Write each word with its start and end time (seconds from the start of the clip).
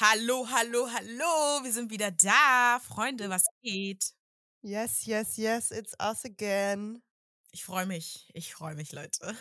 Hallo, 0.00 0.44
hallo, 0.50 0.88
hallo, 0.92 1.62
wir 1.62 1.72
sind 1.72 1.88
wieder 1.88 2.10
da. 2.10 2.80
Freunde, 2.80 3.30
was 3.30 3.44
geht? 3.62 4.12
Yes, 4.60 5.06
yes, 5.06 5.36
yes, 5.36 5.70
it's 5.70 5.94
us 6.02 6.24
again. 6.24 7.00
Ich 7.52 7.64
freue 7.64 7.86
mich, 7.86 8.28
ich 8.34 8.52
freue 8.52 8.74
mich, 8.74 8.90
Leute. 8.90 9.36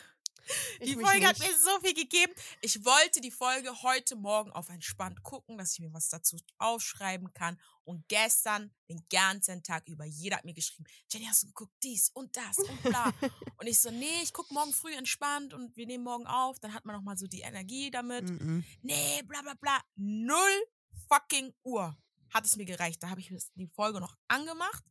Ich 0.79 0.91
Die 0.91 0.95
Folge 0.95 1.27
hat 1.27 1.39
nicht. 1.39 1.49
mir 1.49 1.57
so 1.57 1.79
viel 1.79 1.93
gegeben. 1.93 2.33
Ich 2.61 2.83
wollte 2.83 3.21
die 3.21 3.31
Folge 3.31 3.81
heute 3.83 4.15
Morgen 4.15 4.51
auf 4.51 4.69
entspannt 4.69 5.23
gucken, 5.23 5.57
dass 5.57 5.73
ich 5.73 5.79
mir 5.79 5.93
was 5.93 6.09
dazu 6.09 6.37
aufschreiben 6.57 7.33
kann. 7.33 7.59
Und 7.85 8.07
gestern 8.07 8.71
den 8.89 9.05
ganzen 9.09 9.63
Tag 9.63 9.87
über, 9.87 10.05
jeder 10.05 10.37
hat 10.37 10.45
mir 10.45 10.53
geschrieben, 10.53 10.85
Jenny, 11.09 11.25
hast 11.25 11.43
du 11.43 11.47
geguckt, 11.47 11.73
dies 11.83 12.09
und 12.09 12.35
das 12.35 12.57
und 12.57 12.83
bla. 12.83 13.13
und 13.57 13.67
ich 13.67 13.79
so, 13.79 13.91
nee, 13.91 14.21
ich 14.21 14.33
gucke 14.33 14.53
morgen 14.53 14.73
früh 14.73 14.93
entspannt 14.93 15.53
und 15.53 15.75
wir 15.75 15.85
nehmen 15.85 16.03
morgen 16.03 16.27
auf. 16.27 16.59
Dann 16.59 16.73
hat 16.73 16.85
man 16.85 16.95
nochmal 16.95 17.17
so 17.17 17.27
die 17.27 17.41
Energie 17.41 17.91
damit. 17.91 18.25
Mm-mm. 18.25 18.63
nee, 18.81 19.21
bla 19.23 19.41
bla 19.41 19.53
bla. 19.55 19.81
Null 19.95 20.63
fucking 21.09 21.53
Uhr 21.63 21.97
hat 22.33 22.45
es 22.45 22.55
mir 22.55 22.65
gereicht. 22.65 23.03
Da 23.03 23.09
habe 23.09 23.21
ich 23.21 23.31
die 23.55 23.67
Folge 23.67 23.99
noch 23.99 24.15
angemacht. 24.27 24.83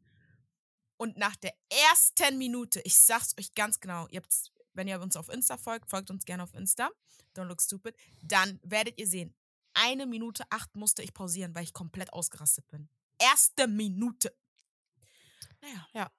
Und 0.96 1.16
nach 1.16 1.34
der 1.34 1.52
ersten 1.90 2.38
Minute, 2.38 2.80
ich 2.84 2.96
sag's 2.96 3.34
euch 3.36 3.54
ganz 3.54 3.80
genau, 3.80 4.06
ihr 4.08 4.20
habt's, 4.20 4.51
wenn 4.74 4.88
ihr 4.88 5.00
uns 5.00 5.16
auf 5.16 5.28
Insta 5.28 5.56
folgt, 5.56 5.88
folgt 5.90 6.10
uns 6.10 6.24
gerne 6.24 6.42
auf 6.42 6.54
Insta, 6.54 6.90
don't 7.36 7.44
look 7.44 7.60
stupid, 7.62 7.94
dann 8.22 8.58
werdet 8.62 8.98
ihr 8.98 9.06
sehen, 9.06 9.34
eine 9.74 10.06
Minute 10.06 10.44
acht 10.50 10.74
musste 10.76 11.02
ich 11.02 11.14
pausieren, 11.14 11.54
weil 11.54 11.64
ich 11.64 11.72
komplett 11.72 12.12
ausgerastet 12.12 12.66
bin. 12.68 12.88
Erste 13.18 13.66
Minute. 13.68 14.34
Naja. 15.60 15.86
Ja. 15.94 16.10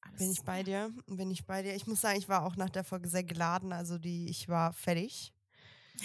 alles- 0.00 0.18
Bin 0.18 0.30
ich 0.32 0.42
bei 0.42 0.62
dir? 0.62 0.92
Bin 1.06 1.30
ich 1.30 1.44
bei 1.44 1.62
dir? 1.62 1.74
Ich 1.74 1.86
muss 1.86 2.00
sagen, 2.00 2.18
ich 2.18 2.28
war 2.28 2.44
auch 2.44 2.56
nach 2.56 2.70
der 2.70 2.84
Folge 2.84 3.08
sehr 3.08 3.24
geladen. 3.24 3.72
Also 3.72 3.98
die, 3.98 4.28
ich 4.30 4.48
war 4.48 4.72
fertig. 4.72 5.32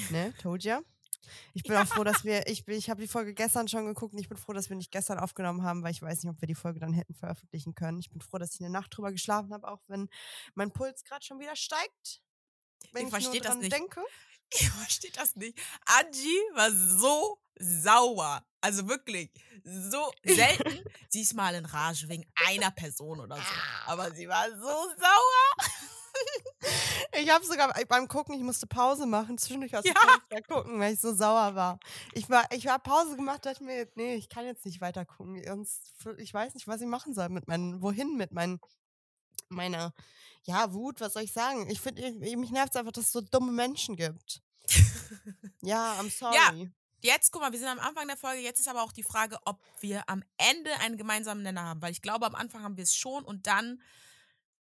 Ne, 0.10 0.34
told 0.42 0.64
ya. 0.64 0.82
Ich 1.54 1.64
bin 1.64 1.76
auch 1.76 1.88
froh, 1.88 2.04
dass 2.04 2.24
wir, 2.24 2.48
ich 2.48 2.68
ich 2.68 2.90
habe 2.90 3.02
die 3.02 3.08
Folge 3.08 3.34
gestern 3.34 3.68
schon 3.68 3.86
geguckt 3.86 4.14
und 4.14 4.20
ich 4.20 4.30
bin 4.30 4.38
froh, 4.38 4.54
dass 4.54 4.70
wir 4.70 4.76
nicht 4.78 4.92
gestern 4.92 5.20
aufgenommen 5.20 5.64
haben, 5.64 5.84
weil 5.84 5.92
ich 5.92 6.02
weiß 6.02 6.24
nicht, 6.24 6.32
ob 6.32 6.42
wir 6.42 6.48
die 6.48 6.56
Folge 6.56 6.80
dann 6.80 6.94
hätten 6.94 7.14
veröffentlichen 7.14 7.76
können. 7.76 8.00
Ich 8.00 8.10
bin 8.10 8.22
froh, 8.22 8.38
dass 8.38 8.54
ich 8.56 8.60
eine 8.62 8.70
Nacht 8.70 8.96
drüber 8.96 9.12
geschlafen 9.12 9.54
habe, 9.54 9.68
auch 9.68 9.82
wenn 9.88 10.10
mein 10.56 10.72
Puls 10.72 11.04
gerade 11.04 11.24
schon 11.26 11.40
wieder 11.40 11.56
steigt. 11.56 12.22
Wenn 12.92 13.04
Ich 13.04 13.08
ich, 13.08 13.10
versteh 13.14 13.40
nur 13.40 13.42
das 13.42 13.58
nicht. 13.58 13.72
denke. 13.74 14.02
Ich 14.56 14.70
verstehe 14.70 15.12
das 15.12 15.36
nicht. 15.36 15.60
Angie 15.86 16.28
war 16.54 16.70
so 16.72 17.40
sauer. 17.58 18.46
Also 18.62 18.88
wirklich, 18.88 19.32
so 19.64 20.14
selten. 20.24 20.84
sie 21.10 21.22
ist 21.22 21.34
mal 21.34 21.56
in 21.56 21.66
Rage 21.66 22.08
wegen 22.08 22.24
einer 22.48 22.70
Person 22.70 23.20
oder 23.20 23.36
so. 23.36 23.42
Aber 23.88 24.12
sie 24.12 24.28
war 24.28 24.48
so 24.52 24.56
sauer. 24.68 25.68
Ich 27.20 27.30
habe 27.30 27.46
sogar 27.46 27.74
beim 27.88 28.08
Gucken, 28.08 28.36
ich 28.36 28.42
musste 28.42 28.66
Pause 28.66 29.06
machen, 29.06 29.38
zwischendurch 29.38 29.76
aus 29.78 29.84
dem 29.84 29.94
Ja. 29.94 30.42
Gucken, 30.42 30.80
weil 30.80 30.94
ich 30.94 31.00
so 31.00 31.14
sauer 31.14 31.54
war. 31.56 31.80
Ich 32.14 32.30
war, 32.30 32.46
ich 32.52 32.68
habe 32.68 32.82
Pause 32.82 33.16
gemacht, 33.16 33.46
dachte 33.46 33.64
mir, 33.64 33.88
nee, 33.96 34.16
ich 34.16 34.30
kann 34.30 34.46
jetzt 34.46 34.66
nicht 34.66 34.82
weiter 34.82 35.06
gucken. 35.06 35.36
Ich 36.18 36.34
weiß 36.34 36.54
nicht, 36.56 36.68
was 36.68 36.82
ich 36.82 36.88
machen 36.88 37.14
soll 37.14 37.30
mit 37.30 37.48
meinen, 37.48 37.82
wohin 37.82 38.16
mit 38.18 38.32
meinen, 38.32 38.60
meiner, 39.50 39.94
ja, 40.44 40.74
Wut, 40.74 41.02
was 41.02 41.14
soll 41.14 41.24
ich 41.24 41.34
sagen? 41.34 41.70
Ich 41.70 41.82
finde, 41.82 42.12
mich 42.12 42.52
nervt 42.52 42.76
einfach, 42.76 42.92
dass 42.92 43.06
es 43.06 43.12
so 43.12 43.22
dumme 43.22 43.52
Menschen 43.52 43.96
gibt. 43.96 44.42
Ja, 45.62 45.94
I'm 46.00 46.10
sorry. 46.18 46.72
Jetzt, 47.02 47.32
guck 47.32 47.42
mal, 47.42 47.52
wir 47.52 47.60
sind 47.60 47.68
am 47.68 47.80
Anfang 47.80 48.08
der 48.08 48.16
Folge. 48.16 48.42
Jetzt 48.42 48.62
ist 48.62 48.70
aber 48.70 48.82
auch 48.82 48.94
die 48.94 49.04
Frage, 49.04 49.38
ob 49.44 49.60
wir 49.82 50.08
am 50.10 50.24
Ende 50.38 50.72
einen 50.80 50.96
gemeinsamen 50.96 51.44
Nenner 51.44 51.64
haben. 51.64 51.82
Weil 51.82 51.92
ich 51.92 52.02
glaube, 52.02 52.26
am 52.26 52.34
Anfang 52.34 52.64
haben 52.64 52.78
wir 52.78 52.84
es 52.84 52.96
schon 52.96 53.26
und 53.26 53.46
dann 53.46 53.82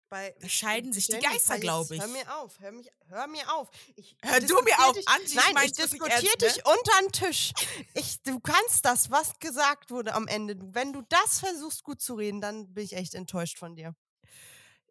Bei, 0.09 0.35
scheiden 0.47 0.93
sich 0.93 1.07
die 1.07 1.17
Geister, 1.19 1.55
jetzt 1.55 1.61
glaub 1.61 1.89
ich. 1.89 1.99
Hör 1.99 2.07
mir 2.07 2.37
auf, 2.37 2.59
hör, 2.59 2.71
mich, 2.71 2.89
hör 3.07 3.27
mir 3.27 3.51
auf. 3.53 3.69
Ich 3.95 4.15
Hör 4.21 4.39
du 4.39 4.61
mir 4.61 4.79
auf, 4.79 4.93
dich- 4.93 5.07
Angie, 5.07 5.25
ich 5.25 5.33
Nein, 5.35 5.45
ich 5.47 5.55
wirklich 5.55 5.71
diskutiere 5.73 6.11
ernst, 6.11 6.41
ne? 6.41 6.47
dich 6.47 6.65
unter 6.65 7.01
den 7.01 7.11
Tisch. 7.11 7.53
Ich, 7.95 8.21
du 8.21 8.39
kannst 8.39 8.85
das, 8.85 9.09
was 9.09 9.39
gesagt 9.39 9.89
wurde 9.89 10.13
am 10.13 10.27
Ende. 10.27 10.55
Wenn 10.59 10.93
du 10.93 11.01
das 11.09 11.39
versuchst 11.39 11.83
gut 11.83 12.01
zu 12.01 12.13
reden, 12.15 12.39
dann 12.39 12.71
bin 12.73 12.83
ich 12.83 12.93
echt 12.93 13.15
enttäuscht 13.15 13.57
von 13.57 13.75
dir. 13.75 13.95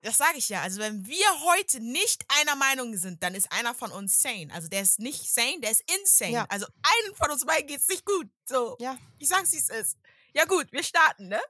Das 0.03 0.19
sage 0.19 0.37
ich 0.37 0.51
ja. 0.51 0.61
Also, 0.61 0.81
wenn 0.81 1.07
wir 1.07 1.27
heute 1.45 1.81
nicht 1.81 2.25
einer 2.41 2.57
Meinung 2.57 2.95
sind, 2.97 3.23
dann 3.23 3.35
ist 3.35 3.51
einer 3.51 3.75
von 3.75 3.91
uns 3.91 4.19
sane. 4.21 4.49
Also, 4.53 4.69
der 4.69 4.83
ist 4.83 4.99
nicht 4.99 5.33
sane, 5.33 5.61
der 5.61 5.71
ist 5.71 5.83
insane. 5.91 6.33
Ja. 6.33 6.47
Also, 6.51 6.67
einen 6.83 7.15
von 7.15 7.31
uns 7.31 7.47
beiden 7.47 7.67
geht's 7.69 7.89
nicht 7.89 8.05
gut. 8.05 8.29
So. 8.47 8.77
Ja. 8.81 8.99
Ich 9.19 9.29
sag's, 9.29 9.53
wie 9.53 9.59
es 9.59 9.71
ist. 9.71 9.97
Ja, 10.35 10.45
gut, 10.45 10.71
wir 10.73 10.83
starten, 10.83 11.29
ne? 11.29 11.41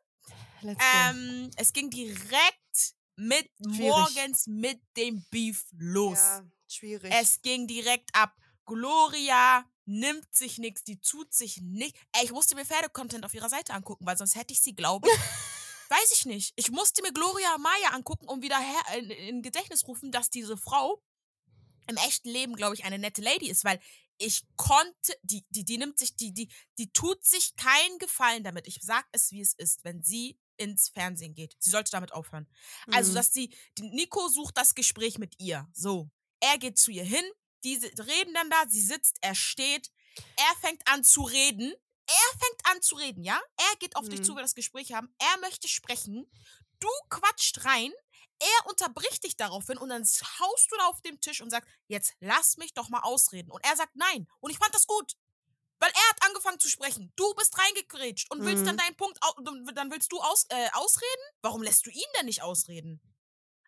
Let's 0.62 0.78
go. 0.78 0.84
Ähm, 1.11 1.50
es 1.56 1.72
ging 1.72 1.91
direkt 1.91 2.94
mit 3.16 3.48
Schwierig. 3.58 3.80
morgens 3.80 4.47
mit 4.47 4.80
dem 4.97 5.25
Beef 5.30 5.64
los. 5.78 6.19
ja, 6.19 6.44
schwierig. 6.69 7.12
Es 7.14 7.41
ging 7.42 7.66
direkt 7.66 8.10
ab. 8.14 8.34
Gloria 8.64 9.64
nimmt 9.86 10.34
sich 10.34 10.58
nichts, 10.58 10.84
die 10.84 11.00
tut 11.00 11.32
sich 11.32 11.60
nicht. 11.60 11.97
Ey, 12.12 12.25
ich 12.25 12.32
musste 12.32 12.54
mir 12.54 12.64
Pferdecontent 12.64 13.25
auf 13.25 13.34
ihrer 13.34 13.50
Seite 13.50 13.75
angucken, 13.75 14.06
weil 14.06 14.16
sonst 14.16 14.34
hätte 14.34 14.52
ich 14.52 14.60
sie, 14.60 14.75
glaube 14.75 15.08
ich. 15.08 15.14
Weiß 15.91 16.12
ich 16.12 16.25
nicht. 16.25 16.52
Ich 16.56 16.70
musste 16.70 17.02
mir 17.02 17.12
Gloria 17.12 17.58
Maya 17.58 17.91
angucken, 17.91 18.26
um 18.26 18.41
wieder 18.42 18.58
her 18.58 18.98
in, 18.98 19.10
in 19.10 19.42
Gedächtnis 19.42 19.86
rufen, 19.86 20.10
dass 20.10 20.31
diese 20.31 20.56
Frau 20.56 21.02
im 21.86 21.96
echten 21.98 22.31
Leben, 22.31 22.56
glaube 22.56 22.75
ich, 22.75 22.84
eine 22.84 22.98
nette 22.98 23.20
Lady 23.20 23.50
ist, 23.50 23.64
weil 23.64 23.78
ich 24.16 24.44
konnte, 24.56 25.14
die, 25.22 25.44
die, 25.50 25.64
die 25.64 25.76
nimmt 25.76 25.98
sich, 25.98 26.16
die, 26.16 26.32
die, 26.32 26.48
die 26.78 26.91
tut 26.92 27.25
sich 27.25 27.54
keinen 27.56 27.98
Gefallen 27.98 28.44
damit. 28.44 28.66
Ich 28.66 28.78
sag 28.81 29.06
es, 29.12 29.32
wie 29.32 29.41
es 29.41 29.52
ist, 29.54 29.84
wenn 29.84 30.02
sie 30.02 30.38
ins 30.56 30.88
Fernsehen 30.88 31.34
geht. 31.34 31.56
Sie 31.59 31.70
sollte 31.70 31.91
damit 31.91 32.12
aufhören. 32.12 32.48
Also, 32.92 33.10
Mhm. 33.10 33.15
dass 33.16 33.32
sie, 33.32 33.54
Nico 33.78 34.28
sucht 34.28 34.56
das 34.56 34.75
Gespräch 34.75 35.19
mit 35.19 35.34
ihr. 35.41 35.69
So. 35.72 36.10
Er 36.41 36.59
geht 36.59 36.78
zu 36.78 36.91
ihr 36.91 37.04
hin, 37.04 37.25
die 37.65 37.76
reden 37.76 38.34
dann 38.34 38.50
da, 38.50 38.64
sie 38.69 38.82
sitzt, 38.82 39.16
er 39.22 39.34
steht, 39.34 39.91
er 40.37 40.56
fängt 40.60 40.87
an 40.87 41.03
zu 41.04 41.22
reden. 41.22 41.72
Er 42.06 42.38
fängt 42.38 42.66
an 42.66 42.82
zu 42.82 42.97
reden, 42.97 43.25
ja? 43.25 43.41
Er 43.56 43.76
geht 43.78 43.97
auf 43.97 44.06
dich 44.10 44.20
Mhm. 44.20 44.25
zu, 44.25 44.34
wir 44.34 44.43
das 44.43 44.54
Gespräch 44.54 44.93
haben. 44.93 45.09
Er 45.19 45.38
möchte 45.41 45.69
sprechen. 45.69 46.31
Du 46.78 46.88
quatscht 47.09 47.64
rein. 47.64 47.91
Er 48.41 48.66
unterbricht 48.69 49.25
dich 49.25 49.37
daraufhin 49.38 49.78
und 49.78 49.88
dann 49.88 50.03
haust 50.03 50.70
du 50.70 50.76
da 50.76 50.87
auf 50.88 51.00
dem 51.00 51.19
Tisch 51.20 51.41
und 51.41 51.48
sagst, 51.48 51.70
jetzt 51.88 52.12
lass 52.20 52.59
mich 52.59 52.75
doch 52.75 52.91
mal 52.91 53.00
ausreden. 53.00 53.50
Und 53.50 53.64
er 53.64 53.75
sagt 53.76 53.97
nein. 53.97 54.26
Und 54.41 54.50
ich 54.50 54.59
fand 54.59 54.75
das 54.75 54.87
gut. 54.87 55.14
Weil 55.81 55.91
er 55.91 56.09
hat 56.11 56.23
angefangen 56.29 56.61
zu 56.61 56.69
sprechen. 56.69 57.12
Du 57.17 57.35
bist 57.35 57.59
reingekrätscht 57.59 58.31
und 58.31 58.45
willst 58.45 58.67
dann 58.67 58.77
Mhm. 58.77 58.81
deinen 58.81 58.97
Punkt, 58.97 59.19
dann 59.75 59.91
willst 59.91 60.12
du 60.12 60.21
aus, 60.21 60.47
äh, 60.49 60.69
ausreden? 60.73 61.23
Warum 61.43 61.62
lässt 61.62 61.85
du 61.87 61.91
ihn 61.91 62.03
denn 62.17 62.27
nicht 62.27 62.43
ausreden? 62.43 63.01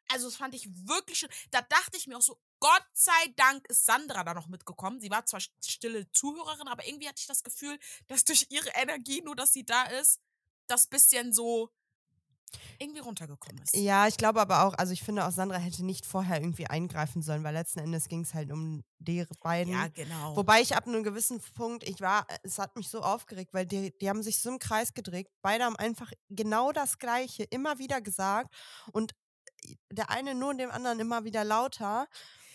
Also, 0.09 0.27
das 0.29 0.37
fand 0.37 0.55
ich 0.55 0.69
wirklich 0.87 1.19
schön. 1.19 1.29
Da 1.51 1.63
dachte 1.63 1.97
ich 1.97 2.07
mir 2.07 2.17
auch 2.17 2.23
so, 2.23 2.41
Gott 2.61 2.87
sei 2.93 3.35
Dank 3.37 3.67
ist 3.69 3.85
Sandra 3.85 4.23
da 4.25 4.35
noch 4.35 4.47
mitgekommen. 4.47 5.01
Sie 5.01 5.11
war 5.11 5.27
zwar 5.27 5.41
st- 5.41 5.51
stille 5.69 6.11
Zuhörerin, 6.13 6.69
aber 6.69 6.87
irgendwie 6.87 7.09
hatte 7.09 7.21
ich 7.21 7.27
das 7.27 7.43
Gefühl, 7.43 7.79
dass 8.07 8.25
durch 8.25 8.47
ihre 8.51 8.71
Energie, 8.71 9.21
nur 9.23 9.35
dass 9.35 9.53
sie 9.53 9.65
da 9.67 9.85
ist, 9.87 10.21
das 10.69 10.87
bisschen 10.87 11.33
so 11.33 11.71
irgendwie 12.79 13.01
runtergekommen 13.01 13.63
ist. 13.63 13.77
Ja, 13.77 14.07
ich 14.07 14.17
glaube 14.17 14.41
aber 14.41 14.65
auch, 14.65 14.75
also 14.75 14.93
ich 14.93 15.03
finde 15.03 15.27
auch, 15.27 15.31
Sandra 15.31 15.59
hätte 15.59 15.85
nicht 15.85 16.07
vorher 16.07 16.41
irgendwie 16.41 16.67
eingreifen 16.67 17.23
sollen, 17.23 17.45
weil 17.45 17.55
letzten 17.55 17.81
Endes 17.81 18.09
ging 18.09 18.23
es 18.23 18.35
halt 18.35 18.53
um 18.53 18.85
die 18.99 19.25
beiden. 19.43 19.73
Ja, 19.73 19.89
genau. 19.89 20.37
Wobei 20.37 20.61
ich 20.61 20.77
ab 20.77 20.87
einem 20.87 21.03
gewissen 21.03 21.41
Punkt, 21.55 21.83
ich 21.85 22.01
war, 22.01 22.27
es 22.43 22.59
hat 22.59 22.77
mich 22.77 22.89
so 22.89 23.01
aufgeregt, 23.01 23.53
weil 23.53 23.67
die, 23.67 23.97
die 23.99 24.09
haben 24.09 24.23
sich 24.23 24.41
so 24.41 24.51
im 24.51 24.59
Kreis 24.59 24.95
gedreht. 24.95 25.29
Beide 25.43 25.65
haben 25.65 25.77
einfach 25.77 26.11
genau 26.29 26.73
das 26.73 26.99
Gleiche 26.99 27.45
immer 27.45 27.79
wieder 27.79 28.01
gesagt 28.01 28.55
und 28.93 29.15
der 29.91 30.11
eine 30.11 30.35
nur 30.35 30.55
dem 30.55 30.71
anderen 30.71 31.01
immer 31.01 31.25
wieder 31.25 31.45
lauter. 31.45 32.07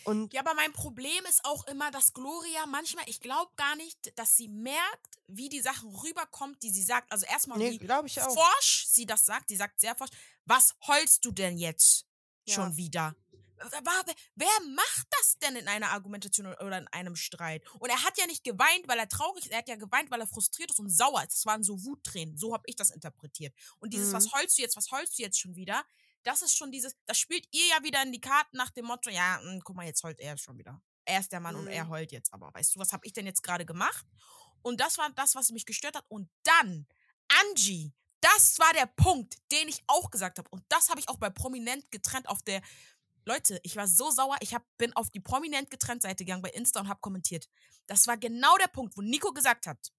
Und 0.04 0.32
Ja, 0.32 0.40
aber 0.40 0.54
mein 0.54 0.72
Problem 0.72 1.24
ist 1.28 1.44
auch 1.44 1.66
immer, 1.66 1.90
dass 1.90 2.12
Gloria 2.12 2.66
manchmal, 2.66 3.04
ich 3.08 3.20
glaube 3.20 3.50
gar 3.56 3.76
nicht, 3.76 4.16
dass 4.18 4.36
sie 4.36 4.48
merkt, 4.48 5.18
wie 5.28 5.48
die 5.48 5.60
Sachen 5.60 5.94
rüberkommt, 5.94 6.62
die 6.62 6.70
sie 6.70 6.82
sagt. 6.82 7.10
Also 7.12 7.26
erstmal, 7.26 7.58
nee, 7.58 7.78
wie 7.80 8.06
ich 8.06 8.20
auch. 8.20 8.34
forsch 8.34 8.86
sie 8.88 9.06
das 9.06 9.24
sagt. 9.24 9.48
Sie 9.48 9.56
sagt 9.56 9.80
sehr 9.80 9.94
forsch. 9.96 10.10
Was 10.44 10.74
heulst 10.86 11.24
du 11.24 11.30
denn 11.32 11.56
jetzt 11.58 12.06
Ja. 12.46 12.54
schon 12.56 12.76
wieder? 12.76 13.14
Wer, 13.70 13.80
wer- 13.84 14.14
wer 14.34 14.66
macht 14.74 15.06
das 15.10 15.38
denn 15.38 15.54
in 15.54 15.68
einer 15.68 15.90
Argumentation 15.90 16.46
oder 16.48 16.78
in 16.78 16.88
einem 16.88 17.14
Streit? 17.14 17.62
Und 17.78 17.90
er 17.90 18.02
hat 18.02 18.18
ja 18.18 18.26
nicht 18.26 18.42
geweint, 18.42 18.88
weil 18.88 18.98
er 18.98 19.08
traurig 19.08 19.44
ist. 19.44 19.52
Er 19.52 19.58
hat 19.58 19.68
ja 19.68 19.76
geweint, 19.76 20.10
weil 20.10 20.20
er 20.20 20.26
frustriert 20.26 20.72
ist 20.72 20.80
und 20.80 20.90
sauer 20.90 21.22
ist. 21.22 21.32
Das 21.34 21.46
waren 21.46 21.62
so 21.62 21.84
Wuttränen. 21.84 22.36
So 22.36 22.52
habe 22.54 22.64
ich 22.66 22.74
das 22.74 22.90
interpretiert. 22.90 23.54
Und 23.78 23.92
dieses, 23.92 24.08
Mhm. 24.08 24.14
was 24.14 24.32
heulst 24.32 24.58
du 24.58 24.62
jetzt, 24.62 24.76
was 24.76 24.90
heulst 24.90 25.16
du 25.16 25.22
jetzt 25.22 25.38
schon 25.38 25.54
wieder? 25.54 25.84
Das 26.24 26.42
ist 26.42 26.56
schon 26.56 26.70
dieses, 26.70 26.96
das 27.06 27.18
spielt 27.18 27.46
ihr 27.52 27.66
ja 27.68 27.82
wieder 27.82 28.02
in 28.02 28.12
die 28.12 28.20
Karten 28.20 28.56
nach 28.56 28.70
dem 28.70 28.86
Motto, 28.86 29.10
ja, 29.10 29.40
mh, 29.42 29.60
guck 29.64 29.76
mal, 29.76 29.86
jetzt 29.86 30.02
heult 30.02 30.20
er 30.20 30.36
schon 30.38 30.58
wieder. 30.58 30.80
Er 31.04 31.20
ist 31.20 31.32
der 31.32 31.40
Mann 31.40 31.56
und 31.56 31.66
er 31.66 31.84
Mhm. 31.84 31.90
heult 31.90 32.12
jetzt. 32.12 32.32
Aber 32.32 32.52
weißt 32.54 32.74
du, 32.76 32.78
was 32.80 32.92
habe 32.92 33.04
ich 33.06 33.12
denn 33.12 33.26
jetzt 33.26 33.42
gerade 33.42 33.66
gemacht? 33.66 34.06
Und 34.62 34.80
das 34.80 34.98
war 34.98 35.10
das, 35.10 35.34
was 35.34 35.50
mich 35.50 35.66
gestört 35.66 35.96
hat. 35.96 36.04
Und 36.08 36.30
dann, 36.44 36.86
Angie, 37.40 37.92
das 38.20 38.58
war 38.60 38.72
der 38.74 38.86
Punkt, 38.86 39.36
den 39.50 39.66
ich 39.68 39.82
auch 39.88 40.10
gesagt 40.12 40.38
habe. 40.38 40.48
Und 40.50 40.62
das 40.68 40.88
habe 40.88 41.00
ich 41.00 41.08
auch 41.08 41.16
bei 41.18 41.28
Prominent 41.30 41.90
getrennt 41.90 42.28
auf 42.28 42.42
der. 42.42 42.62
Leute, 43.24 43.60
ich 43.64 43.76
war 43.76 43.86
so 43.88 44.10
sauer. 44.10 44.36
Ich 44.40 44.52
hab, 44.54 44.64
bin 44.78 44.92
auf 44.94 45.10
die 45.10 45.20
Prominent 45.20 45.70
getrennt 45.70 46.02
Seite 46.02 46.24
gegangen 46.24 46.42
bei 46.42 46.50
Insta 46.50 46.80
und 46.80 46.88
habe 46.88 47.00
kommentiert. 47.00 47.48
Das 47.86 48.06
war 48.06 48.16
genau 48.16 48.56
der 48.58 48.68
Punkt, 48.68 48.96
wo 48.96 49.00
Nico 49.02 49.32
gesagt 49.32 49.66
hat: 49.66 49.92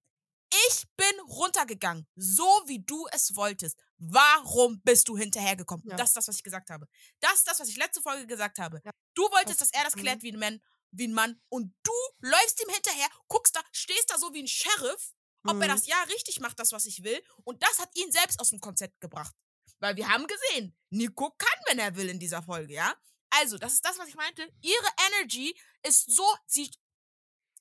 Ich 0.68 0.84
bin 0.96 1.20
runtergegangen, 1.28 2.06
so 2.16 2.44
wie 2.66 2.80
du 2.84 3.06
es 3.12 3.34
wolltest. 3.34 3.78
Warum 3.98 4.80
bist 4.82 5.08
du 5.08 5.16
hinterhergekommen? 5.16 5.86
Ja. 5.88 5.96
Das 5.96 6.10
ist 6.10 6.16
das, 6.16 6.28
was 6.28 6.36
ich 6.36 6.42
gesagt 6.42 6.70
habe. 6.70 6.86
Das 7.20 7.34
ist 7.34 7.48
das, 7.48 7.60
was 7.60 7.68
ich 7.68 7.76
letzte 7.76 8.02
Folge 8.02 8.26
gesagt 8.26 8.58
habe. 8.58 8.80
Ja. 8.84 8.90
Du 9.14 9.22
wolltest, 9.30 9.60
Das- 9.60 9.70
dass 9.70 9.78
er 9.80 9.84
das 9.84 9.96
mhm. 9.96 10.00
klärt 10.00 10.22
wie 10.22 10.32
ein 10.32 10.38
Mann, 10.38 10.60
wie 10.92 11.08
ein 11.08 11.14
Mann. 11.14 11.40
Und 11.48 11.74
du 11.82 11.92
läufst 12.20 12.60
ihm 12.62 12.72
hinterher, 12.72 13.08
guckst 13.28 13.56
da, 13.56 13.60
stehst 13.72 14.10
da 14.10 14.18
so 14.18 14.32
wie 14.32 14.42
ein 14.42 14.48
Sheriff 14.48 15.12
ob 15.46 15.60
er 15.60 15.66
Mhm. 15.68 15.72
das 15.72 15.86
ja 15.86 16.02
richtig 16.04 16.40
macht, 16.40 16.58
das, 16.58 16.72
was 16.72 16.86
ich 16.86 17.02
will. 17.04 17.22
Und 17.44 17.62
das 17.62 17.78
hat 17.78 17.94
ihn 17.98 18.10
selbst 18.10 18.40
aus 18.40 18.48
dem 18.48 18.60
Konzept 18.60 18.98
gebracht. 19.02 19.34
Weil 19.78 19.94
wir 19.94 20.08
haben 20.08 20.26
gesehen, 20.26 20.74
Nico 20.88 21.32
kann, 21.36 21.58
wenn 21.66 21.78
er 21.78 21.94
will 21.96 22.08
in 22.08 22.18
dieser 22.18 22.42
Folge, 22.42 22.72
ja? 22.72 22.94
Also, 23.28 23.58
das 23.58 23.74
ist 23.74 23.84
das, 23.84 23.98
was 23.98 24.08
ich 24.08 24.14
meinte. 24.14 24.50
Ihre 24.62 24.88
Energy 25.06 25.54
ist 25.82 26.10
so, 26.10 26.24
sie, 26.46 26.70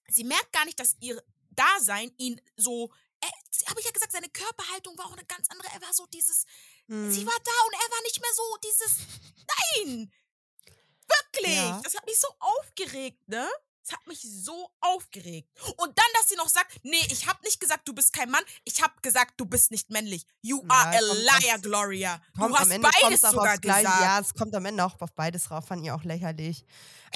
sie 0.08 0.24
merkt 0.24 0.54
gar 0.54 0.64
nicht, 0.64 0.80
dass 0.80 0.96
ihr 1.02 1.22
Dasein 1.56 2.12
ihn 2.18 2.40
so, 2.58 2.92
habe 3.68 3.80
ich 3.80 3.86
ja 3.86 3.92
gesagt, 3.92 4.12
seine 4.12 4.30
Körperhaltung 4.30 4.98
war 4.98 5.06
auch 5.06 5.14
eine 5.14 5.26
ganz 5.26 5.48
andere. 5.50 5.68
Er 5.74 5.82
war 5.82 5.94
so 5.94 6.06
dieses, 6.08 6.42
sie 6.88 6.94
Mhm. 6.94 7.26
war 7.26 7.40
da 7.44 7.52
und 7.68 7.74
er 7.74 7.92
war 7.92 8.02
nicht 8.04 8.20
mehr 8.20 8.34
so 8.36 8.58
dieses, 8.64 8.98
nein, 9.86 10.12
wirklich. 11.08 11.56
Ja. 11.56 11.80
Das 11.84 11.96
hat 11.96 12.06
mich 12.06 12.20
so 12.20 12.28
aufgeregt, 12.40 13.28
ne? 13.28 13.50
Das 13.86 13.92
hat 13.98 14.08
mich 14.08 14.22
so 14.22 14.70
aufgeregt. 14.80 15.50
Und 15.76 15.98
dann, 15.98 16.06
dass 16.14 16.30
sie 16.30 16.36
noch 16.38 16.48
sagt, 16.48 16.80
nee, 16.84 17.06
ich 17.10 17.28
habe 17.28 17.40
nicht 17.44 17.60
gesagt, 17.60 17.86
du 17.86 17.94
bist 17.94 18.14
kein 18.14 18.30
Mann. 18.30 18.44
Ich 18.64 18.82
habe 18.82 18.94
gesagt, 19.02 19.34
du 19.38 19.46
bist 19.46 19.72
nicht 19.72 19.90
männlich. 19.90 20.26
You 20.42 20.62
Ja, 20.64 20.70
are 20.74 20.96
a 20.98 21.00
liar, 21.02 21.40
das- 21.58 21.62
Gloria. 21.64 22.22
Du 22.34 22.56
hast 22.58 22.70
beides 22.70 23.22
sogar 23.22 23.58
gesagt. 23.58 23.84
Ja, 23.84 24.20
es 24.22 24.34
kommt 24.34 24.56
am 24.56 24.66
Ende 24.66 24.86
auch 24.86 25.00
auf 25.02 25.14
beides 25.14 25.44
drauf, 25.46 25.66
fand 25.68 25.84
ich 25.84 25.92
auch 25.92 26.04
lächerlich. 26.06 26.64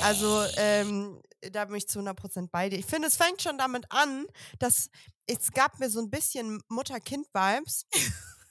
Also, 0.01 0.43
ähm, 0.57 1.21
da 1.51 1.65
bin 1.65 1.75
ich 1.75 1.87
zu 1.87 1.99
100% 1.99 2.49
bei 2.51 2.69
dir. 2.69 2.77
Ich 2.79 2.85
finde, 2.85 3.07
es 3.07 3.15
fängt 3.17 3.41
schon 3.41 3.57
damit 3.57 3.85
an, 3.91 4.25
dass 4.59 4.89
es 5.27 5.51
gab 5.51 5.79
mir 5.79 5.89
so 5.89 5.99
ein 6.01 6.09
bisschen 6.09 6.61
Mutter-Kind-Vibes. 6.69 7.85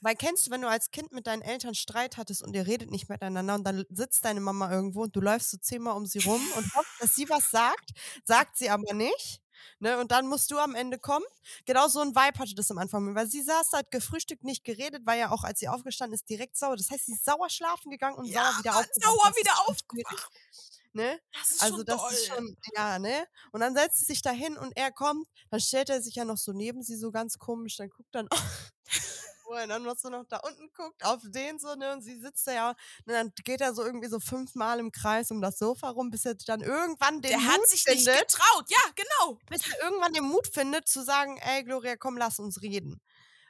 Weil 0.02 0.14
kennst 0.14 0.46
du, 0.46 0.50
wenn 0.50 0.60
du 0.60 0.68
als 0.68 0.90
Kind 0.90 1.12
mit 1.12 1.26
deinen 1.26 1.42
Eltern 1.42 1.74
Streit 1.74 2.16
hattest 2.18 2.42
und 2.42 2.54
ihr 2.54 2.66
redet 2.66 2.90
nicht 2.90 3.08
miteinander 3.08 3.54
und 3.54 3.64
dann 3.64 3.84
sitzt 3.90 4.24
deine 4.24 4.40
Mama 4.40 4.70
irgendwo 4.70 5.02
und 5.04 5.16
du 5.16 5.20
läufst 5.20 5.50
so 5.50 5.56
zehnmal 5.56 5.96
um 5.96 6.06
sie 6.06 6.18
rum 6.20 6.40
und 6.56 6.74
hoffst, 6.74 6.92
dass 7.00 7.14
sie 7.14 7.28
was 7.30 7.50
sagt, 7.50 7.92
sagt 8.24 8.56
sie 8.58 8.70
aber 8.70 8.92
nicht. 8.94 9.40
Ne, 9.80 9.98
und 9.98 10.12
dann 10.12 10.26
musst 10.28 10.50
du 10.50 10.58
am 10.58 10.74
Ende 10.74 10.98
kommen. 10.98 11.24
Genau 11.64 11.88
so 11.88 12.00
ein 12.00 12.14
Vibe 12.14 12.38
hatte 12.38 12.54
das 12.54 12.70
am 12.70 12.76
Anfang, 12.78 13.14
weil 13.14 13.26
sie 13.26 13.42
saß, 13.42 13.72
hat 13.72 13.90
gefrühstückt, 13.90 14.44
nicht 14.44 14.64
geredet, 14.64 15.06
war 15.06 15.14
ja 15.16 15.30
auch, 15.30 15.44
als 15.44 15.60
sie 15.60 15.68
aufgestanden 15.68 16.14
ist, 16.14 16.28
direkt 16.28 16.56
sauer. 16.58 16.76
Das 16.76 16.90
heißt, 16.90 17.06
sie 17.06 17.12
ist 17.14 17.24
sauer 17.24 17.48
schlafen 17.48 17.90
gegangen 17.90 18.16
und 18.18 18.26
Ja, 18.26 18.42
sauer 18.42 18.58
wieder 18.58 18.76
aufgewacht. 18.76 18.94
sauer 19.02 19.32
wieder 19.36 19.68
aufgewacht. 19.68 20.30
Ne? 20.96 21.20
Das 21.32 21.50
ist 21.52 21.62
Also 21.62 21.76
schon 21.76 21.86
das 21.86 21.96
toll. 22.00 22.12
ist 22.12 22.26
schon, 22.26 22.56
ja, 22.74 22.98
ne? 22.98 23.26
Und 23.52 23.60
dann 23.60 23.74
setzt 23.76 23.98
sie 24.00 24.06
sich 24.06 24.22
da 24.22 24.30
hin 24.30 24.56
und 24.56 24.76
er 24.76 24.90
kommt, 24.92 25.28
dann 25.50 25.60
stellt 25.60 25.90
er 25.90 26.02
sich 26.02 26.14
ja 26.16 26.24
noch 26.24 26.38
so 26.38 26.52
neben 26.52 26.82
sie 26.82 26.96
so 26.96 27.10
ganz 27.12 27.38
komisch, 27.38 27.76
dann 27.76 27.90
guckt 27.90 28.08
dann, 28.12 28.28
wo 29.44 29.52
er 29.54 29.66
dann 29.68 29.82
noch 29.84 29.96
so 29.96 30.08
noch 30.08 30.24
da 30.28 30.38
unten 30.38 30.70
guckt, 30.74 31.04
auf 31.04 31.20
den 31.24 31.58
so, 31.58 31.74
ne? 31.76 31.92
Und 31.92 32.02
sie 32.02 32.18
sitzt 32.20 32.46
da 32.46 32.52
ja, 32.52 32.70
und 32.70 33.12
dann 33.12 33.32
geht 33.44 33.60
er 33.60 33.74
so 33.74 33.84
irgendwie 33.84 34.08
so 34.08 34.18
fünfmal 34.20 34.80
im 34.80 34.90
Kreis 34.92 35.30
um 35.30 35.40
das 35.40 35.58
Sofa 35.58 35.90
rum, 35.90 36.10
bis 36.10 36.24
er 36.24 36.34
dann 36.34 36.62
irgendwann 36.62 37.22
den 37.22 37.30
Der 37.30 37.38
Mut 37.38 37.46
hat 37.52 37.66
sich 37.68 37.86
nicht 37.86 38.08
findet, 38.08 38.28
getraut. 38.28 38.66
Ja, 38.70 38.78
genau. 38.96 39.38
bis 39.48 39.68
er 39.68 39.82
irgendwann 39.84 40.12
den 40.14 40.24
Mut 40.24 40.48
findet, 40.48 40.88
zu 40.88 41.02
sagen, 41.04 41.38
ey, 41.38 41.62
Gloria, 41.64 41.96
komm, 41.96 42.16
lass 42.16 42.38
uns 42.38 42.62
reden. 42.62 43.00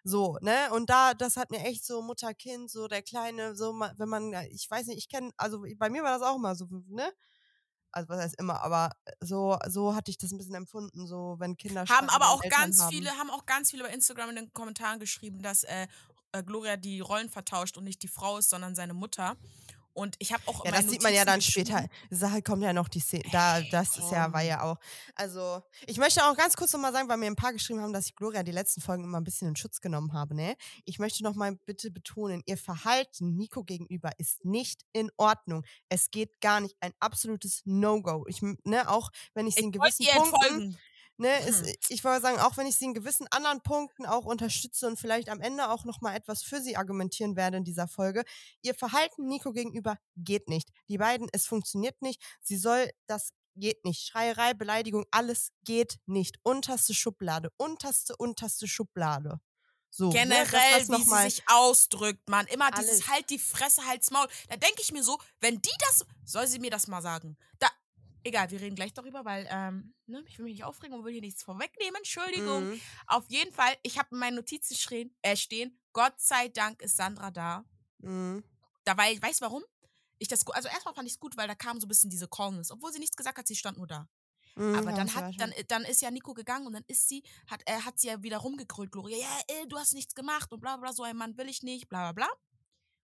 So, 0.08 0.38
ne? 0.41 0.70
Und 0.73 0.88
da, 0.88 1.14
das 1.14 1.37
hat 1.37 1.50
mir 1.50 1.58
echt 1.64 1.85
so 1.85 2.00
Mutter-Kind, 2.00 2.70
so 2.70 2.87
der 2.87 3.03
Kleine, 3.03 3.56
so, 3.56 3.73
wenn 3.73 4.08
man, 4.08 4.32
ich 4.50 4.70
weiß 4.70 4.87
nicht, 4.87 4.99
ich 4.99 5.08
kenne, 5.08 5.32
also 5.37 5.64
bei 5.79 5.91
mir 5.91 6.05
war 6.05 6.17
das 6.17 6.23
auch 6.23 6.37
immer 6.37 6.55
so, 6.55 6.69
ne? 6.88 7.12
Also 7.91 8.08
was 8.11 8.20
heißt 8.20 8.38
immer, 8.38 8.62
aber 8.62 8.93
so, 9.20 9.58
so 9.67 9.97
hatte 9.97 10.12
ich 10.12 10.19
das 10.19 10.31
ein 10.31 10.38
bisschen 10.38 10.55
empfunden, 10.55 11.08
so 11.08 11.35
wenn 11.41 11.56
Kinder 11.56 11.85
Haben 11.88 12.08
aber 12.11 12.29
auch 12.29 12.43
Eltern 12.44 12.61
ganz 12.61 12.82
haben. 12.82 12.93
viele, 12.93 13.11
haben 13.19 13.31
auch 13.31 13.47
ganz 13.47 13.73
viele 13.73 13.82
bei 13.82 13.91
Instagram 13.91 14.31
in 14.31 14.37
den 14.37 14.53
Kommentaren 14.53 15.00
geschrieben, 15.00 15.43
dass 15.43 15.64
äh, 15.64 15.88
äh, 16.31 16.44
Gloria 16.44 16.76
die 16.76 17.00
Rollen 17.00 17.29
vertauscht 17.29 17.76
und 17.76 17.82
nicht 17.82 18.03
die 18.05 18.08
Frau 18.08 18.38
ist, 18.38 18.50
sondern 18.50 18.76
seine 18.76 18.94
Mutter. 18.94 19.37
Und 19.96 20.14
ich 20.19 20.32
habe 20.34 20.43
auch 20.46 20.62
Ja, 20.64 20.72
das 20.72 20.88
sieht 20.90 21.02
man 21.02 21.14
ja 21.14 21.25
dann 21.25 21.40
später. 21.40 21.88
Sache 22.10 22.43
kommt 22.43 22.62
ja 22.62 22.75
noch 22.75 22.88
die 22.88 23.00
Szene. 23.00 23.25
Da, 23.32 23.62
das 23.62 23.96
ist 23.96 24.10
ja, 24.12 24.31
war 24.31 24.43
ja 24.43 24.62
auch. 24.62 24.76
Also, 25.14 25.62
ich 25.87 25.96
möchte 25.96 26.22
auch 26.22 26.37
ganz 26.37 26.54
kurz 26.54 26.72
nochmal 26.75 26.93
sagen, 26.93 27.08
weil 27.08 27.16
mir 27.16 27.26
ein 27.26 27.34
paar 27.34 27.54
geschrieben 27.54 27.81
haben, 27.81 27.94
dass 27.94 28.04
ich 28.04 28.14
Gloria 28.14 28.43
die 28.43 28.52
letzten 28.52 28.82
Folgen 28.82 29.04
immer 29.04 29.19
ein 29.19 29.25
bisschen 29.25 29.48
in 29.48 29.56
Schutz 29.56 29.81
genommen 29.81 30.12
habe, 30.12 30.34
ne? 30.34 30.54
Ich 30.84 30.98
möchte 30.98 31.25
nochmal 31.25 31.56
bitte 31.64 31.90
betonen, 31.90 32.43
ihr 32.44 32.58
Verhalten 32.58 33.37
Nico 33.37 33.64
gegenüber 33.64 34.10
ist 34.19 34.44
nicht 34.44 34.82
in 34.93 35.10
Ordnung. 35.16 35.64
Es 35.88 36.10
geht 36.10 36.40
gar 36.43 36.60
nicht. 36.60 36.76
Ein 36.81 36.93
absolutes 37.00 37.62
No-Go. 37.64 38.26
Ich, 38.28 38.43
ne, 38.43 38.90
auch 38.90 39.10
wenn 39.32 39.46
ich 39.46 39.54
sie 39.54 39.60
Ich 39.60 39.64
in 39.66 39.72
gewissen 39.72 40.04
Punkten. 40.14 40.34
entfolgen. 40.43 40.78
Ne, 41.18 41.38
ist, 41.48 41.64
Hm. 41.64 41.74
ich 41.88 42.04
wollte 42.04 42.20
sagen, 42.22 42.38
auch 42.40 42.58
wenn 42.58 42.66
ich 42.66 42.76
sie 42.76 42.84
in 42.84 42.94
gewissen 42.94 43.26
anderen 43.30 43.62
Punkten 43.62 44.04
auch 44.04 44.26
unterstütze 44.26 44.86
und 44.86 44.98
vielleicht 44.98 45.30
am 45.30 45.40
Ende 45.40 45.70
auch 45.70 45.84
noch 45.84 46.02
mal 46.02 46.14
etwas 46.14 46.42
für 46.42 46.60
sie 46.60 46.76
argumentieren 46.76 47.36
werde 47.36 47.56
in 47.56 47.64
dieser 47.64 47.88
Folge, 47.88 48.22
ihr 48.62 48.74
Verhalten 48.74 49.26
Nico 49.26 49.52
gegenüber 49.52 49.96
geht 50.16 50.48
nicht. 50.48 50.68
Die 50.88 50.98
beiden, 50.98 51.28
es 51.32 51.46
funktioniert 51.46 52.02
nicht. 52.02 52.22
Sie 52.42 52.58
soll, 52.58 52.90
das 53.06 53.30
geht 53.54 53.82
nicht. 53.86 54.06
Schreierei, 54.06 54.52
Beleidigung, 54.52 55.06
alles 55.10 55.52
geht 55.64 55.96
nicht. 56.04 56.36
Unterste 56.42 56.92
Schublade, 56.92 57.50
unterste, 57.56 58.14
unterste 58.16 58.69
Schublade. 58.69 59.40
So, 59.90 60.08
ne, 60.08 60.12
Generell, 60.12 60.78
das 60.80 60.88
wie 60.88 60.92
noch 60.92 60.98
sie 60.98 61.22
sich 61.30 61.42
ausdrückt, 61.48 62.28
man. 62.28 62.46
Immer 62.48 62.70
dieses 62.72 63.02
Alles. 63.02 63.08
halt 63.08 63.30
die 63.30 63.38
Fresse, 63.38 63.86
halt's 63.86 64.10
Maul. 64.10 64.26
Da 64.48 64.56
denke 64.56 64.82
ich 64.82 64.92
mir 64.92 65.02
so, 65.02 65.19
wenn 65.40 65.62
die 65.62 65.70
das, 65.88 66.04
soll 66.24 66.46
sie 66.46 66.58
mir 66.58 66.70
das 66.70 66.86
mal 66.86 67.00
sagen. 67.00 67.38
Da, 67.58 67.69
egal, 68.26 68.50
wir 68.50 68.61
reden 68.61 68.76
gleich 68.76 68.93
darüber, 68.94 69.25
weil, 69.25 69.46
ähm, 69.50 69.94
ne, 70.06 70.23
ich 70.28 70.38
will 70.38 70.44
mich 70.44 70.55
nicht 70.55 70.64
aufregen 70.64 70.96
und 70.96 71.05
will 71.05 71.12
hier 71.12 71.20
nichts 71.23 71.43
vorwegnehmen. 71.43 71.96
Entschuldigung. 71.96 72.64
Mhm. 72.64 72.81
Auf 73.06 73.25
jeden 73.28 73.52
Fall, 73.52 73.76
ich 73.82 73.99
habe 73.99 74.08
in 74.12 74.19
meinen 74.19 74.37
Notizen 74.37 74.75
stehen, 74.76 75.14
äh, 75.23 75.37
stehen, 75.37 75.78
Gott 75.93 76.20
sei 76.20 76.49
Dank 76.49 76.82
ist 76.82 76.96
Sandra 76.96 77.31
da. 77.31 77.64
Mhm. 77.99 78.43
Da 78.84 78.96
weil, 78.96 79.20
weißt 79.20 79.40
du 79.40 79.44
warum? 79.46 79.64
Ich 80.19 80.28
das, 80.28 80.46
also 80.49 80.69
erstmal 80.69 80.94
fand 80.94 81.06
ich 81.08 81.14
es 81.14 81.20
gut, 81.20 81.37
weil 81.37 81.49
da 81.49 81.55
kam 81.55 81.81
so 81.81 81.87
ein 81.87 81.88
bisschen 81.88 82.11
diese 82.11 82.28
Calmness, 82.28 82.70
obwohl 82.70 82.93
sie 82.93 82.99
nichts 82.99 83.17
gesagt 83.17 83.38
hat, 83.38 83.46
sie 83.46 83.56
stand 83.56 83.76
nur 83.78 83.87
da. 83.87 84.08
Mhm, 84.56 84.75
Aber 84.76 84.93
dann 84.93 85.14
hat, 85.14 85.25
dann, 85.38 85.52
dann 85.69 85.84
ist 85.84 86.00
ja 86.02 86.11
Nico 86.11 86.34
gegangen 86.34 86.67
und 86.67 86.72
dann 86.75 86.84
ist 86.87 87.08
sie, 87.08 87.22
hat, 87.49 87.62
äh, 87.67 87.81
hat 87.81 87.99
sie 88.00 88.08
ja 88.08 88.22
wieder 88.22 88.38
rumgegrölt, 88.38 88.93
Gloria, 88.93 89.19
ja, 89.19 89.40
äh, 89.49 89.67
du 89.67 89.79
hast 89.79 89.94
nichts 89.94 90.14
gemacht 90.14 90.52
und 90.52 90.61
bla 90.61 90.76
bla, 90.79 90.93
so 90.93 91.02
ein 91.02 91.17
Mann 91.17 91.37
will 91.37 91.49
ich 91.49 91.62
nicht, 91.62 91.88
bla 91.88 92.12
bla 92.12 92.26
bla. 92.26 92.34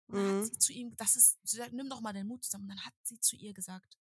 Und 0.10 0.18
dann 0.18 0.26
Mhm. 0.26 0.40
hat 0.40 0.46
sie 0.46 0.58
zu 0.58 0.74
ihm, 0.74 0.96
das 0.98 1.16
ist, 1.16 1.38
sie 1.44 1.58
sagt, 1.58 1.74
nimm 1.74 1.90
doch 1.90 2.02
mal 2.02 2.14
den 2.14 2.28
Mut 2.28 2.44
zusammen. 2.44 2.64
Und 2.66 2.70
dann 2.78 2.86
hat 2.86 2.94
sie 3.04 3.20
zu 3.20 3.36
ihr 3.36 3.54
gesagt, 3.54 3.98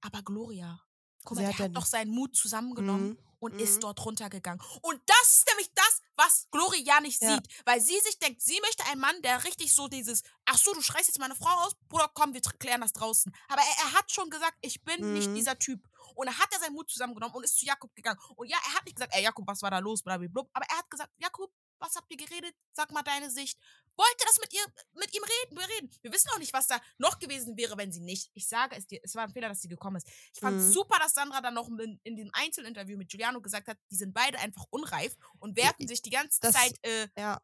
aber 0.00 0.22
Gloria, 0.22 0.80
guck 1.24 1.36
mal, 1.36 1.42
der 1.42 1.50
hat 1.52 1.58
ja 1.58 1.64
hat 1.66 1.76
doch 1.76 1.86
seinen 1.86 2.10
Mut 2.10 2.34
zusammengenommen 2.36 3.10
Mhm. 3.10 3.18
und 3.40 3.54
Mhm. 3.54 3.60
ist 3.60 3.82
dort 3.82 4.04
runtergegangen. 4.04 4.62
Und 4.82 5.00
das 5.06 5.32
ist 5.34 5.46
nämlich 5.48 5.72
das, 5.74 6.00
was 6.16 6.46
Gloria 6.50 6.80
ja 6.96 7.00
nicht 7.00 7.22
Ja. 7.22 7.34
sieht. 7.34 7.48
Weil 7.66 7.80
sie 7.80 7.98
sich 8.00 8.18
denkt, 8.18 8.42
sie 8.42 8.60
möchte 8.62 8.84
einen 8.86 9.00
Mann, 9.00 9.20
der 9.22 9.44
richtig 9.44 9.74
so 9.74 9.88
dieses, 9.88 10.22
ach 10.44 10.58
so, 10.58 10.72
du 10.74 10.82
schreist 10.82 11.08
jetzt 11.08 11.18
meine 11.18 11.34
Frau 11.36 11.50
aus, 11.64 11.74
Bruder, 11.88 12.10
komm, 12.14 12.34
wir 12.34 12.40
klären 12.40 12.80
das 12.80 12.92
draußen. 12.92 13.34
Aber 13.48 13.60
er, 13.62 13.84
er 13.86 13.92
hat 13.94 14.10
schon 14.10 14.30
gesagt, 14.30 14.56
ich 14.60 14.82
bin 14.82 15.12
nicht 15.14 15.30
Mhm. 15.30 15.34
dieser 15.34 15.58
Typ. 15.58 15.86
Und 16.14 16.26
dann 16.26 16.38
hat 16.38 16.48
er 16.52 16.58
seinen 16.58 16.74
Mut 16.74 16.90
zusammengenommen 16.90 17.34
und 17.36 17.44
ist 17.44 17.58
zu 17.58 17.64
Jakob 17.66 17.94
gegangen. 17.94 18.18
Und 18.34 18.48
ja, 18.48 18.56
er 18.66 18.74
hat 18.74 18.84
nicht 18.84 18.96
gesagt, 18.96 19.14
ey 19.14 19.22
Jakob, 19.22 19.46
was 19.46 19.62
war 19.62 19.70
da 19.70 19.78
los, 19.78 20.02
blablabla. 20.02 20.42
Aber 20.52 20.66
er 20.68 20.78
hat 20.78 20.90
gesagt, 20.90 21.12
Jakob, 21.18 21.52
was 21.78 21.94
habt 21.96 22.10
ihr 22.10 22.16
geredet? 22.16 22.54
Sag 22.72 22.90
mal 22.92 23.02
deine 23.02 23.30
Sicht. 23.30 23.58
Wollte 23.96 24.24
das 24.26 24.38
mit 24.40 24.52
ihr, 24.54 24.64
mit 24.94 25.12
ihm 25.14 25.22
reden, 25.24 25.58
wir 25.58 25.68
reden. 25.76 25.90
Wir 26.02 26.12
wissen 26.12 26.30
auch 26.30 26.38
nicht, 26.38 26.52
was 26.52 26.68
da 26.68 26.80
noch 26.98 27.18
gewesen 27.18 27.56
wäre, 27.56 27.76
wenn 27.76 27.90
sie 27.90 28.00
nicht. 28.00 28.30
Ich 28.34 28.46
sage 28.46 28.76
es 28.76 28.86
dir, 28.86 29.00
es 29.02 29.14
war 29.16 29.24
ein 29.24 29.32
Fehler, 29.32 29.48
dass 29.48 29.60
sie 29.60 29.68
gekommen 29.68 29.96
ist. 29.96 30.06
Ich 30.32 30.38
fand 30.40 30.56
Mhm. 30.56 30.72
super, 30.72 30.98
dass 31.00 31.14
Sandra 31.14 31.40
dann 31.40 31.54
noch 31.54 31.68
in, 31.68 31.98
in 32.04 32.16
dem 32.16 32.30
Einzelinterview 32.32 32.96
mit 32.96 33.08
Giuliano 33.08 33.40
gesagt 33.40 33.66
hat, 33.66 33.78
die 33.90 33.96
sind 33.96 34.14
beide 34.14 34.38
einfach 34.38 34.64
unreif 34.70 35.16
und 35.40 35.56
werfen 35.56 35.88
sich 35.88 36.00
die 36.02 36.10
ganze 36.10 36.40
das- 36.40 36.54
Zeit, 36.54 36.78
äh, 36.84 37.08
Ja, 37.16 37.40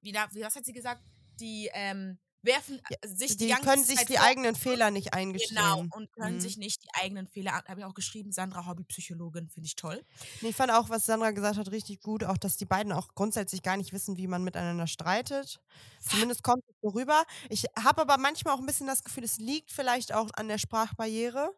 wie, 0.00 0.12
da- 0.12 0.28
wie, 0.32 0.40
was 0.42 0.54
hat 0.56 0.64
sie 0.64 0.72
gesagt? 0.72 1.02
Die, 1.40 1.68
ähm, 1.72 2.18
werfen 2.42 2.80
Ja, 2.88 2.96
äh, 3.02 3.08
sich 3.08 3.36
die, 3.36 3.48
die 3.48 3.56
können 3.56 3.84
sich 3.84 3.98
Zeit 3.98 4.08
die 4.08 4.18
eigenen 4.18 4.54
Fehler 4.56 4.90
nicht 4.90 5.14
eingestehen. 5.14 5.48
Genau, 5.56 5.86
und 5.90 6.12
können 6.12 6.38
Mhm. 6.38 6.40
sich 6.40 6.56
nicht 6.56 6.82
die 6.84 6.88
eigenen 6.94 7.26
Fehler 7.28 7.54
an. 7.54 7.62
Habe 7.68 7.80
ich 7.80 7.86
auch 7.86 7.94
geschrieben, 7.94 8.32
Sandra 8.32 8.66
Hobbypsychologin, 8.66 9.48
finde 9.50 9.66
ich 9.66 9.76
toll. 9.76 10.04
Nee, 10.40 10.50
Ich 10.50 10.56
fand 10.56 10.70
auch, 10.72 10.88
was 10.88 11.04
Sandra 11.06 11.32
gesagt 11.32 11.56
hat, 11.58 11.70
richtig 11.70 12.00
gut. 12.00 12.22
Auch, 12.24 12.38
dass 12.38 12.56
die 12.56 12.64
beiden 12.64 12.92
auch 12.92 13.14
grundsätzlich 13.14 13.62
gar 13.62 13.76
nicht 13.76 13.92
wissen, 13.92 14.16
wie 14.16 14.26
man 14.28 14.44
miteinander 14.44 14.86
streitet. 14.86 15.60
Zumindest 16.06 16.42
kommt 16.42 16.62
es 16.68 16.74
so 16.80 16.88
rüber. 16.90 17.24
Ich 17.50 17.64
habe 17.78 18.02
aber 18.02 18.18
manchmal 18.18 18.54
auch 18.54 18.60
ein 18.60 18.66
bisschen 18.66 18.86
das 18.86 19.02
Gefühl, 19.04 19.24
es 19.24 19.38
liegt 19.38 19.72
vielleicht 19.72 20.12
auch 20.14 20.30
an 20.34 20.48
der 20.48 20.58
Sprachbarriere. 20.58 21.54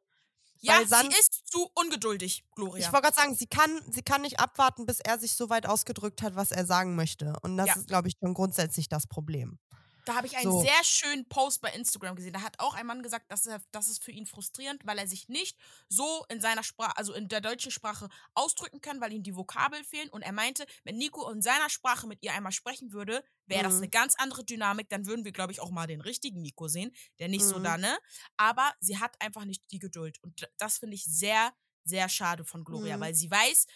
Ja, 0.62 0.84
sie 0.86 1.06
ist 1.18 1.46
zu 1.50 1.70
ungeduldig, 1.74 2.44
Gloria. 2.54 2.86
Ich 2.86 2.92
wollte 2.92 3.04
gerade 3.08 3.16
sagen, 3.16 3.34
sie 3.34 3.46
kann, 3.46 3.82
sie 3.92 4.02
kann 4.02 4.22
nicht 4.22 4.40
abwarten, 4.40 4.86
bis 4.86 5.00
er 5.00 5.18
sich 5.18 5.32
so 5.32 5.50
weit 5.50 5.66
ausgedrückt 5.66 6.22
hat, 6.22 6.34
was 6.36 6.50
er 6.50 6.64
sagen 6.66 6.94
möchte. 6.96 7.34
Und 7.42 7.56
das 7.56 7.66
Ja. 7.68 7.74
ist, 7.76 7.88
glaube 7.88 8.08
ich, 8.08 8.14
schon 8.22 8.34
grundsätzlich 8.34 8.88
das 8.88 9.06
Problem. 9.06 9.58
Da 10.04 10.14
habe 10.14 10.26
ich 10.26 10.36
einen 10.36 10.50
So. 10.50 10.60
sehr 10.62 10.84
schönen 10.84 11.28
Post 11.28 11.60
bei 11.60 11.70
Instagram 11.72 12.16
gesehen. 12.16 12.32
Da 12.32 12.42
hat 12.42 12.58
auch 12.58 12.74
ein 12.74 12.86
Mann 12.86 13.02
gesagt, 13.02 13.30
dass 13.30 13.46
er, 13.46 13.62
das 13.72 13.88
ist 13.88 14.02
für 14.02 14.10
ihn 14.12 14.26
frustrierend, 14.26 14.84
weil 14.86 14.98
er 14.98 15.06
sich 15.06 15.28
nicht 15.28 15.58
so 15.88 16.24
in 16.28 16.40
seiner 16.40 16.62
Sprache, 16.62 16.96
also 16.96 17.12
in 17.14 17.28
der 17.28 17.40
deutschen 17.40 17.70
Sprache 17.70 18.08
ausdrücken 18.34 18.80
kann, 18.80 19.00
weil 19.00 19.12
ihm 19.12 19.22
die 19.22 19.36
Vokabeln 19.36 19.84
fehlen. 19.84 20.08
Und 20.10 20.22
er 20.22 20.32
meinte, 20.32 20.66
wenn 20.84 20.96
Nico 20.96 21.28
in 21.30 21.42
seiner 21.42 21.70
Sprache 21.70 22.06
mit 22.06 22.22
ihr 22.22 22.32
einmal 22.32 22.52
sprechen 22.52 22.92
würde, 22.92 23.24
wäre 23.46 23.62
das 23.64 23.74
Mhm. 23.74 23.78
eine 23.82 23.88
ganz 23.90 24.14
andere 24.18 24.44
Dynamik. 24.44 24.88
Dann 24.88 25.06
würden 25.06 25.24
wir, 25.24 25.32
glaube 25.32 25.52
ich, 25.52 25.60
auch 25.60 25.70
mal 25.70 25.86
den 25.86 26.00
richtigen 26.00 26.40
Nico 26.42 26.68
sehen, 26.68 26.94
der 27.18 27.28
nicht 27.28 27.44
so 27.44 27.58
Mhm. 27.58 27.64
da, 27.64 27.76
ne? 27.78 27.98
Aber 28.36 28.72
sie 28.80 28.98
hat 28.98 29.20
einfach 29.20 29.44
nicht 29.44 29.62
die 29.70 29.78
Geduld. 29.78 30.22
Und 30.22 30.48
das 30.58 30.78
finde 30.78 30.94
ich 30.94 31.04
sehr, 31.04 31.52
sehr 31.84 32.08
schade 32.08 32.44
von 32.44 32.64
Gloria, 32.64 32.96
Mhm. 32.96 33.00
weil 33.00 33.14
sie 33.14 33.30
weiß, 33.30 33.66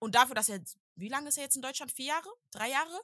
und 0.00 0.14
dafür, 0.14 0.34
dass 0.34 0.48
er, 0.48 0.60
wie 0.96 1.08
lange 1.08 1.28
ist 1.28 1.36
er 1.38 1.44
jetzt 1.44 1.56
in 1.56 1.62
Deutschland? 1.62 1.90
Vier 1.92 2.06
Jahre? 2.06 2.28
Drei 2.52 2.70
Jahre? 2.70 3.00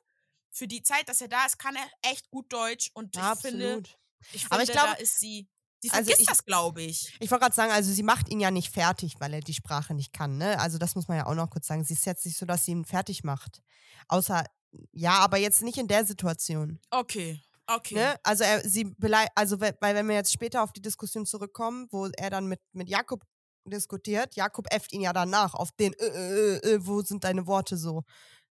Für 0.57 0.69
die 0.69 0.83
Zeit, 0.83 1.09
dass 1.09 1.21
er 1.21 1.29
da 1.29 1.45
ist, 1.47 1.59
kann 1.59 1.75
er 1.77 2.11
echt 2.11 2.31
gut 2.31 2.53
Deutsch. 2.53 2.91
Und 2.95 3.15
ich 3.17 3.21
finde, 3.23 3.75
absolut. 3.75 3.99
ich 4.33 4.41
finde, 4.43 4.53
Aber 4.55 4.63
ich 4.63 4.71
da 4.71 4.83
glaube- 4.85 5.03
ist 5.03 5.19
sie 5.19 5.49
Sie 5.83 5.91
Also 5.91 6.05
vergisst 6.05 6.21
ich- 6.23 6.27
das, 6.29 6.45
glaube 6.47 6.81
ich. 6.81 7.15
Ich 7.21 7.31
wollte 7.31 7.43
gerade 7.43 7.55
sagen, 7.55 7.71
also 7.71 7.93
sie 7.93 8.03
macht 8.03 8.31
ihn 8.31 8.41
ja 8.41 8.51
nicht 8.51 8.73
fertig, 8.73 9.17
weil 9.19 9.35
er 9.35 9.41
die 9.41 9.53
Sprache 9.53 9.93
nicht 9.93 10.15
kann, 10.15 10.39
ne? 10.39 10.59
Also 10.59 10.79
das 10.79 10.95
muss 10.95 11.09
man 11.09 11.19
ja 11.19 11.27
auch 11.27 11.35
noch 11.35 11.51
kurz 11.51 11.67
sagen. 11.67 11.85
Sie 11.85 11.93
ist 11.93 12.07
jetzt 12.07 12.25
nicht 12.25 12.39
so, 12.39 12.47
dass 12.47 12.65
sie 12.65 12.71
ihn 12.71 12.87
fertig 12.87 13.23
macht. 13.23 13.61
Außer, 14.09 14.45
ja, 14.93 15.19
aber 15.19 15.37
jetzt 15.37 15.61
nicht 15.61 15.77
in 15.77 15.87
der 15.87 16.07
Situation. 16.07 16.81
Okay, 16.89 17.43
okay. 17.67 17.97
Ne? 17.97 18.17
Also 18.23 18.45
er, 18.45 18.67
sie 18.67 18.95
also 19.35 19.61
we- 19.61 19.77
weil 19.83 19.95
wenn 19.95 20.09
wir 20.09 20.15
jetzt 20.15 20.33
später 20.33 20.63
auf 20.63 20.73
die 20.73 20.81
Diskussion 20.81 21.27
zurückkommen, 21.27 21.87
wo 21.91 22.07
er 22.07 22.31
dann 22.31 22.47
mit, 22.47 22.61
mit 22.73 22.89
Jakob 22.89 23.23
diskutiert, 23.67 24.37
Jakob 24.37 24.67
äfft 24.73 24.91
ihn 24.95 25.03
ja 25.03 25.13
danach 25.13 25.53
auf 25.53 25.71
den, 25.73 25.93
äh, 25.95 26.07
äh, 26.07 26.57
äh, 26.75 26.87
wo 26.87 27.03
sind 27.03 27.25
deine 27.25 27.47
Worte 27.47 27.77
so. 27.77 28.05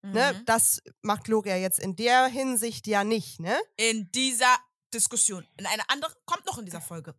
Ne? 0.02 0.32
Mhm. 0.32 0.44
Das 0.46 0.80
macht 1.02 1.24
Gloria 1.24 1.56
jetzt 1.56 1.78
in 1.78 1.94
der 1.94 2.26
Hinsicht 2.26 2.86
ja 2.86 3.04
nicht, 3.04 3.38
ne? 3.40 3.58
In 3.76 4.10
dieser 4.12 4.56
Diskussion. 4.94 5.46
In 5.56 5.66
eine 5.66 5.82
andere, 5.88 6.14
kommt 6.24 6.46
noch 6.46 6.58
in 6.58 6.64
dieser 6.64 6.80
Folge. 6.80 7.14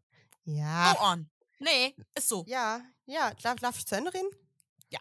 Ja. 0.45 0.93
Go 0.93 1.03
on. 1.03 1.29
Nee, 1.59 1.95
ist 2.15 2.27
so. 2.27 2.43
Ja, 2.47 2.81
ja, 3.05 3.33
darf, 3.43 3.59
darf 3.59 3.77
ich 3.77 3.85
zu 3.85 3.95
Ende 3.95 4.13
reden? 4.13 4.29
Ja. 4.89 4.99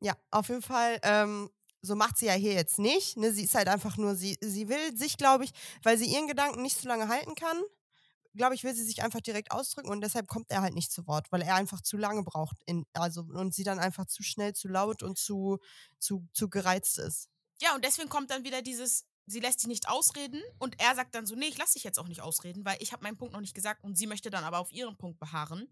Ja, 0.00 0.14
auf 0.30 0.48
jeden 0.48 0.62
Fall, 0.62 0.98
ähm, 1.02 1.50
so 1.80 1.96
macht 1.96 2.18
sie 2.18 2.26
ja 2.26 2.34
hier 2.34 2.52
jetzt 2.52 2.78
nicht. 2.78 3.16
Ne? 3.16 3.32
Sie 3.32 3.44
ist 3.44 3.54
halt 3.54 3.68
einfach 3.68 3.96
nur, 3.96 4.14
sie, 4.14 4.36
sie 4.42 4.68
will 4.68 4.96
sich, 4.96 5.16
glaube 5.16 5.44
ich, 5.44 5.52
weil 5.82 5.96
sie 5.96 6.06
ihren 6.06 6.28
Gedanken 6.28 6.60
nicht 6.60 6.78
so 6.78 6.86
lange 6.86 7.08
halten 7.08 7.34
kann, 7.34 7.62
glaube 8.36 8.54
ich, 8.54 8.64
will 8.64 8.74
sie 8.74 8.84
sich 8.84 9.02
einfach 9.02 9.20
direkt 9.20 9.52
ausdrücken 9.52 9.90
und 9.90 10.00
deshalb 10.00 10.28
kommt 10.28 10.50
er 10.50 10.62
halt 10.62 10.74
nicht 10.74 10.92
zu 10.92 11.06
Wort, 11.06 11.30
weil 11.32 11.42
er 11.42 11.54
einfach 11.54 11.80
zu 11.80 11.96
lange 11.96 12.22
braucht. 12.22 12.56
In, 12.66 12.84
also, 12.94 13.22
und 13.22 13.54
sie 13.54 13.64
dann 13.64 13.78
einfach 13.78 14.06
zu 14.06 14.22
schnell, 14.22 14.54
zu 14.54 14.68
laut 14.68 15.02
und 15.02 15.18
zu, 15.18 15.58
zu, 15.98 16.26
zu 16.32 16.48
gereizt 16.48 16.98
ist. 16.98 17.28
Ja, 17.60 17.74
und 17.74 17.84
deswegen 17.84 18.08
kommt 18.08 18.30
dann 18.30 18.44
wieder 18.44 18.62
dieses, 18.62 19.06
sie 19.26 19.40
lässt 19.40 19.60
sich 19.60 19.68
nicht 19.68 19.88
ausreden 19.88 20.42
und 20.58 20.80
er 20.80 20.94
sagt 20.94 21.14
dann 21.14 21.26
so, 21.26 21.34
nee, 21.34 21.46
ich 21.46 21.58
lasse 21.58 21.74
dich 21.74 21.84
jetzt 21.84 21.98
auch 21.98 22.08
nicht 22.08 22.20
ausreden, 22.20 22.64
weil 22.64 22.76
ich 22.80 22.92
habe 22.92 23.02
meinen 23.02 23.16
Punkt 23.16 23.32
noch 23.32 23.40
nicht 23.40 23.54
gesagt 23.54 23.82
und 23.82 23.96
sie 23.96 24.06
möchte 24.06 24.30
dann 24.30 24.44
aber 24.44 24.58
auf 24.58 24.72
ihren 24.72 24.96
Punkt 24.96 25.18
beharren. 25.18 25.68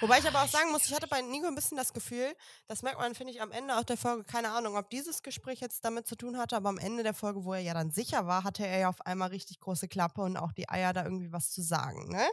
Wobei 0.00 0.18
ich 0.18 0.26
aber 0.28 0.42
auch 0.42 0.48
sagen 0.48 0.70
muss, 0.72 0.86
ich 0.86 0.94
hatte 0.94 1.06
bei 1.08 1.20
Nico 1.22 1.46
ein 1.46 1.54
bisschen 1.54 1.76
das 1.76 1.92
Gefühl, 1.92 2.34
das 2.66 2.82
merkt 2.82 2.98
man, 2.98 3.14
finde 3.14 3.32
ich, 3.32 3.40
am 3.42 3.52
Ende 3.52 3.76
auch 3.78 3.84
der 3.84 3.96
Folge, 3.96 4.24
keine 4.24 4.50
Ahnung, 4.50 4.76
ob 4.76 4.90
dieses 4.90 5.22
Gespräch 5.22 5.60
jetzt 5.60 5.84
damit 5.84 6.06
zu 6.06 6.16
tun 6.16 6.38
hatte, 6.38 6.56
aber 6.56 6.68
am 6.68 6.78
Ende 6.78 7.02
der 7.02 7.14
Folge, 7.14 7.44
wo 7.44 7.52
er 7.54 7.60
ja 7.60 7.74
dann 7.74 7.90
sicher 7.90 8.26
war, 8.26 8.44
hatte 8.44 8.66
er 8.66 8.78
ja 8.80 8.88
auf 8.88 9.00
einmal 9.06 9.28
richtig 9.28 9.60
große 9.60 9.88
Klappe 9.88 10.22
und 10.22 10.36
auch 10.36 10.52
die 10.52 10.68
Eier, 10.68 10.92
da 10.92 11.04
irgendwie 11.04 11.32
was 11.32 11.50
zu 11.50 11.62
sagen, 11.62 12.08
ne? 12.10 12.26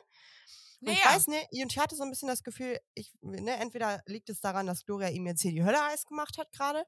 Und 0.86 0.94
ich 0.94 1.04
Naja. 1.04 1.04
weiß 1.04 1.28
nicht, 1.28 1.48
und 1.52 1.72
ich 1.74 1.80
hatte 1.80 1.96
so 1.96 2.04
ein 2.04 2.10
bisschen 2.10 2.30
das 2.30 2.44
Gefühl, 2.44 2.80
ich, 2.94 3.14
ne, 3.22 3.58
entweder 3.58 4.02
liegt 4.06 4.30
es 4.30 4.40
daran, 4.40 4.66
dass 4.68 4.86
Gloria 4.86 5.10
ihm 5.10 5.26
jetzt 5.28 5.42
hier 5.42 5.52
die 5.52 5.64
Hölle 5.64 5.84
heiß 5.86 6.06
gemacht 6.06 6.38
hat 6.38 6.52
gerade, 6.54 6.86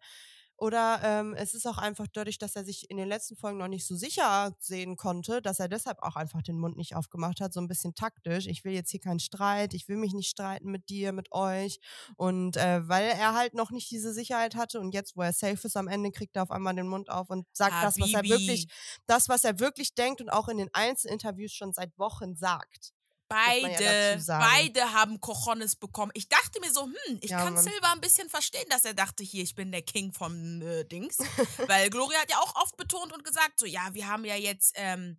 oder 0.60 1.00
ähm, 1.04 1.34
es 1.36 1.54
ist 1.54 1.66
auch 1.68 1.78
einfach 1.78 2.08
dadurch, 2.12 2.38
dass 2.38 2.56
er 2.56 2.66
sich 2.66 2.90
in 2.90 2.98
den 2.98 3.08
letzten 3.08 3.36
Folgen 3.36 3.58
noch 3.58 3.68
nicht 3.68 3.86
so 3.86 3.96
sicher 3.96 4.56
sehen 4.60 4.98
konnte, 4.98 5.42
dass 5.42 5.60
er 5.60 5.68
deshalb 5.68 6.02
auch 6.02 6.16
einfach 6.16 6.42
den 6.42 6.58
Mund 6.60 6.78
nicht 6.78 6.96
aufgemacht 6.96 7.42
hat, 7.42 7.54
so 7.54 7.60
ein 7.62 7.68
bisschen 7.68 7.96
taktisch. 7.96 8.48
Ich 8.48 8.64
will 8.64 8.74
jetzt 8.74 8.92
hier 8.92 9.00
keinen 9.00 9.20
Streit, 9.20 9.74
ich 9.74 9.88
will 9.88 9.98
mich 9.98 10.14
nicht 10.14 10.30
streiten 10.30 10.72
mit 10.72 10.90
dir, 10.90 11.14
mit 11.14 11.32
euch. 11.32 11.80
Und 12.16 12.58
äh, 12.58 12.88
weil 12.88 13.06
er 13.06 13.34
halt 13.34 13.54
noch 13.54 13.72
nicht 13.72 13.90
diese 13.92 14.14
Sicherheit 14.14 14.56
hatte 14.56 14.80
und 14.80 14.94
jetzt, 14.94 15.16
wo 15.16 15.22
er 15.22 15.34
safe 15.34 15.68
ist, 15.68 15.78
am 15.78 15.88
Ende 15.88 16.12
kriegt 16.12 16.36
er 16.36 16.44
auf 16.44 16.52
einmal 16.52 16.76
den 16.76 16.88
Mund 16.88 17.10
auf 17.10 17.30
und 17.30 17.46
sagt 17.54 17.84
das, 17.84 18.00
was 18.00 18.12
er 18.12 18.20
Habibi. 18.20 18.34
wirklich, 18.34 18.68
das, 19.08 19.30
was 19.30 19.44
er 19.44 19.60
wirklich 19.60 19.96
denkt 19.96 20.22
und 20.22 20.30
auch 20.30 20.48
in 20.48 20.58
den 20.58 20.70
Einzelinterviews 20.74 21.54
schon 21.54 21.74
seit 21.74 21.98
Wochen 21.98 22.36
sagt. 22.36 22.94
Man 23.30 23.72
ja 23.72 23.78
Beide, 23.78 24.24
beide 24.28 24.94
haben 24.94 25.20
Cojones 25.20 25.76
bekommen. 25.76 26.12
Ich 26.16 26.28
dachte 26.30 26.60
mir 26.60 26.72
so, 26.72 26.86
hm, 26.86 27.20
ich 27.22 27.32
Ja, 27.32 27.44
kann 27.44 27.54
Mann. 27.54 27.64
Silva 27.64 27.92
ein 27.94 28.02
bisschen 28.02 28.30
verstehen, 28.30 28.66
dass 28.70 28.86
er 28.86 28.94
dachte, 28.94 29.24
hier, 29.24 29.44
ich 29.44 29.56
bin 29.56 29.72
der 29.72 29.82
King 29.84 30.12
vom 30.14 30.62
äh, 30.62 30.84
Dings. 30.86 31.18
Weil 31.68 31.90
Gloria 31.90 32.20
hat 32.20 32.30
ja 32.32 32.38
auch 32.40 32.56
oft 32.56 32.78
betont 32.78 33.14
und 33.14 33.24
gesagt, 33.24 33.60
so, 33.60 33.66
ja, 33.66 33.94
wir 33.94 34.08
haben 34.08 34.26
ja 34.26 34.36
jetzt, 34.36 34.74
ähm, 34.76 35.18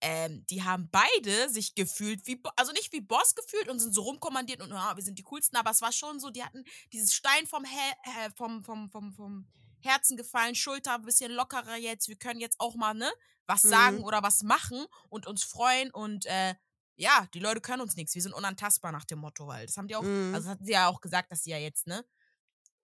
ähm, 0.00 0.44
die 0.50 0.62
haben 0.62 0.90
beide 0.90 1.48
sich 1.48 1.74
gefühlt 1.74 2.26
wie, 2.26 2.40
also 2.56 2.72
nicht 2.72 2.92
wie 2.92 3.00
Boss 3.00 3.34
gefühlt 3.34 3.68
und 3.68 3.78
sind 3.80 3.94
so 3.94 4.02
rumkommandiert 4.02 4.60
und 4.60 4.70
ja, 4.70 4.94
wir 4.96 5.02
sind 5.02 5.18
die 5.18 5.22
coolsten, 5.22 5.56
aber 5.56 5.70
es 5.70 5.80
war 5.82 5.92
schon 5.92 6.20
so, 6.20 6.30
die 6.30 6.42
hatten 6.44 6.64
dieses 6.92 7.14
Stein 7.14 7.46
vom, 7.46 7.64
Hä 7.64 7.92
äh, 8.26 8.30
vom, 8.36 8.62
vom, 8.64 8.90
vom, 8.90 9.12
vom 9.14 9.46
Herzen 9.80 10.16
gefallen, 10.16 10.54
Schulter 10.54 10.94
ein 10.94 11.02
bisschen 11.02 11.32
lockerer 11.32 11.76
jetzt, 11.76 12.08
wir 12.08 12.16
können 12.16 12.40
jetzt 12.40 12.60
auch 12.60 12.74
mal, 12.74 12.94
ne, 12.94 13.10
was 13.46 13.64
Mhm. 13.64 13.68
sagen 13.70 14.04
oder 14.04 14.22
was 14.22 14.42
machen 14.42 14.84
und 15.08 15.26
uns 15.26 15.44
freuen 15.44 15.90
und, 15.90 16.26
äh, 16.26 16.54
ja, 16.96 17.26
die 17.34 17.40
Leute 17.40 17.60
können 17.60 17.82
uns 17.82 17.96
nichts, 17.96 18.14
wir 18.14 18.22
sind 18.22 18.32
unantastbar 18.34 18.92
nach 18.92 19.04
dem 19.04 19.18
Motto, 19.18 19.46
weil 19.46 19.66
das 19.66 19.76
haben 19.76 19.88
die 19.88 19.96
auch, 19.96 20.02
Mhm. 20.02 20.34
also 20.34 20.46
das 20.46 20.52
hatten 20.54 20.64
sie 20.64 20.72
ja 20.72 20.88
auch 20.88 21.00
gesagt, 21.00 21.30
dass 21.30 21.42
sie 21.44 21.50
ja 21.50 21.58
jetzt, 21.58 21.86
ne, 21.86 22.04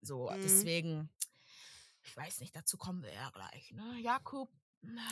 so, 0.01 0.29
Mhm. 0.29 0.41
deswegen, 0.43 1.10
ich 2.03 2.15
weiß 2.17 2.39
nicht, 2.39 2.55
dazu 2.55 2.77
kommen 2.77 3.03
wir 3.03 3.13
ja 3.13 3.29
gleich, 3.29 3.72
ne, 3.72 4.00
Jakob. 4.01 4.50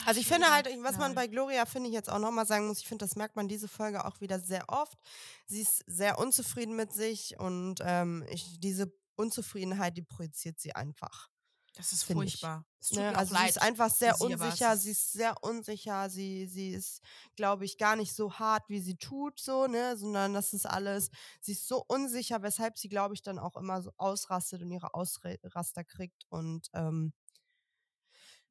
Also 0.04 0.20
ich 0.20 0.26
finde 0.26 0.50
halt, 0.50 0.66
was 0.82 0.98
man 0.98 1.14
bei 1.14 1.28
Gloria, 1.28 1.64
finde 1.64 1.88
ich 1.88 1.94
jetzt 1.94 2.10
auch 2.10 2.18
nochmal 2.18 2.44
sagen 2.44 2.66
muss, 2.66 2.80
ich 2.80 2.88
finde, 2.88 3.04
das 3.04 3.14
merkt 3.14 3.36
man 3.36 3.46
diese 3.46 3.68
Folge 3.68 4.04
auch 4.04 4.20
wieder 4.20 4.40
sehr 4.40 4.68
oft. 4.68 4.98
Sie 5.46 5.60
ist 5.60 5.84
sehr 5.86 6.18
unzufrieden 6.18 6.74
mit 6.74 6.92
sich 6.92 7.38
und 7.38 7.76
ähm, 7.82 8.24
ich, 8.30 8.58
diese 8.58 8.92
Unzufriedenheit, 9.14 9.96
die 9.96 10.02
projiziert 10.02 10.58
sie 10.58 10.74
einfach. 10.74 11.30
Das 11.74 11.92
ist 11.92 12.02
furchtbar. 12.04 12.64
Ne? 12.90 13.14
Also 13.16 13.34
sie 13.34 13.34
leid. 13.34 13.50
ist 13.50 13.62
einfach 13.62 13.90
sehr 13.90 14.18
sie, 14.18 14.24
unsicher, 14.26 14.76
sie 14.76 14.90
ist 14.90 15.12
sehr 15.12 15.42
unsicher, 15.42 16.10
sie, 16.10 16.46
sie 16.46 16.70
ist, 16.70 17.00
glaube 17.36 17.64
ich, 17.64 17.78
gar 17.78 17.94
nicht 17.94 18.14
so 18.14 18.34
hart, 18.34 18.68
wie 18.68 18.80
sie 18.80 18.96
tut, 18.96 19.38
so, 19.38 19.66
ne, 19.66 19.96
sondern 19.96 20.34
das 20.34 20.52
ist 20.52 20.66
alles, 20.66 21.10
sie 21.40 21.52
ist 21.52 21.68
so 21.68 21.84
unsicher, 21.86 22.42
weshalb 22.42 22.78
sie, 22.78 22.88
glaube 22.88 23.14
ich, 23.14 23.22
dann 23.22 23.38
auch 23.38 23.56
immer 23.56 23.82
so 23.82 23.92
ausrastet 23.98 24.62
und 24.62 24.72
ihre 24.72 24.94
Ausraster 24.94 25.84
kriegt 25.84 26.24
und 26.30 26.68
ähm, 26.74 27.12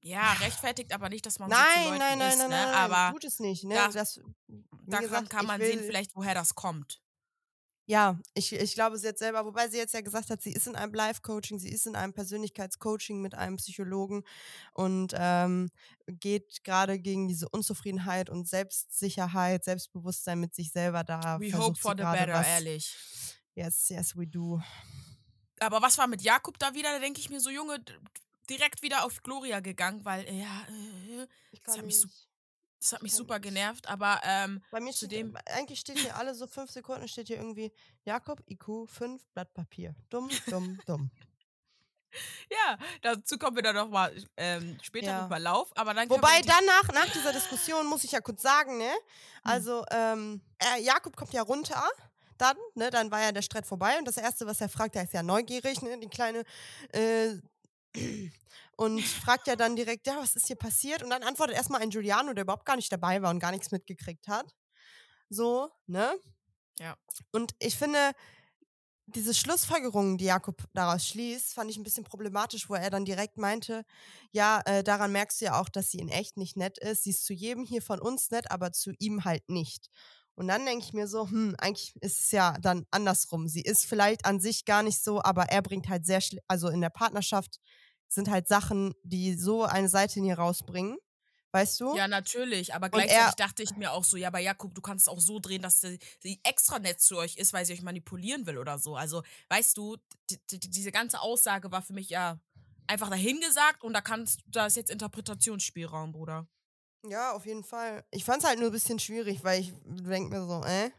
Ja, 0.01 0.33
rechtfertigt 0.33 0.93
aber 0.93 1.09
nicht, 1.09 1.25
dass 1.25 1.39
man 1.39 1.53
so 1.53 1.55
nein, 1.55 1.65
zu 1.65 1.79
Leuten 1.81 1.99
nein, 1.99 2.17
nein, 2.17 2.37
ist, 2.37 2.37
nein, 2.37 2.49
ne? 2.49 2.69
nein, 2.71 2.75
Aber 2.75 3.13
tut 3.13 3.23
es 3.25 3.39
nicht, 3.39 3.63
ne, 3.63 3.75
da- 3.75 3.93
das, 3.93 4.19
daran 4.85 4.99
gesagt, 4.99 5.29
kann 5.29 5.45
man 5.45 5.59
will, 5.59 5.65
sehen 5.65 5.83
vielleicht, 5.83 6.15
woher 6.15 6.33
das 6.33 6.55
kommt. 6.55 7.01
Ja, 7.89 8.19
ich, 8.35 8.53
ich 8.53 8.75
glaube, 8.75 8.99
sie 8.99 9.07
hat 9.07 9.17
selber, 9.17 9.45
wobei 9.45 9.67
sie 9.67 9.77
jetzt 9.77 9.95
ja 9.95 10.01
gesagt 10.01 10.29
hat, 10.29 10.43
sie 10.43 10.53
ist 10.53 10.67
in 10.67 10.75
einem 10.75 10.93
Live-Coaching, 10.93 11.57
sie 11.57 11.69
ist 11.69 11.87
in 11.87 11.95
einem 11.95 12.13
Persönlichkeitscoaching 12.13 13.19
mit 13.19 13.33
einem 13.33 13.57
Psychologen 13.57 14.23
und 14.75 15.15
ähm, 15.17 15.71
geht 16.05 16.63
gerade 16.63 16.99
gegen 16.99 17.27
diese 17.27 17.49
Unzufriedenheit 17.49 18.29
und 18.29 18.47
Selbstsicherheit, 18.47 19.63
Selbstbewusstsein 19.63 20.39
mit 20.39 20.53
sich 20.53 20.71
selber 20.71 21.03
da. 21.03 21.39
We 21.39 21.51
hope 21.51 21.79
for 21.79 21.95
the 21.97 22.03
better, 22.03 22.33
was. 22.33 22.45
ehrlich. 22.47 22.95
Yes, 23.55 23.89
yes, 23.89 24.15
we 24.15 24.27
do. 24.27 24.61
Aber 25.59 25.81
was 25.81 25.97
war 25.97 26.05
mit 26.05 26.21
Jakob 26.21 26.59
da 26.59 26.75
wieder? 26.75 26.91
Da 26.91 26.99
denke 26.99 27.19
ich 27.19 27.31
mir 27.31 27.39
so, 27.39 27.49
Junge, 27.49 27.83
direkt 28.51 28.83
wieder 28.83 29.03
auf 29.03 29.23
Gloria 29.23 29.61
gegangen, 29.61 30.05
weil, 30.05 30.25
ja, 30.31 30.61
äh, 30.67 31.25
Ich 31.49 31.63
Das 31.63 31.79
hat 31.79 31.85
mich 31.87 31.99
so-. 31.99 32.07
Das 32.79 32.93
hat 32.93 33.03
mich 33.03 33.13
super 33.13 33.39
genervt. 33.39 33.87
Aber, 33.87 34.21
ähm, 34.23 34.63
Bei 34.71 34.79
mir 34.79 34.93
zu 34.93 35.05
steht, 35.05 35.27
eigentlich 35.47 35.79
steht 35.79 35.99
hier 35.99 36.15
alle 36.15 36.33
so 36.33 36.47
fünf 36.47 36.71
Sekunden, 36.71 37.07
steht 37.07 37.27
hier 37.27 37.37
irgendwie 37.37 37.71
Jakob, 38.05 38.41
IQ, 38.49 38.87
5, 38.89 39.21
Blatt 39.33 39.53
Papier. 39.53 39.95
Dumm, 40.09 40.29
dumm, 40.49 40.79
dumm. 40.85 41.11
ja, 42.49 42.77
dazu 43.01 43.37
kommen 43.37 43.55
wir 43.55 43.63
dann 43.63 43.75
nochmal 43.75 44.15
ähm, 44.37 44.77
später 44.81 45.07
Ja. 45.07 45.23
im 45.23 45.27
Verlauf. 45.27 45.71
Aber 45.75 45.93
dann 45.93 46.09
Wobei 46.09 46.41
danach, 46.41 46.87
nach 46.93 47.11
dieser 47.13 47.33
Diskussion, 47.33 47.85
muss 47.87 48.03
ich 48.03 48.11
ja 48.11 48.21
kurz 48.21 48.41
sagen, 48.41 48.77
ne? 48.77 48.91
Also, 49.43 49.83
ähm, 49.91 50.41
äh, 50.57 50.81
Jakob 50.81 51.15
kommt 51.15 51.33
ja 51.33 51.41
runter, 51.41 51.83
dann, 52.37 52.57
ne? 52.75 52.89
Dann 52.89 53.11
war 53.11 53.21
ja 53.21 53.31
der 53.31 53.41
Streit 53.41 53.65
vorbei 53.65 53.97
und 53.99 54.05
das 54.07 54.17
Erste, 54.17 54.47
was 54.47 54.61
er 54.61 54.69
fragt, 54.69 54.95
er 54.95 55.03
ist 55.03 55.13
ja 55.13 55.21
neugierig, 55.23 55.81
ne? 55.81 55.99
Die 55.99 56.07
kleine, 56.07 56.43
äh, 56.93 57.35
und 58.75 59.01
fragt 59.01 59.47
ja 59.47 59.55
dann 59.55 59.75
direkt, 59.75 60.07
ja, 60.07 60.17
was 60.17 60.35
ist 60.35 60.47
hier 60.47 60.55
passiert? 60.55 61.03
Und 61.03 61.09
dann 61.09 61.23
antwortet 61.23 61.55
erstmal 61.55 61.81
ein 61.81 61.89
Giuliano, 61.89 62.33
der 62.33 62.43
überhaupt 62.43 62.65
gar 62.65 62.75
nicht 62.75 62.91
dabei 62.91 63.21
war 63.21 63.29
und 63.29 63.39
gar 63.39 63.51
nichts 63.51 63.71
mitgekriegt 63.71 64.27
hat. 64.27 64.53
So, 65.29 65.69
ne? 65.87 66.13
Ja. 66.79 66.95
Und 67.31 67.53
ich 67.59 67.77
finde, 67.77 68.13
diese 69.05 69.33
Schlussfolgerungen, 69.33 70.17
die 70.17 70.25
Jakob 70.25 70.63
daraus 70.73 71.05
schließt, 71.07 71.53
fand 71.53 71.71
ich 71.71 71.77
ein 71.77 71.83
bisschen 71.83 72.03
problematisch, 72.03 72.69
wo 72.69 72.75
er 72.75 72.89
dann 72.89 73.05
direkt 73.05 73.37
meinte, 73.37 73.83
ja, 74.31 74.61
äh, 74.65 74.83
daran 74.83 75.11
merkst 75.11 75.41
du 75.41 75.45
ja 75.45 75.59
auch, 75.59 75.69
dass 75.69 75.89
sie 75.89 75.99
in 75.99 76.09
echt 76.09 76.37
nicht 76.37 76.57
nett 76.57 76.77
ist. 76.77 77.03
Sie 77.03 77.09
ist 77.11 77.25
zu 77.25 77.33
jedem 77.33 77.65
hier 77.65 77.81
von 77.81 77.99
uns 77.99 78.31
nett, 78.31 78.51
aber 78.51 78.71
zu 78.71 78.91
ihm 78.99 79.25
halt 79.25 79.49
nicht. 79.49 79.89
Und 80.35 80.47
dann 80.47 80.65
denke 80.65 80.85
ich 80.85 80.93
mir 80.93 81.07
so, 81.07 81.29
hm, 81.29 81.55
eigentlich 81.57 81.95
ist 82.01 82.21
es 82.21 82.31
ja 82.31 82.57
dann 82.61 82.85
andersrum. 82.91 83.47
Sie 83.47 83.61
ist 83.61 83.85
vielleicht 83.85 84.25
an 84.25 84.39
sich 84.39 84.63
gar 84.63 84.83
nicht 84.83 85.03
so, 85.03 85.21
aber 85.21 85.49
er 85.49 85.61
bringt 85.61 85.89
halt 85.89 86.05
sehr, 86.05 86.21
also 86.47 86.69
in 86.69 86.81
der 86.81 86.89
Partnerschaft 86.89 87.59
sind 88.09 88.29
halt 88.29 88.47
Sachen, 88.47 88.93
die 89.03 89.35
so 89.35 89.63
eine 89.63 89.87
Seite 89.89 90.19
in 90.19 90.25
ihr 90.25 90.37
rausbringen. 90.37 90.97
Weißt 91.51 91.79
du? 91.81 91.95
Ja, 91.95 92.07
natürlich. 92.07 92.75
Aber 92.75 92.89
gleichzeitig 92.89 93.25
er- 93.25 93.35
dachte 93.47 93.63
ich 93.63 93.71
mir 93.75 93.91
auch 93.91 94.03
so, 94.03 94.17
ja, 94.17 94.27
aber 94.27 94.37
Jakob, 94.39 94.75
du 94.75 94.81
kannst 94.81 95.07
es 95.07 95.09
auch 95.11 95.19
so 95.19 95.39
drehen, 95.39 95.63
dass 95.63 95.81
sie, 95.81 95.97
sie 96.19 96.39
extra 96.43 96.77
nett 96.77 97.01
zu 97.01 97.17
euch 97.17 97.37
ist, 97.37 97.53
weil 97.53 97.65
sie 97.65 97.73
euch 97.73 97.81
manipulieren 97.81 98.45
will 98.45 98.59
oder 98.59 98.77
so. 98.77 98.95
Also, 98.95 99.23
weißt 99.49 99.75
du, 99.77 99.97
die, 100.29 100.37
die, 100.51 100.59
diese 100.59 100.91
ganze 100.91 101.21
Aussage 101.21 101.71
war 101.71 101.81
für 101.81 101.93
mich 101.93 102.09
ja 102.09 102.39
einfach 102.85 103.09
dahingesagt 103.09 103.83
und 103.83 103.93
da 103.93 104.01
kannst 104.01 104.41
da 104.45 104.67
ist 104.67 104.75
jetzt 104.75 104.91
Interpretationsspielraum, 104.91 106.11
Bruder. 106.11 106.47
Ja, 107.07 107.31
auf 107.31 107.45
jeden 107.45 107.63
Fall. 107.63 108.03
Ich 108.11 108.25
fand 108.25 108.43
es 108.43 108.47
halt 108.49 108.59
nur 108.59 108.69
ein 108.69 108.73
bisschen 108.73 108.99
schwierig, 108.99 109.43
weil 109.43 109.61
ich 109.61 109.73
denke 109.85 110.29
mir 110.37 110.45
so, 110.45 110.63
äh? 110.67 110.91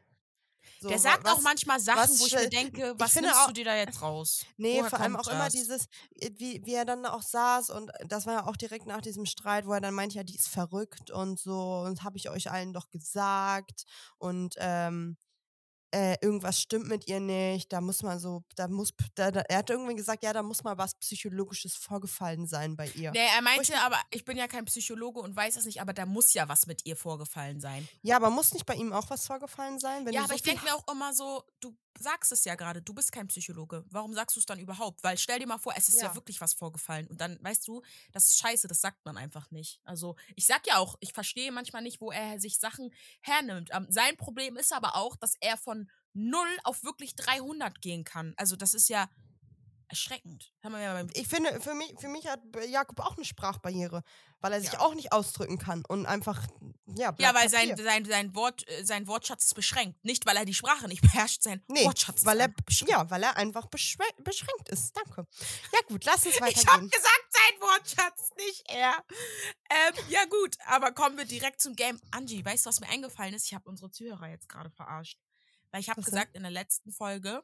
So, 0.80 0.88
Der 0.88 0.98
sagt 0.98 1.26
auch 1.26 1.36
was- 1.36 1.42
manchmal 1.42 1.80
Sachen, 1.80 1.98
was 2.10 2.20
wo 2.20 2.26
ich 2.26 2.34
mir 2.34 2.48
denke, 2.48 2.94
was 2.98 3.14
nimmst 3.14 3.34
auch- 3.36 3.46
du 3.48 3.52
dir 3.52 3.64
da 3.64 3.76
jetzt 3.76 4.00
raus? 4.02 4.44
Nee, 4.56 4.78
Woher 4.78 4.90
vor 4.90 5.00
allem 5.00 5.16
auch 5.16 5.28
immer 5.28 5.44
das? 5.44 5.52
dieses, 5.54 5.86
äh, 6.16 6.30
wie, 6.36 6.64
wie 6.64 6.74
er 6.74 6.84
dann 6.84 7.04
auch 7.06 7.22
saß 7.22 7.70
und 7.70 7.90
das 8.06 8.26
war 8.26 8.34
ja 8.34 8.46
auch 8.46 8.56
direkt 8.56 8.86
nach 8.86 9.00
diesem 9.00 9.26
Streit, 9.26 9.66
wo 9.66 9.72
er 9.72 9.80
dann 9.80 9.94
meint, 9.94 10.14
ja, 10.14 10.22
die 10.22 10.36
ist 10.36 10.48
verrückt 10.48 11.10
und 11.10 11.38
so 11.38 11.82
und 11.86 12.02
habe 12.02 12.16
ich 12.16 12.30
euch 12.30 12.50
allen 12.50 12.72
doch 12.72 12.88
gesagt 12.90 13.84
und 14.18 14.54
ähm, 14.58 15.16
äh, 15.92 16.16
irgendwas 16.20 16.60
stimmt 16.60 16.86
mit 16.88 17.08
ihr 17.08 17.20
nicht, 17.20 17.72
da 17.72 17.80
muss 17.80 18.02
man 18.02 18.18
so, 18.18 18.44
da 18.56 18.68
muss, 18.68 18.92
da, 19.14 19.30
da, 19.30 19.40
er 19.40 19.58
hat 19.58 19.70
irgendwie 19.70 19.94
gesagt, 19.96 20.22
ja, 20.22 20.32
da 20.32 20.42
muss 20.42 20.62
mal 20.62 20.78
was 20.78 20.94
Psychologisches 20.94 21.74
vorgefallen 21.76 22.46
sein 22.46 22.76
bei 22.76 22.88
ihr. 22.90 23.10
Nee, 23.10 23.26
er 23.34 23.42
meinte 23.42 23.72
mir- 23.72 23.82
aber, 23.82 24.00
ich 24.10 24.24
bin 24.24 24.36
ja 24.36 24.46
kein 24.48 24.64
Psychologe 24.66 25.20
und 25.20 25.34
weiß 25.34 25.56
es 25.56 25.64
nicht, 25.64 25.80
aber 25.80 25.92
da 25.92 26.06
muss 26.06 26.32
ja 26.34 26.48
was 26.48 26.66
mit 26.66 26.86
ihr 26.86 26.96
vorgefallen 26.96 27.60
sein. 27.60 27.88
Ja, 28.02 28.16
aber 28.16 28.30
muss 28.30 28.52
nicht 28.52 28.66
bei 28.66 28.74
ihm 28.74 28.92
auch 28.92 29.10
was 29.10 29.26
vorgefallen 29.26 29.78
sein? 29.78 30.06
Ja, 30.12 30.20
aber 30.20 30.28
so 30.30 30.34
ich 30.34 30.42
denke 30.42 30.64
mir 30.64 30.74
auch 30.74 30.86
immer 30.92 31.12
so, 31.12 31.42
du 31.60 31.76
sagst 31.98 32.32
es 32.32 32.44
ja 32.44 32.54
gerade, 32.54 32.80
du 32.80 32.94
bist 32.94 33.12
kein 33.12 33.26
Psychologe. 33.26 33.84
Warum 33.90 34.14
sagst 34.14 34.36
du 34.36 34.40
es 34.40 34.46
dann 34.46 34.58
überhaupt? 34.58 35.02
Weil 35.02 35.18
stell 35.18 35.38
dir 35.38 35.46
mal 35.46 35.58
vor, 35.58 35.74
es 35.76 35.88
ist 35.88 36.00
ja. 36.00 36.08
Ja. 36.08 36.14
wirklich 36.14 36.40
was 36.40 36.54
vorgefallen. 36.54 37.06
Und 37.08 37.20
dann, 37.20 37.36
weißt 37.42 37.66
du, 37.68 37.82
das 38.12 38.28
ist 38.28 38.38
scheiße, 38.38 38.68
das 38.68 38.80
sagt 38.80 39.04
man 39.04 39.16
einfach 39.16 39.50
nicht. 39.50 39.80
Also, 39.84 40.16
ich 40.36 40.46
sag 40.46 40.66
ja 40.66 40.78
auch, 40.78 40.96
ich 41.00 41.12
verstehe 41.12 41.52
manchmal 41.52 41.82
nicht, 41.82 42.00
wo 42.00 42.10
er 42.10 42.38
sich 42.40 42.58
Sachen 42.58 42.94
hernimmt. 43.20 43.70
Ähm, 43.72 43.86
sein 43.90 44.16
Problem 44.16 44.56
ist 44.56 44.72
aber 44.72 44.96
auch, 44.96 45.16
dass 45.16 45.34
er 45.40 45.56
von 45.56 45.79
0 46.14 46.46
auf 46.64 46.82
wirklich 46.84 47.14
300 47.16 47.80
gehen 47.80 48.04
kann. 48.04 48.34
Also, 48.36 48.56
das 48.56 48.74
ist 48.74 48.88
ja 48.88 49.08
erschreckend. 49.88 50.52
Ich 51.14 51.26
finde, 51.26 51.60
für 51.60 51.74
mich, 51.74 51.92
für 51.98 52.06
mich 52.06 52.24
hat 52.28 52.40
Jakob 52.68 53.00
auch 53.00 53.16
eine 53.16 53.24
Sprachbarriere, 53.24 54.04
weil 54.40 54.52
er 54.52 54.60
sich 54.60 54.72
Ja. 54.74 54.78
auch 54.78 54.94
nicht 54.94 55.10
ausdrücken 55.10 55.58
kann 55.58 55.82
und 55.88 56.06
einfach, 56.06 56.46
ja, 56.94 57.12
Ja, 57.18 57.34
weil 57.34 57.48
sein, 57.48 57.76
sein, 57.76 58.04
sein, 58.04 58.32
Wort, 58.36 58.68
äh, 58.68 58.84
sein 58.84 59.08
Wortschatz 59.08 59.46
ist 59.46 59.54
beschränkt. 59.54 60.04
Nicht, 60.04 60.26
weil 60.26 60.36
er 60.36 60.44
die 60.44 60.54
Sprache 60.54 60.86
nicht 60.86 61.02
beherrscht, 61.26 61.42
sein 61.42 61.64
Nee, 61.66 61.84
Wortschatz 61.86 62.24
weil 62.24 62.38
ist 62.68 62.82
er, 62.82 62.88
ja, 62.88 63.10
weil 63.10 63.20
er 63.24 63.36
einfach 63.36 63.66
beschränkt, 63.66 64.68
ist. 64.68 64.96
Danke. 64.96 65.26
Ja 65.72 65.80
gut, 65.88 66.04
lass 66.04 66.24
uns 66.24 66.36
Ich 66.36 66.40
habe 66.40 66.52
weitergehen. 66.52 66.88
gesagt, 66.90 67.24
sein 67.32 67.60
Wortschatz, 67.60 68.30
nicht 68.36 68.62
er. 68.70 69.04
Ähm, 69.70 69.94
ja 70.08 70.24
gut, 70.26 70.56
aber 70.66 70.92
kommen 70.92 71.16
wir 71.18 71.24
direkt 71.24 71.60
zum 71.60 71.74
Game. 71.74 72.00
Angie, 72.12 72.44
weißt 72.44 72.64
du, 72.64 72.68
was 72.68 72.78
mir 72.78 72.88
eingefallen 72.90 73.34
ist? 73.34 73.46
Ich 73.46 73.54
habe 73.54 73.68
unsere 73.68 73.90
Zuhörer 73.90 74.28
jetzt 74.28 74.48
gerade 74.48 74.70
verarscht. 74.70 75.18
Weil 75.70 75.80
ich 75.80 75.90
habe 75.90 76.00
gesagt 76.02 76.34
in 76.34 76.42
der 76.42 76.50
letzten 76.52 76.92
Folge, 76.92 77.42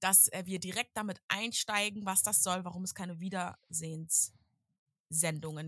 dass 0.00 0.28
äh, 0.28 0.44
wir 0.46 0.60
direkt 0.60 0.96
damit 0.96 1.22
einsteigen, 1.28 2.06
was 2.06 2.22
das 2.22 2.42
soll, 2.42 2.64
warum 2.64 2.84
es 2.84 2.94
keine 2.94 3.20
Wiedersehenssendungen 3.20 4.32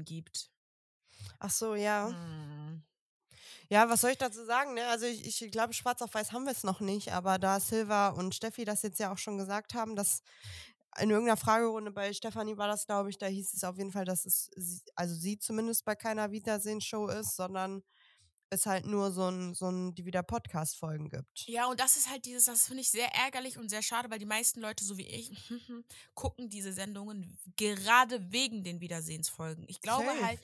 gibt. 0.05 0.51
Ach 1.39 1.51
so, 1.51 1.75
ja. 1.75 2.13
Hm. 2.13 2.83
Ja, 3.71 3.89
was 3.91 4.03
soll 4.03 4.13
ich 4.13 4.19
dazu 4.19 4.45
sagen? 4.45 4.75
Ne? 4.75 4.87
Also 4.89 5.07
ich, 5.07 5.43
ich 5.43 5.53
glaube, 5.53 5.75
schwarz 5.75 6.03
auf 6.03 6.15
weiß 6.15 6.33
haben 6.33 6.45
wir 6.45 6.53
es 6.53 6.65
noch 6.65 6.81
nicht, 6.81 7.13
aber 7.13 7.39
da 7.39 7.61
Silva 7.61 8.11
und 8.11 8.35
Steffi 8.35 8.65
das 8.65 8.83
jetzt 8.83 9.01
ja 9.01 9.13
auch 9.13 9.19
schon 9.19 9.39
gesagt 9.39 9.75
haben, 9.75 9.97
dass 9.97 10.23
in 11.01 11.11
irgendeiner 11.11 11.37
Fragerunde 11.39 11.93
bei 11.93 12.13
Stefanie 12.13 12.57
war 12.59 12.69
das, 12.69 12.87
glaube 12.87 13.11
ich, 13.11 13.19
da 13.19 13.27
hieß 13.27 13.55
es 13.55 13.65
auf 13.65 13.79
jeden 13.79 13.93
Fall, 13.93 14.05
dass 14.07 14.27
es, 14.27 14.51
sie- 14.57 14.83
also 14.97 15.15
sie 15.15 15.39
zumindest 15.39 15.85
bei 15.85 15.97
keiner 15.97 16.33
Wiedersehensshow 16.33 17.09
ist, 17.09 17.37
sondern 17.37 17.83
es 18.51 18.67
halt 18.67 18.85
nur 18.85 19.13
so 19.13 19.29
ein, 19.29 19.55
so 19.55 19.69
ein, 19.71 19.95
die 19.95 20.05
wieder 20.05 20.23
Podcast-Folgen 20.23 21.09
gibt. 21.09 21.47
Ja, 21.47 21.67
und 21.67 21.79
das 21.81 21.97
ist 21.97 22.11
halt 22.11 22.25
dieses, 22.25 22.47
das 22.47 22.67
finde 22.67 22.83
ich 22.83 22.91
sehr 22.91 23.15
ärgerlich 23.15 23.57
und 23.59 23.69
sehr 23.69 23.83
schade, 23.83 24.11
weil 24.11 24.19
die 24.19 24.27
meisten 24.27 24.61
Leute, 24.61 24.85
so 24.85 24.99
wie 24.99 25.07
ich, 25.07 25.31
gucken 26.15 26.49
diese 26.51 26.73
Sendungen 26.73 27.39
gerade 27.57 28.33
wegen 28.33 28.65
den 28.65 28.81
Wiedersehensfolgen. 28.81 29.65
Ich 29.69 29.81
glaube 29.81 30.07
Safe. 30.07 30.27
halt, 30.27 30.41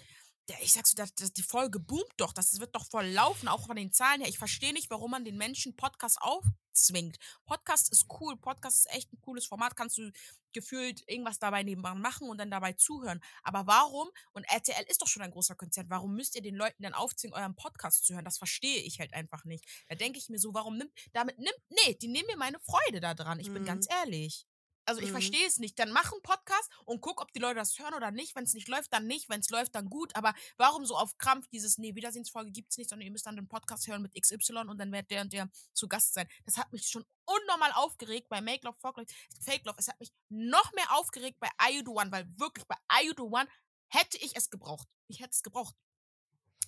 der, 0.48 0.62
ich 0.62 0.72
sag's 0.72 0.94
dass 0.94 1.12
die 1.14 1.42
Folge 1.42 1.80
boomt 1.80 2.12
doch, 2.16 2.32
das 2.32 2.58
wird 2.60 2.74
doch 2.74 2.86
voll 2.86 3.06
laufen, 3.06 3.48
auch 3.48 3.66
von 3.66 3.76
den 3.76 3.92
Zahlen 3.92 4.20
her. 4.20 4.28
Ich 4.28 4.38
verstehe 4.38 4.72
nicht, 4.72 4.90
warum 4.90 5.10
man 5.10 5.24
den 5.24 5.36
Menschen 5.36 5.74
Podcast 5.76 6.18
aufzwingt. 6.20 7.16
Podcast 7.46 7.90
ist 7.92 8.06
cool, 8.20 8.36
Podcast 8.36 8.76
ist 8.76 8.90
echt 8.94 9.12
ein 9.12 9.20
cooles 9.20 9.46
Format, 9.46 9.76
kannst 9.76 9.98
du 9.98 10.10
gefühlt 10.52 11.02
irgendwas 11.06 11.38
dabei 11.38 11.62
nebenan 11.64 12.00
machen 12.00 12.30
und 12.30 12.38
dann 12.38 12.50
dabei 12.50 12.72
zuhören. 12.72 13.20
Aber 13.42 13.66
warum, 13.66 14.08
und 14.32 14.44
RTL 14.44 14.84
ist 14.88 15.02
doch 15.02 15.08
schon 15.08 15.22
ein 15.22 15.30
großer 15.30 15.54
Konzern, 15.54 15.90
warum 15.90 16.14
müsst 16.14 16.34
ihr 16.34 16.42
den 16.42 16.54
Leuten 16.54 16.82
dann 16.82 16.94
aufzwingen, 16.94 17.36
euren 17.36 17.56
Podcast 17.56 18.06
zu 18.06 18.14
hören? 18.14 18.24
Das 18.24 18.38
verstehe 18.38 18.80
ich 18.80 19.00
halt 19.00 19.12
einfach 19.12 19.44
nicht. 19.44 19.64
Da 19.88 19.96
denke 19.96 20.18
ich 20.18 20.28
mir 20.28 20.38
so, 20.38 20.54
warum 20.54 20.78
nimmt, 20.78 20.92
damit 21.12 21.38
nimmt, 21.38 21.60
nee, 21.68 21.94
die 21.94 22.08
nehmen 22.08 22.28
mir 22.28 22.36
meine 22.36 22.58
Freude 22.60 23.00
da 23.00 23.14
dran. 23.14 23.40
Ich 23.40 23.52
bin 23.52 23.62
Mhm. 23.62 23.66
ganz 23.66 23.86
ehrlich. 23.90 24.46
Also 24.86 25.00
ich 25.00 25.08
Mhm. 25.08 25.12
verstehe 25.12 25.46
es 25.46 25.58
nicht. 25.58 25.78
Dann 25.78 25.92
mach 25.92 26.12
einen 26.12 26.22
Podcast 26.22 26.70
und 26.84 27.00
guck, 27.00 27.20
ob 27.20 27.32
die 27.32 27.38
Leute 27.40 27.56
das 27.56 27.78
hören 27.78 27.94
oder 27.94 28.10
nicht. 28.10 28.34
Wenn 28.36 28.44
es 28.44 28.54
nicht 28.54 28.68
läuft, 28.68 28.92
dann 28.92 29.06
nicht. 29.06 29.28
Wenn 29.28 29.40
es 29.40 29.50
läuft, 29.50 29.74
dann 29.74 29.90
gut. 29.90 30.14
Aber 30.16 30.34
warum 30.56 30.86
so 30.86 30.96
auf 30.96 31.18
Krampf 31.18 31.46
dieses, 31.48 31.78
nee, 31.78 31.94
Wiedersehensfolge 31.94 32.50
gibt's 32.52 32.76
nicht, 32.78 32.88
sondern 32.90 33.06
ihr 33.06 33.12
müsst 33.12 33.26
dann 33.26 33.36
den 33.36 33.48
Podcast 33.48 33.86
hören 33.86 34.02
mit 34.02 34.14
XY 34.14 34.68
und 34.68 34.78
dann 34.78 34.92
wird 34.92 35.10
der 35.10 35.22
und 35.22 35.32
der 35.32 35.50
zu 35.74 35.88
Gast 35.88 36.14
sein. 36.14 36.28
Das 36.44 36.56
hat 36.56 36.72
mich 36.72 36.86
schon 36.88 37.04
unnormal 37.24 37.72
aufgeregt 37.72 38.28
bei 38.28 38.40
Make 38.40 38.64
Love, 38.64 38.78
Love, 38.82 39.04
Fake 39.40 39.64
Love. 39.64 39.76
Es 39.78 39.88
hat 39.88 39.98
mich 40.00 40.12
noch 40.28 40.72
mehr 40.72 40.92
aufgeregt 40.96 41.38
bei 41.40 41.48
I 41.68 41.76
You 41.78 41.82
The 41.84 41.90
One, 41.90 42.12
weil 42.12 42.26
wirklich 42.38 42.66
bei 42.66 42.76
I 43.00 43.06
You 43.06 43.14
The 43.16 43.22
One 43.22 43.48
hätte 43.88 44.16
ich 44.18 44.36
es 44.36 44.50
gebraucht. 44.50 44.88
Ich 45.08 45.20
hätte 45.20 45.30
es 45.30 45.42
gebraucht. 45.42 45.74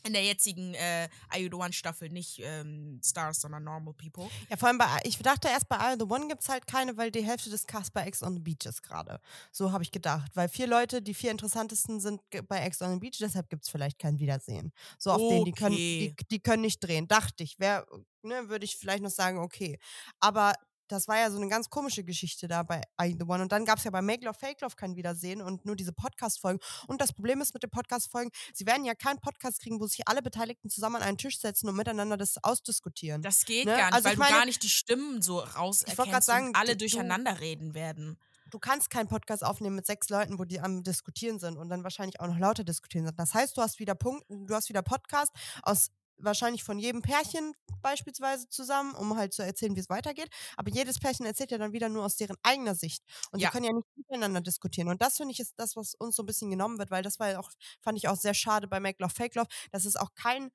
In 0.09 0.15
der 0.15 0.25
jetzigen 0.25 0.75
äh, 0.75 1.09
The 1.35 1.53
One 1.53 1.73
Staffel, 1.73 2.09
nicht 2.09 2.41
ähm, 2.43 3.01
Stars, 3.05 3.41
sondern 3.43 3.65
Normal 3.65 3.95
People. 3.95 4.29
Ja, 4.49 4.57
vor 4.57 4.69
allem 4.69 4.79
bei, 4.79 4.87
ich 5.05 5.19
dachte 5.19 5.49
erst 5.49 5.69
bei 5.69 5.77
I 5.77 5.97
The 5.99 6.07
One 6.07 6.29
gibt 6.29 6.43
es 6.43 6.49
halt 6.49 6.67
keine, 6.67 6.97
weil 6.97 7.11
die 7.11 7.23
Hälfte 7.25 7.51
des 7.51 7.67
Casts 7.67 7.91
bei 7.91 8.05
Ex 8.05 8.23
on 8.23 8.35
the 8.35 8.41
Beach 8.41 8.65
ist 8.65 8.83
gerade. 8.83 9.21
So 9.53 9.71
habe 9.73 9.83
ich 9.83 9.91
gedacht. 9.91 10.31
Weil 10.35 10.49
vier 10.49 10.67
Leute, 10.67 11.03
die 11.03 11.15
vier 11.15 11.31
interessantesten 11.31 12.01
sind 12.01 12.21
bei 12.49 12.61
Ex 12.61 12.81
on 12.83 12.95
the 12.95 12.99
Beach, 12.99 13.19
deshalb 13.21 13.49
gibt 13.51 13.65
es 13.65 13.69
vielleicht 13.69 13.99
kein 13.99 14.19
Wiedersehen. 14.19 14.73
So 14.99 15.13
auf 15.13 15.19
den, 15.29 15.45
die 15.45 15.53
können, 15.53 15.77
die, 15.77 16.15
Okay. 16.15 16.27
die 16.31 16.41
können 16.41 16.63
nicht 16.63 16.81
drehen. 16.81 17.07
Dachte 17.07 17.45
ich. 17.45 17.59
Wär, 17.59 17.87
ne, 18.23 18.49
würde 18.49 18.65
ich 18.65 18.77
vielleicht 18.77 19.03
noch 19.03 19.11
sagen, 19.11 19.39
okay. 19.39 19.79
Aber 20.21 20.55
das 20.89 21.07
war 21.09 21.19
ja 21.19 21.31
so 21.31 21.37
eine 21.37 21.49
ganz 21.49 21.71
komische 21.71 22.03
Geschichte 22.05 22.49
da 22.49 22.63
bei 22.63 22.83
I 23.01 23.15
The 23.19 23.25
One. 23.27 23.43
Und 23.43 23.53
dann 23.53 23.65
gab 23.65 23.79
es 23.79 23.85
ja 23.85 23.91
bei 23.91 24.03
Make 24.03 24.25
Love, 24.25 24.39
Fake 24.39 24.61
Love 24.61 24.75
kein 24.77 24.97
Wiedersehen 24.97 25.41
und 25.43 25.65
nur 25.65 25.77
diese 25.77 25.93
Podcast-Folgen. 25.93 26.61
Und 26.87 27.01
das 27.01 27.13
Problem 27.13 27.41
ist 27.41 27.55
mit 27.55 27.63
den 27.63 27.71
Podcast-Folgen, 27.71 28.31
sie 28.55 28.67
werden 28.67 28.85
ja 28.85 28.95
keinen 28.95 29.21
Podcast 29.21 29.61
kriegen, 29.61 29.81
wo 29.81 29.87
sich 29.87 30.07
alle 30.09 30.23
Beteiligten 30.23 30.71
zusammen 30.71 30.97
an 30.97 31.03
einen 31.03 31.19
Tisch 31.19 31.39
setzen 31.39 31.69
und 31.69 31.77
miteinander 31.77 32.17
das 32.17 32.43
ausdiskutieren. 32.43 33.23
Das 33.23 33.45
geht 33.45 33.67
Ne? 33.67 33.73
gar 33.77 33.87
nicht, 33.87 33.95
Also 33.95 34.05
weil 34.05 34.13
ich 34.13 34.17
du 34.19 34.23
meine- 34.25 34.37
gar 34.37 34.45
nicht 34.47 34.63
die 34.63 34.69
Stimmen 34.69 35.23
so 35.23 35.37
grad 35.37 35.57
rauserkennst 35.57 36.27
sagen, 36.27 36.49
und 36.49 36.57
alle 36.57 36.73
du- 36.73 36.79
durcheinander 36.79 37.41
reden 37.41 37.75
werden. 37.75 38.19
du 38.51 38.59
kannst 38.59 38.89
keinen 38.89 39.09
Podcast 39.09 39.45
aufnehmen 39.45 39.77
mit 39.77 39.85
sechs 39.85 40.09
Leuten, 40.09 40.39
wo 40.39 40.45
die 40.47 40.59
am 40.59 40.83
Diskutieren 40.83 41.39
sind 41.39 41.59
und 41.59 41.69
dann 41.69 41.85
wahrscheinlich 41.85 42.19
auch 42.19 42.29
noch 42.29 42.39
lauter 42.39 42.65
diskutieren 42.65 43.05
sind. 43.05 43.19
Das 43.19 43.35
heißt, 43.35 43.55
du 43.57 43.61
hast 43.61 43.79
wieder 43.79 43.95
Punkte, 43.95 44.25
du 44.31 44.55
hast 44.55 44.71
wieder 44.71 44.81
Podcast 44.81 45.33
aus 45.63 45.91
wahrscheinlich 46.19 46.65
von 46.65 46.79
jedem 46.79 47.03
Pärchen 47.03 47.55
beispielsweise 47.83 48.49
zusammen, 48.49 48.95
um 48.95 49.17
halt 49.17 49.33
zu 49.33 49.43
erzählen, 49.43 49.77
wie 49.77 49.81
es 49.81 49.89
weitergeht. 49.89 50.29
Aber 50.57 50.71
jedes 50.71 50.99
Pärchen 50.99 51.27
erzählt 51.27 51.51
ja 51.51 51.59
dann 51.59 51.73
wieder 51.73 51.89
nur 51.89 52.05
aus 52.05 52.17
deren 52.17 52.37
eigener 52.43 52.75
Sicht. 52.75 53.03
Und 53.33 53.41
Ja. 53.41 53.45
die 53.45 53.49
können 53.49 53.65
ja 53.65 53.73
nicht 53.73 53.87
miteinander 53.97 54.41
diskutieren. 54.41 54.89
Und 54.89 55.01
das 55.03 55.17
finde 55.17 55.33
ich 55.33 55.41
ist 55.41 55.55
das, 55.59 55.77
was 55.77 55.95
uns 55.95 56.17
so 56.17 56.23
ein 56.23 56.27
bisschen 56.27 56.51
genommen 56.51 56.79
wird, 56.79 56.91
weil 56.91 57.03
das 57.03 57.19
war 57.21 57.31
ja 57.31 57.39
auch, 57.41 57.51
fand 57.81 57.99
ich 57.99 58.09
auch 58.09 58.17
sehr 58.17 58.35
schade 58.35 58.69
bei 58.69 58.81
Make 58.81 59.03
Love, 59.03 59.15
Fake 59.15 59.35
Love, 59.37 59.49
dass 59.73 59.85
es 59.85 59.97
auch 59.97 60.15
kein 60.15 60.51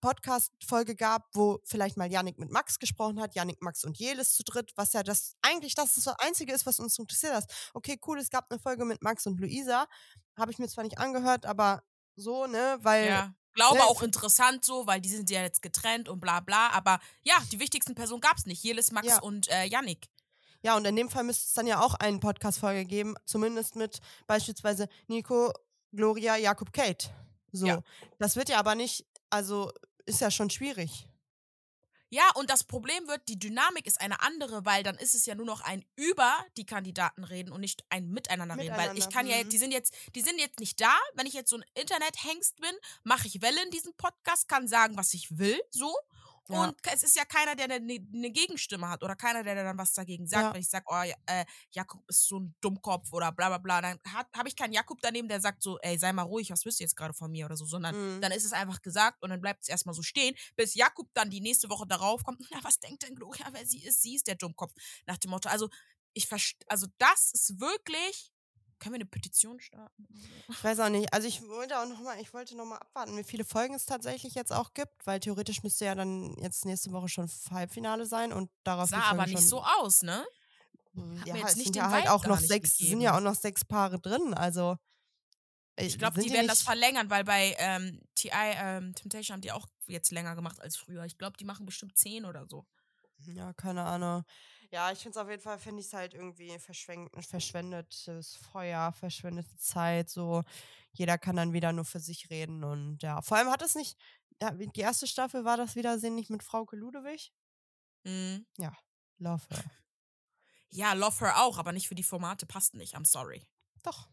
Podcast-Folge 0.00 0.96
gab, 0.96 1.28
wo 1.34 1.60
vielleicht 1.64 1.96
mal 1.96 2.10
Yannick 2.10 2.38
mit 2.38 2.50
Max 2.50 2.78
gesprochen 2.80 3.20
hat, 3.20 3.34
Yannick, 3.36 3.62
Max 3.62 3.84
und 3.84 3.98
Jelis 3.98 4.34
zu 4.34 4.42
dritt, 4.44 4.72
was 4.76 4.92
ja 4.94 5.02
das 5.04 5.36
eigentlich 5.42 5.74
das 5.76 5.94
das 5.94 6.08
Einzige 6.18 6.52
ist, 6.52 6.66
was 6.66 6.80
uns 6.80 6.98
interessiert 6.98 7.34
hat. 7.34 7.44
Okay, 7.74 7.98
cool, 8.06 8.18
es 8.18 8.30
gab 8.30 8.50
eine 8.50 8.58
Folge 8.60 8.84
mit 8.84 9.02
Max 9.02 9.26
und 9.26 9.40
Luisa. 9.40 9.86
Habe 10.36 10.50
ich 10.52 10.58
mir 10.58 10.68
zwar 10.68 10.84
nicht 10.84 10.98
angehört, 10.98 11.46
aber 11.46 11.82
so, 12.16 12.46
ne, 12.46 12.78
weil 12.82 13.06
Ja. 13.06 13.34
Glaube 13.54 13.78
ne, 13.78 13.84
auch 13.84 14.02
interessant 14.02 14.64
so, 14.64 14.86
weil 14.86 15.00
die 15.00 15.08
sind 15.10 15.30
ja 15.30 15.42
jetzt 15.42 15.62
getrennt 15.62 16.08
und 16.08 16.20
bla 16.20 16.40
bla. 16.40 16.70
Aber 16.70 17.00
ja, 17.22 17.34
die 17.50 17.60
wichtigsten 17.60 17.94
Personen 17.94 18.20
gab 18.20 18.36
es 18.36 18.46
nicht. 18.46 18.62
Jelis, 18.62 18.92
Max 18.92 19.06
Ja. 19.06 19.20
und 19.20 19.48
äh, 19.48 19.64
Yannick. 19.64 20.08
Ja, 20.62 20.76
und 20.76 20.84
in 20.86 20.94
dem 20.96 21.10
Fall 21.10 21.24
müsste 21.24 21.46
es 21.46 21.54
dann 21.54 21.66
ja 21.66 21.80
auch 21.80 21.94
eine 21.94 22.18
Podcast-Folge 22.18 22.84
geben, 22.84 23.16
zumindest 23.24 23.74
mit 23.76 24.00
beispielsweise 24.26 24.88
Nico, 25.08 25.52
Gloria, 25.92 26.36
Jakob, 26.36 26.72
Kate. 26.72 27.10
So. 27.50 27.66
Ja. 27.66 27.82
Das 28.18 28.36
wird 28.36 28.48
ja 28.48 28.58
aber 28.58 28.74
nicht, 28.74 29.04
also 29.28 29.72
ist 30.06 30.20
ja 30.20 30.30
schon 30.30 30.50
schwierig. 30.50 31.08
Ja, 32.12 32.30
und 32.34 32.50
das 32.50 32.64
Problem 32.64 33.08
wird, 33.08 33.26
die 33.28 33.38
Dynamik 33.38 33.86
ist 33.86 33.98
eine 33.98 34.20
andere, 34.20 34.66
weil 34.66 34.82
dann 34.82 34.96
ist 34.96 35.14
es 35.14 35.24
ja 35.24 35.34
nur 35.34 35.46
noch 35.46 35.62
ein 35.62 35.82
über 35.96 36.36
die 36.58 36.66
Kandidaten 36.66 37.24
reden 37.24 37.52
und 37.52 37.62
nicht 37.62 37.86
ein 37.88 38.10
miteinander, 38.10 38.58
reden. 38.58 38.76
Weil 38.76 38.88
ich 38.88 39.06
Miteinander, 39.06 39.16
kann 39.16 39.26
ja, 39.26 39.36
mhm. 39.36 39.40
jetzt, 39.40 39.52
die 39.54 39.58
sind 39.58 39.72
jetzt, 39.72 39.94
die 40.14 40.20
sind 40.20 40.38
jetzt 40.38 40.60
nicht 40.60 40.78
da. 40.78 40.94
Wenn 41.14 41.24
ich 41.24 41.32
jetzt 41.32 41.48
so 41.48 41.56
ein 41.56 41.64
Internet-Hengst 41.72 42.60
bin, 42.60 42.74
mache 43.02 43.26
ich 43.28 43.40
Welle 43.40 43.62
in 43.64 43.70
diesem 43.70 43.94
Podcast, 43.94 44.46
kann 44.46 44.68
sagen, 44.68 44.98
was 44.98 45.14
ich 45.14 45.38
will, 45.38 45.58
so. 45.70 45.90
Ja. 46.48 46.64
Und 46.64 46.76
es 46.92 47.02
ist 47.02 47.16
ja 47.16 47.24
keiner, 47.24 47.54
der 47.54 47.66
eine 47.66 47.80
ne 47.80 48.30
Gegenstimme 48.30 48.88
hat 48.88 49.02
oder 49.02 49.14
keiner, 49.16 49.42
der 49.42 49.54
dann 49.54 49.78
was 49.78 49.92
dagegen 49.92 50.26
sagt. 50.26 50.42
Ja. 50.42 50.54
Wenn 50.54 50.60
ich 50.60 50.68
sage, 50.68 50.84
oh, 50.88 51.02
äh, 51.26 51.44
Jakob 51.70 52.02
ist 52.08 52.26
so 52.26 52.40
ein 52.40 52.54
Dummkopf 52.60 53.12
oder 53.12 53.30
bla 53.32 53.48
bla 53.48 53.58
bla, 53.58 53.80
dann 53.80 53.98
habe 54.34 54.48
ich 54.48 54.56
keinen 54.56 54.72
Jakob 54.72 54.98
daneben, 55.02 55.28
der 55.28 55.40
sagt 55.40 55.62
so, 55.62 55.78
ey, 55.80 55.98
sei 55.98 56.12
mal 56.12 56.22
ruhig, 56.22 56.50
was 56.50 56.64
willst 56.64 56.80
du 56.80 56.84
jetzt 56.84 56.96
gerade 56.96 57.14
von 57.14 57.30
mir 57.30 57.46
oder 57.46 57.56
so, 57.56 57.64
sondern 57.64 58.16
Mhm. 58.16 58.20
dann 58.20 58.32
ist 58.32 58.44
es 58.44 58.52
einfach 58.52 58.82
gesagt 58.82 59.22
und 59.22 59.30
dann 59.30 59.40
bleibt 59.40 59.62
es 59.62 59.68
erstmal 59.68 59.94
so 59.94 60.02
stehen, 60.02 60.34
bis 60.56 60.74
Jakob 60.74 61.08
dann 61.14 61.30
die 61.30 61.40
nächste 61.40 61.70
Woche 61.70 61.86
darauf 61.86 62.24
kommt, 62.24 62.40
na, 62.50 62.58
was 62.62 62.80
denkt 62.80 63.02
denn 63.04 63.14
Gloria, 63.14 63.46
wer 63.52 63.64
sie 63.66 63.84
ist? 63.84 64.02
Sie 64.02 64.14
ist 64.16 64.26
der 64.26 64.34
Dummkopf. 64.34 64.72
Nach 65.06 65.18
dem 65.18 65.30
Motto, 65.30 65.48
also 65.48 65.68
ich 66.14 66.26
verstehe, 66.26 66.66
also 66.68 66.86
das 66.98 67.30
ist 67.32 67.60
wirklich 67.60 68.32
Können 68.82 68.94
wir 68.94 68.98
eine 69.00 69.06
Petition 69.06 69.60
starten? 69.60 70.08
Ich 70.48 70.64
weiß 70.64 70.80
auch 70.80 70.88
nicht. 70.88 71.14
Also 71.14 71.28
ich 71.28 71.40
wollte 71.46 71.78
auch 71.78 71.86
noch 71.86 72.00
mal, 72.00 72.20
ich 72.20 72.34
wollte 72.34 72.56
noch 72.56 72.64
mal 72.64 72.78
abwarten, 72.78 73.16
wie 73.16 73.22
viele 73.22 73.44
Folgen 73.44 73.74
es 73.74 73.86
tatsächlich 73.86 74.34
jetzt 74.34 74.52
auch 74.52 74.74
gibt, 74.74 75.06
weil 75.06 75.20
theoretisch 75.20 75.62
müsste 75.62 75.84
ja 75.84 75.94
dann 75.94 76.36
jetzt 76.38 76.64
nächste 76.64 76.90
Woche 76.90 77.08
schon 77.08 77.30
Halbfinale 77.52 78.06
sein 78.06 78.32
und 78.32 78.50
darauf 78.64 78.90
Sah 78.90 79.02
aber 79.02 79.28
nicht 79.28 79.46
so 79.46 79.62
aus, 79.62 80.02
ne? 80.02 80.26
Hm, 80.94 81.22
Ja, 81.24 81.36
jetzt 81.36 81.50
es 81.50 81.56
nicht 81.58 81.66
sind 81.66 81.76
den 81.76 81.82
ja 81.84 81.90
halt 81.90 82.04
Vibe 82.06 82.12
auch 82.12 82.26
noch 82.26 82.40
sechs, 82.40 82.76
sind 82.76 82.86
gegeben. 82.86 83.00
ja 83.02 83.16
auch 83.16 83.20
noch 83.20 83.36
sechs 83.36 83.64
Paare 83.64 84.00
drin. 84.00 84.34
Also 84.34 84.76
Ich 85.76 85.94
äh, 85.94 85.98
glaube, 85.98 86.20
sind 86.20 86.28
die 86.30 86.34
werden 86.34 86.48
das 86.48 86.62
verlängern, 86.62 87.08
weil 87.08 87.22
bei 87.22 87.54
ähm, 87.58 88.00
TI 88.16 88.30
ähm, 88.34 88.96
Temptation 88.96 89.34
haben 89.34 89.42
die 89.42 89.52
auch 89.52 89.68
jetzt 89.86 90.10
länger 90.10 90.34
gemacht 90.34 90.60
als 90.60 90.76
früher. 90.76 91.04
Ich 91.04 91.18
glaube, 91.18 91.36
die 91.36 91.44
machen 91.44 91.66
bestimmt 91.66 91.96
zehn 91.96 92.24
oder 92.24 92.46
so. 92.48 92.66
Ja, 93.28 93.52
keine 93.52 93.84
Ahnung. 93.84 94.24
Ja, 94.70 94.90
ich 94.90 95.00
finde 95.00 95.18
es 95.18 95.22
auf 95.22 95.28
jeden 95.28 95.42
Fall, 95.42 95.58
finde 95.58 95.80
ich 95.80 95.86
es 95.86 95.92
halt 95.92 96.14
irgendwie 96.14 96.58
verschwen 96.58 97.10
verschwendetes 97.20 98.36
Feuer, 98.36 98.92
verschwendete 98.92 99.56
Zeit. 99.58 100.08
So, 100.08 100.42
jeder 100.92 101.18
kann 101.18 101.36
dann 101.36 101.52
wieder 101.52 101.72
nur 101.72 101.84
für 101.84 102.00
sich 102.00 102.30
reden. 102.30 102.64
Und 102.64 103.02
ja, 103.02 103.20
vor 103.20 103.36
allem 103.36 103.50
hat 103.50 103.62
es 103.62 103.74
nicht, 103.74 103.98
ja, 104.40 104.50
die 104.50 104.80
erste 104.80 105.06
Staffel 105.06 105.44
war 105.44 105.56
das 105.56 105.76
Wiedersehen 105.76 106.14
nicht 106.14 106.30
mit 106.30 106.42
Frauke 106.42 106.76
Ludewig. 106.76 107.32
Mhm. 108.04 108.46
Love 109.18 109.42
her. 109.50 109.64
Ja, 110.70 110.94
Love 110.94 111.20
Her 111.20 111.42
auch, 111.42 111.58
aber 111.58 111.72
nicht 111.72 111.86
für 111.86 111.94
die 111.94 112.02
Formate. 112.02 112.46
Passt 112.46 112.74
nicht. 112.74 112.96
I'm 112.96 113.06
sorry. 113.06 113.46
Doch. 113.82 114.08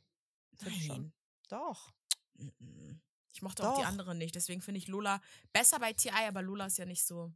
Nein. 0.62 1.14
doch. 1.48 1.94
Mhm. 2.34 3.02
Ich 3.32 3.42
mochte 3.42 3.68
auch 3.68 3.76
die 3.76 3.82
Doch. 3.82 3.88
anderen 3.88 4.18
nicht. 4.18 4.36
Deswegen 4.36 4.62
finde 4.62 4.80
ich 4.80 4.88
Lola 4.88 5.22
besser 5.54 5.80
bei 5.80 5.94
TI, 5.94 6.10
aber 6.10 6.42
Lola 6.42 6.66
ist 6.66 6.78
ja 6.78 6.86
nicht 6.86 7.06
so. 7.06 7.32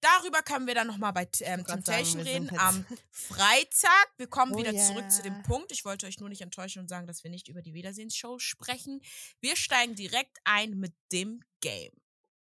Darüber 0.00 0.42
können 0.42 0.66
wir 0.66 0.74
dann 0.74 0.86
nochmal 0.86 1.12
bei 1.12 1.28
ähm, 1.40 1.64
Temptation 1.64 2.22
reden. 2.22 2.56
Am 2.58 2.84
Freitag. 3.10 4.08
Wir 4.16 4.28
kommen 4.28 4.54
Oh 4.54 4.58
wieder 4.58 4.76
zurück 4.76 5.10
zu 5.10 5.22
dem 5.22 5.34
yeah. 5.34 5.42
Punkt. 5.42 5.72
Ich 5.72 5.84
wollte 5.84 6.06
euch 6.06 6.20
nur 6.20 6.28
nicht 6.28 6.40
enttäuschen 6.40 6.80
und 6.80 6.88
sagen, 6.88 7.06
dass 7.06 7.24
wir 7.24 7.30
nicht 7.30 7.48
über 7.48 7.62
die 7.62 7.74
Wiedersehensshow 7.74 8.38
sprechen. 8.38 9.00
Wir 9.40 9.56
steigen 9.56 9.94
direkt 9.94 10.38
ein 10.44 10.78
mit 10.78 10.94
dem 11.12 11.42
Game. 11.60 11.92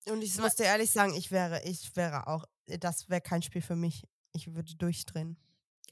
Und 0.06 0.22
ich 0.22 0.36
muss 0.38 0.54
dir 0.54 0.64
ehrlich 0.64 0.90
sagen, 0.90 1.14
ich 1.14 1.30
wäre, 1.30 1.62
ich 1.64 1.94
wäre 1.96 2.26
auch, 2.26 2.44
das 2.66 3.08
wäre 3.08 3.20
kein 3.20 3.42
Spiel 3.42 3.62
für 3.62 3.76
mich. 3.76 4.06
Ich 4.32 4.54
würde 4.54 4.74
durchdrehen. 4.76 5.36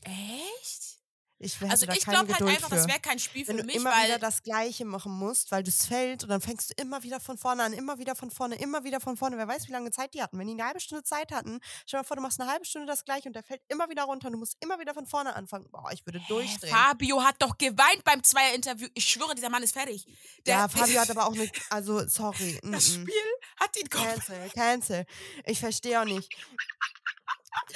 Echt? 0.02 0.99
Ich 1.42 1.56
Also 1.62 1.86
ich 1.86 2.04
glaube 2.04 2.30
halt 2.34 2.42
einfach, 2.42 2.68
für. 2.68 2.74
das 2.74 2.86
wäre 2.86 3.00
kein 3.00 3.18
Spiel 3.18 3.48
Wenn 3.48 3.56
für 3.56 3.62
du 3.62 3.66
mich, 3.66 3.76
immer 3.76 3.90
weil 3.90 4.08
wieder 4.08 4.18
das 4.18 4.42
Gleiche 4.42 4.84
machen 4.84 5.10
musst, 5.10 5.50
weil 5.50 5.62
du 5.62 5.70
es 5.70 5.86
fällt 5.86 6.22
und 6.22 6.28
dann 6.28 6.42
fängst 6.42 6.70
du 6.70 6.82
immer 6.82 7.02
wieder 7.02 7.18
von 7.18 7.38
vorne 7.38 7.62
an, 7.62 7.72
immer 7.72 7.98
wieder 7.98 8.14
von 8.14 8.30
vorne, 8.30 8.56
immer 8.56 8.84
wieder 8.84 9.00
von 9.00 9.16
vorne. 9.16 9.38
Wer 9.38 9.48
weiß, 9.48 9.66
wie 9.66 9.72
lange 9.72 9.90
Zeit 9.90 10.12
die 10.12 10.22
hatten. 10.22 10.38
Wenn 10.38 10.48
die 10.48 10.52
eine 10.52 10.66
halbe 10.66 10.80
Stunde 10.80 11.02
Zeit 11.02 11.32
hatten, 11.32 11.60
stell 11.86 11.98
dir 11.98 12.02
mal 12.02 12.04
vor, 12.04 12.16
du 12.16 12.22
machst 12.22 12.38
eine 12.42 12.50
halbe 12.50 12.66
Stunde 12.66 12.86
das 12.86 13.06
Gleiche 13.06 13.28
und 13.28 13.32
der 13.32 13.42
fällt 13.42 13.62
immer 13.68 13.88
wieder 13.88 14.02
runter 14.02 14.26
und 14.26 14.34
du 14.34 14.38
musst 14.38 14.58
immer 14.60 14.78
wieder 14.80 14.92
von 14.92 15.06
vorne 15.06 15.34
anfangen. 15.34 15.66
Boah, 15.70 15.90
ich 15.92 16.04
würde 16.04 16.18
Hä, 16.18 16.24
durchdrehen. 16.28 16.74
Fabio 16.74 17.24
hat 17.24 17.36
doch 17.38 17.56
geweint 17.56 18.04
beim 18.04 18.22
Zweier-Interview. 18.22 18.88
Ich 18.92 19.08
schwöre, 19.08 19.34
dieser 19.34 19.48
Mann 19.48 19.62
ist 19.62 19.72
fertig. 19.72 20.04
Der, 20.44 20.56
ja, 20.56 20.68
Fabio 20.68 21.00
hat 21.00 21.10
aber 21.10 21.26
auch 21.26 21.32
eine, 21.32 21.50
also 21.70 22.06
sorry. 22.06 22.60
das. 22.62 22.86
Spiel 22.86 23.14
hat 23.58 23.74
ihn 23.78 23.88
komplett. 23.88 24.20
Cancel, 24.26 24.50
cancel. 24.50 25.06
Ich 25.46 25.58
verstehe 25.58 26.00
auch 26.00 26.04
nicht. 26.04 26.28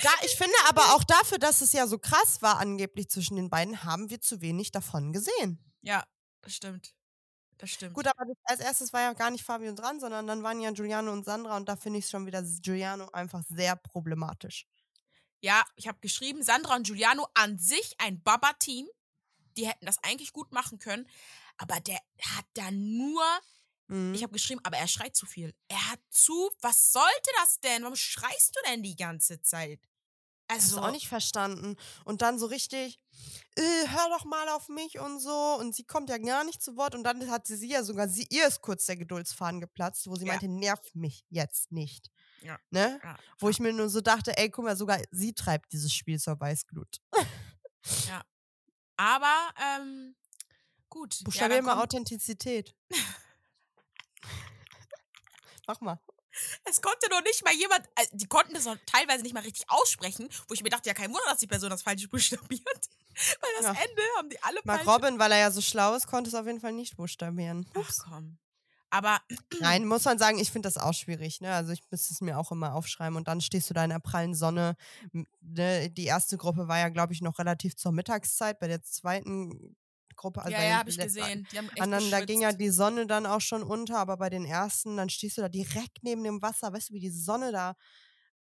Da, 0.03 0.11
ich 0.25 0.37
finde 0.37 0.55
aber 0.69 0.95
auch 0.95 1.05
dafür, 1.05 1.39
dass 1.39 1.61
es 1.61 1.73
ja 1.73 1.87
so 1.87 1.99
krass 1.99 2.43
war 2.43 2.59
angeblich 2.59 3.09
zwischen 3.09 3.37
den 3.37 3.51
beiden, 3.51 3.85
haben 3.85 4.11
wir 4.11 4.21
zu 4.21 4.41
wenig 4.41 4.71
davon 4.71 5.13
gesehen. 5.13 5.59
Ja, 5.83 6.05
das 6.43 6.55
stimmt. 6.55 6.95
Das 7.59 7.71
stimmt. 7.71 7.95
Gut, 7.95 8.07
aber 8.07 8.25
als 8.45 8.61
erstes 8.61 8.93
war 8.93 9.01
ja 9.01 9.13
gar 9.13 9.31
nicht 9.31 9.45
Fabio 9.45 9.73
dran, 9.75 10.01
sondern 10.01 10.27
dann 10.27 10.43
waren 10.43 10.61
ja 10.61 10.71
Giuliano 10.73 11.13
und 11.13 11.25
Sandra 11.25 11.57
und 11.57 11.69
da 11.69 11.77
finde 11.77 11.99
ich 11.99 12.05
es 12.07 12.11
schon 12.11 12.27
wieder 12.27 12.43
Giuliano 12.43 13.09
einfach 13.13 13.43
sehr 13.49 13.77
problematisch. 13.77 14.67
Ja, 15.41 15.63
ich 15.77 15.87
habe 15.89 15.99
geschrieben, 16.01 16.43
Sandra 16.43 16.75
und 16.77 16.87
Giuliano 16.87 17.29
an 17.35 17.59
sich 17.59 17.95
ein 17.99 18.23
Baba-Team. 18.23 18.89
Die 19.57 19.69
hätten 19.69 19.87
das 19.87 20.03
eigentlich 20.03 20.33
gut 20.33 20.53
machen 20.53 20.79
können. 20.79 21.07
Aber 21.59 21.79
der 21.81 21.99
hat 22.37 22.47
da 22.55 22.71
nur, 22.73 23.23
Mhm. 23.89 24.15
ich 24.15 24.23
habe 24.23 24.33
geschrieben, 24.33 24.61
aber 24.65 24.77
er 24.79 24.89
schreit 24.89 25.15
zu 25.17 25.27
viel. 25.27 25.55
Er 25.69 25.91
hat 25.91 26.01
zu, 26.11 26.51
was 26.61 26.93
sollte 26.93 27.31
das 27.41 27.61
denn? 27.61 27.83
Warum 27.83 27.97
schreist 27.97 28.57
du 28.57 28.61
denn 28.71 28.83
die 28.83 28.97
ganze 28.97 29.41
Zeit? 29.43 29.81
Also, 30.47 30.79
auch 30.81 30.91
nicht 30.91 31.09
verstanden. 31.09 31.75
Und 32.05 32.21
dann 32.21 32.39
so 32.39 32.45
richtig, 32.47 33.01
äh, 33.57 33.63
hör 33.89 34.09
doch 34.11 34.27
mal 34.27 34.47
auf 34.51 34.69
mich 34.69 34.99
und 34.99 35.19
so. 35.19 35.57
Und 35.59 35.75
sie 35.75 35.85
kommt 35.85 36.11
ja 36.11 36.19
gar 36.19 36.45
nicht 36.45 36.63
zu 36.63 36.77
Wort. 36.77 36.95
Und 36.95 37.03
dann 37.03 37.31
hat 37.31 37.47
sie, 37.47 37.57
sie 37.57 37.71
ja 37.71 37.83
sogar, 37.83 38.09
sie, 38.09 38.27
ihr 38.31 38.47
ist 38.47 38.61
kurz 38.61 38.85
der 38.85 38.97
Geduldsfaden 38.97 39.61
geplatzt, 39.61 40.07
wo 40.07 40.17
sie 40.17 40.27
Ja. 40.27 40.33
meinte, 40.33 40.49
nerv 40.49 40.81
mich 40.95 41.25
jetzt 41.31 41.73
nicht. 41.73 42.11
Ja. 42.43 42.59
Ne? 42.71 43.01
Ja. 43.03 43.17
Wo 43.39 43.49
ich 43.49 43.59
mir 43.59 43.73
nur 43.73 43.89
so 43.89 44.03
dachte, 44.03 44.37
ey, 44.37 44.51
guck 44.51 44.67
mal, 44.67 44.77
sogar 44.77 45.01
sie 45.11 45.33
treibt 45.33 45.73
dieses 45.73 45.95
Spiel 45.95 46.21
zur 46.21 46.39
Weißglut. 46.39 47.01
aber, 48.97 49.51
ähm, 49.63 50.15
gut. 50.91 51.15
Ja, 51.21 51.25
Buchstabier 51.25 51.57
dann 51.57 51.65
mal 51.65 51.83
Authentizität. 51.83 52.75
Mach 55.67 55.81
mal. 55.81 55.99
Es 56.65 56.83
konnte 56.83 57.09
noch 57.11 57.23
nicht 57.23 57.45
mal 57.45 57.55
jemand, 57.55 57.87
äh, 57.95 58.07
die 58.13 58.27
konnten 58.27 58.55
das 58.55 58.65
noch 58.65 58.77
teilweise 58.87 59.23
nicht 59.23 59.35
mal 59.35 59.43
richtig 59.45 59.65
aussprechen, 59.69 60.29
wo 60.49 60.55
ich 60.55 60.63
mir 60.63 60.69
dachte, 60.69 60.89
ja, 60.89 60.95
kein 60.95 61.11
Wunder, 61.11 61.25
dass 61.27 61.39
die 61.39 61.47
Person 61.47 61.71
das 61.71 61.83
falsch 61.83 62.09
buchstabiert. 62.11 62.89
Weil 63.41 63.51
das 63.59 63.65
Ja. 63.65 63.71
Ende 63.71 64.03
haben 64.19 64.29
die 64.31 64.43
alle 64.43 64.61
Mark 64.65 64.83
falsch. 64.85 64.95
Robin, 64.97 65.19
weil 65.19 65.31
er 65.33 65.39
ja 65.39 65.51
so 65.51 65.61
schlau 65.61 65.95
ist, 65.95 66.09
konnte 66.09 66.29
es 66.29 66.35
auf 66.35 66.47
jeden 66.47 66.61
Fall 66.61 66.73
nicht 66.73 66.97
buchstabieren. 66.97 67.69
Ach 67.75 67.91
komm. 68.03 68.39
Aber 68.91 69.21
Nein, 69.61 69.85
muss 69.87 70.05
man 70.05 70.19
sagen, 70.19 70.39
ich 70.39 70.51
finde 70.51 70.67
das 70.69 70.77
auch 70.77 70.93
schwierig. 70.93 71.41
Ne? 71.41 71.53
Also 71.55 71.73
ich 71.73 71.83
müsste 71.91 72.13
es 72.13 72.21
mir 72.21 72.39
auch 72.39 72.51
immer 72.51 72.75
aufschreiben 72.75 73.17
und 73.17 73.29
dann 73.29 73.41
stehst 73.41 73.71
du 73.71 73.75
da 73.75 73.85
in 73.85 73.91
der 73.91 74.01
prallen 74.01 74.35
Sonne. 74.35 74.77
Ne? 75.41 75.91
Die 75.91 76.05
erste 76.05 76.37
Gruppe 76.37 76.67
war 76.69 76.79
ja, 76.79 76.89
glaube 76.89 77.13
ich, 77.13 77.21
noch 77.21 77.39
relativ 77.39 77.77
zur 77.77 77.93
Mittagszeit. 77.93 78.59
Bei 78.59 78.67
der 78.69 78.83
zweiten 78.83 79.77
Gruppe, 80.17 80.43
also 80.43 80.61
ja, 80.61 80.63
ja, 80.63 80.79
habe 80.79 80.91
ich 80.91 81.01
gesehen. 81.01 81.47
Die 81.51 81.59
haben 81.59 81.69
echt 81.75 81.95
Anderen, 81.95 82.11
da 82.11 82.21
ging 82.21 82.41
ja 82.43 82.53
die 82.53 82.71
Sonne 82.71 83.07
dann 83.07 83.27
auch 83.27 83.41
schon 83.41 83.63
unter, 83.63 83.99
aber 83.99 84.17
bei 84.17 84.31
den 84.31 84.45
ersten, 84.45 84.97
dann 84.97 85.09
stehst 85.11 85.37
du 85.39 85.43
da 85.43 85.49
direkt 85.49 85.99
neben 86.03 86.25
dem 86.25 86.43
Wasser, 86.43 86.73
weißt 86.73 86.91
du, 86.91 86.95
wie 86.95 87.01
die 87.01 87.11
Sonne 87.11 87.53
da 87.53 87.75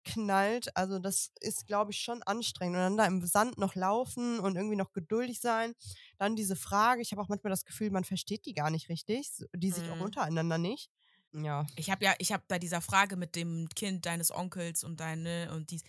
knallt. 0.04 0.76
Also 0.76 1.00
das 1.00 1.32
ist, 1.42 1.68
glaube 1.68 1.92
ich, 1.92 2.00
schon 2.00 2.24
anstrengend. 2.24 2.78
Und 2.78 2.82
dann 2.84 2.98
da 2.98 3.06
im 3.06 3.26
Sand 3.26 3.58
noch 3.58 3.76
laufen 3.76 4.40
und 4.40 4.56
irgendwie 4.56 4.76
noch 4.76 4.94
geduldig 4.94 5.40
sein. 5.42 5.74
Dann 6.18 6.36
diese 6.36 6.56
Frage, 6.56 7.02
ich 7.02 7.12
habe 7.12 7.22
auch 7.22 7.30
manchmal 7.30 7.52
das 7.52 7.66
Gefühl, 7.66 7.92
man 7.92 8.04
versteht 8.04 8.46
die 8.46 8.54
gar 8.54 8.72
nicht 8.72 8.90
richtig, 8.90 9.30
die 9.56 9.72
sich 9.72 9.92
auch 9.92 10.00
Mhm. 10.00 10.00
untereinander 10.00 10.58
nicht. 10.58 10.90
Ja. 11.34 11.66
Ich 11.76 11.90
habe 11.90 12.04
ja, 12.06 12.14
ich 12.20 12.32
habe 12.34 12.44
bei 12.48 12.60
dieser 12.60 12.82
Frage 12.82 13.16
mit 13.16 13.36
dem 13.36 13.70
Kind 13.70 14.06
deines 14.06 14.32
Onkels 14.32 14.84
und 14.84 15.00
deine 15.00 15.52
und 15.54 15.72
dies. 15.72 15.84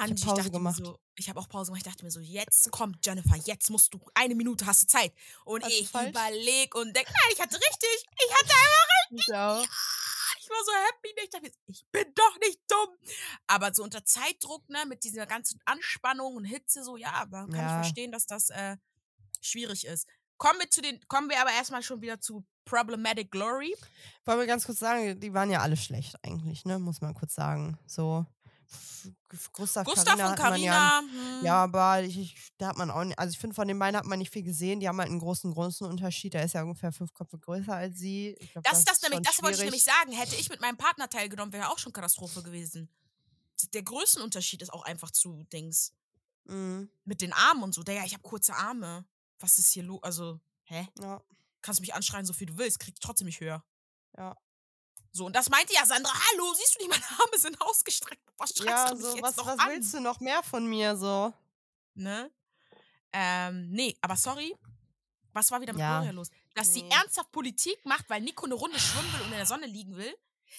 Angie, 0.00 0.14
ich, 0.14 0.24
Pause 0.24 0.36
dachte 0.42 0.50
gemacht. 0.52 0.76
so, 0.76 0.98
ich 1.16 1.28
habe 1.28 1.38
auch 1.40 1.48
Pause 1.48 1.70
gemacht, 1.70 1.84
ich 1.86 1.90
dachte 1.92 2.04
mir 2.04 2.10
so, 2.10 2.20
jetzt 2.20 2.70
kommt 2.70 3.04
Jennifer, 3.04 3.36
jetzt 3.36 3.70
musst 3.70 3.92
du, 3.94 4.00
eine 4.14 4.34
Minute 4.34 4.66
hast 4.66 4.82
du 4.82 4.86
Zeit. 4.86 5.12
Und 5.44 5.64
du 5.64 5.68
ich 5.68 5.88
falsch? 5.88 6.10
überleg 6.10 6.74
und 6.74 6.94
denk, 6.96 7.06
nein, 7.06 7.30
ich 7.32 7.40
hatte 7.40 7.56
richtig, 7.56 8.06
ich 8.14 8.34
hatte 8.34 8.54
Ich 9.10 9.34
auch. 9.34 9.62
ich 10.40 10.48
war 10.50 10.64
so 10.64 10.72
happy, 10.72 11.08
ich 11.22 11.30
dachte, 11.30 11.44
mir, 11.46 11.52
ich 11.66 11.84
bin 11.92 12.12
doch 12.14 12.38
nicht 12.40 12.60
dumm. 12.68 12.88
Aber 13.46 13.72
so 13.74 13.82
unter 13.82 14.04
Zeitdruck, 14.04 14.68
ne, 14.68 14.84
mit 14.86 15.04
dieser 15.04 15.26
ganzen 15.26 15.60
Anspannung 15.66 16.36
und 16.36 16.44
Hitze, 16.44 16.82
so, 16.84 16.96
ja, 16.96 17.12
aber 17.12 17.40
kann 17.48 17.50
ich 17.50 17.56
Ja. 17.56 17.82
verstehen, 17.82 18.12
dass 18.12 18.26
das 18.26 18.48
äh, 18.50 18.76
schwierig 19.40 19.86
ist. 19.86 20.06
Kommen 20.38 20.58
wir 20.60 20.70
zu 20.70 20.80
den, 20.82 20.98
kommen 21.08 21.28
wir 21.30 21.40
aber 21.40 21.52
erstmal 21.52 21.82
schon 21.82 22.00
wieder 22.00 22.20
zu 22.20 22.44
Problematic 22.64 23.30
Glory. 23.30 23.76
Wollen 24.24 24.38
wir 24.40 24.46
ganz 24.46 24.64
kurz 24.64 24.78
sagen, 24.78 25.18
die 25.20 25.34
waren 25.34 25.50
ja 25.50 25.60
alle 25.60 25.76
schlecht 25.76 26.16
eigentlich, 26.24 26.64
ne? 26.64 26.78
Muss 26.78 27.00
man 27.00 27.12
kurz 27.14 27.34
sagen. 27.34 27.78
So. 27.86 28.24
Gustav, 29.52 29.84
Gustav 29.86 30.16
Carina 30.16 30.30
und 30.32 30.38
man 30.38 30.60
ja 30.60 31.00
hm, 31.00 31.44
Ja, 31.44 31.62
aber 31.64 32.02
ich, 32.02 32.18
ich, 32.18 32.52
da 32.58 32.68
hat 32.68 32.76
man 32.76 32.90
auch 32.90 33.04
nicht, 33.04 33.18
also 33.18 33.32
ich 33.32 33.38
finde, 33.38 33.54
von 33.54 33.66
den 33.66 33.78
beiden 33.78 33.96
hat 33.96 34.04
man 34.04 34.18
nicht 34.18 34.30
viel 34.30 34.42
gesehen. 34.42 34.80
Die 34.80 34.88
haben 34.88 34.98
halt 34.98 35.08
einen 35.10 35.18
großen, 35.18 35.52
großen 35.52 35.86
Unterschied. 35.86 36.34
Der 36.34 36.44
ist 36.44 36.54
ja 36.54 36.62
ungefähr 36.62 36.92
fünf 36.92 37.12
Köpfe 37.14 37.38
größer 37.38 37.74
als 37.74 37.98
sie. 37.98 38.36
Glaub, 38.52 38.64
Das 38.64 38.78
ist 38.78 38.88
das 38.88 39.00
schon 39.00 39.10
nämlich, 39.10 39.28
das 39.28 39.42
wollte 39.42 39.58
ich 39.58 39.64
nämlich 39.64 39.84
sagen. 39.84 40.12
Hätte 40.12 40.36
ich 40.36 40.48
mit 40.50 40.60
meinem 40.60 40.76
Partner 40.76 41.08
teilgenommen, 41.08 41.52
wäre 41.52 41.70
auch 41.70 41.78
schon 41.78 41.92
Katastrophe 41.92 42.42
gewesen. 42.42 42.88
Der 43.74 43.82
Größenunterschied 43.82 44.62
ist 44.62 44.72
auch 44.72 44.84
einfach 44.84 45.10
zu 45.10 45.44
Dings. 45.52 45.94
Mhm, 46.44 46.90
Mit 47.04 47.20
den 47.20 47.32
Armen 47.32 47.62
und 47.62 47.74
so. 47.74 47.82
Der, 47.82 47.94
ja, 47.94 48.04
ich 48.04 48.12
habe 48.12 48.22
kurze 48.22 48.54
Arme. 48.54 49.04
Was 49.38 49.58
ist 49.58 49.70
hier 49.72 49.82
los? 49.84 50.02
Also, 50.02 50.40
hä? 50.64 50.88
ja, 51.00 51.22
Kannst 51.60 51.80
mich 51.80 51.94
anschreien, 51.94 52.26
so 52.26 52.32
viel 52.32 52.48
du 52.48 52.58
willst, 52.58 52.80
krieg 52.80 52.94
ich 52.94 53.00
trotzdem 53.00 53.26
nicht 53.26 53.40
höher. 53.40 53.64
ja. 54.16 54.36
So, 55.12 55.26
und 55.26 55.36
das 55.36 55.50
meinte 55.50 55.74
ja 55.74 55.84
Sandra, 55.84 56.10
hallo, 56.30 56.54
siehst 56.54 56.74
du 56.74 56.78
nicht, 56.86 56.88
meine 56.90 57.20
Arme 57.20 57.38
sind 57.38 57.60
ausgestreckt. 57.60 58.22
Was 58.38 58.50
schreibst 58.50 58.64
Ja, 58.66 58.88
du 58.90 58.94
mich 58.96 59.04
so, 59.04 59.14
jetzt 59.16 59.22
was, 59.22 59.36
noch 59.36 59.46
was 59.46 59.58
an? 59.58 59.68
willst 59.70 59.94
du 59.94 60.00
noch 60.00 60.20
mehr 60.20 60.42
von 60.42 60.66
mir 60.66 60.96
so? 60.96 61.32
Ne? 61.94 62.30
Ähm, 63.12 63.68
nee, 63.70 63.96
aber 64.00 64.16
sorry. 64.16 64.56
Was 65.34 65.50
war 65.50 65.60
wieder 65.60 65.72
mit 65.74 65.80
Ja. 65.80 65.98
Gloria 66.00 66.12
los? 66.12 66.30
Dass 66.54 66.72
sie 66.72 66.82
Nee. 66.82 66.90
ernsthaft 66.94 67.30
Politik 67.32 67.84
macht, 67.84 68.08
weil 68.08 68.20
Nico 68.22 68.44
eine 68.46 68.54
Runde 68.54 68.78
schwimmen 68.78 69.12
will 69.14 69.20
und 69.20 69.32
in 69.32 69.36
der 69.38 69.46
Sonne 69.46 69.66
liegen 69.66 69.96
will. 69.96 70.14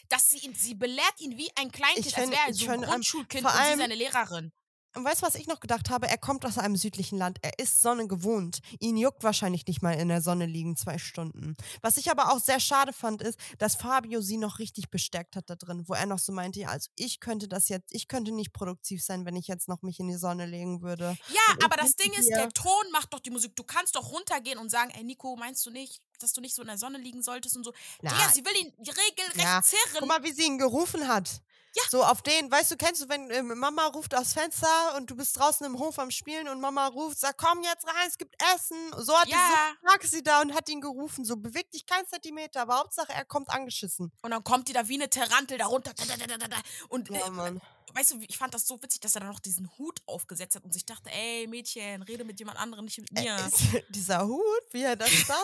Dass 0.09 0.29
sie 0.29 0.37
ihn, 0.39 0.55
sie 0.55 0.73
belehrt 0.75 1.19
ihn 1.19 1.37
wie 1.37 1.49
ein 1.55 1.71
Kleinkind, 1.71 2.05
Ich 2.07 2.15
als 2.17 2.23
find- 2.25 2.35
wäre 2.35 2.47
er 2.47 2.53
so 2.53 2.65
ein 2.65 2.71
find, 2.71 2.83
ähm, 2.83 2.89
Grundschulkind 2.89 3.45
und 3.45 3.51
sie 3.51 3.77
seine 3.77 3.95
Lehrerin. 3.95 4.51
Und 4.95 5.03
weißt 5.05 5.21
du, 5.21 5.25
was 5.25 5.35
ich 5.35 5.47
noch 5.47 5.59
gedacht 5.59 5.89
habe? 5.89 6.07
Er 6.07 6.17
kommt 6.17 6.45
aus 6.45 6.57
einem 6.57 6.75
südlichen 6.75 7.17
Land. 7.17 7.39
Er 7.41 7.57
ist 7.57 7.81
Sonne 7.81 8.07
gewohnt. 8.07 8.59
Ihn 8.79 8.95
juckt 8.97 9.23
wahrscheinlich 9.23 9.65
nicht 9.65 9.81
mal 9.81 9.93
in 9.93 10.07
der 10.07 10.21
Sonne 10.21 10.45
liegen 10.45 10.77
zwei 10.77 10.97
Stunden. 10.97 11.55
Was 11.81 11.97
ich 11.97 12.11
aber 12.11 12.31
auch 12.31 12.39
sehr 12.39 12.59
schade 12.59 12.93
fand, 12.93 13.21
ist, 13.21 13.39
dass 13.57 13.75
Fabio 13.75 14.21
sie 14.21 14.37
noch 14.37 14.59
richtig 14.59 14.91
bestärkt 14.91 15.35
hat 15.35 15.49
da 15.49 15.55
drin, 15.55 15.83
wo 15.87 15.93
er 15.93 16.05
noch 16.05 16.19
so 16.19 16.31
meinte, 16.31 16.59
ja, 16.59 16.69
also 16.69 16.89
ich 16.95 17.19
könnte 17.19 17.47
das 17.47 17.69
jetzt, 17.69 17.93
ich 17.93 18.07
könnte 18.07 18.31
nicht 18.31 18.53
produktiv 18.53 19.03
sein, 19.03 19.25
wenn 19.25 19.35
ich 19.35 19.47
jetzt 19.47 19.67
noch 19.67 19.81
mich 19.81 19.99
in 19.99 20.07
die 20.07 20.17
Sonne 20.17 20.45
legen 20.45 20.81
würde. 20.81 21.17
Ja, 21.29 21.65
aber 21.65 21.75
das 21.77 21.95
Ding 21.95 22.13
ist, 22.13 22.29
der 22.29 22.49
Ton 22.49 22.91
macht 22.91 23.13
doch 23.13 23.19
die 23.19 23.31
Musik. 23.31 23.55
Du 23.55 23.63
kannst 23.63 23.95
doch 23.95 24.11
runtergehen 24.11 24.59
und 24.59 24.69
sagen, 24.69 24.91
ey 24.91 25.03
Nico, 25.03 25.35
meinst 25.35 25.65
du 25.65 25.71
nicht, 25.71 26.01
dass 26.19 26.33
du 26.33 26.41
nicht 26.41 26.55
so 26.55 26.61
in 26.61 26.67
der 26.67 26.77
Sonne 26.77 26.97
liegen 26.99 27.21
solltest 27.23 27.57
und 27.57 27.63
so. 27.63 27.73
Na, 28.01 28.11
Digga, 28.11 28.29
sie 28.29 28.45
will 28.45 28.55
ihn 28.57 28.73
regelrecht 28.79 29.43
Ja, 29.43 29.61
zerren. 29.61 29.99
Guck 29.99 30.07
mal, 30.07 30.23
wie 30.23 30.31
sie 30.31 30.43
ihn 30.43 30.57
gerufen 30.57 31.07
hat. 31.07 31.41
Ja. 31.75 31.83
So 31.89 32.03
auf 32.03 32.21
den, 32.21 32.51
weißt 32.51 32.71
du, 32.71 32.77
kennst 32.77 33.01
du, 33.01 33.09
wenn 33.09 33.31
ähm, 33.31 33.57
Mama 33.57 33.85
ruft 33.87 34.13
aufs 34.15 34.33
Fenster 34.33 34.95
und 34.95 35.09
du 35.09 35.15
bist 35.15 35.37
draußen 35.39 35.65
im 35.65 35.79
Hof 35.79 35.97
am 35.97 36.11
Spielen 36.11 36.47
und 36.47 36.61
Mama 36.61 36.87
ruft, 36.87 37.19
sag, 37.19 37.35
komm 37.37 37.63
jetzt 37.63 37.87
rein, 37.87 38.07
es 38.07 38.17
gibt 38.17 38.35
Essen. 38.55 38.77
So 38.97 39.17
hat 39.17 39.27
Ja. 39.27 39.37
so 39.81 39.87
lag 39.87 40.03
sie 40.03 40.21
da 40.21 40.41
und 40.41 40.53
hat 40.53 40.69
ihn 40.69 40.81
gerufen. 40.81 41.25
So 41.25 41.35
beweg 41.35 41.71
dich 41.71 41.85
kein 41.87 42.05
Zentimeter, 42.07 42.61
aber 42.61 42.77
Hauptsache 42.77 43.11
er 43.11 43.25
kommt 43.25 43.49
angeschissen. 43.49 44.11
Und 44.21 44.31
dann 44.31 44.43
kommt 44.43 44.67
die 44.67 44.73
da 44.73 44.87
wie 44.87 44.95
eine 44.95 45.09
Tarantel 45.09 45.57
da 45.57 45.65
runter. 45.65 45.93
Da, 45.95 46.03
da, 46.15 46.27
da, 46.27 46.37
da, 46.37 46.47
da. 46.47 46.57
Und 46.89 47.09
Ja, 47.09 47.25
äh, 47.25 47.29
Mann. 47.31 47.61
Weißt 47.93 48.11
du, 48.11 48.19
ich 48.27 48.37
fand 48.37 48.53
das 48.53 48.67
so 48.67 48.81
witzig, 48.81 49.01
dass 49.01 49.15
er 49.15 49.21
dann 49.21 49.29
noch 49.29 49.39
diesen 49.39 49.69
Hut 49.77 50.01
aufgesetzt 50.05 50.55
hat 50.55 50.63
und 50.63 50.73
sich 50.73 50.85
dachte, 50.85 51.09
ey 51.11 51.47
Mädchen, 51.47 52.01
rede 52.03 52.23
mit 52.23 52.39
jemand 52.39 52.57
anderem, 52.57 52.85
nicht 52.85 52.97
mit 52.99 53.11
mir. 53.11 53.31
Er 53.31 53.47
ist, 53.47 53.57
dieser 53.89 54.25
Hut, 54.27 54.63
wie 54.71 54.83
er 54.83 54.95
da 54.95 55.07
stand, 55.07 55.39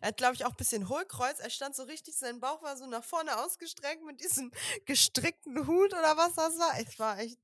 er 0.00 0.08
hat, 0.08 0.16
glaube 0.16 0.34
ich, 0.34 0.44
auch 0.44 0.50
ein 0.50 0.56
bisschen 0.56 0.88
Hohlkreuz. 0.88 1.38
Er 1.38 1.50
stand 1.50 1.76
so 1.76 1.84
richtig, 1.84 2.14
sein 2.16 2.40
Bauch 2.40 2.62
war 2.62 2.76
so 2.76 2.86
nach 2.86 3.04
vorne 3.04 3.36
ausgestreckt 3.38 4.04
mit 4.04 4.20
diesem 4.20 4.50
gestrickten 4.86 5.66
Hut 5.66 5.92
oder 5.92 6.16
was 6.16 6.34
das 6.34 6.58
war. 6.58 6.78
Es 6.78 6.98
war 6.98 7.18
echt. 7.18 7.38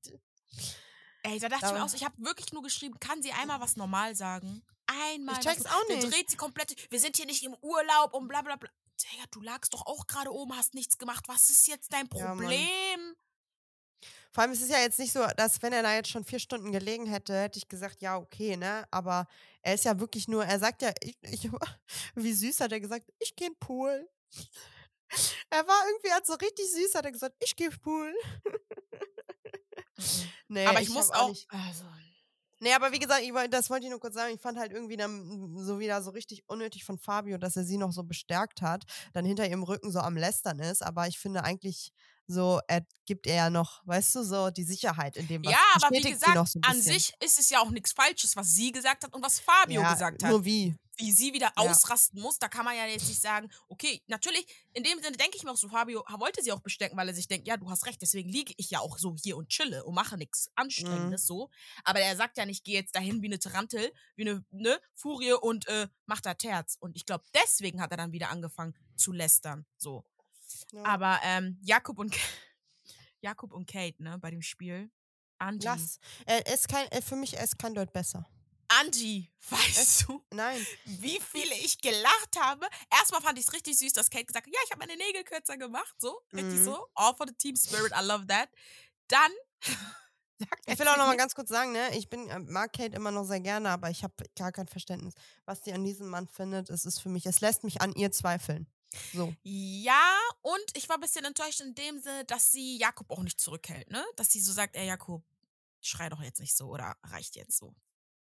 Ey, 1.23 1.39
da 1.39 1.49
dachte 1.49 1.67
ich 1.67 1.71
mir 1.73 1.83
auch, 1.83 1.89
so, 1.89 1.95
ich 1.97 2.03
habe 2.03 2.15
wirklich 2.17 2.51
nur 2.51 2.63
geschrieben, 2.63 2.99
kann 2.99 3.21
sie 3.21 3.31
einmal 3.31 3.59
was 3.59 3.75
normal 3.75 4.15
sagen? 4.15 4.63
Einmal. 4.87 5.35
Ich 5.35 5.41
check's 5.41 5.63
was, 5.63 5.71
auch 5.71 5.87
Dann 5.87 5.99
nicht. 5.99 6.11
dreht 6.11 6.29
sie 6.29 6.37
komplett. 6.37 6.75
Wir 6.91 6.99
sind 6.99 7.15
hier 7.15 7.25
nicht 7.27 7.43
im 7.43 7.55
Urlaub 7.61 8.13
und 8.13 8.27
bla 8.27 8.41
bla 8.41 8.55
bla. 8.55 8.69
Digga, 8.99 9.23
du 9.31 9.41
lagst 9.41 9.73
doch 9.73 9.85
auch 9.85 10.05
gerade 10.07 10.31
oben, 10.31 10.55
hast 10.55 10.73
nichts 10.73 10.97
gemacht. 10.97 11.27
Was 11.27 11.49
ist 11.49 11.67
jetzt 11.67 11.93
dein 11.93 12.07
Ja. 12.13 12.27
Problem? 12.35 13.15
Vor 14.31 14.43
allem, 14.43 14.51
es 14.51 14.61
ist 14.61 14.71
ja 14.71 14.79
jetzt 14.79 14.99
nicht 14.99 15.11
so, 15.13 15.25
dass 15.37 15.61
wenn 15.61 15.73
er 15.73 15.83
da 15.83 15.93
jetzt 15.93 16.09
schon 16.09 16.23
vier 16.23 16.39
Stunden 16.39 16.71
gelegen 16.71 17.05
hätte, 17.05 17.33
hätte 17.39 17.57
ich 17.59 17.67
gesagt, 17.67 18.01
ja, 18.01 18.17
okay, 18.17 18.55
ne? 18.57 18.85
Aber 18.91 19.27
er 19.61 19.73
ist 19.73 19.85
ja 19.85 19.99
wirklich 19.99 20.27
nur, 20.27 20.45
er 20.45 20.59
sagt 20.59 20.81
ja, 20.81 20.91
ich, 21.01 21.17
ich, 21.21 21.49
wie 22.15 22.33
süß 22.33 22.61
hat 22.61 22.71
er 22.71 22.79
gesagt, 22.79 23.05
ich 23.19 23.35
gehe 23.35 23.47
in 23.47 23.53
den 23.53 23.59
Pool. 23.59 24.07
Er 25.49 25.67
war 25.67 25.75
irgendwie 25.89 26.11
halt 26.13 26.25
so 26.25 26.33
richtig 26.35 26.71
süß, 26.71 26.95
hat 26.95 27.03
er 27.05 27.11
gesagt, 27.11 27.35
ich 27.41 27.55
gehe 27.57 27.67
in 27.67 27.73
den 27.73 27.81
Pool. 27.81 28.13
Nee, 30.47 30.65
Aber 30.67 30.81
ich, 30.81 30.89
muss 30.89 31.09
hab 31.11 31.23
auch. 31.23 31.29
nicht- 31.29 31.47
also, 31.51 31.85
Nee, 32.63 32.73
aber 32.73 32.91
wie 32.91 32.99
gesagt, 32.99 33.23
ich, 33.23 33.31
das 33.49 33.71
wollte 33.71 33.85
ich 33.85 33.89
nur 33.89 33.99
kurz 33.99 34.13
sagen. 34.13 34.35
Ich 34.35 34.41
fand 34.41 34.59
halt 34.59 34.71
irgendwie 34.71 34.95
dann 34.95 35.57
so 35.57 35.79
wieder 35.79 36.03
so 36.03 36.11
richtig 36.11 36.43
unnötig 36.47 36.83
von 36.85 36.99
Fabio, 36.99 37.39
dass 37.39 37.55
er 37.57 37.63
sie 37.63 37.77
noch 37.77 37.91
so 37.91 38.03
bestärkt 38.03 38.61
hat, 38.61 38.83
dann 39.13 39.25
hinter 39.25 39.47
ihrem 39.47 39.63
Rücken 39.63 39.91
so 39.91 39.99
am 39.99 40.15
Lästern 40.15 40.59
ist. 40.59 40.83
Aber 40.83 41.07
ich 41.07 41.17
finde 41.17 41.43
eigentlich 41.43 41.91
so, 42.31 42.59
er 42.67 42.85
gibt 43.05 43.27
er 43.27 43.35
ja 43.35 43.49
noch, 43.49 43.81
weißt 43.85 44.15
du, 44.15 44.23
so 44.23 44.49
die 44.49 44.63
Sicherheit 44.63 45.17
in 45.17 45.27
dem, 45.27 45.43
was 45.45 45.51
ja, 45.51 45.59
aber 45.75 45.89
wie 45.95 46.01
gesagt, 46.01 46.47
so 46.49 46.59
an 46.61 46.81
sich 46.81 47.13
ist 47.23 47.39
es 47.39 47.49
ja 47.49 47.59
auch 47.59 47.69
nichts 47.71 47.91
Falsches, 47.91 48.35
was 48.35 48.53
sie 48.53 48.71
gesagt 48.71 49.03
hat 49.03 49.13
und 49.13 49.23
was 49.23 49.39
Fabio 49.39 49.81
ja, 49.81 49.93
gesagt 49.93 50.23
hat. 50.23 50.29
Nur 50.31 50.45
wie. 50.45 50.75
wie 50.97 51.11
sie 51.11 51.33
wieder 51.33 51.51
Ja. 51.57 51.71
ausrasten 51.71 52.21
muss, 52.21 52.37
da 52.39 52.47
kann 52.47 52.63
man 52.63 52.75
ja 52.77 52.85
jetzt 52.85 53.07
nicht 53.07 53.21
sagen, 53.21 53.49
okay, 53.69 54.01
natürlich, 54.07 54.45
in 54.73 54.83
dem 54.83 54.99
Sinne 55.01 55.17
denke 55.17 55.35
ich 55.35 55.43
mir 55.43 55.51
auch 55.51 55.57
so, 55.57 55.67
Fabio 55.67 56.03
wollte 56.19 56.43
sie 56.43 56.51
auch 56.51 56.59
bestärken, 56.61 56.95
weil 56.97 57.07
er 57.07 57.15
sich 57.15 57.27
denkt, 57.27 57.47
ja, 57.47 57.57
du 57.57 57.69
hast 57.69 57.85
recht, 57.87 58.01
deswegen 58.01 58.29
liege 58.29 58.53
ich 58.57 58.69
ja 58.69 58.79
auch 58.79 58.97
so 58.99 59.15
hier 59.21 59.35
und 59.35 59.49
chille 59.49 59.83
und 59.83 59.95
mache 59.95 60.17
nichts 60.17 60.47
Mhm. 60.47 60.51
Anstrengendes 60.63 61.25
so. 61.25 61.49
Aber 61.83 61.99
er 61.99 62.15
sagt 62.15 62.37
ja 62.37 62.45
nicht, 62.45 62.63
geh 62.63 62.73
jetzt 62.73 62.95
dahin 62.95 63.21
wie 63.21 63.27
eine 63.27 63.39
Tarantel, 63.39 63.91
wie 64.15 64.29
eine 64.29 64.45
ne, 64.51 64.79
Furie 64.95 65.33
und 65.33 65.67
äh, 65.67 65.87
mach 66.05 66.21
da 66.21 66.33
Terz. 66.35 66.77
Und 66.79 66.95
ich 66.95 67.05
glaube, 67.05 67.23
deswegen 67.33 67.81
hat 67.81 67.91
er 67.91 67.97
dann 67.97 68.11
wieder 68.11 68.29
angefangen 68.29 68.75
zu 68.95 69.11
lästern. 69.11 69.65
So. 69.77 70.05
Ja. 70.71 70.83
Aber 70.85 71.19
ähm, 71.23 71.57
Jakob 71.61 71.99
und 71.99 72.15
Jakob 73.21 73.53
und 73.53 73.67
Kate, 73.69 74.01
ne, 74.01 74.17
bei 74.17 74.31
dem 74.31 74.41
Spiel. 74.41 74.89
Angie. 75.37 75.65
Lass. 75.65 75.99
Er 76.25 76.45
ist 76.53 76.67
kein, 76.67 76.87
er, 76.89 77.01
für 77.01 77.15
mich 77.15 77.33
ist 77.33 77.57
kein 77.57 77.73
Deut 77.73 77.91
besser. 77.93 78.27
Angie, 78.79 79.29
weißt 79.49 80.07
du, 80.07 80.23
Nein. 80.31 80.65
wie 80.85 81.19
viele 81.19 81.53
ich 81.55 81.79
gelacht 81.81 82.37
habe. 82.39 82.67
Erstmal 82.91 83.21
fand 83.21 83.37
ich 83.37 83.45
es 83.45 83.53
richtig 83.53 83.77
süß, 83.77 83.91
dass 83.93 84.09
Kate 84.09 84.25
gesagt 84.25 84.45
hat, 84.47 84.53
ja, 84.53 84.59
ich 84.65 84.71
habe 84.71 84.79
meine 84.85 84.97
Nägel 84.97 85.23
kürzer 85.23 85.57
gemacht. 85.57 85.93
So, 85.99 86.21
richtig 86.31 86.59
Mhm. 86.59 86.63
so. 86.65 86.87
All 86.95 87.13
for 87.15 87.27
the 87.27 87.33
team 87.33 87.55
spirit, 87.55 87.91
I 87.91 88.03
love 88.05 88.27
that. 88.27 88.49
Dann 89.07 89.31
Ich 90.65 90.79
will 90.79 90.87
auch 90.87 90.97
noch 90.97 91.05
mal 91.05 91.17
ganz 91.17 91.35
kurz 91.35 91.49
sagen, 91.49 91.71
ne, 91.71 91.95
ich 91.95 92.09
bin, 92.09 92.27
äh, 92.29 92.39
mag 92.39 92.73
Kate 92.73 92.95
immer 92.95 93.11
noch 93.11 93.25
sehr 93.25 93.41
gerne, 93.41 93.69
aber 93.69 93.91
ich 93.91 94.03
habe 94.03 94.13
gar 94.35 94.51
kein 94.51 94.67
Verständnis, 94.67 95.13
was 95.45 95.63
sie 95.63 95.71
an 95.73 95.83
diesem 95.83 96.07
Mann 96.09 96.27
findet. 96.27 96.69
Es 96.71 96.83
ist 96.85 96.99
für 96.99 97.09
mich, 97.09 97.25
es 97.27 97.41
lässt 97.41 97.63
mich 97.63 97.81
an 97.81 97.93
ihr 97.93 98.11
zweifeln. 98.11 98.67
So. 99.13 99.33
Ja, 99.43 100.19
und 100.41 100.65
ich 100.75 100.89
war 100.89 100.97
ein 100.97 101.01
bisschen 101.01 101.25
enttäuscht 101.25 101.61
in 101.61 101.73
dem 101.75 101.99
Sinne, 101.99 102.25
dass 102.25 102.51
sie 102.51 102.77
Jakob 102.77 103.09
auch 103.11 103.23
nicht 103.23 103.39
zurückhält, 103.39 103.89
ne? 103.89 104.03
Dass 104.15 104.31
sie 104.31 104.41
so 104.41 104.51
sagt, 104.51 104.75
ey 104.75 104.87
Jakob, 104.87 105.23
schrei 105.81 106.09
doch 106.09 106.21
jetzt 106.21 106.39
nicht 106.39 106.55
so 106.55 106.67
oder 106.67 106.95
reicht 107.03 107.35
jetzt 107.35 107.57
so. 107.57 107.73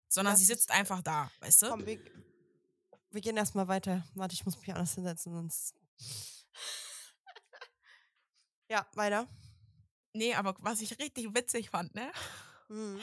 Sondern 0.09 0.33
Lass 0.33 0.41
sie 0.41 0.47
sitzt 0.47 0.71
einfach 0.71 1.03
da, 1.03 1.31
weißt 1.41 1.63
du? 1.63 1.69
Komm, 1.71 1.87
wir, 1.87 2.01
wir 3.11 3.21
gehen 3.21 3.37
erstmal 3.37 3.69
weiter. 3.69 4.07
Warte, 4.15 4.35
ich 4.35 4.45
muss 4.45 4.59
mich 4.59 4.71
anders 4.71 4.95
hinsetzen, 4.95 5.33
sonst. 5.33 5.75
ja, 8.69 8.87
weiter. 8.95 9.29
Nee, 10.13 10.35
aber 10.35 10.57
was 10.61 10.81
ich 10.81 10.99
richtig 10.99 11.35
witzig 11.35 11.71
fand, 11.71 11.95
ne? 11.95 12.11
Mhm. 12.69 13.01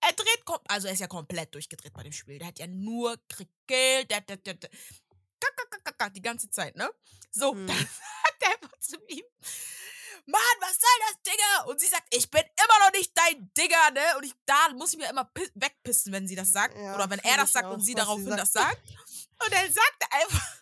Er 0.00 0.12
dreht, 0.12 0.42
also 0.68 0.88
er 0.88 0.94
ist 0.94 1.00
ja 1.00 1.06
komplett 1.06 1.54
durchgedreht 1.54 1.92
bei 1.92 2.02
dem 2.02 2.12
Spiel. 2.12 2.38
Der 2.38 2.48
hat 2.48 2.58
ja 2.58 2.66
nur 2.66 3.16
gekillt, 3.28 4.10
der, 4.10 4.20
der, 4.22 4.36
der, 4.38 4.54
der, 4.54 4.70
die 6.14 6.22
ganze 6.22 6.50
Zeit, 6.50 6.76
ne? 6.76 6.90
So, 7.30 7.52
Mhm. 7.54 7.66
dann 7.66 7.76
sagt 7.76 8.42
er 8.42 8.48
einfach 8.54 8.78
zu 8.80 8.96
ihm, 9.08 9.24
Mann, 10.26 10.40
was 10.60 10.72
soll 10.78 11.00
das, 11.08 11.22
Digga? 11.32 11.62
Und 11.70 11.80
sie 11.80 11.86
sagt, 11.86 12.06
ich 12.14 12.30
bin 12.30 12.42
immer 12.42 12.84
noch 12.86 12.92
nicht 12.92 13.10
dein 13.16 13.52
Digga, 13.54 13.90
ne? 13.90 14.16
Und 14.18 14.24
ich, 14.24 14.34
da 14.46 14.68
muss 14.74 14.92
ich 14.92 14.98
mir 14.98 15.08
immer 15.08 15.24
pi- 15.24 15.50
wegpissen, 15.54 16.12
wenn 16.12 16.28
sie 16.28 16.36
das 16.36 16.50
sagt. 16.52 16.76
Ja, 16.76 16.94
Oder 16.94 17.08
wenn 17.10 17.18
er 17.20 17.36
das 17.38 17.52
sagt 17.52 17.66
auch, 17.66 17.72
und 17.72 17.80
sie 17.80 17.94
daraufhin 17.94 18.28
sagt. 18.28 18.40
das 18.40 18.52
sagt. 18.52 18.80
Und 19.44 19.52
dann 19.52 19.72
sagt 19.72 19.96
er 20.00 20.12
einfach, 20.22 20.56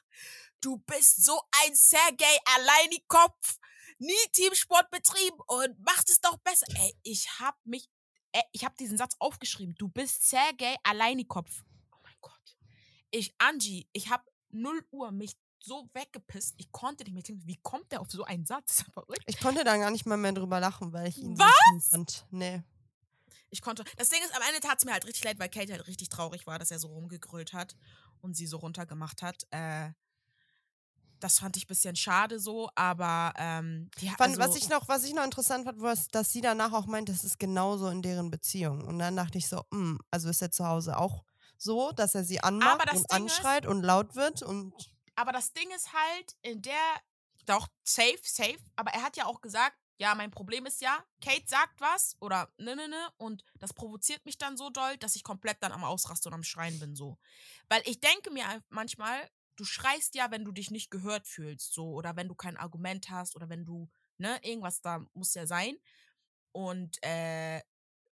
du 0.60 0.78
bist 0.78 1.24
so 1.24 1.42
ein 1.64 1.74
Sergei 1.74 2.38
Alleinikopf, 2.56 3.58
nie 3.98 4.14
Teamsport 4.32 4.90
betrieben 4.90 5.38
und 5.48 5.78
machst 5.80 6.08
es 6.10 6.20
doch 6.20 6.36
besser. 6.38 6.66
Ey, 6.76 6.96
ich 7.02 7.28
hab 7.40 7.58
mich, 7.66 7.90
ey, 8.32 8.42
ich 8.52 8.64
hab 8.64 8.76
diesen 8.76 8.96
Satz 8.96 9.16
aufgeschrieben. 9.18 9.74
Du 9.76 9.88
bist 9.88 10.28
Sergei 10.28 10.76
Alleinikopf. 10.84 11.50
Oh 11.92 11.96
mein 12.04 12.14
Gott. 12.20 12.56
Ich, 13.10 13.34
Angie, 13.38 13.88
ich 13.92 14.08
hab 14.08 14.24
0 14.50 14.84
Uhr 14.90 15.10
mich 15.10 15.36
so 15.60 15.88
weggepisst. 15.92 16.54
Ich 16.58 16.70
konnte 16.72 17.04
nicht 17.04 17.14
mehr 17.14 17.22
denken, 17.22 17.46
wie 17.46 17.58
kommt 17.62 17.90
der 17.92 18.00
auf 18.00 18.10
so 18.10 18.24
einen 18.24 18.46
Satz? 18.46 18.84
Ich 19.26 19.40
konnte 19.40 19.64
da 19.64 19.76
gar 19.76 19.90
nicht 19.90 20.06
mal 20.06 20.16
mehr 20.16 20.32
drüber 20.32 20.60
lachen, 20.60 20.92
weil 20.92 21.08
ich 21.08 21.18
ihn 21.18 21.36
so 21.36 21.42
Was? 21.42 21.52
schlimm 21.68 21.80
fand. 21.80 22.26
Nee. 22.30 22.62
Ich 23.50 23.62
konnte. 23.62 23.84
Das 23.96 24.08
Ding 24.10 24.20
ist, 24.22 24.34
am 24.34 24.42
Ende 24.46 24.60
tat 24.60 24.78
es 24.78 24.84
mir 24.84 24.92
halt 24.92 25.06
richtig 25.06 25.24
leid, 25.24 25.38
weil 25.38 25.48
Kate 25.48 25.72
halt 25.72 25.86
richtig 25.86 26.08
traurig 26.08 26.46
war, 26.46 26.58
dass 26.58 26.70
er 26.70 26.78
so 26.78 26.88
rumgegrölt 26.88 27.52
hat 27.52 27.76
und 28.20 28.36
sie 28.36 28.46
so 28.46 28.58
runtergemacht 28.58 29.22
hat. 29.22 29.46
Äh, 29.50 29.90
das 31.20 31.40
fand 31.40 31.56
ich 31.56 31.64
ein 31.64 31.68
bisschen 31.68 31.96
schade 31.96 32.38
so, 32.38 32.70
aber 32.74 33.32
ähm, 33.36 33.90
die 34.00 34.08
Fand, 34.08 34.38
also, 34.38 34.40
was, 34.40 34.56
ich 34.56 34.68
noch, 34.68 34.88
was 34.88 35.04
ich 35.04 35.14
noch 35.14 35.24
interessant 35.24 35.64
fand, 35.64 35.80
war, 35.80 35.96
dass 36.12 36.32
sie 36.32 36.40
danach 36.40 36.72
auch 36.72 36.86
meint, 36.86 37.08
das 37.08 37.24
ist 37.24 37.38
genauso 37.38 37.88
in 37.88 38.02
deren 38.02 38.30
Beziehung. 38.30 38.84
Und 38.84 38.98
dann 38.98 39.16
dachte 39.16 39.38
ich 39.38 39.48
so, 39.48 39.62
hm, 39.72 39.98
also 40.10 40.28
ist 40.28 40.42
er 40.42 40.50
zu 40.50 40.66
Hause 40.66 40.96
auch 40.96 41.24
so, 41.58 41.92
dass 41.92 42.14
er 42.14 42.24
sie 42.24 42.40
anmacht 42.40 42.80
und 42.80 42.90
Ding 42.92 42.96
ist- 43.02 43.10
anschreit 43.12 43.66
und 43.66 43.82
laut 43.82 44.14
wird 44.14 44.42
und 44.42 44.72
Aber 45.16 45.32
das 45.32 45.52
Ding 45.52 45.68
ist 45.72 45.92
halt, 45.92 46.36
in 46.42 46.62
der. 46.62 46.78
Doch, 47.44 47.66
safe, 47.82 48.20
safe. 48.22 48.58
Aber 48.76 48.92
er 48.92 49.02
hat 49.02 49.16
ja 49.16 49.26
auch 49.26 49.40
gesagt, 49.40 49.76
ja, 49.98 50.14
mein 50.14 50.30
Problem 50.30 50.64
ist 50.66 50.80
ja, 50.80 51.04
Kate 51.20 51.42
sagt 51.48 51.80
was 51.80 52.16
oder 52.20 52.52
ne, 52.58 52.76
ne, 52.76 52.88
ne. 52.88 53.08
Und 53.16 53.42
das 53.58 53.72
provoziert 53.74 54.24
mich 54.26 54.38
dann 54.38 54.56
so 54.56 54.70
doll, 54.70 54.96
dass 54.98 55.16
ich 55.16 55.24
komplett 55.24 55.60
dann 55.62 55.72
am 55.72 55.82
Ausrasten 55.82 56.30
und 56.30 56.34
am 56.34 56.42
Schreien 56.44 56.78
bin, 56.78 56.94
so. 56.94 57.18
Weil 57.68 57.82
ich 57.84 57.98
denke 58.00 58.30
mir 58.30 58.44
manchmal, 58.68 59.28
du 59.56 59.64
schreist 59.64 60.14
ja, 60.14 60.30
wenn 60.30 60.44
du 60.44 60.52
dich 60.52 60.70
nicht 60.70 60.90
gehört 60.90 61.26
fühlst, 61.26 61.72
so. 61.74 61.90
Oder 61.94 62.14
wenn 62.14 62.28
du 62.28 62.36
kein 62.36 62.56
Argument 62.56 63.10
hast 63.10 63.34
oder 63.34 63.48
wenn 63.48 63.64
du, 63.64 63.88
ne, 64.18 64.38
irgendwas 64.44 64.80
da 64.80 65.04
muss 65.14 65.34
ja 65.34 65.46
sein. 65.46 65.76
Und, 66.52 67.02
äh, 67.02 67.60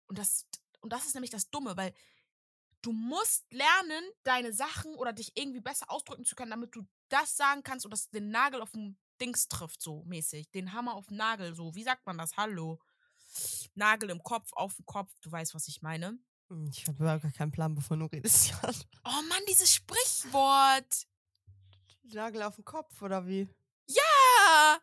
und 0.07 0.17
das, 0.17 0.47
und 0.81 0.91
das 0.91 1.05
ist 1.05 1.13
nämlich 1.13 1.31
das 1.31 1.49
Dumme, 1.49 1.77
weil 1.77 1.93
du 2.81 2.91
musst 2.91 3.45
lernen, 3.51 4.03
deine 4.23 4.53
Sachen 4.53 4.95
oder 4.95 5.13
dich 5.13 5.31
irgendwie 5.35 5.61
besser 5.61 5.89
ausdrücken 5.89 6.25
zu 6.25 6.35
können, 6.35 6.51
damit 6.51 6.75
du 6.75 6.83
das 7.09 7.35
sagen 7.35 7.63
kannst 7.63 7.85
und 7.85 7.91
das 7.91 8.09
den 8.09 8.29
Nagel 8.29 8.61
auf 8.61 8.71
den 8.71 8.97
Dings 9.19 9.47
trifft, 9.47 9.81
so 9.81 10.03
mäßig. 10.05 10.49
Den 10.51 10.73
Hammer 10.73 10.93
auf 10.93 11.07
den 11.07 11.17
Nagel, 11.17 11.53
so. 11.53 11.75
Wie 11.75 11.83
sagt 11.83 12.05
man 12.05 12.17
das? 12.17 12.37
Hallo. 12.37 12.79
Nagel 13.75 14.09
im 14.09 14.23
Kopf, 14.23 14.51
auf 14.53 14.75
den 14.75 14.85
Kopf. 14.85 15.11
Du 15.21 15.31
weißt, 15.31 15.53
was 15.53 15.67
ich 15.67 15.81
meine. 15.81 16.17
Hm, 16.49 16.67
ich 16.71 16.87
habe 16.87 16.97
überhaupt 17.03 17.23
gar 17.23 17.31
keinen 17.31 17.51
Plan, 17.51 17.75
bevor 17.75 17.97
du 17.97 18.05
redest. 18.05 18.49
Jan. 18.63 18.75
Oh 19.05 19.21
Mann, 19.27 19.43
dieses 19.47 19.73
Sprichwort. 19.73 21.07
Nagel 22.03 22.43
auf 22.43 22.55
den 22.55 22.65
Kopf 22.65 23.01
oder 23.01 23.25
wie? 23.27 23.47
Ja. 23.87 24.79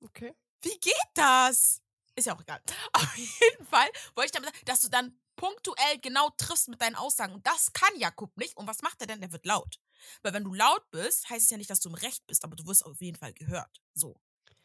Okay. 0.00 0.34
Wie 0.62 0.78
geht 0.78 0.94
das? 1.14 1.82
Ist 2.16 2.26
ja 2.26 2.34
auch 2.34 2.40
egal. 2.40 2.62
Auf 2.92 3.16
jeden 3.16 3.66
Fall 3.66 3.88
wollte 4.14 4.26
ich 4.26 4.32
damit 4.32 4.50
sagen, 4.50 4.64
dass 4.66 4.80
du 4.82 4.88
dann 4.88 5.18
punktuell 5.36 5.98
genau 6.00 6.30
triffst 6.36 6.68
mit 6.68 6.80
deinen 6.80 6.94
Aussagen. 6.96 7.34
Und 7.34 7.46
das 7.46 7.72
kann 7.72 7.90
Jakob 7.98 8.36
nicht. 8.36 8.56
Und 8.56 8.66
was 8.66 8.82
macht 8.82 9.00
er 9.00 9.06
denn? 9.06 9.20
Der 9.20 9.32
wird 9.32 9.44
laut. 9.46 9.80
Weil 10.22 10.32
wenn 10.32 10.44
du 10.44 10.54
laut 10.54 10.90
bist, 10.90 11.28
heißt 11.30 11.44
es 11.44 11.50
ja 11.50 11.56
nicht, 11.56 11.70
dass 11.70 11.80
du 11.80 11.88
im 11.88 11.94
Recht 11.94 12.26
bist, 12.26 12.44
aber 12.44 12.56
du 12.56 12.66
wirst 12.66 12.84
auf 12.84 13.00
jeden 13.00 13.18
Fall 13.18 13.32
gehört. 13.32 13.82
So. 13.94 14.20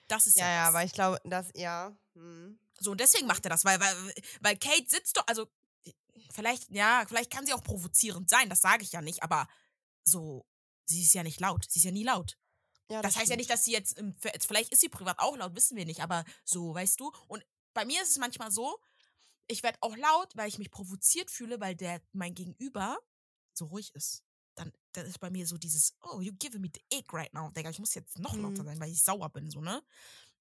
Das 0.07 0.25
ist 0.27 0.37
ja. 0.37 0.45
Ja, 0.47 0.53
ja, 0.53 0.59
das. 0.65 0.69
aber 0.69 0.83
ich 0.83 0.91
glaube, 0.93 1.21
das, 1.23 1.47
ja. 1.55 1.95
Hm. 2.15 2.59
So, 2.79 2.91
und 2.91 2.99
deswegen 2.99 3.27
macht 3.27 3.45
er 3.45 3.49
das, 3.49 3.63
weil, 3.65 3.79
weil, 3.79 4.13
weil 4.41 4.57
Kate 4.57 4.85
sitzt 4.87 5.17
doch, 5.17 5.23
also 5.27 5.47
vielleicht, 6.31 6.69
ja, 6.69 7.03
vielleicht 7.07 7.31
kann 7.31 7.45
sie 7.45 7.53
auch 7.53 7.63
provozierend 7.63 8.29
sein, 8.29 8.49
das 8.49 8.61
sage 8.61 8.83
ich 8.83 8.91
ja 8.91 9.01
nicht, 9.01 9.21
aber 9.23 9.47
so, 10.03 10.45
sie 10.85 11.03
ist 11.03 11.13
ja 11.13 11.23
nicht 11.23 11.39
laut. 11.39 11.65
Sie 11.69 11.79
ist 11.79 11.85
ja 11.85 11.91
nie 11.91 12.03
laut. 12.03 12.37
Ja, 12.89 13.01
Das 13.01 13.15
heißt 13.15 13.17
ja 13.17 13.25
stimmt. 13.25 13.37
nicht, 13.39 13.49
dass 13.51 13.65
sie 13.65 13.71
jetzt, 13.71 13.97
im, 13.99 14.15
vielleicht 14.15 14.71
ist 14.71 14.81
sie 14.81 14.89
privat 14.89 15.19
auch 15.19 15.37
laut, 15.37 15.55
wissen 15.55 15.77
wir 15.77 15.85
nicht, 15.85 16.01
aber 16.01 16.25
so, 16.43 16.73
weißt 16.73 16.99
du? 16.99 17.11
Und 17.27 17.45
bei 17.73 17.85
mir 17.85 18.01
ist 18.01 18.09
es 18.09 18.17
manchmal 18.17 18.51
so, 18.51 18.79
ich 19.49 19.63
werde 19.63 19.79
auch 19.81 19.97
laut, 19.97 20.35
weil 20.35 20.47
ich 20.47 20.57
mich 20.59 20.71
provoziert 20.71 21.29
fühle, 21.31 21.59
weil 21.59 21.75
der, 21.75 22.01
mein 22.13 22.33
Gegenüber 22.35 22.97
so 23.53 23.65
ruhig 23.65 23.93
ist. 23.95 24.23
Dann, 24.55 24.71
dann 24.93 25.05
ist 25.05 25.19
bei 25.19 25.29
mir 25.29 25.45
so 25.47 25.57
dieses, 25.57 25.95
oh, 26.01 26.21
you 26.21 26.31
giving 26.37 26.61
me 26.61 26.69
the 26.73 26.97
ick 26.97 27.11
right 27.13 27.33
now. 27.33 27.49
Digga, 27.51 27.69
ich 27.69 27.79
muss 27.79 27.93
jetzt 27.95 28.19
noch 28.19 28.37
lauter 28.37 28.63
Mhm. 28.63 28.67
sein, 28.67 28.79
weil 28.79 28.91
ich 28.91 29.03
sauer 29.03 29.29
bin, 29.29 29.49
so, 29.49 29.59
ne? 29.61 29.81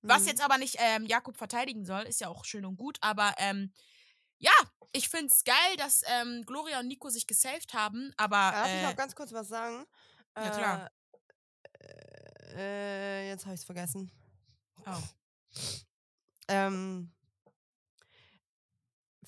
Was 0.03 0.23
Mhm. 0.23 0.29
jetzt 0.29 0.41
aber 0.43 0.59
nicht 0.59 0.77
ähm, 0.79 1.07
Jakob 1.07 1.37
verteidigen 1.37 1.85
soll, 1.85 2.03
ist 2.03 2.21
ja 2.21 2.29
auch 2.29 2.45
schön 2.45 2.65
und 2.65 2.77
gut, 2.77 2.99
aber 3.01 3.35
ähm, 3.39 3.73
ja, 4.39 4.53
ich 4.93 5.09
find's 5.09 5.43
geil, 5.45 5.77
dass 5.77 6.03
ähm, 6.07 6.45
Gloria 6.47 6.81
und 6.81 6.89
Nico 6.89 7.09
sich 7.11 7.27
gesaved 7.27 7.75
haben, 7.75 8.13
aber 8.17 8.51
Darf 8.53 8.67
ich 8.69 8.81
äh, 8.81 8.83
noch 8.85 8.97
ganz 8.97 9.15
kurz 9.15 9.33
was 9.33 9.49
sagen? 9.49 9.85
Ja, 10.37 10.51
klar. 10.51 10.91
Äh, 11.81 12.55
äh, 12.55 13.29
jetzt 13.29 13.45
habe 13.45 13.55
ich 13.55 13.61
es 13.61 13.65
vergessen. 13.67 14.11
oh, 14.87 15.03
Ähm, 16.49 17.13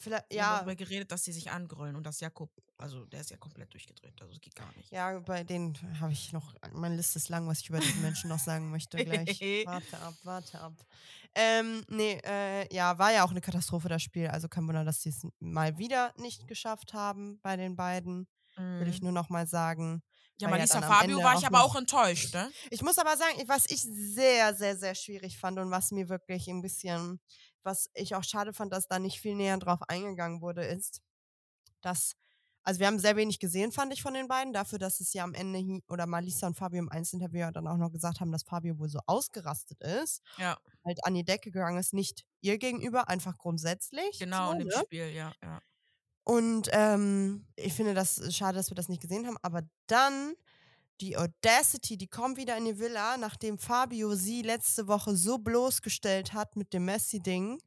vielleicht, 0.01 0.33
ja, 0.33 0.57
darüber 0.57 0.75
geredet, 0.75 1.13
dass 1.13 1.25
sie 1.25 1.33
sich 1.33 1.51
angrollen 1.51 1.97
und 1.97 2.05
dass 2.05 2.21
Jakob, 2.21 2.51
also 2.79 3.05
der 3.07 3.21
ist 3.21 3.31
ja 3.31 3.37
komplett 3.37 3.73
durchgedreht, 3.73 4.21
also 4.21 4.33
das 4.33 4.41
geht 4.41 4.55
gar 4.55 4.75
nicht. 4.77 4.91
ja, 4.91 5.19
bei 5.21 5.45
denen 5.45 5.77
habe 6.01 6.13
ich 6.13 6.33
noch, 6.33 6.55
meine 6.73 6.97
Liste 6.97 7.19
ist 7.19 7.29
lang, 7.29 7.47
was 7.47 7.61
ich 7.61 7.69
über 7.69 7.79
diesen 7.79 8.03
Menschen 8.03 8.29
noch 8.29 8.39
sagen 8.39 8.71
möchte 8.71 9.05
gleich. 9.05 9.41
Warte 9.67 9.99
ab, 9.99 10.15
warte 10.25 10.61
ab. 10.61 10.73
Ähm, 11.35 11.85
nee, 11.89 12.19
äh, 12.25 12.75
ja, 12.75 12.99
war 12.99 13.13
ja 13.13 13.25
auch 13.25 13.31
eine 13.31 13.41
Katastrophe, 13.41 13.89
das 13.89 14.03
Spiel. 14.03 14.27
Also 14.29 14.49
kein 14.49 14.67
Wunder, 14.67 14.85
dass 14.85 15.03
sie 15.03 15.11
es 15.11 15.27
mal 15.39 15.79
wieder 15.79 16.13
nicht 16.17 16.49
geschafft 16.49 16.93
haben 16.93 17.39
bei 17.43 17.57
den 17.57 17.77
beiden. 17.77 18.27
Will 18.57 18.89
ich 18.89 19.01
Mhm. 19.01 19.05
nur 19.05 19.13
noch 19.13 19.29
mal 19.31 19.47
sagen. 19.47 20.03
Ja, 20.39 20.49
ja 20.49 20.51
Malisa 20.51 20.75
dann 20.81 20.85
am 20.85 20.93
Fabio 20.93 21.23
war 21.23 21.35
ich 21.39 21.47
aber 21.47 21.63
auch 21.63 21.77
enttäuscht, 21.77 22.35
ne? 22.35 22.51
Ich 22.71 22.83
muss 22.83 22.99
aber 22.99 23.17
sagen, 23.17 23.43
was 23.47 23.71
ich 23.71 23.81
sehr, 23.83 24.55
sehr, 24.55 24.77
sehr 24.77 24.95
schwierig 24.95 25.39
fand 25.39 25.59
und 25.59 25.71
was 25.71 25.93
mir 25.93 26.09
wirklich 26.09 26.49
ein 26.49 26.63
bisschen, 26.63 27.21
was 27.65 27.91
ich 27.95 28.15
auch 28.15 28.25
schade 28.25 28.53
fand, 28.53 28.73
dass 28.73 28.89
da 28.89 28.99
nicht 28.99 29.21
viel 29.21 29.35
näher 29.37 29.59
drauf 29.59 29.81
eingegangen 29.89 30.41
wurde, 30.43 30.65
ist, 30.65 31.01
dass, 31.83 32.15
also 32.65 32.81
wir 32.81 32.87
haben 32.89 32.99
sehr 32.99 33.17
wenig 33.17 33.39
gesehen, 33.41 33.73
fand 33.73 33.93
ich 33.93 34.03
von 34.03 34.15
den 34.15 34.29
beiden, 34.29 34.53
dafür, 34.53 34.79
dass 34.79 35.01
es 35.01 35.13
ja 35.15 35.25
am 35.25 35.35
Ende, 35.35 35.81
oder 35.89 36.07
Malisa 36.07 36.47
und 36.49 36.57
Fabio 36.57 36.81
im 36.81 36.91
Einzelinterview 36.91 37.51
dann 37.53 37.67
auch 37.69 37.77
noch 37.79 37.91
gesagt 37.93 38.21
haben, 38.21 38.33
dass 38.33 38.43
Fabio 38.45 38.79
wohl 38.79 38.89
so 38.89 39.01
ausgerastet 39.07 39.81
ist, 39.83 40.23
Ja, 40.37 40.57
halt 40.85 41.05
an 41.05 41.15
die 41.15 41.25
Decke 41.25 41.51
gegangen 41.51 41.79
ist, 41.79 41.93
nicht 41.95 42.27
ihr 42.41 42.59
gegenüber, 42.59 43.09
einfach 43.09 43.39
grundsätzlich. 43.39 44.19
genau, 44.19 44.49
so, 44.49 44.53
in 44.53 44.59
dem 44.61 44.69
ne? 44.69 44.85
Spiel, 44.85 45.09
ja, 45.11 45.33
ja. 45.43 45.61
Und 46.25 46.69
ähm, 46.73 47.47
ich 47.57 47.73
finde 47.75 47.95
das 47.95 48.35
schade, 48.35 48.57
dass 48.57 48.71
wir 48.71 48.75
das 48.75 48.89
nicht 48.89 49.03
gesehen 49.03 49.27
haben. 49.27 49.37
Aber 49.43 49.63
dann 49.87 50.35
die 51.01 51.17
Audacity, 51.17 51.97
die 51.97 52.09
kommt 52.09 52.37
wieder 52.37 52.57
in 52.57 52.65
die 52.67 52.79
Villa, 52.79 53.17
nachdem 53.17 53.59
Fabio 53.59 54.15
sie 54.15 54.43
letzte 54.43 54.87
Woche 54.87 55.17
so 55.17 55.39
bloßgestellt 55.39 56.33
hat 56.33 56.57
mit 56.57 56.73
dem 56.73 56.85
Messi-Ding, 56.85 57.61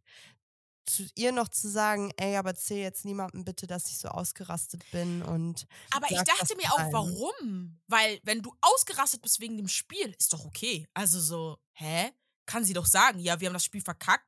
zu 0.85 1.07
ihr 1.15 1.31
noch 1.31 1.47
zu 1.49 1.69
sagen, 1.69 2.11
ey, 2.17 2.35
aber 2.35 2.49
erzähl 2.51 2.79
jetzt 2.79 3.05
niemandem 3.05 3.45
bitte, 3.45 3.67
dass 3.67 3.89
ich 3.89 3.97
so 3.99 4.09
ausgerastet 4.09 4.89
bin 4.91 5.21
und 5.23 5.65
Aber 5.91 6.11
ich 6.11 6.23
dachte 6.23 6.55
mir 6.57 6.71
auch, 6.73 6.77
allen. 6.79 6.91
warum? 6.91 7.81
Weil, 7.87 8.19
wenn 8.23 8.41
du 8.41 8.53
ausgerastet 8.61 9.21
bist 9.21 9.39
wegen 9.39 9.57
dem 9.57 9.67
Spiel, 9.69 10.13
ist 10.19 10.33
doch 10.33 10.45
okay. 10.45 10.85
Also 10.93 11.19
so, 11.21 11.57
hä? 11.73 12.11
Kann 12.45 12.65
sie 12.65 12.73
doch 12.73 12.85
sagen, 12.85 13.19
ja, 13.19 13.39
wir 13.39 13.47
haben 13.47 13.53
das 13.53 13.63
Spiel 13.63 13.81
verkackt. 13.81 14.27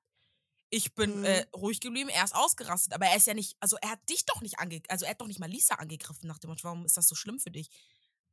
Ich 0.71 0.93
bin 0.95 1.19
Mhm. 1.19 1.25
äh, 1.25 1.45
ruhig 1.55 1.79
geblieben, 1.81 2.09
er 2.09 2.23
ist 2.23 2.35
ausgerastet. 2.35 2.93
Aber 2.93 3.05
er 3.07 3.17
ist 3.17 3.27
ja 3.27 3.33
nicht, 3.33 3.55
also 3.59 3.77
er 3.81 3.91
hat 3.91 4.09
dich 4.09 4.25
doch 4.25 4.41
nicht 4.41 4.59
angegriffen, 4.59 4.89
also 4.91 5.05
er 5.05 5.11
hat 5.11 5.21
doch 5.21 5.27
nicht 5.27 5.39
mal 5.39 5.49
Lisa 5.49 5.75
angegriffen 5.75 6.27
nach 6.27 6.39
dem 6.39 6.49
Motto, 6.49 6.63
warum 6.63 6.85
ist 6.85 6.97
das 6.97 7.07
so 7.07 7.15
schlimm 7.15 7.39
für 7.39 7.51
dich? 7.51 7.69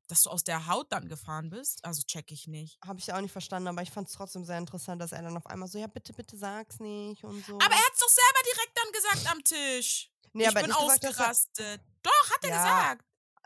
Dass 0.09 0.23
du 0.25 0.31
aus 0.31 0.45
der 0.45 0.67
Haut 0.67 0.93
dann 0.93 1.09
gefahren 1.09 1.49
bist? 1.51 1.85
Also 1.85 2.03
check 2.03 2.31
ich 2.33 2.47
nicht. 2.47 2.79
habe 2.85 2.99
ich 2.99 3.13
auch 3.13 3.21
nicht 3.21 3.33
verstanden, 3.33 3.69
aber 3.69 3.83
ich 3.83 3.91
fand 3.91 4.09
es 4.09 4.15
trotzdem 4.15 4.45
sehr 4.45 4.59
interessant, 4.59 5.01
dass 5.01 5.13
er 5.13 5.23
dann 5.23 5.37
auf 5.37 5.47
einmal 5.47 5.69
so, 5.69 5.79
ja, 5.79 5.87
bitte, 5.87 6.13
bitte 6.13 6.37
sag's 6.37 6.81
nicht 6.81 7.25
und 7.25 7.45
so. 7.47 7.55
Aber 7.55 7.75
er 7.75 7.81
hat's 7.87 7.99
doch 8.01 8.09
selber 8.09 8.41
direkt 8.55 8.79
dann 8.79 8.93
gesagt 8.93 9.31
am 9.33 9.45
Tisch. 9.45 10.11
nee, 10.33 10.43
ich 10.45 10.49
aber 10.49 10.61
bin 10.61 10.71
gesagt, 10.71 11.05
er- 11.05 11.11
ausgerastet. 11.11 11.81
Doch, 12.03 12.31
hat 12.31 12.45
er 12.45 12.51
Ja, 12.51 12.57
gesagt. 12.95 13.05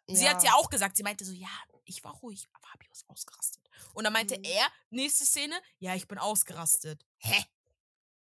Sie 0.08 0.28
hat 0.28 0.42
ja 0.44 0.54
auch 0.54 0.70
gesagt, 0.70 0.96
sie 0.96 1.02
meinte 1.02 1.24
so, 1.24 1.32
ja, 1.32 1.48
ich 1.84 2.02
war 2.04 2.12
ruhig, 2.14 2.46
aber 2.52 2.66
Fabio 2.68 2.88
ist 2.92 3.08
ausgerastet. 3.08 3.68
Und 3.92 4.04
dann 4.04 4.12
meinte 4.12 4.36
Mhm. 4.38 4.44
er, 4.44 4.66
nächste 4.90 5.26
Szene, 5.26 5.60
ja, 5.78 5.94
ich 5.94 6.06
bin 6.08 6.18
ausgerastet. 6.18 7.04
Hä? 7.18 7.44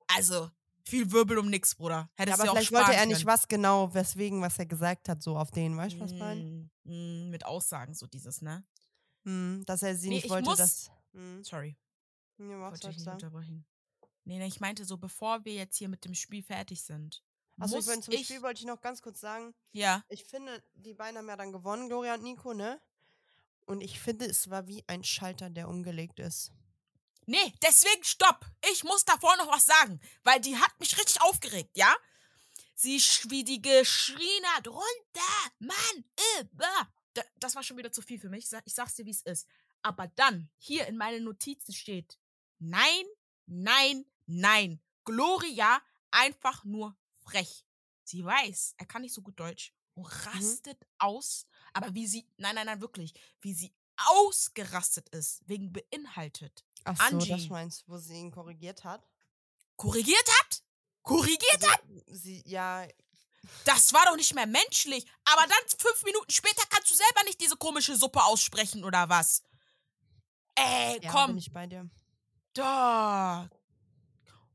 Also, 0.08 0.50
viel 0.84 1.12
Wirbel 1.12 1.38
um 1.38 1.50
nix, 1.50 1.76
Bruder. 1.76 1.96
Ja, 1.96 2.10
Hättest 2.16 2.34
aber 2.40 2.44
du 2.46 2.50
auch 2.52 2.56
vielleicht 2.56 2.72
wollte 2.74 2.94
er 2.94 3.06
nicht 3.06 3.18
können. 3.20 3.28
was 3.28 3.48
genau, 3.48 3.94
weswegen, 3.94 4.42
was 4.42 4.60
er 4.60 4.66
gesagt 4.66 5.10
hat, 5.10 5.22
so 5.24 5.38
auf 5.38 5.52
den, 5.52 5.76
weißt 5.78 5.96
du, 5.96 6.00
was 6.00 6.12
ich 6.12 6.20
meine? 6.20 6.42
Mm, 6.44 6.70
mm, 6.84 7.30
mit 7.30 7.46
Aussagen, 7.46 7.94
so 7.94 8.08
dieses, 8.08 8.42
ne? 8.42 8.66
Hm, 9.26 9.64
dass 9.66 9.82
er 9.84 9.96
sie 9.96 10.10
Nee, 10.10 10.16
nicht 10.16 10.26
ich 10.26 10.32
wollte, 10.32 10.50
muss- 10.50 10.58
dass. 10.58 10.92
Hm, 11.14 11.44
Sorry, 11.44 11.78
ja, 12.40 12.46
was 12.60 12.72
wollte 12.72 12.90
ich 12.90 12.98
ich 12.98 13.06
nicht 13.06 13.14
unterbrechen. 13.14 13.66
Nee, 14.26 14.38
nee, 14.40 14.48
ich 14.48 14.60
meinte 14.60 14.86
so, 14.86 14.98
bevor 14.98 15.44
wir 15.46 15.54
jetzt 15.54 15.78
hier 15.78 15.90
mit 15.90 16.06
dem 16.06 16.14
Spiel 16.14 16.42
fertig 16.44 16.82
sind. 16.84 17.24
Achso, 17.60 17.76
muss 17.76 17.88
ich 17.88 18.02
zum 18.02 18.14
ich, 18.14 18.26
Spiel 18.26 18.42
wollte 18.42 18.62
ich 18.62 18.66
noch 18.66 18.82
ganz 18.82 19.02
kurz 19.02 19.20
sagen, 19.20 19.54
Ja. 19.74 20.04
ich 20.10 20.24
finde, 20.26 20.64
die 20.74 20.94
beiden 20.94 21.18
haben 21.18 21.28
ja 21.28 21.36
dann 21.38 21.52
gewonnen, 21.52 21.88
Gloria 21.88 22.16
und 22.16 22.24
Nico, 22.24 22.54
ne? 22.54 22.82
Und 23.66 23.82
ich 23.82 24.00
finde, 24.00 24.26
es 24.26 24.50
war 24.50 24.68
wie 24.68 24.84
ein 24.88 25.04
Schalter, 25.04 25.50
der 25.50 25.70
umgelegt 25.70 26.20
ist. 26.20 26.52
Nee, 27.26 27.54
deswegen 27.62 28.04
stopp. 28.04 28.46
Ich 28.72 28.84
muss 28.84 29.06
davor 29.06 29.36
noch 29.38 29.48
was 29.48 29.66
sagen, 29.66 30.00
weil 30.24 30.40
die 30.42 30.58
hat 30.58 30.78
mich 30.80 30.98
richtig 30.98 31.22
aufgeregt, 31.22 31.78
ja? 31.78 31.96
Sie, 32.76 32.98
wie 33.30 33.44
die 33.44 33.62
geschrien 33.62 34.46
hat, 34.56 34.68
runter, 34.68 35.52
Mann, 35.60 36.06
über. 36.40 36.92
Da, 37.14 37.22
das 37.40 37.56
war 37.56 37.64
schon 37.64 37.78
wieder 37.78 37.92
zu 37.92 38.02
viel 38.02 38.20
für 38.20 38.30
mich. 38.30 38.46
Ich 38.46 38.50
sag- 38.50 38.64
Ich 38.66 38.74
sag's 38.74 38.96
dir, 38.96 39.06
wie 39.06 39.12
es 39.12 39.22
ist. 39.22 39.48
Aber 39.84 40.08
dann, 40.08 40.50
hier 40.58 40.88
in 40.88 40.98
meinen 40.98 41.24
Notizen 41.24 41.72
steht, 41.74 42.18
nein, 42.60 43.06
nein, 43.46 44.06
nein. 44.26 44.82
Gloria 45.06 45.82
einfach 46.12 46.64
nur 46.64 46.98
frech. 47.24 47.66
Sie 48.04 48.26
weiß, 48.26 48.76
er 48.78 48.86
kann 48.86 49.02
nicht 49.04 49.14
so 49.14 49.22
gut 49.22 49.40
Deutsch 49.40 49.74
und 49.94 50.06
rastet 50.26 50.82
aus. 50.98 51.46
Aber 51.74 51.94
wie 51.94 52.08
sie, 52.08 52.28
nein, 52.38 52.56
nein, 52.56 52.66
nein, 52.66 52.82
wirklich, 52.82 53.14
wie 53.42 53.54
sie 53.54 53.74
ausgerastet 53.98 55.10
ist, 55.10 55.42
wegen 55.48 55.72
beinhaltet. 55.72 56.66
Ach 56.86 57.10
so, 57.10 57.18
das 57.18 57.30
Angie. 57.30 57.50
meinst 57.50 57.82
du, 57.88 57.92
wo 57.92 57.98
sie 57.98 58.16
ihn 58.16 58.32
korrigiert 58.32 58.84
hat? 58.84 59.08
korrigiert 59.76 60.30
hat? 60.40 60.64
Korrigiert? 61.02 61.64
Also, 61.64 62.02
sie, 62.08 62.44
ja, 62.46 62.88
Das 63.66 63.92
war 63.94 64.06
doch 64.06 64.16
nicht 64.16 64.34
mehr 64.36 64.48
menschlich. 64.48 65.06
Aber 65.26 65.42
dann 65.42 65.78
fünf 65.78 66.04
Minuten 66.04 66.32
später 66.32 66.64
kannst 66.70 66.92
du 66.92 66.96
selber 66.96 67.24
nicht 67.26 67.42
diese 67.42 67.58
komische 67.58 67.96
Suppe 67.96 68.24
aussprechen 68.24 68.84
oder 68.86 69.10
was? 69.10 69.44
Ey, 70.56 71.00
ja, 71.02 71.12
komm. 71.12 71.28
bin 71.28 71.38
ich 71.38 71.52
bei 71.52 71.68
dir. 71.68 71.90
Da. 72.54 73.50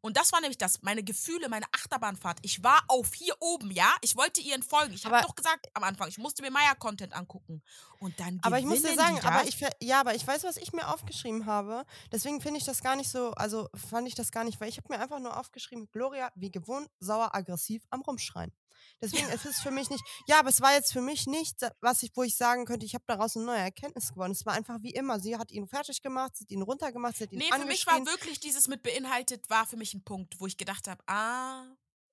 Und 0.01 0.17
das 0.17 0.33
war 0.33 0.41
nämlich 0.41 0.59
das, 0.59 0.83
meine 0.83 1.03
Gefühle, 1.03 1.49
meine 1.49 1.67
Achterbahnfahrt. 1.73 2.39
Ich 2.43 2.63
war 2.63 2.83
auf 2.89 3.15
hier 3.15 3.35
oben, 3.41 3.71
ja? 3.71 3.95
Ich 4.03 4.17
wollte 4.17 4.41
ihr 4.41 4.55
entfolgen. 4.55 4.95
Ich 4.95 5.05
habe 5.05 5.21
doch 5.23 5.35
gesagt 5.35 5.67
am 5.75 5.85
Anfang, 5.85 6.09
ich 6.09 6.19
musste 6.19 6.43
mir 6.43 6.51
Maya-Content 6.51 7.15
angucken. 7.15 7.63
Und 8.01 8.19
dann 8.21 8.39
Aber 8.43 8.59
ich 8.59 8.65
muss 8.65 8.83
dir 8.83 8.95
sagen, 8.95 9.19
aber 9.25 9.45
ich, 9.47 9.59
ja, 9.81 10.01
aber 10.01 10.15
ich 10.15 10.27
weiß, 10.27 10.45
was 10.45 10.57
ich 10.57 10.73
mir 10.73 10.89
aufgeschrieben 10.89 11.47
habe. 11.47 11.85
Deswegen 12.13 12.41
finde 12.41 12.59
ich 12.59 12.65
das 12.65 12.83
gar 12.83 12.97
nicht 12.97 13.11
so, 13.11 13.33
also 13.33 13.69
fand 13.75 14.07
ich 14.07 14.15
das 14.15 14.31
gar 14.31 14.45
nicht, 14.45 14.61
weil 14.61 14.69
ich 14.69 14.77
habe 14.77 14.89
mir 14.91 15.01
einfach 15.01 15.19
nur 15.19 15.37
aufgeschrieben, 15.37 15.89
Gloria, 15.91 16.31
wie 16.35 16.51
gewohnt, 16.51 16.89
sauer, 17.01 17.35
aggressiv 17.35 17.83
am 17.91 18.03
Rumschreien. 18.03 18.53
Deswegen 19.01 19.29
ist 19.29 19.47
es 19.47 19.61
für 19.61 19.71
mich 19.71 19.91
nicht, 19.91 20.03
ja, 20.27 20.41
aber 20.41 20.49
es 20.49 20.61
war 20.61 20.73
jetzt 20.73 20.93
für 20.93 21.01
mich 21.01 21.27
nicht, 21.27 21.61
was 21.81 22.03
ich, 22.03 22.11
wo 22.15 22.23
ich 22.23 22.37
sagen 22.37 22.65
könnte, 22.65 22.85
ich 22.85 22.95
habe 22.95 23.05
daraus 23.07 23.37
eine 23.37 23.47
neue 23.47 23.59
Erkenntnis 23.59 24.13
gewonnen. 24.13 24.33
Es 24.33 24.45
war 24.45 24.55
einfach 24.55 24.83
wie 24.83 24.91
immer. 24.91 25.21
Sie 25.21 25.37
hat 25.37 25.53
ihn 25.53 25.69
fertig 25.69 26.03
gemacht, 26.03 26.37
sie 26.37 26.45
hat 26.45 26.51
ihn 26.51 26.63
runtergemacht, 26.63 27.17
sie 27.17 27.25
hat 27.25 27.33
ihn 27.33 27.39
Nee, 27.39 27.51
für 27.53 27.65
mich 27.65 27.87
war 27.87 28.05
wirklich 28.07 28.41
dieses 28.41 28.69
mit 28.69 28.83
beinhaltet, 28.83 29.49
war 29.49 29.67
für 29.67 29.77
mich 29.77 29.95
ein 29.95 30.03
Punkt, 30.03 30.41
wo 30.41 30.47
ich 30.47 30.57
gedacht 30.57 30.89
habe, 30.89 31.03
ah, 31.07 31.65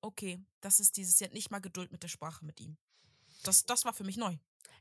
okay, 0.02 0.40
das 0.62 0.80
ist 0.80 0.98
dieses, 0.98 1.18
sie 1.18 1.26
hat 1.26 1.34
nicht 1.34 1.52
mal 1.52 1.60
Geduld 1.60 1.92
mit 1.92 2.04
der 2.04 2.08
Sprache 2.08 2.46
mit 2.46 2.60
ihm. 2.60 2.78
Das, 3.44 3.66
das 3.66 3.86
war 3.86 3.94
für 3.94 4.04
mich 4.04 4.18
neu. 4.18 4.38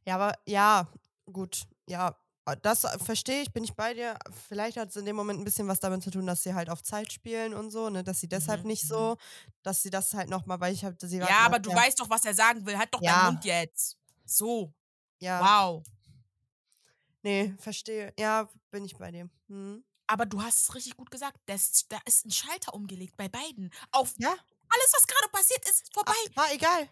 Ja, 0.06 0.16
aber 0.16 0.38
ja, 0.46 0.88
gut, 1.26 1.66
ja, 1.86 2.16
das 2.62 2.84
äh, 2.84 2.98
verstehe 2.98 3.42
ich, 3.42 3.52
bin 3.52 3.64
ich 3.64 3.74
bei 3.74 3.94
dir. 3.94 4.16
Vielleicht 4.48 4.76
hat 4.76 4.90
es 4.90 4.96
in 4.96 5.06
dem 5.06 5.16
Moment 5.16 5.40
ein 5.40 5.44
bisschen 5.44 5.66
was 5.68 5.80
damit 5.80 6.02
zu 6.02 6.10
tun, 6.10 6.26
dass 6.26 6.42
sie 6.42 6.54
halt 6.54 6.68
auf 6.70 6.82
Zeit 6.82 7.12
spielen 7.12 7.54
und 7.54 7.70
so, 7.70 7.88
ne, 7.90 8.04
dass 8.04 8.20
sie 8.20 8.28
deshalb 8.28 8.60
Mhm, 8.62 8.68
nicht 8.68 8.84
mhm. 8.84 8.88
so, 8.88 9.16
dass 9.62 9.82
sie 9.82 9.90
das 9.90 10.12
halt 10.14 10.28
nochmal, 10.28 10.60
weil 10.60 10.72
ich 10.74 10.84
habe 10.84 10.96
sie 11.00 11.18
Ja, 11.18 11.38
aber 11.46 11.58
du 11.58 11.70
weißt 11.74 11.98
doch, 12.00 12.10
was 12.10 12.24
er 12.24 12.34
sagen 12.34 12.66
will. 12.66 12.76
Halt 12.78 12.92
doch 12.92 13.00
Ja. 13.00 13.12
deinen 13.22 13.34
Mund 13.34 13.44
jetzt. 13.44 13.96
So, 14.26 14.72
ja, 15.20 15.40
wow. 15.40 15.82
nee, 17.22 17.54
verstehe, 17.58 18.12
ja, 18.18 18.48
bin 18.70 18.84
ich 18.84 18.96
bei 18.96 19.10
dir. 19.10 19.28
Hm. 19.48 19.84
Aber 20.06 20.26
du 20.26 20.42
hast 20.42 20.60
es 20.68 20.74
richtig 20.74 20.96
gut 20.96 21.10
gesagt. 21.10 21.38
Das, 21.46 21.86
da 21.88 21.98
ist 22.04 22.26
ein 22.26 22.30
Schalter 22.30 22.74
umgelegt 22.74 23.16
bei 23.16 23.28
beiden. 23.28 23.72
Auf 23.90 24.14
Ja, 24.18 24.34
alles, 24.68 24.92
was 24.94 25.06
gerade 25.06 25.28
passiert 25.32 25.66
ist, 25.68 25.92
vorbei. 25.94 26.12
ach, 26.12 26.36
war 26.36 26.52
egal. 26.52 26.88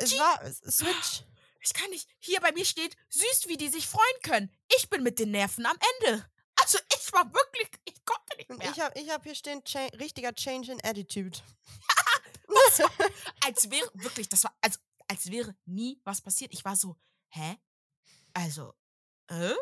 Angie, 0.00 0.16
Es 0.16 0.18
war 0.18 0.70
Switch. 0.70 1.24
Ich 1.64 1.74
kann 1.74 1.90
nicht. 1.90 2.08
Hier 2.18 2.40
bei 2.40 2.52
mir 2.52 2.64
steht, 2.64 2.96
süß, 3.08 3.48
wie 3.48 3.56
die 3.56 3.68
sich 3.68 3.86
freuen 3.86 4.20
können. 4.22 4.50
Ich 4.76 4.88
bin 4.90 5.02
mit 5.02 5.18
den 5.18 5.30
Nerven 5.30 5.66
am 5.66 5.76
Ende. 6.00 6.28
Also 6.60 6.78
ich 6.94 7.12
war 7.12 7.32
wirklich, 7.32 7.68
ich 7.84 8.04
konnte 8.04 8.36
nicht 8.36 8.50
mehr. 8.50 8.70
ich 8.70 8.80
habe 8.80 8.98
ich 9.00 9.10
hab 9.10 9.24
hier 9.24 9.34
stehen, 9.34 9.64
cha 9.64 9.86
richtiger 9.98 10.34
Change 10.34 10.72
in 10.72 10.84
Attitude. 10.84 11.38
als 13.44 13.70
wäre, 13.70 13.90
wirklich, 13.94 14.28
das 14.28 14.44
war, 14.44 14.56
als, 14.60 14.78
als 15.08 15.30
wäre 15.30 15.56
nie 15.64 16.00
was 16.04 16.20
passiert. 16.20 16.52
Ich 16.52 16.64
war 16.64 16.76
so, 16.76 16.96
hä? 17.28 17.56
Also, 18.32 18.74
äh? 19.28 19.54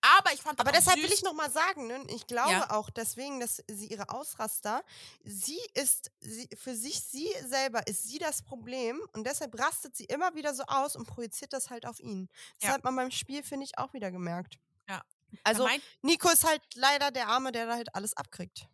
Aber 0.00 0.32
ich 0.32 0.40
fand 0.42 0.60
Aber 0.60 0.72
deshalb 0.72 0.98
süß. 0.98 1.06
will 1.08 1.12
ich 1.14 1.22
nochmal 1.22 1.50
sagen, 1.50 1.86
ne, 1.86 2.04
ich 2.08 2.26
glaube 2.26 2.50
Ja. 2.52 2.70
auch 2.70 2.90
deswegen, 2.90 3.40
dass 3.40 3.62
sie 3.68 3.86
ihre 3.86 4.08
Ausraster, 4.10 4.84
sie 5.24 5.60
ist, 5.74 6.10
sie, 6.20 6.48
für 6.56 6.74
sich, 6.74 7.00
sie 7.00 7.28
selber 7.46 7.86
ist 7.86 8.04
sie 8.08 8.18
das 8.18 8.42
Problem 8.42 9.00
und 9.12 9.24
deshalb 9.26 9.58
rastet 9.58 9.96
sie 9.96 10.04
immer 10.04 10.34
wieder 10.34 10.54
so 10.54 10.62
aus 10.64 10.96
und 10.96 11.06
projiziert 11.06 11.52
das 11.52 11.70
halt 11.70 11.86
auf 11.86 12.00
ihn. 12.00 12.28
Das 12.60 12.68
Ja. 12.68 12.74
hat 12.74 12.84
man 12.84 12.94
beim 12.96 13.10
Spiel, 13.10 13.42
finde 13.42 13.64
ich, 13.64 13.78
auch 13.78 13.92
wieder 13.92 14.10
gemerkt. 14.10 14.58
Ja. 14.88 15.02
Also, 15.44 15.64
meint- 15.64 15.82
Nico 16.02 16.28
ist 16.28 16.44
halt 16.44 16.62
leider 16.74 17.10
der 17.10 17.28
Arme, 17.28 17.52
der 17.52 17.66
da 17.66 17.74
halt 17.74 17.94
alles 17.94 18.14
abkriegt. 18.16 18.66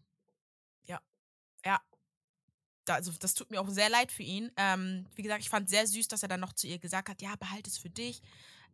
da, 2.85 2.95
also 2.95 3.11
das 3.19 3.35
tut 3.35 3.51
mir 3.51 3.61
auch 3.61 3.69
sehr 3.69 3.89
leid 3.89 4.13
für 4.13 4.23
ihn. 4.23 4.53
Ähm, 4.57 5.07
wie 5.17 5.23
gesagt, 5.23 5.43
ich 5.43 5.51
fand 5.51 5.69
sehr 5.69 5.89
süß, 5.89 6.07
dass 6.07 6.23
er 6.23 6.29
dann 6.29 6.39
noch 6.39 6.53
zu 6.53 6.69
ihr 6.69 6.79
gesagt 6.79 7.09
hat, 7.09 7.21
ja, 7.21 7.35
behalte 7.35 7.69
es 7.69 7.79
für 7.79 7.91
dich, 7.91 8.23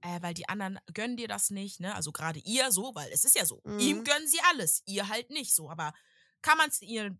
äh, 0.02 0.22
weil 0.22 0.34
die 0.34 0.48
anderen 0.48 0.78
gönnen 0.94 1.16
dir 1.16 1.28
das 1.28 1.50
nicht, 1.50 1.80
ne? 1.80 1.94
Also 1.94 2.12
gerade 2.12 2.40
ihr 2.40 2.72
so, 2.72 2.94
weil 2.94 3.10
es 3.12 3.24
ist 3.24 3.36
ja 3.36 3.46
so. 3.46 3.62
Ihm 3.78 4.02
Mhm. 4.02 4.04
gönnen 4.04 4.28
sie 4.28 4.40
alles, 4.50 4.82
ihr 4.86 5.08
halt 5.08 5.30
nicht 5.30 5.54
so. 5.54 5.70
Aber 5.70 5.94
kann 6.42 6.58
man 6.58 6.68
es 6.70 6.82
ihr 6.82 7.16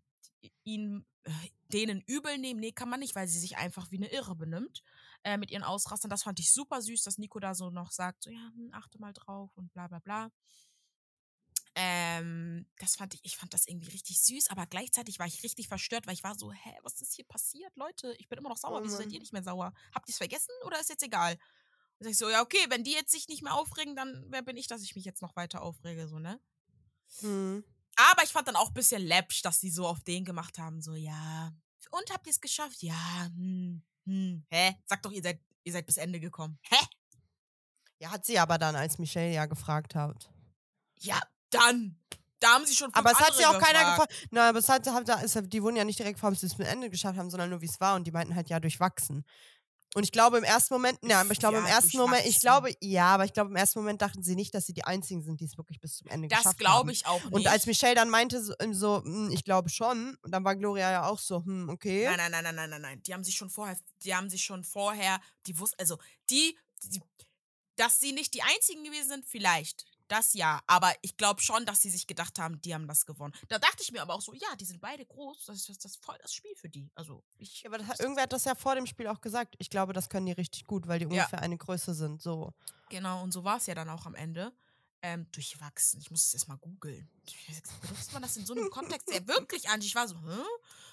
ihn 0.63 1.05
äh, 1.23 1.31
denen 1.71 2.01
übel 2.01 2.37
nehmen? 2.37 2.59
Nee, 2.59 2.73
kann 2.73 2.89
man 2.89 2.99
nicht, 2.99 3.15
weil 3.15 3.27
sie 3.27 3.39
sich 3.39 3.57
einfach 3.57 3.91
wie 3.91 3.97
eine 3.97 4.11
Irre 4.11 4.35
benimmt 4.35 4.83
äh, 5.23 5.37
mit 5.37 5.51
ihren 5.51 5.63
Ausrastern. 5.63 6.09
Das 6.09 6.23
fand 6.23 6.39
ich 6.39 6.51
super 6.51 6.81
süß, 6.81 7.03
dass 7.03 7.17
Nico 7.17 7.39
da 7.39 7.55
so 7.55 7.69
noch 7.71 7.91
sagt, 7.91 8.23
so 8.23 8.29
ja, 8.31 8.51
hm, 8.53 8.69
achte 8.73 8.99
mal 8.99 9.13
drauf 9.13 9.51
und 9.55 9.71
bla 9.73 9.87
bla 9.87 9.99
bla. 9.99 10.31
Ähm, 11.75 12.67
das 12.77 12.95
fand 12.95 13.15
ich, 13.15 13.21
ich 13.23 13.35
fand 13.37 13.53
das 13.53 13.67
irgendwie 13.67 13.89
richtig 13.89 14.21
süß, 14.21 14.49
aber 14.49 14.67
gleichzeitig 14.67 15.17
war 15.17 15.25
ich 15.25 15.41
richtig 15.43 15.67
verstört, 15.67 16.05
weil 16.05 16.13
ich 16.13 16.23
war 16.23 16.35
so, 16.37 16.51
hä, 16.51 16.77
was 16.83 17.01
ist 17.01 17.15
hier 17.15 17.25
passiert, 17.25 17.75
Leute? 17.75 18.13
Ich 18.19 18.29
bin 18.29 18.37
immer 18.37 18.49
noch 18.49 18.57
sauer, 18.57 18.83
Oh 18.83 18.83
wieso 18.83 18.95
seid 18.95 19.11
ihr 19.11 19.19
nicht 19.19 19.33
mehr 19.33 19.43
sauer? 19.43 19.73
Habt 19.93 20.07
ihr 20.07 20.11
es 20.11 20.17
vergessen 20.19 20.51
oder 20.65 20.79
ist 20.79 20.89
jetzt 20.89 21.01
egal? 21.03 21.37
Und 21.99 22.05
sag 22.05 22.11
ich 22.11 22.17
so, 22.17 22.29
ja, 22.29 22.41
okay, 22.41 22.65
wenn 22.69 22.83
die 22.83 22.93
jetzt 22.93 23.11
sich 23.11 23.27
nicht 23.27 23.43
mehr 23.43 23.53
aufregen, 23.53 23.95
dann 23.95 24.25
wer 24.29 24.41
bin 24.41 24.57
ich, 24.57 24.67
dass 24.67 24.83
ich 24.83 24.95
mich 24.95 25.05
jetzt 25.05 25.21
noch 25.21 25.35
weiter 25.35 25.61
aufrege, 25.61 26.07
so, 26.07 26.19
ne? 26.19 26.39
Hm. 27.19 27.63
Aber 27.95 28.23
ich 28.23 28.31
fand 28.31 28.47
dann 28.47 28.55
auch 28.55 28.69
ein 28.69 28.73
bisschen 28.73 29.01
läppsch, 29.01 29.41
dass 29.43 29.59
die 29.59 29.69
so 29.69 29.87
auf 29.87 30.01
den 30.01 30.25
gemacht 30.25 30.57
haben, 30.57 30.81
so, 30.81 30.95
ja. 30.95 31.53
Und 31.91 32.11
habt 32.11 32.25
ihr 32.25 32.31
es 32.31 32.41
geschafft? 32.41 32.81
Ja, 32.81 33.25
hm, 33.35 33.83
hm, 34.05 34.45
hä? 34.49 34.75
Sagt 34.85 35.05
doch, 35.05 35.11
ihr 35.11 35.21
seid, 35.21 35.39
ihr 35.63 35.73
seid 35.73 35.85
bis 35.85 35.97
Ende 35.97 36.19
gekommen. 36.19 36.57
Hä? 36.63 36.83
Ja, 37.99 38.11
hat 38.11 38.25
sie 38.25 38.39
aber 38.39 38.57
dann, 38.57 38.75
als 38.75 38.97
Michelle 38.97 39.31
ja 39.31 39.45
gefragt 39.45 39.95
hat. 39.95 40.29
Ja, 40.99 41.21
dann. 41.49 41.99
Da 42.39 42.55
haben 42.55 42.65
sie 42.65 42.75
schon 42.75 42.93
Aber 42.93 43.11
es 43.11 43.19
hat 43.19 43.33
sie 43.35 43.45
auch 43.45 43.53
andere 43.53 43.65
keiner 43.65 43.91
gefragt. 43.91 44.09
gefragt. 44.11 44.27
Na, 44.31 44.49
aber 44.49 44.59
es 44.59 44.67
hat, 44.67 44.85
hat, 44.87 45.53
die 45.53 45.63
wurden 45.63 45.77
ja 45.77 45.85
nicht 45.85 45.99
direkt 45.99 46.15
gefragt, 46.15 46.33
ob 46.33 46.39
sie 46.39 46.47
es 46.47 46.55
zum 46.55 46.65
Ende 46.65 46.89
geschafft 46.89 47.17
haben, 47.17 47.29
sondern 47.29 47.49
nur, 47.49 47.61
wie 47.61 47.67
es 47.67 47.79
war. 47.79 47.95
Und 47.95 48.05
die 48.05 48.11
meinten 48.11 48.35
halt, 48.35 48.49
ja, 48.49 48.59
durchwachsen. 48.59 49.23
Und 49.95 50.03
ich 50.03 50.11
glaube 50.11 50.37
im 50.39 50.43
ersten 50.43 50.73
Moment, 50.73 50.97
ja, 51.03 51.21
aber 51.21 51.31
ich 51.31 51.39
glaube 51.39 51.57
im 51.57 51.65
Ja, 51.65 51.69
ersten 51.75 51.97
Moment, 51.97 52.25
ich 52.25 52.39
glaube, 52.39 52.71
ja, 52.81 53.05
aber 53.13 53.25
ich 53.25 53.33
glaube 53.33 53.51
im 53.51 53.55
ersten 53.55 53.79
Moment 53.79 54.01
dachten 54.01 54.23
sie 54.23 54.35
nicht, 54.35 54.53
dass 54.55 54.65
sie 54.65 54.73
die 54.73 54.83
Einzigen 54.85 55.21
sind, 55.21 55.39
die 55.39 55.45
es 55.45 55.55
wirklich 55.57 55.79
bis 55.79 55.97
zum 55.97 56.07
Ende 56.07 56.27
Das 56.27 56.39
geschafft 56.39 56.55
haben. 56.55 56.57
glaube 56.57 56.91
ich 56.91 57.05
auch 57.05 57.23
nicht. 57.23 57.33
Und 57.33 57.47
als 57.47 57.67
Michelle 57.67 57.93
dann 57.95 58.09
meinte, 58.09 58.41
so, 58.43 58.53
so 58.71 59.03
hm, 59.03 59.29
ich 59.31 59.43
glaube 59.43 59.69
schon, 59.69 60.17
und 60.23 60.31
dann 60.31 60.43
war 60.43 60.55
Gloria 60.55 60.91
ja 60.91 61.05
auch 61.05 61.19
so, 61.19 61.43
hm, 61.45 61.69
okay. 61.69 62.05
Nein, 62.05 62.17
nein, 62.17 62.31
nein, 62.31 62.43
nein, 62.43 62.55
nein, 62.55 62.69
nein, 62.71 62.81
nein. 62.81 63.03
Die 63.03 63.13
haben 63.13 63.23
sich 63.23 63.35
schon 63.35 63.49
vorher, 63.51 63.77
die 64.03 64.15
haben 64.15 64.29
sich 64.29 64.43
schon 64.43 64.63
vorher, 64.63 65.21
die 65.45 65.59
wussten, 65.59 65.79
also 65.79 65.97
die, 66.29 66.57
die, 66.85 67.01
dass 67.75 67.99
sie 67.99 68.13
nicht 68.13 68.33
die 68.33 68.41
einzigen 68.41 68.83
gewesen 68.83 69.09
sind, 69.09 69.25
vielleicht. 69.25 69.85
Das 70.07 70.33
ja. 70.33 70.59
Aber 70.67 70.93
ich 71.01 71.15
glaube 71.17 71.41
schon, 71.41 71.65
dass 71.65 71.81
sie 71.81 71.89
sich 71.89 72.07
gedacht 72.07 72.37
haben, 72.39 72.61
die 72.61 72.73
haben 72.73 72.87
das 72.87 73.05
gewonnen. 73.05 73.33
Da 73.47 73.57
dachte 73.57 73.81
ich 73.81 73.91
mir 73.91 74.01
aber 74.01 74.13
auch 74.13 74.21
so, 74.21 74.33
ja, 74.33 74.55
die 74.59 74.65
sind 74.65 74.81
beide 74.81 75.05
groß. 75.05 75.45
Das 75.45 75.55
ist 75.57 75.69
das, 75.69 75.77
das 75.79 75.95
voll 75.95 76.17
das 76.21 76.33
Spiel 76.33 76.53
für 76.55 76.69
die. 76.69 76.91
Also 76.95 77.23
ich. 77.37 77.61
Ja, 77.61 77.69
aber 77.69 77.77
das 77.79 77.87
hat, 77.87 77.99
irgendwer 77.99 78.23
hat 78.23 78.33
das 78.33 78.45
ja 78.45 78.55
vor 78.55 78.75
dem 78.75 78.85
Spiel 78.85 79.07
auch 79.07 79.21
gesagt. 79.21 79.55
Ich 79.59 79.69
glaube, 79.69 79.93
das 79.93 80.09
können 80.09 80.25
die 80.25 80.31
richtig 80.33 80.65
gut, 80.65 80.87
weil 80.87 80.99
die 80.99 81.05
Ja. 81.05 81.09
ungefähr 81.23 81.41
eine 81.41 81.57
Größe 81.57 81.93
sind. 81.93 82.21
So. 82.21 82.53
Genau, 82.89 83.23
und 83.23 83.31
so 83.31 83.43
war 83.43 83.57
es 83.57 83.65
ja 83.65 83.75
dann 83.75 83.89
auch 83.89 84.05
am 84.05 84.15
Ende. 84.15 84.53
Ähm, 85.05 85.29
durchwachsen. 85.33 85.99
Ich 85.99 86.11
muss 86.11 86.27
es 86.27 86.33
erst 86.33 86.47
mal 86.47 86.57
googeln. 86.57 87.09
Benutzt 87.81 88.13
man 88.13 88.21
das 88.21 88.37
in 88.37 88.45
so 88.45 88.53
einem 88.53 88.69
Kontext? 88.69 89.09
Ja, 89.11 89.25
wirklich, 89.27 89.67
Angie. 89.67 89.87
Ich 89.87 89.95
war 89.95 90.07
so, 90.07 90.15
hä? 90.15 90.39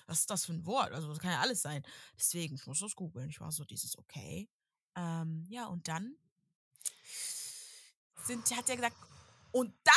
Was 0.06 0.20
ist 0.20 0.30
das 0.30 0.46
für 0.46 0.52
ein 0.52 0.66
Wort? 0.66 0.92
Also, 0.92 1.08
das 1.08 1.18
kann 1.20 1.30
ja 1.30 1.40
alles 1.40 1.62
sein. 1.62 1.84
Deswegen, 2.18 2.56
ich 2.56 2.66
muss 2.66 2.80
das 2.80 2.96
googeln. 2.96 3.30
Ich 3.30 3.40
war 3.40 3.52
so, 3.52 3.64
dieses 3.64 3.96
okay. 3.96 4.48
Ähm, 4.96 5.46
ja, 5.48 5.66
und 5.66 5.86
dann 5.86 6.16
sind, 8.26 8.50
hat 8.56 8.68
er 8.68 8.76
gesagt, 8.76 8.96
und 9.52 9.74
da, 9.84 9.92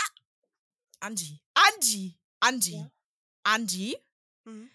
Angie, 0.99 1.39
Angie, 1.53 2.17
Angie, 2.39 2.77
Ja. 2.77 2.91
Angie, 3.43 3.97
Mhm. 4.45 4.69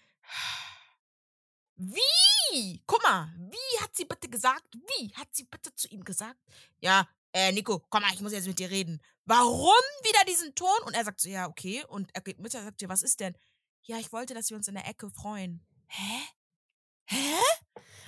wie? 1.75 2.83
Guck 2.85 3.03
mal, 3.03 3.33
wie 3.37 3.81
hat 3.83 3.95
sie 3.95 4.05
bitte 4.05 4.29
gesagt? 4.29 4.67
Wie 4.73 5.13
hat 5.15 5.27
sie 5.31 5.43
bitte 5.45 5.73
zu 5.75 5.87
ihm 5.89 6.03
gesagt? 6.03 6.39
Ja, 6.79 7.07
äh, 7.33 7.51
Nico, 7.51 7.79
komm 7.89 8.01
mal, 8.03 8.13
ich 8.13 8.21
muss 8.21 8.31
jetzt 8.33 8.47
mit 8.47 8.59
dir 8.59 8.69
reden. 8.69 9.01
Warum 9.25 9.83
wieder 10.03 10.25
diesen 10.25 10.55
Ton? 10.55 10.79
Und 10.85 10.93
er 10.95 11.05
sagt 11.05 11.21
so, 11.21 11.29
ja, 11.29 11.47
okay. 11.47 11.83
Und 11.85 12.09
er 12.15 12.21
geht 12.21 12.39
mit, 12.39 12.53
er 12.53 12.63
sagt, 12.63 12.81
ja, 12.81 12.89
was 12.89 13.03
ist 13.03 13.19
denn? 13.19 13.35
Ja, 13.83 13.97
ich 13.97 14.11
wollte, 14.11 14.33
dass 14.33 14.49
wir 14.49 14.57
uns 14.57 14.67
in 14.67 14.75
der 14.75 14.87
Ecke 14.87 15.09
freuen. 15.11 15.65
Hä? 15.87 16.19
Hä? 17.05 17.37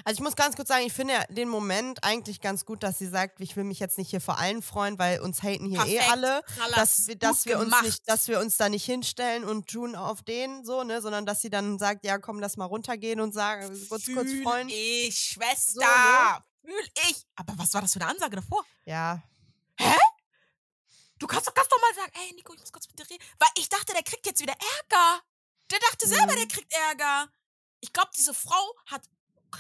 Also 0.06 0.18
ich 0.20 0.24
muss 0.24 0.36
ganz 0.36 0.56
kurz 0.56 0.68
sagen, 0.70 0.86
ich 0.86 0.94
finde 0.94 1.14
ja 1.14 1.24
den 1.30 1.50
Moment 1.50 2.04
eigentlich 2.04 2.42
ganz 2.42 2.66
gut, 2.66 2.84
dass 2.84 2.98
sie 2.98 3.08
sagt, 3.08 3.40
ich 3.40 3.56
will 3.56 3.64
mich 3.64 3.80
jetzt 3.80 3.98
nicht 3.98 4.10
hier 4.10 4.22
vor 4.22 4.38
allen 4.40 4.62
freuen, 4.62 4.98
weil 5.00 5.20
uns 5.22 5.44
haten 5.44 5.66
hier 5.66 5.82
eh 5.86 5.98
Perfekt. 5.98 6.12
alle. 6.12 6.42
Kralas, 6.56 6.76
dass 6.76 7.08
wir, 7.08 7.16
dass 7.18 7.46
wir 7.46 7.60
uns 7.60 7.82
nicht, 7.82 8.10
dass 8.10 8.28
wir 8.28 8.40
uns 8.40 8.58
da 8.58 8.70
nicht 8.70 8.86
hinstellen 8.86 9.44
und 9.44 9.68
tun 9.70 9.96
auf 9.96 10.22
den 10.24 10.66
so, 10.66 10.84
ne, 10.84 11.02
sondern 11.02 11.26
dass 11.26 11.42
sie 11.42 11.50
dann 11.50 11.78
sagt, 11.80 12.06
ja, 12.06 12.18
komm, 12.18 12.40
lass 12.40 12.58
mal 12.58 12.66
runtergehen 12.66 13.20
und 13.22 13.34
sagen, 13.34 13.68
kurz, 13.90 14.06
kurz 14.06 14.30
Fühl 14.30 14.44
freuen. 14.44 14.70
ich, 14.70 15.18
Schwester. 15.18 15.74
So, 15.74 15.80
ne? 15.82 16.44
Fühl 16.74 16.88
ich. 17.10 17.26
Aber 17.36 17.54
was 17.58 17.74
war 17.74 17.82
das 17.82 17.94
für 17.94 18.02
eine 18.02 18.10
Ansage 18.10 18.36
davor? 18.38 18.64
Ja, 18.86 19.22
Du 21.20 21.28
kannst 21.28 21.48
doch, 21.48 21.54
kannst 21.54 21.72
doch 21.72 21.80
mal 21.82 21.94
sagen, 21.94 22.12
ey 22.16 22.34
Nico, 22.34 22.54
ich 22.54 22.60
muss 22.60 22.72
kurz 22.72 22.88
mit 22.88 22.98
dir 22.98 23.08
reden. 23.10 23.24
Weil 23.38 23.50
ich 23.56 23.70
dachte, 23.70 23.94
der 23.94 24.02
kriegt 24.04 24.26
jetzt 24.26 24.42
wieder 24.42 24.54
Ärger. 24.54 25.22
Der 25.70 25.80
dachte 25.80 26.08
selber, 26.08 26.34
Mhm. 26.34 26.38
der 26.38 26.48
kriegt 26.48 26.74
Ärger. 26.74 27.30
Ich 27.80 27.94
glaube, 27.94 28.10
diese 28.18 28.34
Frau 28.34 28.76
hat 28.88 29.04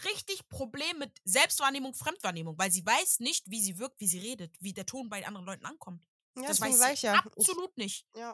richtig 0.05 0.47
Problem 0.49 0.99
mit 0.99 1.11
Selbstwahrnehmung, 1.25 1.93
Fremdwahrnehmung, 1.93 2.57
weil 2.57 2.71
sie 2.71 2.85
weiß 2.85 3.19
nicht, 3.19 3.49
wie 3.49 3.61
sie 3.61 3.77
wirkt, 3.77 3.99
wie 3.99 4.07
sie 4.07 4.19
redet, 4.19 4.55
wie 4.59 4.73
der 4.73 4.85
Ton 4.85 5.09
bei 5.09 5.25
anderen 5.25 5.45
Leuten 5.45 5.65
ankommt. 5.65 6.05
ja 6.37 6.47
das 6.47 6.61
weiß 6.61 6.79
sie 6.79 6.91
ich 6.93 7.01
ja. 7.01 7.15
Ich, 7.15 7.25
absolut 7.25 7.77
nicht. 7.77 8.05
ja. 8.15 8.33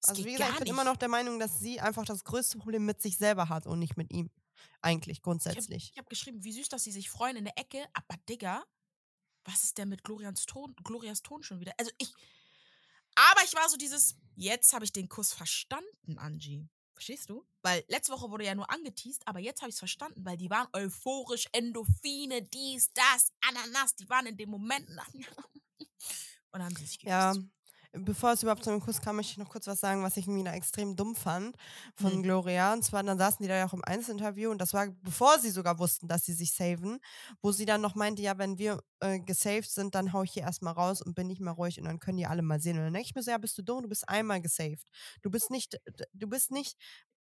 Das 0.00 0.10
Also 0.10 0.24
wie 0.24 0.32
gesagt, 0.32 0.50
ich 0.50 0.56
bin 0.58 0.64
nicht. 0.64 0.72
immer 0.72 0.84
noch 0.84 0.96
der 0.96 1.08
Meinung, 1.08 1.38
dass 1.38 1.60
sie 1.60 1.80
einfach 1.80 2.04
das 2.04 2.24
größte 2.24 2.58
Problem 2.58 2.84
mit 2.84 3.00
sich 3.00 3.18
selber 3.18 3.48
hat 3.48 3.66
und 3.66 3.78
nicht 3.78 3.96
mit 3.96 4.12
ihm. 4.12 4.30
Eigentlich, 4.80 5.22
grundsätzlich. 5.22 5.90
Ich 5.92 5.98
habe 5.98 6.08
geschrieben, 6.08 6.42
wie 6.42 6.52
süß, 6.52 6.68
dass 6.68 6.82
sie 6.82 6.90
sich 6.90 7.08
freuen 7.08 7.36
in 7.36 7.44
der 7.44 7.56
Ecke, 7.56 7.86
aber 7.92 8.16
Digga, 8.28 8.64
was 9.44 9.62
ist 9.62 9.78
denn 9.78 9.88
mit 9.88 10.02
Glorians 10.02 10.46
Ton, 10.46 10.74
Glorias 10.82 11.22
Ton 11.22 11.42
schon 11.42 11.60
wieder? 11.60 11.72
Also 11.78 11.90
ich. 11.98 12.12
Aber 13.14 13.44
ich 13.44 13.54
war 13.54 13.68
so 13.68 13.76
dieses, 13.76 14.16
jetzt 14.34 14.72
habe 14.72 14.84
ich 14.84 14.92
den 14.92 15.08
Kuss 15.08 15.32
verstanden, 15.32 16.18
Angie. 16.18 16.68
Verstehst 17.02 17.30
du? 17.30 17.44
Weil 17.62 17.84
letzte 17.88 18.12
Woche 18.12 18.30
wurde 18.30 18.44
ja 18.44 18.54
nur 18.54 18.70
angeteased, 18.70 19.26
aber 19.26 19.40
jetzt 19.40 19.60
habe 19.60 19.70
ich 19.70 19.74
es 19.74 19.80
verstanden, 19.80 20.24
weil 20.24 20.36
die 20.36 20.50
waren 20.50 20.68
euphorisch, 20.72 21.48
Endorphine, 21.50 22.42
dies, 22.42 22.92
das, 22.92 23.32
Ananas, 23.40 23.96
die 23.96 24.08
waren 24.08 24.26
in 24.26 24.36
dem 24.36 24.50
Moment 24.50 24.88
und 24.88 25.88
dann 26.52 26.62
haben 26.62 26.76
sie 26.76 26.86
sich 26.86 27.00
geküsst. 27.00 27.10
Ja, 27.10 27.34
bevor 27.92 28.32
es 28.32 28.42
überhaupt 28.42 28.64
zu 28.64 28.70
einem 28.70 28.80
Kuss 28.80 29.00
kam, 29.00 29.16
möchte 29.16 29.32
ich 29.32 29.38
noch 29.38 29.48
kurz 29.50 29.66
was 29.66 29.80
sagen, 29.80 30.02
was 30.02 30.16
ich 30.16 30.26
wieder 30.26 30.52
extrem 30.54 30.96
dumm 30.96 31.14
fand 31.14 31.56
von 31.94 32.22
Hm. 32.22 32.22
Gloria. 32.22 32.72
Und 32.72 32.82
zwar, 32.84 33.02
dann 33.02 33.18
saßen 33.18 33.42
die 33.42 33.48
da 33.48 33.56
ja 33.56 33.66
auch 33.66 33.72
im 33.74 33.84
Einzelinterview 33.84 34.50
und 34.50 34.58
das 34.60 34.72
war, 34.74 34.88
bevor 35.02 35.38
sie 35.38 35.50
sogar 35.50 35.78
wussten, 35.78 36.08
dass 36.08 36.24
sie 36.24 36.32
sich 36.32 36.52
saven, 36.52 36.98
wo 37.42 37.52
sie 37.52 37.66
dann 37.66 37.80
noch 37.80 37.94
meinte, 37.94 38.22
ja, 38.22 38.38
wenn 38.38 38.58
wir 38.58 38.80
äh, 39.00 39.20
gesaved 39.20 39.70
sind, 39.70 39.94
dann 39.94 40.12
hau 40.12 40.22
ich 40.22 40.32
hier 40.32 40.42
erstmal 40.44 40.74
raus 40.74 41.02
und 41.02 41.14
bin 41.14 41.26
nicht 41.26 41.40
mehr 41.40 41.52
ruhig 41.52 41.78
und 41.78 41.84
dann 41.86 41.98
können 42.00 42.18
die 42.18 42.26
alle 42.26 42.42
mal 42.42 42.60
sehen. 42.60 42.78
Und 42.78 42.84
dann 42.84 42.94
denke 42.94 43.08
ich 43.08 43.14
mir 43.14 43.22
so, 43.22 43.30
ja, 43.30 43.38
bist 43.38 43.56
du 43.58 43.62
dumm, 43.62 43.82
du 43.82 43.88
bist 43.88 44.08
einmal 44.08 44.40
gesaved. 44.40 44.86
Du 45.22 45.30
bist 45.30 45.50
nicht, 45.50 45.78
du 46.12 46.26
bist 46.28 46.50
nicht 46.50 46.76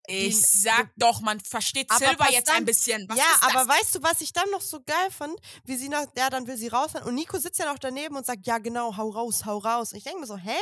Ich 0.10 0.40
sag 0.42 0.90
doch, 0.96 1.20
man 1.20 1.40
versteht 1.42 1.90
Aber 1.92 2.00
Silver 2.00 2.16
pass 2.16 2.32
jetzt 2.32 2.48
dann- 2.48 2.56
ein 2.58 2.66
bisschen. 2.66 3.10
Was 3.10 3.18
ja, 3.18 3.26
aber 3.42 3.68
weißt 3.68 3.96
du, 3.96 4.04
was 4.04 4.22
ich 4.22 4.32
dann 4.32 4.50
noch 4.52 4.62
so 4.62 4.80
geil 4.82 5.12
fand? 5.12 5.38
Wie 5.66 5.76
sie 5.76 5.90
noch, 5.90 6.06
ja, 6.16 6.30
dann 6.30 6.48
will 6.48 6.56
sie 6.56 6.70
raus 6.70 6.92
und 7.04 7.14
Nico 7.14 7.38
sitzt 7.40 7.60
ja 7.60 7.66
noch 7.66 7.78
daneben 7.78 8.16
und 8.16 8.26
sagt, 8.26 8.48
ja, 8.48 8.58
genau, 8.58 8.96
hau 8.96 9.10
raus, 9.10 9.44
hau 9.46 9.58
raus. 9.58 9.92
Ich 9.92 10.04
denke 10.06 10.22
mir 10.22 10.26
so, 10.28 10.38
hä? 10.38 10.56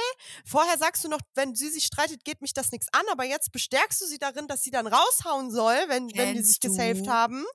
Vorher 0.45 0.77
sagst 0.79 1.03
du 1.03 1.09
noch, 1.09 1.19
wenn 1.35 1.53
sie 1.53 1.69
sich 1.69 1.85
streitet, 1.85 2.23
geht 2.25 2.41
mich 2.41 2.53
das 2.53 2.71
nichts 2.71 2.87
an, 2.91 3.03
aber 3.11 3.23
jetzt 3.25 3.51
bestärkst 3.51 4.01
du 4.01 4.05
sie 4.07 4.17
darin, 4.17 4.47
dass 4.47 4.63
sie 4.63 4.71
dann 4.71 4.87
raushauen 4.87 5.51
soll, 5.51 5.77
wenn, 5.89 6.09
wenn 6.15 6.33
die 6.33 6.41
sich 6.41 6.59
gesaved 6.59 7.07
haben. 7.07 7.45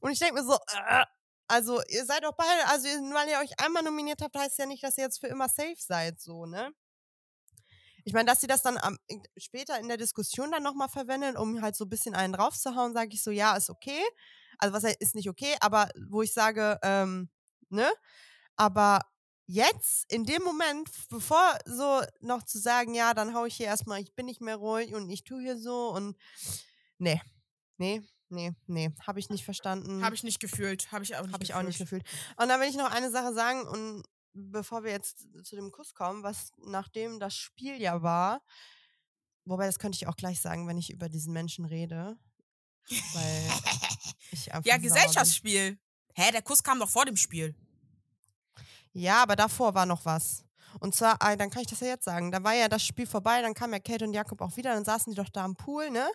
Und 0.00 0.10
ich 0.10 0.18
denke 0.18 0.34
mir 0.42 0.44
so, 0.44 0.54
äh, 0.54 1.04
also 1.46 1.80
ihr 1.88 2.04
seid 2.04 2.24
doch 2.24 2.34
beide, 2.36 2.66
also 2.66 2.88
weil 2.88 3.28
ihr 3.28 3.38
euch 3.38 3.58
einmal 3.60 3.84
nominiert 3.84 4.20
habt, 4.22 4.36
heißt 4.36 4.58
ja 4.58 4.66
nicht, 4.66 4.82
dass 4.82 4.98
ihr 4.98 5.04
jetzt 5.04 5.20
für 5.20 5.28
immer 5.28 5.48
safe 5.48 5.76
seid, 5.78 6.20
so, 6.20 6.46
ne? 6.46 6.72
Ich 8.08 8.14
meine, 8.14 8.24
dass 8.24 8.40
sie 8.40 8.46
das 8.46 8.62
dann 8.62 8.78
am, 8.78 8.96
später 9.36 9.78
in 9.78 9.86
der 9.86 9.98
Diskussion 9.98 10.50
dann 10.50 10.62
nochmal 10.62 10.88
verwendet, 10.88 11.36
um 11.36 11.60
halt 11.60 11.76
so 11.76 11.84
ein 11.84 11.90
bisschen 11.90 12.14
einen 12.14 12.32
draufzuhauen, 12.32 12.94
sage 12.94 13.10
ich 13.12 13.22
so, 13.22 13.30
ja, 13.30 13.54
ist 13.54 13.68
okay. 13.68 14.00
Also 14.56 14.74
was 14.74 14.82
ist 14.84 15.14
nicht 15.14 15.28
okay, 15.28 15.54
aber 15.60 15.90
wo 16.08 16.22
ich 16.22 16.32
sage, 16.32 16.78
ähm, 16.82 17.28
ne? 17.68 17.86
Aber 18.56 19.02
jetzt, 19.44 20.10
in 20.10 20.24
dem 20.24 20.42
Moment, 20.42 20.88
bevor 21.10 21.58
so 21.66 22.00
noch 22.20 22.44
zu 22.44 22.58
sagen, 22.58 22.94
ja, 22.94 23.12
dann 23.12 23.34
hau 23.34 23.44
ich 23.44 23.56
hier 23.56 23.66
erstmal, 23.66 24.00
ich 24.00 24.14
bin 24.14 24.24
nicht 24.24 24.40
mehr 24.40 24.56
ruhig 24.56 24.94
und 24.94 25.10
ich 25.10 25.22
tue 25.24 25.42
hier 25.42 25.58
so 25.58 25.94
und 25.94 26.16
nee, 26.96 27.20
nee, 27.76 28.00
nee, 28.30 28.52
nee, 28.66 28.90
habe 29.06 29.20
ich 29.20 29.28
nicht 29.28 29.44
verstanden. 29.44 30.02
Habe 30.02 30.14
ich 30.14 30.24
nicht 30.24 30.40
gefühlt. 30.40 30.90
Habe 30.92 31.04
ich 31.04 31.14
auch 31.14 31.24
nicht 31.24 31.34
Habe 31.34 31.44
ich 31.44 31.54
auch 31.54 31.62
nicht 31.62 31.78
gefühlt. 31.78 32.04
Und 32.38 32.48
dann 32.48 32.58
will 32.58 32.70
ich 32.70 32.76
noch 32.76 32.90
eine 32.90 33.10
Sache 33.10 33.34
sagen 33.34 33.68
und 33.68 34.02
bevor 34.38 34.84
wir 34.84 34.90
jetzt 34.92 35.26
zu 35.44 35.56
dem 35.56 35.70
Kuss 35.70 35.94
kommen, 35.94 36.22
was 36.22 36.52
nachdem 36.58 37.20
das 37.20 37.34
Spiel 37.36 37.80
ja 37.80 38.02
war, 38.02 38.42
wobei 39.44 39.66
das 39.66 39.78
könnte 39.78 39.96
ich 39.96 40.06
auch 40.06 40.16
gleich 40.16 40.40
sagen, 40.40 40.66
wenn 40.68 40.78
ich 40.78 40.90
über 40.90 41.08
diesen 41.08 41.32
Menschen 41.32 41.64
rede, 41.64 42.18
weil 42.88 43.50
ich 44.32 44.52
einfach 44.52 44.66
Ja. 44.66 44.76
Gesellschaftsspiel. 44.78 45.78
Hä, 46.14 46.32
der 46.32 46.42
Kuss 46.42 46.62
kam 46.62 46.78
doch 46.78 46.88
vor 46.88 47.04
dem 47.04 47.16
Spiel. 47.16 47.54
Ja, 48.92 49.22
aber 49.22 49.36
davor 49.36 49.74
war 49.74 49.86
noch 49.86 50.04
was. 50.04 50.44
Und 50.80 50.94
zwar, 50.94 51.16
ah, 51.20 51.36
dann 51.36 51.50
kann 51.50 51.62
ich 51.62 51.68
das 51.68 51.80
ja 51.80 51.88
jetzt 51.88 52.04
sagen. 52.04 52.30
Da 52.32 52.42
war 52.44 52.54
ja 52.54 52.68
das 52.68 52.84
Spiel 52.84 53.06
vorbei, 53.06 53.42
dann 53.42 53.54
kamen 53.54 53.72
ja 53.74 53.78
Kate 53.80 54.04
und 54.04 54.12
Jakob 54.14 54.40
auch 54.40 54.56
wieder, 54.56 54.74
dann 54.74 54.84
saßen 54.84 55.12
die 55.12 55.16
doch 55.16 55.28
da 55.30 55.44
am 55.44 55.56
Pool, 55.56 55.90
ne? 55.90 56.10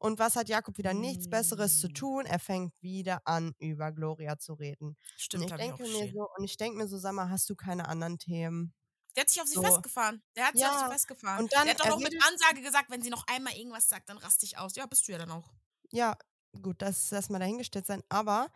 Und 0.00 0.18
was 0.18 0.36
hat 0.36 0.48
Jakob 0.48 0.78
wieder 0.78 0.94
nichts 0.94 1.28
Besseres 1.28 1.78
zu 1.80 1.88
Mm. 1.88 1.94
tun? 1.94 2.26
Er 2.26 2.38
fängt 2.40 2.72
wieder 2.82 3.22
an, 3.26 3.54
über 3.58 3.92
Gloria 3.92 4.38
zu 4.38 4.54
reden. 4.54 4.96
Stimmt, 5.16 5.44
und 5.44 5.48
ich 5.48 5.52
hab 5.52 5.60
ich 5.60 5.72
auch 5.72 5.78
denke 5.78 5.82
mir 5.88 6.10
so, 6.12 6.28
und 6.36 6.44
ich 6.44 6.56
denke 6.56 6.78
mir 6.78 6.88
so, 6.88 6.98
sag 6.98 7.12
mal, 7.14 7.30
hast 7.30 7.48
du 7.50 7.56
keine 7.56 7.88
anderen 7.88 8.18
Themen? 8.18 8.74
Der 9.16 9.22
hat 9.22 9.30
sich 9.30 9.40
auf 9.42 9.48
sie 9.48 9.54
So. 9.54 9.62
festgefahren. 9.62 10.22
Der 10.36 10.46
hat 10.46 10.56
sich 10.56 10.66
auf 10.68 10.74
Ja, 10.74 10.80
sie 10.86 10.86
festgefahren. 10.92 11.42
und 11.42 11.52
dann, 11.52 11.64
der 11.64 11.72
hat 11.74 11.80
doch 11.80 11.86
er 11.86 11.90
noch 11.90 11.98
mit 11.98 12.14
Ansage 12.28 12.60
gesagt, 12.62 12.90
wenn 12.90 13.02
sie 13.02 13.10
noch 13.10 13.26
einmal 13.28 13.54
irgendwas 13.56 13.88
sagt, 13.88 14.08
dann 14.08 14.18
raste 14.18 14.46
ich 14.46 14.58
aus. 14.58 14.74
Ja, 14.76 14.86
bist 14.86 15.06
du 15.08 15.12
ja 15.12 15.18
dann 15.18 15.30
auch. 15.30 15.52
Ja, 15.92 16.16
gut, 16.62 16.82
das 16.82 17.04
ist 17.04 17.12
erstmal 17.12 17.40
dahingestellt 17.40 17.86
sein, 17.86 18.02
aber 18.08 18.50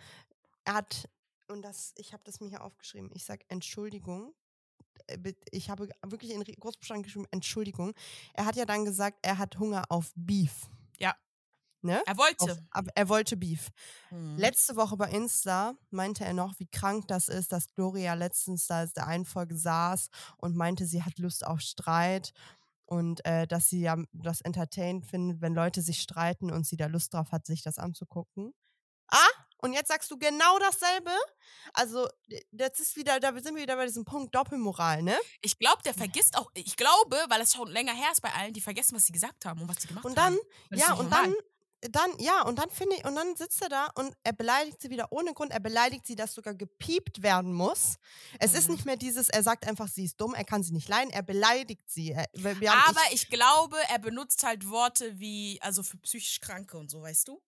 er 0.64 0.74
hat, 0.74 1.08
und 1.48 1.62
das, 1.62 1.92
ich 1.96 2.12
habe 2.12 2.22
das 2.24 2.40
mir 2.40 2.48
hier 2.48 2.62
aufgeschrieben, 2.64 3.10
ich 3.14 3.24
sag 3.24 3.44
Entschuldigung. 3.48 4.34
Äh, 5.06 5.34
Ich 5.50 5.70
habe 5.70 5.88
wirklich 6.06 6.32
in 6.32 6.42
Großbuchstaben 6.42 7.02
geschrieben, 7.02 7.26
Entschuldigung. 7.30 7.94
Er 8.34 8.46
hat 8.46 8.56
ja 8.56 8.64
dann 8.64 8.84
gesagt, 8.84 9.18
er 9.22 9.38
hat 9.38 9.58
Hunger 9.58 9.84
auf 9.88 10.12
Beef. 10.14 10.68
Ja. 10.98 11.14
Ne? 11.82 12.02
Er 12.06 12.12
Auf, 12.12 12.18
wollte. 12.18 12.66
aber 12.70 12.90
er 12.94 13.08
wollte 13.10 13.36
Beef. 13.36 13.70
Mhm. 14.10 14.38
Letzte 14.38 14.74
Woche 14.76 14.96
bei 14.96 15.10
Insta 15.10 15.74
meinte 15.90 16.24
er 16.24 16.32
noch, 16.32 16.58
wie 16.58 16.66
krank 16.66 17.06
das 17.08 17.28
ist, 17.28 17.52
dass 17.52 17.68
Gloria 17.74 18.14
letztens 18.14 18.66
da 18.66 18.84
in 18.84 18.90
der 18.96 19.06
einen 19.06 19.26
Folge 19.26 19.56
saß 19.56 20.08
und 20.38 20.56
meinte, 20.56 20.86
sie 20.86 21.02
hat 21.02 21.18
Lust 21.18 21.46
auf 21.46 21.60
Streit 21.60 22.32
und 22.86 23.24
äh, 23.26 23.46
dass 23.46 23.68
sie 23.68 23.80
ja 23.80 23.96
das 24.12 24.40
entertained 24.40 25.04
findet, 25.04 25.42
wenn 25.42 25.54
Leute 25.54 25.82
sich 25.82 26.00
streiten 26.00 26.50
und 26.50 26.66
sie 26.66 26.76
da 26.76 26.86
Lust 26.86 27.12
drauf 27.12 27.32
hat, 27.32 27.44
sich 27.46 27.62
das 27.62 27.78
anzugucken. 27.78 28.54
Und 29.64 29.72
jetzt 29.72 29.88
sagst 29.88 30.10
du 30.10 30.18
genau 30.18 30.58
dasselbe? 30.58 31.10
Also, 31.72 32.06
das 32.52 32.78
ist 32.80 32.96
wieder, 32.96 33.18
da 33.18 33.32
sind 33.40 33.54
wir 33.56 33.62
wieder 33.62 33.76
bei 33.76 33.86
diesem 33.86 34.04
Punkt 34.04 34.34
Doppelmoral, 34.34 35.02
ne? 35.02 35.16
Ich 35.40 35.58
glaube, 35.58 35.82
der 35.82 35.94
vergisst 35.94 36.36
auch, 36.36 36.50
ich 36.52 36.76
glaube, 36.76 37.16
weil 37.28 37.40
es 37.40 37.54
schon 37.54 37.68
länger 37.70 37.94
her 37.94 38.10
ist 38.12 38.20
bei 38.20 38.30
allen, 38.34 38.52
die 38.52 38.60
vergessen, 38.60 38.94
was 38.94 39.06
sie 39.06 39.12
gesagt 39.12 39.46
haben 39.46 39.62
und 39.62 39.68
was 39.68 39.80
sie 39.80 39.88
gemacht 39.88 40.04
Und 40.04 40.18
dann, 40.18 40.34
haben. 40.34 40.38
Das 40.68 40.80
ist 40.80 40.86
ja, 40.86 40.92
und 40.94 41.04
normal. 41.10 41.34
dann, 41.80 41.92
dann, 41.92 42.18
ja, 42.18 42.42
und 42.42 42.58
dann 42.58 42.68
finde 42.68 42.96
ich, 42.96 43.04
und 43.06 43.14
dann 43.16 43.36
sitzt 43.36 43.62
er 43.62 43.70
da 43.70 43.86
und 43.94 44.14
er 44.22 44.34
beleidigt 44.34 44.82
sie 44.82 44.90
wieder 44.90 45.10
ohne 45.12 45.32
Grund. 45.32 45.50
Er 45.50 45.60
beleidigt 45.60 46.06
sie, 46.06 46.14
dass 46.14 46.34
sogar 46.34 46.54
gepiept 46.54 47.22
werden 47.22 47.52
muss. 47.54 47.96
Es 48.38 48.52
ist 48.54 48.68
Mhm. 48.68 48.74
nicht 48.74 48.84
mehr 48.84 48.96
dieses, 48.98 49.30
er 49.30 49.42
sagt 49.42 49.66
einfach, 49.66 49.88
sie 49.88 50.04
ist 50.04 50.20
dumm, 50.20 50.34
er 50.34 50.44
kann 50.44 50.62
sie 50.62 50.72
nicht 50.72 50.88
leiden, 50.88 51.10
er 51.10 51.22
beleidigt 51.22 51.88
sie. 51.90 52.10
Er, 52.12 52.26
haben, 52.34 52.66
Aber 52.96 53.00
ich 53.12 53.30
glaube, 53.30 53.76
er 53.88 53.98
benutzt 53.98 54.42
halt 54.44 54.68
Worte 54.68 55.18
wie, 55.18 55.58
also 55.62 55.82
für 55.82 55.96
psychisch 55.98 56.40
Kranke 56.40 56.76
und 56.76 56.90
so, 56.90 57.00
weißt 57.00 57.28
du? 57.28 57.40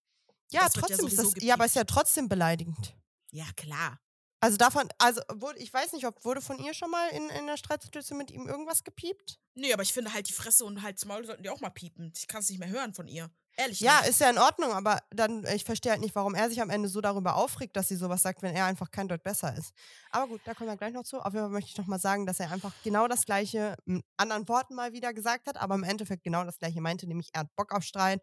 Ja, 0.53 0.63
wird 0.63 0.75
ja 0.75 0.81
trotzdem 0.81 1.07
ist 1.07 1.19
das, 1.19 1.33
ja, 1.41 1.55
aber 1.55 1.65
ist 1.65 1.77
ja 1.77 1.85
trotzdem 1.85 2.29
beleidigend. 2.29 2.95
Ja, 3.31 3.47
klar. 3.57 3.99
Also 4.41 4.59
davon, 4.59 4.89
also 4.99 5.23
wurde, 5.35 5.59
ich 5.59 5.73
weiß 5.73 5.93
nicht, 5.93 6.07
ob 6.07 6.25
wurde 6.25 6.41
von 6.41 6.59
ihr 6.59 6.75
schon 6.75 6.91
mal 6.91 7.09
in, 7.09 7.29
in 7.31 7.47
der 7.47 7.57
Streitsituation 7.57 8.19
mit 8.19 8.31
ihm 8.31 8.47
irgendwas 8.47 8.85
gepiept? 8.85 9.41
Nee, 9.55 9.73
aber 9.73 9.83
ich 9.83 9.93
finde 9.93 10.13
halt 10.13 10.29
die 10.29 10.35
Fresse 10.35 10.65
und 10.65 10.83
halt 10.83 10.97
das 10.97 11.07
Maul 11.07 11.25
sollten 11.25 11.43
die 11.43 11.49
auch 11.49 11.61
mal 11.61 11.71
piepen. 11.71 12.13
Ich 12.15 12.29
kann 12.29 12.43
es 12.43 12.51
nicht 12.51 12.59
mehr 12.59 12.69
hören 12.69 12.93
von 12.93 13.09
ihr. 13.09 13.31
Ehrlich 13.57 13.81
Ja, 13.81 14.01
nicht. 14.01 14.11
ist 14.11 14.21
ja 14.21 14.29
in 14.29 14.37
Ordnung, 14.37 14.73
aber 14.73 15.01
dann, 15.11 15.45
ich 15.47 15.65
verstehe 15.65 15.93
halt 15.93 16.03
nicht, 16.03 16.15
warum 16.15 16.35
er 16.35 16.51
sich 16.51 16.61
am 16.61 16.69
Ende 16.69 16.91
so 16.91 17.01
darüber 17.01 17.37
aufregt, 17.37 17.75
dass 17.75 17.89
sie 17.89 17.97
sowas 17.97 18.21
sagt, 18.21 18.43
wenn 18.43 18.55
er 18.55 18.67
einfach 18.67 18.91
kein 18.91 19.09
Deut 19.09 19.23
besser 19.23 19.57
ist. 19.57 19.73
Aber 20.11 20.29
gut, 20.29 20.43
da 20.45 20.53
kommen 20.53 20.69
wir 20.69 20.77
gleich 20.77 20.93
noch 20.93 21.05
zu. 21.05 21.19
Auf 21.19 21.33
jeden 21.33 21.47
Fall 21.47 21.53
möchte 21.53 21.71
ich 21.71 21.79
noch 21.79 21.87
mal 21.87 21.99
sagen, 21.99 22.27
dass 22.27 22.39
er 22.39 22.51
einfach 22.51 22.73
genau 22.85 23.09
das 23.09 23.25
Gleiche 23.25 23.77
mit 23.87 24.05
anderen 24.19 24.47
Worten 24.49 24.75
mal 24.75 24.93
wieder 24.93 25.15
gesagt 25.15 25.47
hat, 25.47 25.57
aber 25.57 25.75
im 25.75 25.85
Endeffekt 25.85 26.23
genau 26.23 26.45
das 26.45 26.59
Gleiche 26.59 26.83
meinte, 26.83 27.07
nämlich 27.07 27.31
er 27.33 27.41
hat 27.41 27.57
Bock 27.57 27.73
auf 27.73 27.83
Streit. 27.83 28.21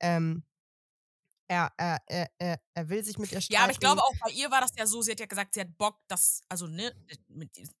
Ähm, 0.00 0.42
er, 1.52 1.72
er, 1.76 1.98
er, 2.06 2.30
er, 2.38 2.60
er 2.74 2.88
will 2.88 3.04
sich 3.04 3.18
mit 3.18 3.30
ihr 3.32 3.40
streiten. 3.40 3.54
Ja, 3.54 3.62
aber 3.64 3.72
ich 3.72 3.80
glaube 3.80 4.02
auch 4.02 4.14
bei 4.20 4.30
ihr 4.30 4.50
war 4.50 4.60
das 4.60 4.72
ja 4.76 4.86
so, 4.86 5.02
sie 5.02 5.12
hat 5.12 5.20
ja 5.20 5.26
gesagt, 5.26 5.54
sie 5.54 5.60
hat 5.60 5.76
Bock, 5.76 5.98
dass, 6.08 6.42
also 6.48 6.66
ne, 6.66 6.92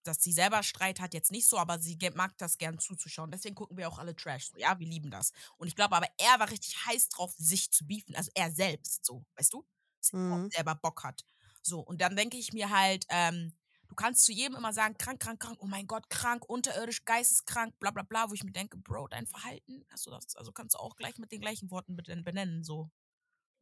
dass 0.02 0.22
sie 0.22 0.32
selber 0.32 0.62
Streit 0.62 1.00
hat, 1.00 1.14
jetzt 1.14 1.30
nicht 1.30 1.48
so, 1.48 1.58
aber 1.58 1.78
sie 1.78 1.98
mag 2.14 2.36
das 2.38 2.58
gern 2.58 2.78
zuzuschauen. 2.78 3.30
Deswegen 3.30 3.54
gucken 3.54 3.76
wir 3.76 3.88
auch 3.88 3.98
alle 3.98 4.14
Trash. 4.14 4.50
So, 4.50 4.58
ja, 4.58 4.78
wir 4.78 4.86
lieben 4.86 5.10
das. 5.10 5.32
Und 5.56 5.68
ich 5.68 5.76
glaube 5.76 5.96
aber, 5.96 6.06
er 6.18 6.38
war 6.40 6.50
richtig 6.50 6.76
heiß 6.86 7.08
drauf, 7.08 7.34
sich 7.38 7.70
zu 7.72 7.86
beefen. 7.86 8.14
Also 8.16 8.30
er 8.34 8.50
selbst, 8.52 9.04
so, 9.06 9.24
weißt 9.36 9.52
du? 9.52 9.64
Dass 10.00 10.12
er 10.30 10.38
Mhm. 10.38 10.50
selber 10.50 10.74
Bock 10.74 11.04
hat. 11.04 11.24
So, 11.62 11.80
und 11.80 12.00
dann 12.00 12.16
denke 12.16 12.36
ich 12.36 12.52
mir 12.52 12.70
halt, 12.70 13.06
ähm, 13.08 13.52
du 13.88 13.94
kannst 13.94 14.24
zu 14.24 14.32
jedem 14.32 14.56
immer 14.56 14.72
sagen, 14.72 14.96
krank, 14.98 15.20
krank, 15.20 15.40
krank, 15.40 15.58
oh 15.60 15.66
mein 15.66 15.86
Gott, 15.86 16.10
krank, 16.10 16.44
unterirdisch, 16.48 17.04
geisteskrank, 17.04 17.78
bla 17.78 17.90
bla 17.90 18.02
bla, 18.02 18.28
wo 18.30 18.34
ich 18.34 18.44
mir 18.44 18.52
denke, 18.52 18.76
Bro, 18.78 19.08
dein 19.08 19.26
Verhalten, 19.26 19.84
hast 19.90 20.06
du 20.06 20.10
das, 20.10 20.34
also 20.36 20.52
kannst 20.52 20.74
du 20.74 20.78
auch 20.80 20.96
gleich 20.96 21.18
mit 21.18 21.30
den 21.32 21.40
gleichen 21.40 21.70
Worten 21.70 21.96
benennen, 21.96 22.64
so. 22.64 22.90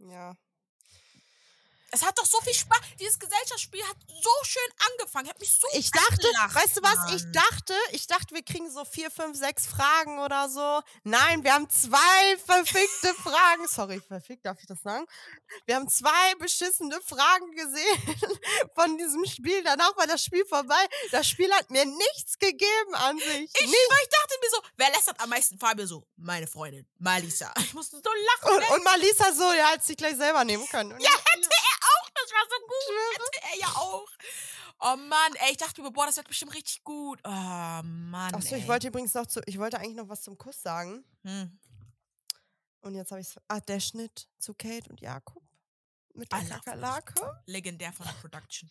Ja. 0.01 0.36
Es 1.93 2.03
hat 2.03 2.16
doch 2.18 2.26
so 2.26 2.41
viel 2.41 2.55
Spaß. 2.55 2.78
Dieses 2.99 3.18
Gesellschaftsspiel 3.18 3.82
hat 3.84 3.97
so 4.22 4.30
schön 4.45 4.62
angefangen. 4.91 5.28
Hat 5.28 5.41
mich 5.41 5.53
so 5.53 5.66
Ich 5.72 5.91
dachte, 5.91 6.12
angelacht, 6.28 6.55
weißt 6.55 6.76
du 6.76 6.82
was? 6.82 7.14
Ich 7.14 7.22
Mann. 7.24 7.32
dachte, 7.32 7.74
ich 7.93 8.07
dachte, 8.07 8.34
wir 8.34 8.43
kriegen 8.45 8.70
so 8.70 8.84
vier, 8.84 9.11
fünf, 9.11 9.36
sechs 9.36 9.66
Fragen 9.66 10.18
oder 10.20 10.49
so. 10.49 10.82
Nein, 11.03 11.43
wir 11.43 11.53
haben 11.55 11.68
zwei 11.68 12.36
verfickte 12.47 13.14
Fragen. 13.14 13.66
Sorry, 13.66 14.01
verfickt, 14.07 14.47
darf 14.47 14.59
ich 14.61 14.66
das 14.66 14.80
sagen? 14.82 15.05
Wir 15.66 15.76
haben 15.76 15.88
zwei 15.88 16.34
beschissene 16.38 17.01
Fragen 17.03 17.51
gesehen 17.53 18.16
von 18.74 18.97
diesem 18.97 19.24
Spiel. 19.26 19.62
Danach 19.64 19.97
war 19.97 20.07
das 20.07 20.22
Spiel 20.24 20.45
vorbei. 20.47 20.86
Das 21.11 21.26
Spiel 21.26 21.53
hat 21.53 21.70
mir 21.70 21.84
nichts 21.84 22.38
gegeben 22.38 22.95
an 22.95 23.18
sich. 23.18 23.51
Ich, 23.59 23.64
ich 23.64 24.09
dachte 24.11 24.34
mir 24.41 24.51
so, 24.51 24.62
wer 24.76 24.91
lästert 24.91 25.18
am 25.20 25.28
meisten? 25.28 25.59
Fabio 25.59 25.86
so, 25.86 26.07
meine 26.16 26.47
Freundin, 26.47 26.86
Malisa. 26.99 27.53
Ich 27.59 27.74
musste 27.74 27.97
so 27.97 28.11
lachen. 28.11 28.57
Und, 28.59 28.70
und 28.76 28.84
Malisa 28.84 29.32
so, 29.32 29.53
ja, 29.53 29.72
hat 29.72 29.84
sich 29.84 29.97
gleich 29.97 30.16
selber 30.16 30.45
nehmen 30.45 30.66
können. 30.68 30.93
Und 30.93 31.01
ja, 31.03 31.11
hätte 31.11 31.49
er. 31.51 31.80
Das 32.23 32.33
war 32.33 32.47
so 32.49 32.57
gut. 32.66 33.43
Er 33.53 33.59
ja 33.59 33.68
auch. 33.68 34.09
Oh 34.81 34.97
Mann, 34.97 35.35
ey, 35.45 35.53
ich 35.53 35.57
dachte 35.57 35.83
mir, 35.83 35.91
boah, 35.91 36.07
das 36.07 36.16
wird 36.16 36.29
bestimmt 36.29 36.55
richtig 36.55 36.85
gut. 36.85 37.21
Oh 37.25 37.29
Mann. 37.31 38.35
Achso, 38.35 38.55
ich 38.55 38.66
wollte 38.68 38.89
übrigens 38.89 39.14
noch 39.14 39.27
zu, 39.27 39.41
ich 39.47 39.59
wollte 39.59 39.79
eigentlich 39.79 39.97
noch 39.97 40.09
was 40.09 40.23
zum 40.23 40.39
Kuss 40.39 40.61
sagen. 40.62 41.05
Hm. 41.25 41.59
Und 42.83 42.95
jetzt 42.95 43.11
habe 43.11 43.21
ich 43.21 43.29
es. 43.29 43.41
Ah, 43.49 43.61
der 43.61 43.81
Schnitt 43.81 44.29
zu 44.39 44.55
Kate 44.55 44.89
und 44.89 45.01
Jakob. 45.01 45.43
Mit 46.14 46.33
der 46.33 46.45
Kakerlake. 46.45 47.43
Legendär 47.47 47.93
von 47.93 48.07
der 48.07 48.14
Production. 48.14 48.71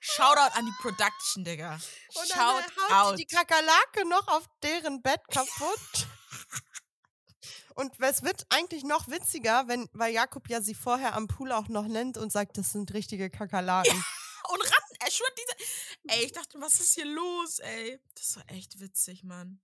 Shoutout 0.00 0.58
an 0.58 0.66
die 0.66 0.74
Production, 0.82 1.44
Digga. 1.44 1.74
Und 1.74 2.30
dann 2.30 2.62
Shout 2.62 2.82
haut 2.90 3.12
out. 3.12 3.18
die 3.18 3.26
Kakerlake 3.26 4.06
noch 4.08 4.26
auf 4.28 4.44
deren 4.62 5.00
Bett 5.02 5.22
kaputt. 5.30 6.06
Und 7.74 7.92
es 8.00 8.22
wird 8.22 8.46
eigentlich 8.50 8.84
noch 8.84 9.08
witziger, 9.08 9.66
wenn, 9.66 9.88
weil 9.92 10.12
Jakob 10.12 10.48
ja 10.48 10.60
sie 10.60 10.74
vorher 10.74 11.14
am 11.14 11.26
Pool 11.26 11.52
auch 11.52 11.68
noch 11.68 11.86
nennt 11.86 12.16
und 12.16 12.30
sagt, 12.32 12.56
das 12.56 12.72
sind 12.72 12.92
richtige 12.94 13.30
Kakerlaken. 13.30 14.04
Und 14.52 14.60
Ratten, 14.60 14.96
er 15.00 15.10
schwört 15.10 15.32
diese. 15.38 15.70
Ey, 16.08 16.24
ich 16.26 16.32
dachte, 16.32 16.60
was 16.60 16.80
ist 16.80 16.94
hier 16.94 17.06
los, 17.06 17.58
ey? 17.60 17.98
Das 18.14 18.36
war 18.36 18.44
echt 18.48 18.78
witzig, 18.78 19.24
Mann. 19.24 19.60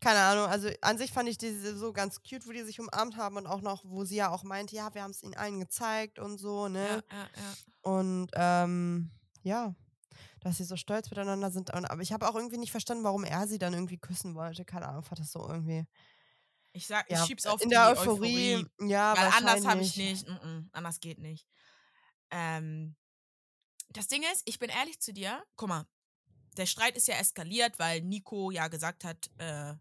Keine 0.00 0.18
Ahnung, 0.20 0.46
also 0.46 0.68
an 0.80 0.98
sich 0.98 1.12
fand 1.12 1.28
ich 1.28 1.38
diese 1.38 1.76
so 1.78 1.92
ganz 1.92 2.20
cute, 2.22 2.46
wo 2.46 2.52
die 2.52 2.64
sich 2.64 2.80
umarmt 2.80 3.16
haben 3.16 3.36
und 3.36 3.46
auch 3.46 3.60
noch, 3.60 3.84
wo 3.84 4.04
sie 4.04 4.16
ja 4.16 4.30
auch 4.30 4.42
meinte, 4.42 4.74
ja, 4.74 4.92
wir 4.94 5.02
haben 5.02 5.12
es 5.12 5.22
ihnen 5.22 5.36
allen 5.36 5.60
gezeigt 5.60 6.18
und 6.18 6.38
so, 6.38 6.68
ne? 6.68 7.04
Ja, 7.10 7.16
ja, 7.16 7.28
ja. 7.36 7.54
Und 7.82 8.30
ähm, 8.34 9.10
ja, 9.42 9.74
dass 10.40 10.56
sie 10.56 10.64
so 10.64 10.76
stolz 10.76 11.08
miteinander 11.10 11.50
sind. 11.50 11.72
Aber 11.72 12.02
ich 12.02 12.12
habe 12.12 12.28
auch 12.28 12.34
irgendwie 12.34 12.58
nicht 12.58 12.72
verstanden, 12.72 13.04
warum 13.04 13.22
er 13.22 13.46
sie 13.46 13.58
dann 13.58 13.72
irgendwie 13.72 13.98
küssen 13.98 14.34
wollte. 14.34 14.64
Keine 14.64 14.88
Ahnung, 14.88 15.04
fand 15.04 15.20
das 15.20 15.30
so 15.30 15.46
irgendwie. 15.48 15.86
Ich 16.72 16.86
sag, 16.86 17.04
ich 17.10 17.16
Ja, 17.16 17.26
schieb's 17.26 17.46
auf 17.46 17.60
in 17.60 17.68
die 17.68 17.74
der 17.74 17.88
Euphorie. 17.90 18.64
Ja, 18.80 19.14
Weil 19.16 19.28
anders 19.28 19.66
habe 19.66 19.82
ich 19.82 19.96
nicht. 19.96 20.26
Mm 20.26 20.32
-mm, 20.32 20.68
anders 20.72 21.00
geht 21.00 21.18
nicht. 21.18 21.46
Ähm, 22.30 22.96
das 23.90 24.08
Ding 24.08 24.22
ist, 24.32 24.42
ich 24.46 24.58
bin 24.58 24.70
ehrlich 24.70 25.00
zu 25.00 25.12
dir. 25.12 25.44
Guck 25.56 25.68
mal, 25.68 25.86
der 26.56 26.66
Streit 26.66 26.96
ist 26.96 27.08
ja 27.08 27.16
eskaliert, 27.16 27.78
weil 27.78 28.00
Nico 28.00 28.50
ja 28.50 28.68
gesagt 28.68 29.04
hat, 29.04 29.30
äh, 29.38 29.74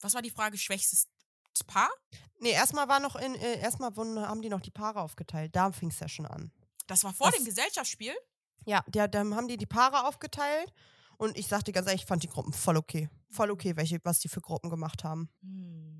was 0.00 0.14
war 0.14 0.22
die 0.22 0.30
Frage? 0.30 0.56
Schwächstes 0.56 1.08
Paar? 1.66 1.90
Nee, 2.38 2.52
erstmal 2.52 2.88
war 2.88 3.00
noch 3.00 3.16
in, 3.16 3.34
äh, 3.34 3.58
erstmal 3.60 3.90
haben 3.96 4.42
die 4.42 4.48
noch 4.48 4.60
die 4.60 4.70
Paare 4.70 5.00
aufgeteilt. 5.00 5.56
Da 5.56 5.72
fing 5.72 5.90
es 5.90 5.98
ja 5.98 6.08
schon 6.08 6.24
an. 6.26 6.52
Das 6.86 7.02
war 7.04 7.12
vor 7.12 7.26
Das- 7.30 7.36
dem 7.36 7.44
Gesellschaftsspiel. 7.44 8.14
Ja, 8.64 8.84
der, 8.86 9.08
dann 9.08 9.34
haben 9.34 9.48
die 9.48 9.56
die 9.56 9.66
Paare 9.66 10.06
aufgeteilt 10.06 10.72
Und 11.20 11.36
ich 11.36 11.48
sagte 11.48 11.72
ganz 11.72 11.88
ehrlich, 11.88 12.02
ich 12.02 12.06
fand 12.06 12.22
die 12.22 12.28
Gruppen 12.28 12.52
voll 12.52 12.76
okay. 12.76 13.10
Voll 13.28 13.50
okay, 13.50 13.74
welche, 13.74 13.98
was 14.04 14.20
die 14.20 14.28
für 14.28 14.40
Gruppen 14.40 14.70
gemacht 14.70 15.02
haben. 15.02 15.28
Hm. 15.42 15.97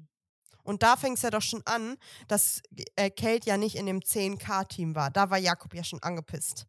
Und 0.68 0.82
da 0.82 0.96
fängt 0.96 1.16
es 1.16 1.22
ja 1.22 1.30
doch 1.30 1.40
schon 1.40 1.62
an, 1.64 1.96
dass 2.28 2.60
äh, 2.96 3.08
Kate 3.08 3.48
ja 3.48 3.56
nicht 3.56 3.74
in 3.74 3.86
dem 3.86 4.00
10K-Team 4.00 4.94
war. 4.94 5.10
Da 5.10 5.30
war 5.30 5.38
Jakob 5.38 5.72
ja 5.72 5.82
schon 5.82 6.02
angepisst. 6.02 6.66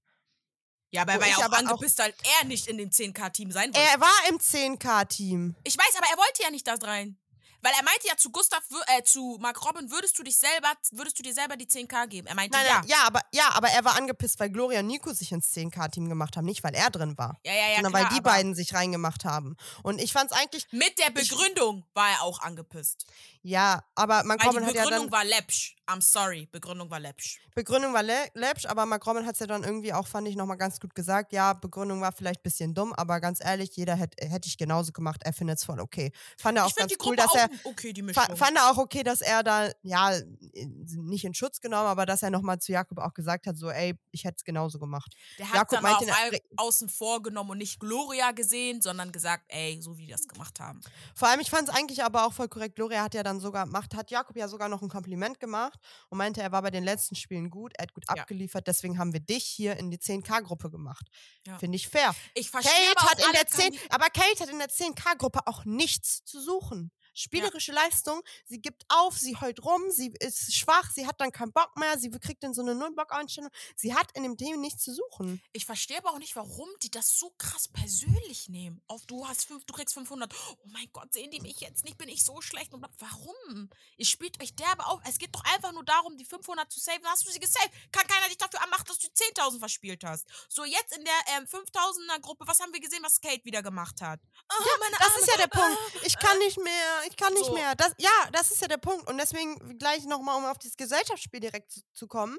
Ja, 0.92 1.02
aber 1.02 1.14
er 1.14 1.20
war 1.20 1.28
ja 1.28 1.36
ich 1.38 1.46
auch 1.46 1.52
angepisst, 1.52 2.00
weil 2.00 2.14
er 2.40 2.48
nicht 2.48 2.68
in 2.68 2.78
dem 2.78 2.92
10K-Team 2.92 3.52
sein 3.52 3.74
wollte. 3.74 3.86
Er 3.86 4.00
war 4.00 4.30
im 4.30 4.38
10K-Team. 4.38 5.54
ich 5.66 5.78
weiß, 5.78 5.96
aber 5.98 6.08
er 6.12 6.18
wollte 6.18 6.44
ja 6.44 6.50
nicht 6.50 6.66
da 6.66 6.76
rein. 6.76 7.18
Weil 7.62 7.74
er 7.78 7.84
meinte 7.84 8.08
ja 8.08 8.16
zu 8.16 8.30
Gustav, 8.32 8.64
äh, 8.88 9.04
zu 9.04 9.38
Mark 9.42 9.64
Robin, 9.66 9.92
würdest 9.92 10.18
du 10.18 10.24
dich 10.24 10.38
selber, 10.38 10.74
würdest 10.92 11.20
du 11.20 11.24
dir 11.24 11.34
selber 11.34 11.58
die 11.58 11.66
10K 11.66 12.08
geben? 12.08 12.28
Er 12.28 12.36
meinte 12.36 12.58
Nein, 12.58 12.68
ja. 12.68 12.80
nein, 12.80 12.88
ja, 12.88 13.04
aber, 13.06 13.22
ja, 13.34 13.50
aber 13.54 13.68
er 13.70 13.84
war 13.84 13.98
angepisst, 13.98 14.40
weil 14.40 14.50
Gloria 14.50 14.80
und 14.80 14.88
Nico 14.88 15.12
sich 15.12 15.32
ins 15.32 15.52
10K-Team 15.54 16.08
gemacht 16.08 16.38
haben. 16.38 16.46
Nicht, 16.46 16.64
weil 16.64 16.74
er 16.74 16.90
drin 16.90 17.18
war. 17.18 17.38
Ja, 17.44 17.54
ja, 17.54 17.68
ja, 17.68 17.76
sondern 17.76 17.92
klar, 17.92 18.04
weil 18.04 18.16
die 18.16 18.22
beiden 18.22 18.56
sich 18.56 18.74
reingemacht 18.74 19.26
haben. 19.26 19.58
Und 19.84 20.00
ich 20.02 20.14
fand's 20.14 20.32
eigentlich, 20.32 20.68
Mit 20.72 20.98
der 21.00 21.10
Begründung 21.10 21.86
war 21.94 22.10
er 22.10 22.22
auch 22.22 22.40
angepisst. 22.42 23.06
Ja, 23.42 23.84
aber 23.96 24.20
Robin 24.20 24.66
hat 24.66 24.74
ja 24.76 24.84
Begründung 24.84 25.10
dann, 25.10 25.12
war 25.12 25.26
läppsch. 25.26 25.76
I'm 25.88 26.02
sorry, 26.02 26.46
Begründung 26.52 26.90
war 26.92 27.00
läppsch. 27.00 27.40
Begründung 27.56 27.94
war 27.94 28.04
lä- 28.04 28.30
läppsch, 28.36 28.68
aber 28.68 28.86
Mark 28.86 29.08
Robin 29.08 29.26
hat's 29.26 29.40
ja 29.40 29.48
dann 29.48 29.64
irgendwie 29.64 29.92
auch, 29.92 30.06
fand 30.08 30.28
ich, 30.28 30.36
nochmal 30.36 30.58
ganz 30.58 30.80
gut 30.80 30.94
gesagt. 30.94 31.34
Ja, 31.34 31.54
Begründung 31.54 32.00
war 32.00 32.12
vielleicht 32.12 32.42
ein 32.42 32.44
bisschen 32.44 32.76
dumm, 32.76 32.94
aber 32.94 33.20
ganz 33.20 33.44
ehrlich, 33.44 33.76
jeder 33.76 33.96
hätte 33.96 34.28
hätte 34.30 34.48
ich 34.48 34.58
genauso 34.58 34.92
gemacht. 34.92 35.22
Er 35.24 35.34
findet's 35.34 35.64
voll 35.64 35.80
okay. 35.80 36.12
Fand 36.38 36.58
er 36.60 36.66
auch 36.66 36.70
Ich 36.70 36.76
ganz 36.76 36.94
cool, 37.04 37.16
dass 37.16 37.34
er, 37.34 37.46
auch 37.46 37.66
okay, 37.72 37.92
die 37.92 38.04
Mischung. 38.04 38.24
fa 38.24 38.36
fand 38.36 38.56
er 38.58 38.70
auch 38.70 38.78
okay, 38.78 39.02
dass 39.04 39.22
er 39.22 39.42
da, 39.42 39.72
ja, 39.82 40.12
nicht 40.54 41.26
in 41.26 41.34
Schutz 41.34 41.60
genommen, 41.60 41.88
aber 41.88 42.06
dass 42.06 42.22
er 42.22 42.30
nochmal 42.30 42.60
zu 42.60 42.72
Jakob 42.72 43.00
auch 43.00 43.14
gesagt 43.14 43.48
hat, 43.48 43.58
so, 43.58 43.70
ey, 43.72 43.96
ich 44.12 44.26
hätte 44.26 44.36
es 44.38 44.44
genauso 44.44 44.78
gemacht. 44.80 45.16
Der 45.40 45.48
hat 45.50 45.56
Jakob 45.56 45.82
dann 45.82 45.86
auch 45.86 46.02
meinte, 46.02 46.36
re- 46.36 46.42
außen 46.58 46.90
vor 46.90 47.24
genommen 47.24 47.52
und 47.52 47.58
nicht 47.58 47.80
Gloria 47.80 48.32
gesehen, 48.32 48.82
sondern 48.82 49.12
gesagt, 49.12 49.46
ey, 49.48 49.82
so 49.82 49.98
wie 49.98 50.06
die 50.06 50.12
das 50.12 50.28
gemacht 50.28 50.60
haben. 50.60 50.82
Vor 51.16 51.28
allem, 51.30 51.40
ich 51.40 51.50
fand 51.50 51.68
es 51.70 51.74
eigentlich 51.76 52.04
aber 52.04 52.26
auch 52.28 52.34
voll 52.34 52.48
korrekt. 52.48 52.76
Gloria 52.76 53.04
hat 53.04 53.14
ja 53.16 53.24
dann 53.30 53.40
sogar, 53.40 53.66
macht, 53.66 53.96
hat 53.96 54.12
Jakob 54.12 54.36
ja 54.36 54.48
sogar 54.48 54.70
noch 54.70 54.82
ein 54.82 54.90
Kompliment 54.90 55.40
gemacht 55.40 55.80
und 56.10 56.18
meinte, 56.18 56.42
er 56.42 56.52
war 56.52 56.62
bei 56.62 56.72
den 56.72 56.84
letzten 56.84 57.16
Spielen 57.16 57.50
gut, 57.50 57.74
er 57.78 57.84
hat 57.84 57.94
gut 57.94 58.06
Ja. 58.10 58.16
abgeliefert, 58.22 58.68
deswegen 58.68 58.98
haben 58.98 59.14
wir 59.14 59.20
dich 59.20 59.46
hier 59.46 59.78
in 59.78 59.92
die 59.92 59.98
10K-Gruppe 60.00 60.70
gemacht. 60.70 61.08
Ja. 61.46 61.58
Finde 61.60 61.76
ich 61.76 61.88
fair. 61.88 62.14
Ich 62.34 62.50
verstehe 62.50 62.74
Kate 62.96 63.00
aber 63.02 63.10
hat 63.12 63.26
in 63.26 63.32
der 63.34 63.48
10, 63.48 63.74
Kandi- 63.74 63.80
aber 63.90 64.06
Kate 64.10 64.40
hat 64.42 64.50
in 64.50 64.60
der 64.60 64.70
10K-Gruppe 64.70 65.40
auch 65.46 65.66
nichts 65.66 66.24
zu 66.26 66.42
suchen. 66.42 66.92
Spielerische 67.20 67.72
Leistung, 67.72 68.22
sie 68.46 68.62
gibt 68.62 68.86
auf, 68.90 69.18
sie 69.18 69.36
heult 69.40 69.64
rum, 69.64 69.82
sie 69.92 70.14
ist 70.20 70.56
schwach, 70.56 70.90
sie 70.92 71.06
hat 71.06 71.20
dann 71.20 71.32
keinen 71.32 71.52
Bock 71.52 71.76
mehr, 71.78 71.98
sie 72.00 72.10
kriegt 72.12 72.44
dann 72.44 72.54
so 72.54 72.62
eine 72.62 72.76
Null-Bock-Einstellung. 72.76 73.50
Sie 73.76 73.94
hat 73.94 74.12
in 74.14 74.24
dem 74.24 74.38
Team 74.38 74.62
nichts 74.62 74.84
zu 74.84 74.94
suchen. 74.94 75.42
Ich 75.52 75.66
verstehe 75.66 75.98
aber 75.98 76.12
auch 76.12 76.20
nicht, 76.20 76.36
warum 76.36 76.70
die 76.82 76.90
das 76.92 77.18
so 77.18 77.32
krass 77.38 77.68
persönlich 77.68 78.50
nehmen. 78.50 78.82
Auf 78.88 79.06
du 79.06 79.28
hast 79.28 79.46
fünf, 79.46 79.66
du 79.66 79.74
kriegst 79.74 79.94
500. 79.94 80.34
Oh 80.52 80.56
mein 80.68 80.88
Gott, 80.94 81.14
sehen 81.14 81.32
die 81.32 81.42
mich 81.42 81.60
jetzt 81.60 81.84
nicht? 81.84 81.98
Bin 81.98 82.10
ich 82.10 82.24
so 82.24 82.42
schlecht? 82.42 82.74
Und 82.74 82.86
warum? 83.00 83.70
Ihr 83.98 84.06
spielt 84.06 84.42
euch 84.42 84.56
derbe 84.56 84.86
auf. 84.86 85.02
Es 85.08 85.18
geht 85.18 85.34
doch 85.36 85.44
einfach 85.54 85.72
nur 85.72 85.84
darum, 85.84 86.18
die 86.18 86.26
500 86.26 86.72
zu 86.72 86.80
saven. 86.80 87.06
Hast 87.06 87.28
du 87.28 87.32
sie 87.32 87.40
gesaved? 87.40 87.72
Kann 87.92 88.08
keiner 88.08 88.28
dich 88.28 88.38
dafür 88.38 88.62
anmachen, 88.64 88.86
dass 88.88 89.00
du 89.00 89.08
10.000 89.08 89.60
verspielt 89.60 90.04
hast. 90.04 90.26
So, 90.48 90.64
jetzt 90.66 90.96
in 90.96 91.04
der 91.04 91.14
ähm, 91.38 91.46
5.000er 91.46 92.20
Gruppe, 92.22 92.46
was 92.48 92.60
haben 92.60 92.74
wir 92.74 92.80
gesehen, 92.80 93.04
was 93.04 93.20
Kate 93.20 93.44
wieder 93.44 93.62
gemacht 93.62 94.02
hat? 94.02 94.20
Oh, 94.52 94.64
meine 94.80 94.96
Das 94.98 95.08
Arme. 95.10 95.20
ist 95.20 95.28
ja 95.28 95.38
der 95.38 95.48
Punkt. 95.48 95.78
Ich 96.04 96.18
kann 96.18 96.38
nicht 96.40 96.58
mehr, 96.58 97.02
ich 97.10 97.18
kann 97.18 97.34
nicht 97.34 97.46
So. 97.46 97.54
mehr. 97.54 97.76
Das, 97.76 97.94
ja, 97.98 98.30
das 98.32 98.52
ist 98.52 98.62
ja 98.62 98.68
der 98.68 98.78
Punkt. 98.78 99.08
Und 99.10 99.18
deswegen 99.18 99.78
gleich 99.78 100.06
nochmal, 100.06 100.38
um 100.38 100.46
auf 100.46 100.58
dieses 100.58 100.78
Gesellschaftsspiel 100.78 101.40
direkt 101.40 101.72
zu, 101.72 101.82
zu 101.94 102.08
kommen. 102.08 102.38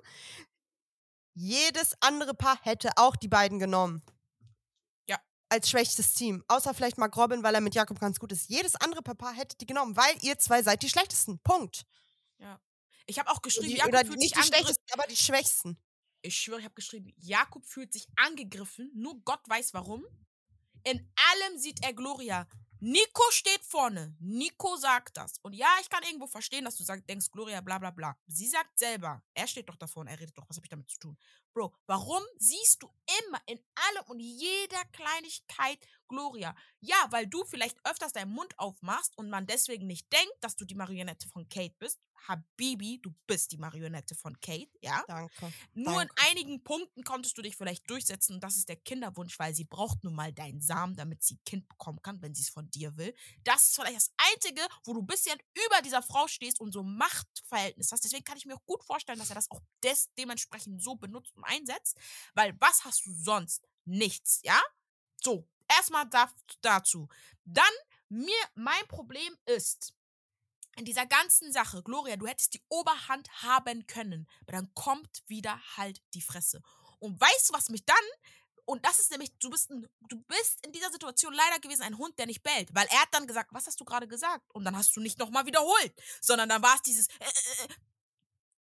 Jedes 1.35 1.95
andere 2.01 2.35
Paar 2.35 2.59
hätte 2.63 2.91
auch 2.97 3.17
die 3.17 3.29
beiden 3.29 3.59
genommen. 3.59 4.03
Ja. 5.07 5.19
Als 5.49 5.71
schwächstes 5.71 6.15
Team. 6.15 6.45
Außer 6.49 6.75
vielleicht 6.75 6.99
Mark 6.99 7.17
Robin, 7.17 7.43
weil 7.43 7.55
er 7.55 7.61
mit 7.61 7.75
Jakob 7.75 8.01
ganz 8.01 8.19
gut 8.19 8.33
ist. 8.33 8.49
Jedes 8.49 8.77
andere 8.77 9.03
Paar 9.03 9.33
hätte 9.33 9.57
die 9.57 9.67
genommen, 9.67 9.97
weil 9.97 10.17
ihr 10.23 10.39
zwei 10.39 10.63
seid 10.63 10.83
die 10.83 10.89
schlechtesten. 10.89 11.39
Punkt. 11.41 11.85
Ich 13.11 13.19
habe 13.19 13.29
auch 13.31 13.43
geschrieben, 13.43 13.71
Die, 13.71 13.77
Jakob 13.77 13.93
oder 13.93 14.05
fühlt 14.07 14.19
nicht 14.19 14.37
sich 14.37 14.45
die 14.45 14.49
schlechtesten, 14.49 14.85
aber 14.93 15.05
die 15.09 15.17
schwächsten. 15.17 15.77
Ich 16.23 16.37
schwöre, 16.37 16.61
ich 16.61 16.65
habe 16.65 16.75
geschrieben, 16.77 17.13
Jakob 17.17 17.67
fühlt 17.67 17.93
sich 17.93 18.07
angegriffen. 18.15 18.89
Nur 18.95 19.21
Gott 19.25 19.41
weiß 19.49 19.75
warum. 19.75 20.05
In 20.85 21.13
allem 21.17 21.59
sieht 21.59 21.83
er 21.85 21.93
Gloria. 21.93 22.47
Nico 22.81 23.23
steht 23.31 23.63
vorne. 23.63 24.17
Nico 24.21 24.77
sagt 24.77 25.17
das. 25.17 25.39
Und 25.43 25.55
ja, 25.55 25.69
ich 25.83 25.91
kann 25.91 26.03
irgendwo 26.03 26.27
verstehen, 26.27 26.65
dass 26.65 26.77
du 26.77 26.85
sag, 26.85 27.07
denkst, 27.07 27.31
Gloria, 27.31 27.61
bla 27.61 27.79
bla 27.79 27.91
bla. 27.91 28.17
Sie 28.27 28.47
sagt 28.47 28.79
selber, 28.79 29.23
er 29.35 29.47
steht 29.47 29.69
doch 29.69 29.77
da 29.77 29.87
vorne, 29.87 30.11
er 30.11 30.19
redet 30.19 30.37
doch, 30.37 30.49
was 30.49 30.57
habe 30.57 30.65
ich 30.65 30.71
damit 30.71 30.89
zu 30.91 30.99
tun? 30.99 31.19
Bro, 31.53 31.75
warum 31.87 32.23
siehst 32.39 32.83
du 32.83 32.89
immer 33.25 33.41
in 33.47 33.59
allem 33.75 34.05
und 34.07 34.21
jeder 34.21 34.85
Kleinigkeit 34.93 35.79
Gloria? 36.09 36.55
Ja, 36.81 37.07
weil 37.11 37.27
du 37.27 37.45
vielleicht 37.45 37.77
öfters 37.85 38.13
deinen 38.13 38.33
Mund 38.33 38.59
aufmachst 38.59 39.17
und 39.19 39.31
man 39.31 39.47
deswegen 39.47 39.87
nicht 39.87 40.13
denkt, 40.13 40.35
dass 40.41 40.57
du 40.57 40.65
die 40.65 40.75
Marionette 40.75 41.29
von 41.29 41.49
Kate 41.49 41.75
bist. 41.79 42.01
Habibi, 42.29 43.01
du 43.03 43.15
bist 43.27 43.53
die 43.53 43.57
Marionette 43.57 44.15
von 44.15 44.39
Kate, 44.41 44.71
ja? 44.83 45.03
Danke. 45.07 45.53
Nur 45.73 46.03
in 46.03 46.09
Danke. 46.09 46.23
einigen 46.31 46.63
Punkten 46.63 47.03
konntest 47.03 47.37
du 47.39 47.43
dich 47.43 47.57
vielleicht 47.57 47.89
durchsetzen 47.89 48.35
und 48.35 48.45
das 48.45 48.57
ist 48.57 48.69
der 48.69 48.77
Kinderwunsch, 48.77 49.39
weil 49.39 49.55
sie 49.55 49.65
braucht 49.65 50.05
nun 50.05 50.15
mal 50.15 50.33
deinen 50.33 50.61
Samen, 50.61 50.97
damit 50.97 51.23
sie 51.23 51.39
Kind 51.47 51.69
bekommen 51.69 52.03
kann, 52.03 52.21
wenn 52.23 52.35
sie 52.35 52.43
es 52.43 52.51
von 52.51 52.71
dir 52.71 52.97
will. 52.97 53.15
Das 53.45 53.69
ist 53.69 53.77
vielleicht 53.77 53.97
das 53.97 54.13
Einzige, 54.35 54.61
wo 54.85 54.93
du 54.95 55.01
ein 55.01 55.07
bisschen 55.07 55.39
über 55.67 55.83
dieser 55.83 56.03
Frau 56.03 56.27
stehst 56.29 56.61
und 56.61 56.73
so 56.73 56.83
Machtverhältnis 56.83 57.91
hast. 57.93 58.05
Deswegen 58.05 58.25
kann 58.25 58.37
ich 58.37 58.47
mir 58.47 58.55
auch 58.57 58.67
gut 58.67 58.85
vorstellen, 58.85 59.19
dass 59.19 59.31
er 59.31 59.37
das 59.37 59.51
auch 59.51 59.61
des 59.83 60.13
dementsprechend 60.19 60.83
so 60.83 60.97
benutzt 60.97 61.37
und 61.41 61.51
einsetzt, 61.51 61.97
weil 62.35 62.55
was 62.61 62.85
hast 62.85 63.07
du 63.07 63.13
sonst? 63.13 63.69
Nichts, 63.85 64.41
ja? 64.45 64.61
So, 65.23 65.47
erstmal 65.69 66.09
da, 66.09 66.31
dazu. 66.61 67.09
Dann, 67.45 67.65
mir, 68.09 68.35
mein 68.55 68.87
Problem 68.89 69.37
ist, 69.47 69.95
in 70.77 70.85
dieser 70.85 71.07
ganzen 71.07 71.53
Sache, 71.53 71.83
Gloria, 71.83 72.17
du 72.17 72.27
hättest 72.27 72.55
die 72.55 72.63
Oberhand 72.69 73.29
haben 73.43 73.87
können, 73.87 74.29
aber 74.43 74.53
dann 74.53 74.75
kommt 74.75 75.23
wieder 75.27 75.61
halt 75.77 76.01
die 76.15 76.23
Fresse. 76.23 76.63
Und 76.99 77.21
weißt 77.21 77.51
du, 77.51 77.55
was 77.55 77.69
mich 77.69 77.85
dann, 77.85 77.97
und 78.65 78.85
das 78.87 79.01
ist 79.01 79.11
nämlich, 79.11 79.37
du 79.39 79.51
bist, 79.51 79.71
ein, 79.71 79.89
du 80.09 80.21
bist 80.23 80.65
in 80.65 80.73
dieser 80.73 80.91
Situation 80.91 81.33
leider 81.33 81.59
gewesen 81.59 81.83
ein 81.83 81.99
Hund, 81.99 82.19
der 82.19 82.27
nicht 82.27 82.43
bellt, 82.43 82.75
weil 82.75 82.87
er 82.91 83.03
hat 83.03 83.09
dann 83.13 83.27
gesagt, 83.27 83.53
was 83.53 83.67
hast 83.67 83.81
du 83.81 83.85
gerade 83.85 84.07
gesagt? 84.07 84.49
Und 84.53 84.65
dann 84.65 84.77
hast 84.77 84.95
du 84.97 85.01
nicht 85.01 85.19
nochmal 85.19 85.45
wiederholt, 85.47 85.93
sondern 86.21 86.49
dann 86.49 86.63
war 86.63 86.77
es 86.77 86.83
dieses, 86.83 87.09
äh, 87.09 87.25
äh, 87.25 87.65
äh. 87.65 87.69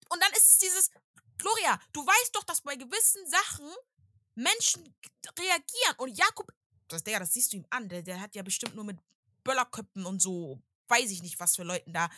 und 0.10 0.22
dann 0.22 0.32
ist 0.34 0.48
es 0.48 0.60
dieses, 0.60 0.92
Gloria, 1.38 1.80
du 1.94 2.06
weißt 2.06 2.36
doch, 2.36 2.44
dass 2.44 2.62
bei 2.62 2.76
gewissen 2.76 3.26
Sachen 3.28 3.70
Menschen 4.36 4.96
reagieren 5.38 5.96
und 5.98 6.18
Jakob, 6.18 6.52
das, 6.88 7.04
Digga, 7.04 7.20
das 7.20 7.34
siehst 7.34 7.54
du 7.54 7.58
ihm 7.58 7.68
an, 7.70 7.90
der, 7.90 8.02
der 8.02 8.22
hat 8.22 8.36
ja 8.36 8.44
bestimmt 8.44 8.76
nur 8.76 8.86
mit 8.86 9.00
Böllerköppen 9.44 10.06
und 10.06 10.22
so, 10.22 10.62
weiß 10.88 11.10
ich 11.12 11.22
nicht, 11.22 11.40
was 11.40 11.56
für 11.56 11.64
Leuten 11.64 11.94
da. 11.94 12.10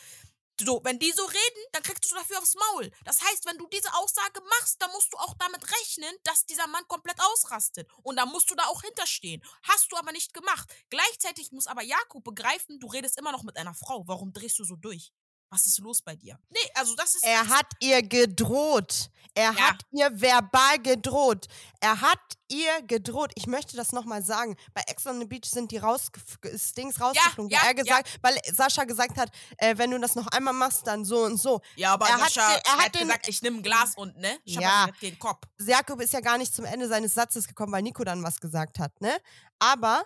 So, 0.60 0.82
wenn 0.84 0.98
die 0.98 1.10
so 1.12 1.24
reden, 1.24 1.64
dann 1.72 1.82
kriegst 1.82 2.10
du 2.10 2.14
dafür 2.14 2.38
aufs 2.38 2.54
Maul. 2.54 2.90
Das 3.04 3.22
heißt, 3.22 3.46
wenn 3.46 3.56
du 3.56 3.66
diese 3.68 3.94
Aussage 3.94 4.42
machst, 4.42 4.80
dann 4.82 4.90
musst 4.90 5.10
du 5.10 5.16
auch 5.16 5.34
damit 5.38 5.64
rechnen, 5.64 6.14
dass 6.24 6.44
dieser 6.44 6.66
Mann 6.66 6.86
komplett 6.86 7.18
ausrastet. 7.18 7.88
Und 8.02 8.16
da 8.16 8.26
musst 8.26 8.50
du 8.50 8.54
da 8.54 8.66
auch 8.66 8.82
hinterstehen. 8.82 9.42
Hast 9.62 9.90
du 9.90 9.96
aber 9.96 10.12
nicht 10.12 10.34
gemacht. 10.34 10.70
Gleichzeitig 10.90 11.50
muss 11.50 11.66
aber 11.66 11.82
Jakob 11.82 12.24
begreifen, 12.24 12.78
du 12.78 12.88
redest 12.88 13.18
immer 13.18 13.32
noch 13.32 13.42
mit 13.42 13.56
einer 13.56 13.72
Frau. 13.72 14.06
Warum 14.06 14.34
drehst 14.34 14.58
du 14.58 14.64
so 14.64 14.76
durch? 14.76 15.14
Was 15.50 15.66
ist 15.66 15.78
los 15.80 16.00
bei 16.00 16.14
dir? 16.14 16.38
Nee, 16.48 16.58
also 16.74 16.94
das 16.94 17.14
ist. 17.16 17.24
Er 17.24 17.46
hat 17.48 17.66
ihr 17.80 18.02
gedroht. 18.02 19.10
Er 19.34 19.52
Ja. 19.52 19.68
hat 19.70 19.82
ihr 19.92 20.10
verbal 20.20 20.78
gedroht. 20.80 21.46
Er 21.80 22.00
hat 22.00 22.18
ihr 22.48 22.82
gedroht. 22.82 23.30
Ich 23.36 23.46
möchte 23.46 23.76
das 23.76 23.92
nochmal 23.92 24.22
sagen. 24.24 24.56
Bei 24.74 24.82
Ex 24.88 25.06
on 25.06 25.18
the 25.20 25.24
Beach 25.26 25.44
sind 25.48 25.70
die 25.70 25.78
rausge 25.78 26.20
ist 26.42 26.76
Dings 26.76 27.00
rausgeflogen, 27.00 27.48
ja, 27.50 27.60
wo 27.62 27.66
er 27.66 27.74
gesagt, 27.74 28.18
weil 28.22 28.38
Sascha 28.52 28.84
gesagt 28.84 29.16
hat, 29.18 29.30
äh, 29.58 29.76
wenn 29.78 29.90
du 29.92 29.98
das 30.00 30.14
noch 30.16 30.26
einmal 30.28 30.54
machst, 30.54 30.86
dann 30.86 31.04
so 31.04 31.24
und 31.24 31.36
so. 31.36 31.60
Ja, 31.76 31.92
aber 31.94 32.06
Er 32.08 32.14
hat 32.14 32.32
Sascha 32.32 32.48
den- 32.54 32.62
er 32.64 32.72
hat 32.72 32.84
hat 32.86 32.94
den- 32.96 33.06
gesagt, 33.08 33.28
ich 33.28 33.42
nehme 33.42 33.58
ein 33.58 33.62
Glas 33.62 33.94
und, 33.96 34.16
ne? 34.18 34.38
Ich 34.44 34.56
hab 34.56 34.62
Ja. 34.62 34.86
ja. 34.86 34.92
den 35.00 35.18
Kopf. 35.18 35.46
Jakob 35.60 36.00
ist 36.00 36.12
ja 36.12 36.20
gar 36.20 36.38
nicht 36.38 36.54
zum 36.54 36.64
Ende 36.64 36.88
seines 36.88 37.14
Satzes 37.14 37.46
gekommen, 37.46 37.72
weil 37.72 37.82
Nico 37.82 38.02
dann 38.04 38.22
was 38.24 38.40
gesagt 38.40 38.78
hat, 38.80 39.00
ne? 39.00 39.16
Aber 39.60 40.04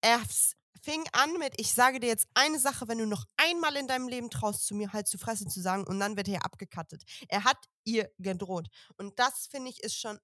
er 0.00 0.20
fing 0.86 1.04
an 1.12 1.32
mit, 1.38 1.54
ich 1.56 1.74
sage 1.74 1.98
dir 1.98 2.06
jetzt 2.06 2.28
eine 2.34 2.60
Sache, 2.60 2.86
wenn 2.86 2.98
du 2.98 3.06
noch 3.06 3.24
einmal 3.36 3.74
in 3.74 3.88
deinem 3.88 4.08
Leben 4.08 4.30
traust, 4.30 4.66
zu 4.66 4.74
mir 4.76 4.92
halt 4.92 5.08
zu 5.08 5.18
fressen 5.18 5.50
zu 5.50 5.60
sagen 5.60 5.84
und 5.84 5.98
dann 5.98 6.16
wird 6.16 6.28
er 6.28 6.44
abgekattet. 6.44 7.02
Er 7.28 7.42
hat 7.42 7.58
ihr 7.82 8.08
gedroht. 8.18 8.68
Und 8.96 9.18
das, 9.18 9.48
finde 9.48 9.70
ich, 9.70 9.82
ist 9.82 9.98
schon 9.98 10.20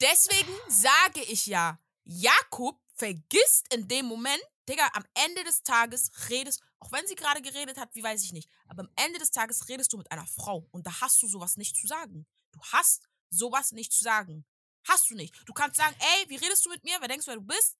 Deswegen 0.00 0.54
sage 0.68 1.22
ich 1.28 1.46
ja, 1.46 1.80
Jakob 2.04 2.80
vergisst 2.94 3.66
in 3.74 3.88
dem 3.88 4.06
Moment, 4.06 4.42
Digga, 4.68 4.88
am 4.92 5.04
Ende 5.26 5.42
des 5.42 5.64
Tages 5.64 6.12
redest, 6.30 6.62
auch 6.78 6.92
wenn 6.92 7.04
sie 7.08 7.16
gerade 7.16 7.42
geredet 7.42 7.78
hat, 7.78 7.92
wie 7.94 8.02
weiß 8.04 8.22
ich 8.22 8.32
nicht, 8.32 8.48
aber 8.68 8.82
am 8.82 8.90
Ende 8.94 9.18
des 9.18 9.32
Tages 9.32 9.68
redest 9.68 9.92
du 9.92 9.96
mit 9.96 10.12
einer 10.12 10.26
Frau 10.26 10.68
und 10.70 10.86
da 10.86 11.00
hast 11.00 11.20
du 11.20 11.26
sowas 11.26 11.56
nicht 11.56 11.76
zu 11.76 11.88
sagen. 11.88 12.26
Du 12.52 12.60
hast 12.72 13.08
sowas 13.30 13.72
nicht 13.72 13.92
zu 13.92 14.04
sagen. 14.04 14.46
Hast 14.84 15.10
du 15.10 15.16
nicht. 15.16 15.34
Du 15.46 15.52
kannst 15.52 15.76
sagen, 15.76 15.96
ey, 15.98 16.30
wie 16.30 16.36
redest 16.36 16.64
du 16.64 16.70
mit 16.70 16.84
mir? 16.84 16.96
Wer 17.00 17.08
denkst 17.08 17.26
du, 17.26 17.32
wer 17.32 17.38
du 17.38 17.46
bist? 17.46 17.76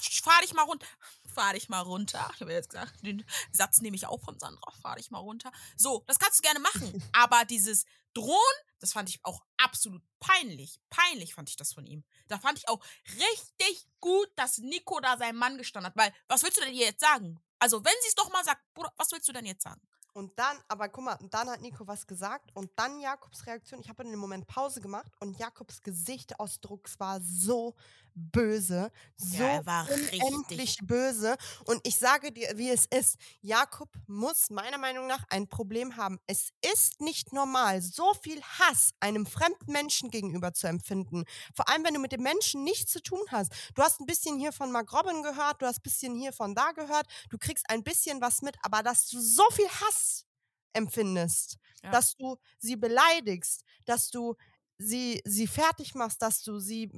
Fahr 0.00 0.40
dich 0.42 0.54
mal 0.54 0.62
runter. 0.62 0.86
fahr 1.34 1.52
dich 1.52 1.68
mal 1.68 1.80
runter. 1.80 2.30
Ich 2.34 2.40
habe 2.40 2.52
jetzt 2.52 2.70
gesagt, 2.70 3.04
den 3.04 3.24
Satz 3.52 3.80
nehme 3.80 3.96
ich 3.96 4.06
auch 4.06 4.20
von 4.20 4.38
Sandra, 4.38 4.72
fahr 4.82 4.96
dich 4.96 5.10
mal 5.10 5.18
runter. 5.18 5.52
So, 5.76 6.04
das 6.06 6.18
kannst 6.18 6.38
du 6.38 6.42
gerne 6.42 6.60
machen. 6.60 7.02
Aber 7.12 7.44
dieses 7.44 7.84
Drohen, 8.14 8.36
das 8.80 8.92
fand 8.92 9.08
ich 9.08 9.20
auch 9.24 9.42
absolut 9.56 10.02
peinlich. 10.20 10.80
Peinlich 10.90 11.34
fand 11.34 11.48
ich 11.48 11.56
das 11.56 11.72
von 11.72 11.86
ihm. 11.86 12.04
Da 12.28 12.38
fand 12.38 12.58
ich 12.58 12.68
auch 12.68 12.82
richtig 13.14 13.86
gut, 14.00 14.28
dass 14.36 14.58
Nico 14.58 15.00
da 15.00 15.16
seinem 15.16 15.38
Mann 15.38 15.58
gestanden 15.58 15.90
hat. 15.90 15.96
Weil, 15.96 16.12
was 16.26 16.42
willst 16.42 16.58
du 16.58 16.62
denn 16.62 16.74
ihr 16.74 16.86
jetzt 16.86 17.00
sagen? 17.00 17.40
Also, 17.58 17.84
wenn 17.84 17.94
sie 18.02 18.08
es 18.08 18.14
doch 18.14 18.32
mal 18.32 18.44
sagt, 18.44 18.62
Bruder, 18.74 18.92
was 18.96 19.10
willst 19.12 19.28
du 19.28 19.32
denn 19.32 19.46
jetzt 19.46 19.62
sagen? 19.62 19.80
Und 20.14 20.36
dann, 20.36 20.58
aber 20.66 20.88
guck 20.88 21.04
mal, 21.04 21.18
dann 21.30 21.48
hat 21.48 21.60
Nico 21.60 21.86
was 21.86 22.06
gesagt 22.06 22.50
und 22.54 22.72
dann 22.74 22.98
Jakobs 22.98 23.46
Reaktion. 23.46 23.80
Ich 23.80 23.88
habe 23.88 24.02
in 24.02 24.10
dem 24.10 24.18
Moment 24.18 24.48
Pause 24.48 24.80
gemacht 24.80 25.12
und 25.20 25.38
Jakobs 25.38 25.80
Gesichtsausdruck 25.82 26.88
war 26.98 27.20
so 27.20 27.76
böse, 28.18 28.90
so 29.16 29.36
Ja, 29.38 29.48
er 29.48 29.66
war 29.66 29.88
unendlich 29.90 30.58
richtig. 30.60 30.86
böse. 30.86 31.36
Und 31.64 31.80
ich 31.86 31.96
sage 31.96 32.32
dir, 32.32 32.52
wie 32.56 32.70
es 32.70 32.86
ist. 32.86 33.16
Jakob 33.40 33.88
muss 34.06 34.50
meiner 34.50 34.78
Meinung 34.78 35.06
nach 35.06 35.24
ein 35.30 35.48
Problem 35.48 35.96
haben. 35.96 36.18
Es 36.26 36.50
ist 36.74 37.00
nicht 37.00 37.32
normal, 37.32 37.80
so 37.82 38.12
viel 38.14 38.42
Hass 38.42 38.90
einem 39.00 39.26
fremden 39.26 39.72
Menschen 39.72 40.10
gegenüber 40.10 40.52
zu 40.52 40.66
empfinden. 40.66 41.24
Vor 41.54 41.68
allem, 41.68 41.84
wenn 41.84 41.94
du 41.94 42.00
mit 42.00 42.12
dem 42.12 42.22
Menschen 42.22 42.64
nichts 42.64 42.92
zu 42.92 43.00
tun 43.02 43.22
hast. 43.30 43.52
Du 43.74 43.82
hast 43.82 44.00
ein 44.00 44.06
bisschen 44.06 44.38
hier 44.38 44.52
von 44.52 44.72
Mark 44.72 44.92
Robin 44.92 45.22
gehört, 45.22 45.62
du 45.62 45.66
hast 45.66 45.78
ein 45.78 45.82
bisschen 45.82 46.14
hier 46.16 46.32
von 46.32 46.54
da 46.54 46.72
gehört, 46.72 47.06
du 47.30 47.38
kriegst 47.38 47.68
ein 47.70 47.82
bisschen 47.84 48.20
was 48.20 48.42
mit, 48.42 48.56
aber 48.62 48.82
dass 48.82 49.08
du 49.08 49.20
so 49.20 49.44
viel 49.52 49.68
Hass 49.68 50.24
empfindest, 50.72 51.56
Ja. 51.82 51.90
dass 51.90 52.14
du 52.16 52.36
sie 52.58 52.76
beleidigst, 52.76 53.62
dass 53.84 54.10
du 54.10 54.34
sie, 54.78 55.20
sie 55.24 55.46
fertig 55.46 55.94
machst, 55.94 56.22
dass 56.22 56.42
du 56.42 56.58
sie 56.58 56.90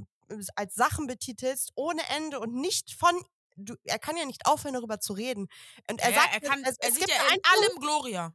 als 0.55 0.75
Sachen 0.75 1.07
betitelst 1.07 1.73
ohne 1.75 2.03
Ende 2.17 2.41
und 2.41 2.55
nicht 2.55 2.95
von. 2.95 3.23
Du, 3.57 3.75
er 3.85 3.99
kann 3.99 4.17
ja 4.17 4.25
nicht 4.25 4.47
aufhören, 4.47 4.75
darüber 4.75 5.01
zu 5.01 5.13
reden. 5.13 5.49
Und 5.91 6.01
er 6.01 6.11
ja, 6.11 6.21
sagt, 6.21 6.35
er, 6.35 6.41
kann, 6.41 6.63
es, 6.65 6.79
er 6.79 6.89
es 6.89 6.95
sieht 6.95 7.07
gibt 7.07 7.19
ja 7.19 7.23
in 7.35 7.43
Punkt, 7.43 7.49
allem 7.53 7.81
Gloria. 7.81 8.35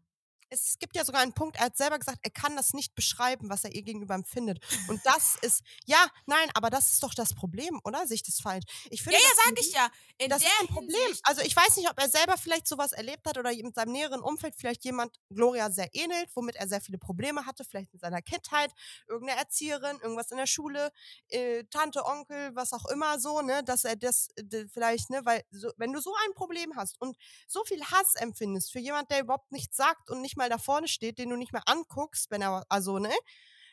Es 0.50 0.78
gibt 0.80 0.96
ja 0.96 1.04
sogar 1.04 1.22
einen 1.22 1.34
Punkt, 1.34 1.58
er 1.58 1.66
hat 1.66 1.78
selber 1.78 1.98
gesagt, 2.00 2.20
er 2.22 2.30
kann 2.32 2.56
das 2.56 2.74
nicht 2.74 2.96
beschreiben, 2.96 3.50
was 3.50 3.64
er 3.64 3.74
ihr 3.74 3.82
gegenüber 3.84 4.14
empfindet. 4.16 4.60
Und 4.88 5.02
das 5.06 5.36
ist, 5.42 5.62
ja, 5.86 6.06
nein, 6.26 6.50
aber 6.54 6.70
das 6.70 6.92
ist 6.94 7.04
doch 7.04 7.14
das 7.14 7.34
Problem, 7.34 7.80
oder? 7.84 8.06
Sehe 8.08 8.16
ich 8.16 8.24
das 8.24 8.40
falsch? 8.40 8.64
Ich 8.90 9.02
finde, 9.04 9.18
Ja, 9.18 9.24
ja, 9.24 9.30
das 9.36 9.46
sag 9.46 9.60
ich 9.60 9.74
ja. 9.74 9.90
In 10.18 10.30
das 10.30 10.44
ist 10.44 10.52
ein 10.62 10.68
Problem. 10.68 10.96
Hinsicht- 11.02 11.22
Also 11.28 11.42
ich 11.42 11.56
weiß 11.56 11.78
nicht, 11.78 11.90
ob 11.90 12.00
er 12.00 12.10
selber 12.10 12.38
vielleicht 12.38 12.68
sowas 12.68 12.92
erlebt 12.94 13.26
hat 13.28 13.38
oder 13.38 13.52
mit 13.54 13.76
seinem 13.76 13.92
näheren 13.92 14.22
Umfeld 14.22 14.56
vielleicht 14.56 14.86
jemand 14.86 15.20
Gloria 15.30 15.70
sehr 15.72 15.90
ähnelt, 15.94 16.30
womit 16.36 16.56
er 16.56 16.68
sehr 16.68 16.80
viele 16.82 16.98
Probleme 16.98 17.46
hatte, 17.46 17.66
vielleicht 17.66 17.94
in 17.94 18.00
seiner 18.00 18.22
Kindheit, 18.22 18.72
irgendeine 19.08 19.40
Erzieherin, 19.40 20.00
irgendwas 20.02 20.32
in 20.32 20.38
der 20.38 20.46
Schule, 20.48 20.92
äh, 21.30 21.64
Tante, 21.66 22.06
Onkel, 22.06 22.56
was 22.56 22.72
auch 22.74 22.86
immer 22.86 23.20
so, 23.20 23.42
ne, 23.42 23.64
dass 23.64 23.84
er 23.84 23.96
das 23.96 24.30
äh, 24.38 24.68
vielleicht, 24.72 25.10
ne, 25.10 25.22
weil 25.26 25.44
so, 25.52 25.72
wenn 25.78 25.92
du 25.92 26.00
so 26.00 26.14
ein 26.26 26.34
Problem 26.34 26.76
hast 26.76 27.00
und 27.02 27.18
so 27.48 27.64
viel 27.66 27.84
Hass 27.84 28.16
empfindest 28.16 28.72
für 28.72 28.80
jemand, 28.80 29.10
der 29.12 29.22
überhaupt 29.22 29.52
nichts 29.52 29.76
sagt 29.76 30.10
und 30.10 30.22
nicht 30.22 30.35
mal 30.38 30.50
da 30.50 30.58
vorne 30.58 30.88
steht, 30.88 31.18
den 31.18 31.30
du 31.30 31.36
nicht 31.36 31.54
mehr 31.54 31.68
anguckst, 31.68 32.32
wenn 32.32 32.42
er, 32.42 32.66
also, 32.70 33.00
ne, 33.00 33.14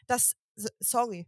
das, 0.07 0.35
sorry, 0.81 1.27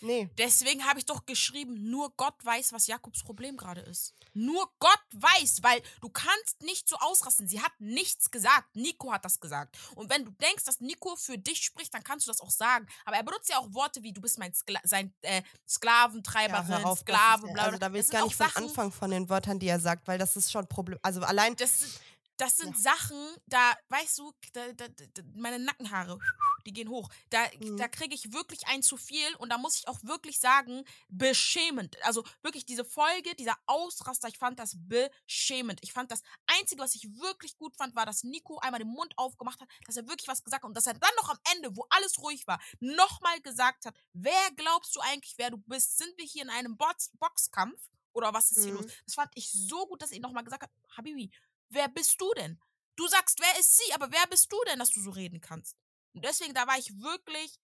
nee. 0.00 0.28
Deswegen 0.38 0.84
habe 0.86 0.98
ich 0.98 1.06
doch 1.06 1.26
geschrieben, 1.26 1.90
nur 1.90 2.12
Gott 2.16 2.34
weiß, 2.42 2.72
was 2.72 2.86
Jakobs 2.86 3.22
Problem 3.22 3.56
gerade 3.56 3.80
ist. 3.82 4.14
Nur 4.32 4.68
Gott 4.78 5.02
weiß, 5.12 5.62
weil 5.62 5.82
du 6.00 6.08
kannst 6.08 6.62
nicht 6.62 6.88
so 6.88 6.96
ausrasten. 6.96 7.48
Sie 7.48 7.60
hat 7.60 7.72
nichts 7.78 8.30
gesagt. 8.30 8.74
Nico 8.74 9.12
hat 9.12 9.24
das 9.24 9.40
gesagt. 9.40 9.76
Und 9.94 10.10
wenn 10.10 10.24
du 10.24 10.30
denkst, 10.32 10.64
dass 10.64 10.80
Nico 10.80 11.16
für 11.16 11.38
dich 11.38 11.64
spricht, 11.64 11.92
dann 11.94 12.02
kannst 12.02 12.26
du 12.26 12.30
das 12.30 12.40
auch 12.40 12.50
sagen. 12.50 12.86
Aber 13.04 13.16
er 13.16 13.22
benutzt 13.22 13.48
ja 13.48 13.58
auch 13.58 13.72
Worte 13.72 14.02
wie, 14.02 14.12
du 14.12 14.20
bist 14.20 14.38
mein 14.38 14.52
Skla 14.54 14.80
sein 14.84 15.14
äh, 15.22 15.42
Sklaventreiberin, 15.68 16.68
hör 16.68 16.86
auf, 16.86 16.98
das 16.98 17.00
Sklave, 17.00 17.46
ist, 17.46 17.52
bla, 17.52 17.62
also 17.64 17.78
bla. 17.78 17.88
da 17.88 17.92
will 17.92 18.00
ich 18.00 18.08
gar 18.08 18.24
nicht 18.24 18.36
von 18.36 18.46
Sachen, 18.46 18.64
Anfang 18.64 18.92
von 18.92 19.10
den 19.10 19.28
Wörtern, 19.28 19.58
die 19.58 19.68
er 19.68 19.80
sagt, 19.80 20.06
weil 20.08 20.18
das 20.18 20.36
ist 20.36 20.50
schon 20.50 20.66
Problem. 20.66 20.98
Also 21.02 21.20
allein 21.22 21.54
Das 21.56 21.80
sind, 21.80 22.00
das 22.38 22.56
sind 22.58 22.76
Sachen, 22.78 23.16
da, 23.46 23.74
weißt 23.88 24.18
du, 24.18 24.32
da, 24.52 24.72
da, 24.72 24.88
da, 24.88 25.22
meine 25.34 25.58
Nackenhaare, 25.58 26.18
die 26.66 26.72
gehen 26.72 26.88
hoch. 26.88 27.08
Da, 27.30 27.46
Mhm. 27.60 27.76
da 27.76 27.88
kriege 27.88 28.14
ich 28.14 28.32
wirklich 28.32 28.66
ein 28.66 28.82
zu 28.82 28.96
viel 28.96 29.34
und 29.36 29.48
da 29.50 29.58
muss 29.58 29.78
ich 29.78 29.88
auch 29.88 29.98
wirklich 30.02 30.38
sagen, 30.40 30.84
beschämend. 31.08 31.96
Also 32.04 32.24
wirklich 32.42 32.66
diese 32.66 32.84
Folge, 32.84 33.34
dieser 33.36 33.56
Ausraster, 33.66 34.28
ich 34.28 34.38
fand 34.38 34.58
das 34.58 34.76
beschämend. 34.76 35.80
Ich 35.82 35.92
fand 35.92 36.10
das 36.10 36.22
Einzige, 36.46 36.82
was 36.82 36.94
ich 36.94 37.04
wirklich 37.20 37.56
gut 37.56 37.76
fand, 37.76 37.94
war, 37.94 38.06
dass 38.06 38.22
Nico 38.24 38.58
einmal 38.58 38.80
den 38.80 38.88
Mund 38.88 39.12
aufgemacht 39.16 39.60
hat, 39.60 39.68
dass 39.86 39.96
er 39.96 40.06
wirklich 40.08 40.28
was 40.28 40.42
gesagt 40.44 40.62
hat 40.62 40.68
und 40.68 40.76
dass 40.76 40.86
er 40.86 40.94
dann 40.94 41.10
noch 41.16 41.28
am 41.30 41.38
Ende, 41.54 41.76
wo 41.76 41.86
alles 41.90 42.18
ruhig 42.20 42.46
war, 42.46 42.60
nochmal 42.80 43.40
gesagt 43.40 43.86
hat, 43.86 43.94
wer 44.12 44.50
glaubst 44.56 44.94
du 44.96 45.00
eigentlich, 45.00 45.34
wer 45.38 45.50
du 45.50 45.58
bist? 45.58 45.98
Sind 45.98 46.16
wir 46.16 46.24
hier 46.24 46.42
in 46.42 46.50
einem 46.50 46.76
Box 46.76 47.10
Boxkampf? 47.18 47.80
Oder 48.12 48.32
was 48.32 48.50
ist 48.50 48.64
hier 48.64 48.72
Mhm. 48.72 48.80
los? 48.80 48.86
Das 49.04 49.14
fand 49.14 49.30
ich 49.34 49.50
so 49.52 49.86
gut, 49.86 50.00
dass 50.00 50.10
er 50.10 50.20
nochmal 50.20 50.42
gesagt 50.44 50.62
hat, 50.62 50.70
Habibi, 50.96 51.30
wer 51.68 51.88
bist 51.88 52.20
du 52.20 52.32
denn? 52.34 52.60
Du 52.96 53.06
sagst, 53.08 53.40
wer 53.40 53.60
ist 53.60 53.76
sie, 53.76 53.92
aber 53.92 54.10
wer 54.10 54.26
bist 54.28 54.52
du 54.52 54.56
denn, 54.66 54.78
dass 54.78 54.90
du 54.90 55.00
so 55.00 55.10
reden 55.10 55.40
kannst? 55.40 55.76
Und 56.14 56.24
deswegen, 56.24 56.54
da 56.54 56.66
war 56.66 56.78
ich 56.78 56.98
wirklich, 57.00 57.58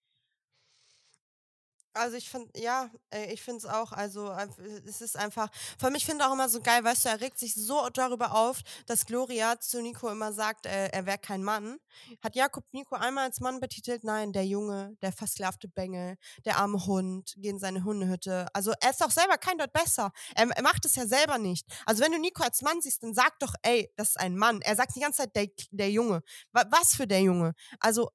Also 1.95 2.17
ich 2.17 2.31
finde, 2.31 2.51
ja, 2.59 2.91
äh, 3.13 3.33
ich 3.33 3.43
finde 3.43 3.59
es 3.59 3.67
auch, 3.67 3.93
also 3.93 4.31
äh, 4.31 4.49
es 4.87 5.03
ist 5.03 5.15
einfach, 5.17 5.51
vor 5.79 5.87
allem 5.89 5.95
ich 5.95 6.07
finde 6.07 6.27
auch 6.27 6.33
immer 6.33 6.49
so 6.49 6.61
geil, 6.61 6.83
weißt 6.83 7.05
du, 7.05 7.09
er 7.11 7.21
regt 7.21 7.39
sich 7.39 7.55
so 7.55 7.87
darüber 7.93 8.35
auf, 8.35 8.63
dass 8.87 9.05
Gloria 9.05 9.61
zu 9.61 9.83
Nico 9.83 10.09
immer 10.09 10.33
sagt, 10.33 10.65
äh, 10.65 10.89
er 10.89 11.05
wäre 11.05 11.19
kein 11.19 11.43
Mann. 11.43 11.77
Hat 12.23 12.35
Jakob 12.35 12.65
Nico 12.73 12.95
einmal 12.95 13.25
als 13.25 13.41
Mann 13.41 13.61
betitelt? 13.61 14.05
Nein, 14.05 14.33
der 14.33 14.47
Junge, 14.47 14.97
der 15.03 15.13
versklavte 15.13 15.69
Bengel, 15.69 16.17
der 16.47 16.57
arme 16.57 16.87
Hund, 16.87 17.35
geh 17.37 17.51
in 17.51 17.59
seine 17.59 17.85
Hundehütte. 17.85 18.47
Also 18.55 18.73
er 18.81 18.91
ist 18.91 19.01
doch 19.03 19.11
selber 19.11 19.37
kein 19.37 19.59
Deut 19.59 19.73
besser. 19.75 20.13
Er, 20.35 20.49
er 20.49 20.63
macht 20.63 20.87
es 20.87 20.95
ja 20.95 21.07
selber 21.07 21.37
nicht. 21.37 21.67
Also 21.85 22.03
wenn 22.03 22.13
du 22.13 22.19
Nico 22.19 22.43
als 22.43 22.63
Mann 22.63 22.81
siehst, 22.81 23.03
dann 23.03 23.13
sag 23.15 23.39
doch, 23.39 23.55
ey, 23.63 23.93
das 23.97 24.11
ist 24.11 24.21
ein 24.21 24.37
Mann. 24.39 24.63
Er 24.63 24.77
sagt 24.77 24.97
die 24.97 25.01
ganze 25.01 25.19
Zeit, 25.25 25.37
der, 25.37 25.49
der 25.71 25.91
Junge. 25.91 26.23
Wa- 26.53 26.65
Was 26.71 26.95
für 26.97 27.07
der 27.07 27.21
Junge? 27.21 27.53
Also 27.81 28.11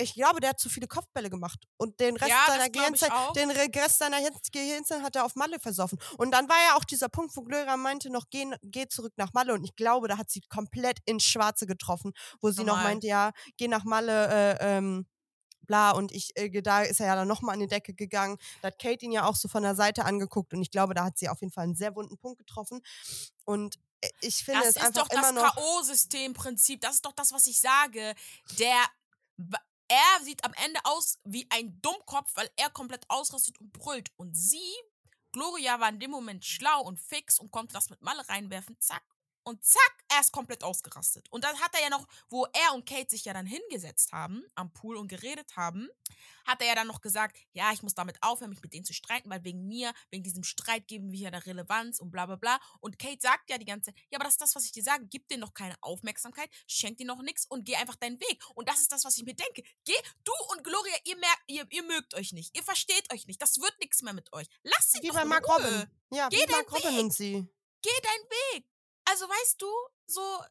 ich 0.00 0.14
glaube, 0.14 0.40
der 0.40 0.50
hat 0.50 0.60
zu 0.60 0.68
viele 0.68 0.86
Kopfbälle 0.86 1.30
gemacht. 1.30 1.60
Und 1.76 1.98
den 2.00 2.16
Rest 2.16 2.30
Ja, 2.30 2.44
seiner 2.46 2.68
Gehirnzeit, 2.70 3.10
den 3.36 3.50
Re- 3.50 3.68
Rest 3.74 3.98
seiner 3.98 4.18
Gehirnzeit 4.52 5.02
hat 5.02 5.16
er 5.16 5.24
auf 5.24 5.34
Malle 5.36 5.58
versoffen. 5.60 5.98
Und 6.18 6.30
dann 6.32 6.48
war 6.48 6.56
ja 6.68 6.76
auch 6.76 6.84
dieser 6.84 7.08
Punkt, 7.08 7.36
wo 7.36 7.42
Gloria 7.42 7.76
meinte, 7.76 8.10
noch 8.10 8.26
geh, 8.30 8.46
geh 8.62 8.86
zurück 8.88 9.12
nach 9.16 9.32
Malle. 9.32 9.54
Und 9.54 9.64
ich 9.64 9.76
glaube, 9.76 10.08
da 10.08 10.18
hat 10.18 10.30
sie 10.30 10.40
komplett 10.48 10.98
ins 11.04 11.24
Schwarze 11.24 11.66
getroffen, 11.66 12.12
wo 12.40 12.50
sie 12.50 12.60
noch 12.64 12.74
Normal. 12.74 12.84
meinte, 12.84 13.06
ja, 13.06 13.32
geh 13.56 13.68
nach 13.68 13.84
Malle, 13.84 14.58
äh, 14.60 14.76
ähm, 14.78 15.06
bla. 15.66 15.92
Und 15.92 16.12
ich, 16.12 16.36
äh, 16.36 16.62
da 16.62 16.82
ist 16.82 17.00
er 17.00 17.06
ja 17.06 17.16
dann 17.16 17.28
nochmal 17.28 17.54
an 17.54 17.60
die 17.60 17.66
Decke 17.68 17.94
gegangen. 17.94 18.36
Da 18.62 18.68
hat 18.68 18.78
Kate 18.78 19.04
ihn 19.04 19.12
ja 19.12 19.24
auch 19.26 19.36
so 19.36 19.48
von 19.48 19.62
der 19.62 19.74
Seite 19.74 20.04
angeguckt. 20.04 20.52
Und 20.52 20.62
ich 20.62 20.70
glaube, 20.70 20.94
da 20.94 21.04
hat 21.04 21.18
sie 21.18 21.28
auf 21.28 21.40
jeden 21.40 21.52
Fall 21.52 21.64
einen 21.64 21.76
sehr 21.76 21.94
wunden 21.94 22.18
Punkt 22.18 22.38
getroffen. 22.38 22.80
Und 23.44 23.76
äh, 24.00 24.08
ich 24.20 24.44
finde 24.44 24.60
das 24.60 24.70
es 24.70 24.76
ist 24.76 24.82
einfach 24.82 25.02
doch 25.02 25.08
das 25.08 25.32
noch. 25.32 25.54
K.O.-System-Prinzip. 25.54 26.80
Das 26.80 26.94
ist 26.96 27.04
doch 27.04 27.12
das, 27.12 27.32
was 27.32 27.46
ich 27.46 27.60
sage. 27.60 28.14
Der, 28.58 28.84
er 29.90 30.24
sieht 30.24 30.44
am 30.44 30.54
Ende 30.64 30.78
aus 30.84 31.18
wie 31.24 31.46
ein 31.50 31.80
Dummkopf, 31.82 32.30
weil 32.36 32.48
er 32.56 32.70
komplett 32.70 33.04
ausrastet 33.08 33.60
und 33.60 33.72
brüllt. 33.72 34.12
Und 34.16 34.36
sie, 34.36 34.72
Gloria, 35.32 35.80
war 35.80 35.88
in 35.88 35.98
dem 35.98 36.12
Moment 36.12 36.44
schlau 36.44 36.82
und 36.82 37.00
fix 37.00 37.40
und 37.40 37.50
konnte 37.50 37.74
das 37.74 37.90
mit 37.90 38.00
Malle 38.00 38.26
reinwerfen. 38.28 38.78
Zack. 38.80 39.02
Und 39.50 39.64
zack, 39.64 40.04
er 40.08 40.20
ist 40.20 40.30
komplett 40.30 40.62
ausgerastet. 40.62 41.26
Und 41.30 41.42
dann 41.42 41.58
hat 41.60 41.74
er 41.74 41.82
ja 41.82 41.90
noch, 41.90 42.06
wo 42.28 42.46
er 42.52 42.72
und 42.74 42.86
Kate 42.86 43.10
sich 43.10 43.24
ja 43.24 43.32
dann 43.32 43.46
hingesetzt 43.46 44.12
haben 44.12 44.44
am 44.54 44.72
Pool 44.72 44.96
und 44.96 45.08
geredet 45.08 45.56
haben, 45.56 45.88
hat 46.46 46.60
er 46.60 46.68
ja 46.68 46.74
dann 46.76 46.86
noch 46.86 47.00
gesagt, 47.00 47.36
ja, 47.52 47.72
ich 47.72 47.82
muss 47.82 47.94
damit 47.94 48.16
aufhören, 48.22 48.50
mich 48.50 48.62
mit 48.62 48.72
denen 48.72 48.84
zu 48.84 48.92
streiten, 48.92 49.28
weil 49.28 49.42
wegen 49.42 49.66
mir, 49.66 49.92
wegen 50.10 50.22
diesem 50.22 50.44
Streit 50.44 50.86
geben 50.86 51.10
wir 51.10 51.18
hier 51.18 51.28
eine 51.28 51.44
Relevanz 51.44 51.98
und 51.98 52.12
bla 52.12 52.26
bla 52.26 52.36
bla. 52.36 52.60
Und 52.78 52.98
Kate 53.00 53.18
sagt 53.20 53.50
ja 53.50 53.58
die 53.58 53.64
ganze 53.64 53.92
Zeit, 53.92 54.00
ja, 54.10 54.18
aber 54.18 54.24
das 54.24 54.34
ist 54.34 54.40
das, 54.42 54.54
was 54.54 54.64
ich 54.64 54.72
dir 54.72 54.84
sage, 54.84 55.04
gib 55.06 55.26
denen 55.28 55.40
noch 55.40 55.52
keine 55.52 55.74
Aufmerksamkeit, 55.80 56.48
schenk 56.68 56.98
dir 56.98 57.06
noch 57.06 57.22
nichts 57.22 57.44
und 57.46 57.64
geh 57.64 57.74
einfach 57.74 57.96
deinen 57.96 58.20
Weg. 58.20 58.40
Und 58.54 58.68
das 58.68 58.80
ist 58.80 58.92
das, 58.92 59.04
was 59.04 59.16
ich 59.16 59.24
mir 59.24 59.34
denke. 59.34 59.64
Geh, 59.84 59.96
du 60.22 60.32
und 60.52 60.62
Gloria, 60.62 60.94
ihr, 61.04 61.16
merkt, 61.16 61.42
ihr, 61.48 61.66
ihr 61.70 61.82
mögt 61.82 62.14
euch 62.14 62.32
nicht, 62.32 62.56
ihr 62.56 62.62
versteht 62.62 63.12
euch 63.12 63.26
nicht, 63.26 63.42
das 63.42 63.60
wird 63.60 63.76
nichts 63.80 64.02
mehr 64.02 64.14
mit 64.14 64.32
euch. 64.32 64.46
Lass 64.62 64.92
sie 64.92 65.02
Wie 65.02 65.08
doch 65.08 65.16
bei 65.16 65.24
Mark 65.24 65.44
Ruhe. 65.48 65.56
Robin. 65.56 65.90
Ja, 66.12 66.28
Geh 66.28 66.38
wie 66.38 66.52
Mark 66.52 66.72
Robin 66.72 66.94
Weg. 66.94 67.00
und 67.02 67.12
sie. 67.12 67.48
Geh 67.82 67.90
deinen 68.02 68.30
Weg. 68.54 68.66
Also 69.10 69.28
weißt 69.28 69.60
du, 69.60 69.68
so, 70.06 70.44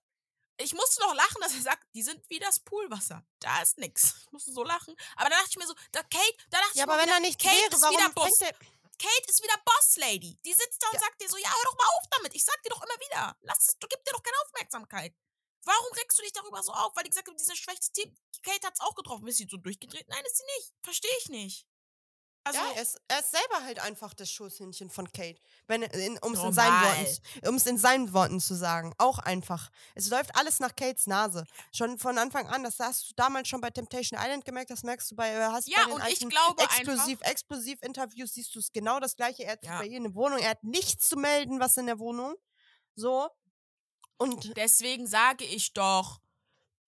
ich 0.57 0.73
musste 0.73 0.99
noch 1.01 1.13
lachen, 1.15 1.41
dass 1.41 1.53
er 1.53 1.61
sagt, 1.61 1.87
die 1.93 2.03
sind 2.03 2.21
wie 2.29 2.39
das 2.39 2.59
Poolwasser. 2.59 3.25
Da 3.39 3.61
ist 3.61 3.77
nix. 3.77 4.15
Ich 4.25 4.31
musste 4.31 4.51
so 4.51 4.63
lachen. 4.63 4.95
Aber 5.15 5.29
da 5.29 5.37
dachte 5.37 5.49
ich 5.51 5.57
mir 5.57 5.67
so, 5.67 5.73
da 5.93 6.03
Kate, 6.03 6.37
da 6.49 6.59
dachte 6.59 6.77
Ja, 6.77 6.83
ich 6.83 6.87
mir 6.87 6.93
aber 6.93 6.97
wenn 7.01 7.07
wieder, 7.07 7.15
er 7.15 7.19
nicht 7.21 7.39
Kate 7.41 7.55
wäre, 7.55 7.73
ist 7.75 7.81
warum 7.81 7.95
wieder 7.97 8.09
Boss. 8.09 8.41
er... 8.41 8.51
Kate 8.99 9.29
ist 9.29 9.41
wieder 9.41 9.57
Boss 9.63 9.95
Lady. 9.95 10.37
Die 10.43 10.53
sitzt 10.53 10.81
da 10.83 10.87
und 10.89 10.95
Ja. 10.95 10.99
sagt 10.99 11.21
dir 11.21 11.29
so, 11.29 11.37
ja, 11.37 11.49
hör 11.49 11.63
doch 11.63 11.77
mal 11.77 11.87
auf 11.97 12.03
damit. 12.11 12.35
Ich 12.35 12.43
sag 12.43 12.61
dir 12.63 12.69
doch 12.69 12.81
immer 12.83 12.99
wieder. 12.99 13.37
Lass 13.41 13.65
es, 13.69 13.77
du 13.79 13.87
gib 13.87 14.03
dir 14.03 14.11
doch 14.11 14.21
keine 14.23 14.35
Aufmerksamkeit. 14.45 15.15
Warum 15.63 15.91
regst 15.93 16.17
du 16.17 16.23
dich 16.23 16.33
darüber 16.33 16.61
so 16.63 16.73
auf? 16.73 16.93
Weil 16.95 17.03
die 17.03 17.09
gesagt 17.11 17.27
haben, 17.29 17.37
dieser 17.37 17.55
schwächste 17.55 17.93
Team. 17.93 18.13
Kate 18.43 18.67
hat's 18.67 18.81
auch 18.81 18.95
getroffen. 18.95 19.25
Ist 19.27 19.37
sie 19.37 19.47
so 19.49 19.55
durchgedreht? 19.57 20.07
Nein, 20.09 20.25
ist 20.25 20.37
sie 20.37 20.43
nicht. 20.57 20.73
Verstehe 20.83 21.17
ich 21.19 21.29
nicht. 21.29 21.65
Also, 22.49 22.59
ja, 22.59 22.75
er 22.75 22.81
ist, 22.81 22.97
er 23.07 23.19
ist 23.19 23.31
selber 23.31 23.63
halt 23.63 23.79
einfach 23.79 24.13
das 24.13 24.29
Schoßhündchen 24.31 24.89
von 24.89 25.11
Kate. 25.11 25.39
Wenn, 25.67 25.83
um 26.19 26.33
es 26.33 26.43
in 26.43 26.53
seinen. 26.53 26.81
Worten, 26.81 27.47
um's 27.47 27.65
in 27.65 27.77
seinen 27.77 28.13
Worten 28.13 28.39
zu 28.39 28.55
sagen. 28.55 28.93
Auch 28.97 29.19
einfach. 29.19 29.69
Es 29.95 30.09
läuft 30.09 30.35
alles 30.35 30.59
nach 30.59 30.75
Kates 30.75 31.07
Nase. 31.07 31.45
Schon 31.71 31.97
von 31.99 32.17
Anfang 32.17 32.47
an. 32.47 32.63
Das 32.63 32.79
hast 32.79 33.09
du 33.11 33.13
damals 33.15 33.47
schon 33.47 33.61
bei 33.61 33.69
Temptation 33.69 34.19
Island 34.19 34.45
gemerkt. 34.45 34.71
Das 34.71 34.83
merkst 34.83 35.11
du 35.11 35.15
bei, 35.15 35.29
äh, 35.31 35.37
hast 35.45 35.67
Ja, 35.67 35.77
bei 35.79 35.85
den 35.85 35.93
und 35.93 36.07
ich 36.07 36.19
glaube 36.29 36.63
explosiv, 36.63 37.19
explosiv 37.21 37.81
Interviews 37.81 38.33
siehst 38.33 38.55
du 38.55 38.59
es 38.59 38.71
genau 38.71 38.99
das 38.99 39.15
gleiche. 39.15 39.43
Er 39.43 39.53
hat 39.53 39.63
Ja. 39.65 39.79
bei 39.79 39.85
ihr 39.85 39.97
in 39.97 40.03
der 40.03 40.15
Wohnung. 40.15 40.39
Er 40.39 40.49
hat 40.51 40.63
nichts 40.63 41.07
zu 41.09 41.17
melden, 41.17 41.59
was 41.59 41.77
in 41.77 41.85
der 41.85 41.99
Wohnung. 41.99 42.35
So, 42.95 43.29
Und 44.17 44.57
Deswegen 44.57 45.07
sage 45.07 45.45
ich 45.45 45.73
doch, 45.73 46.19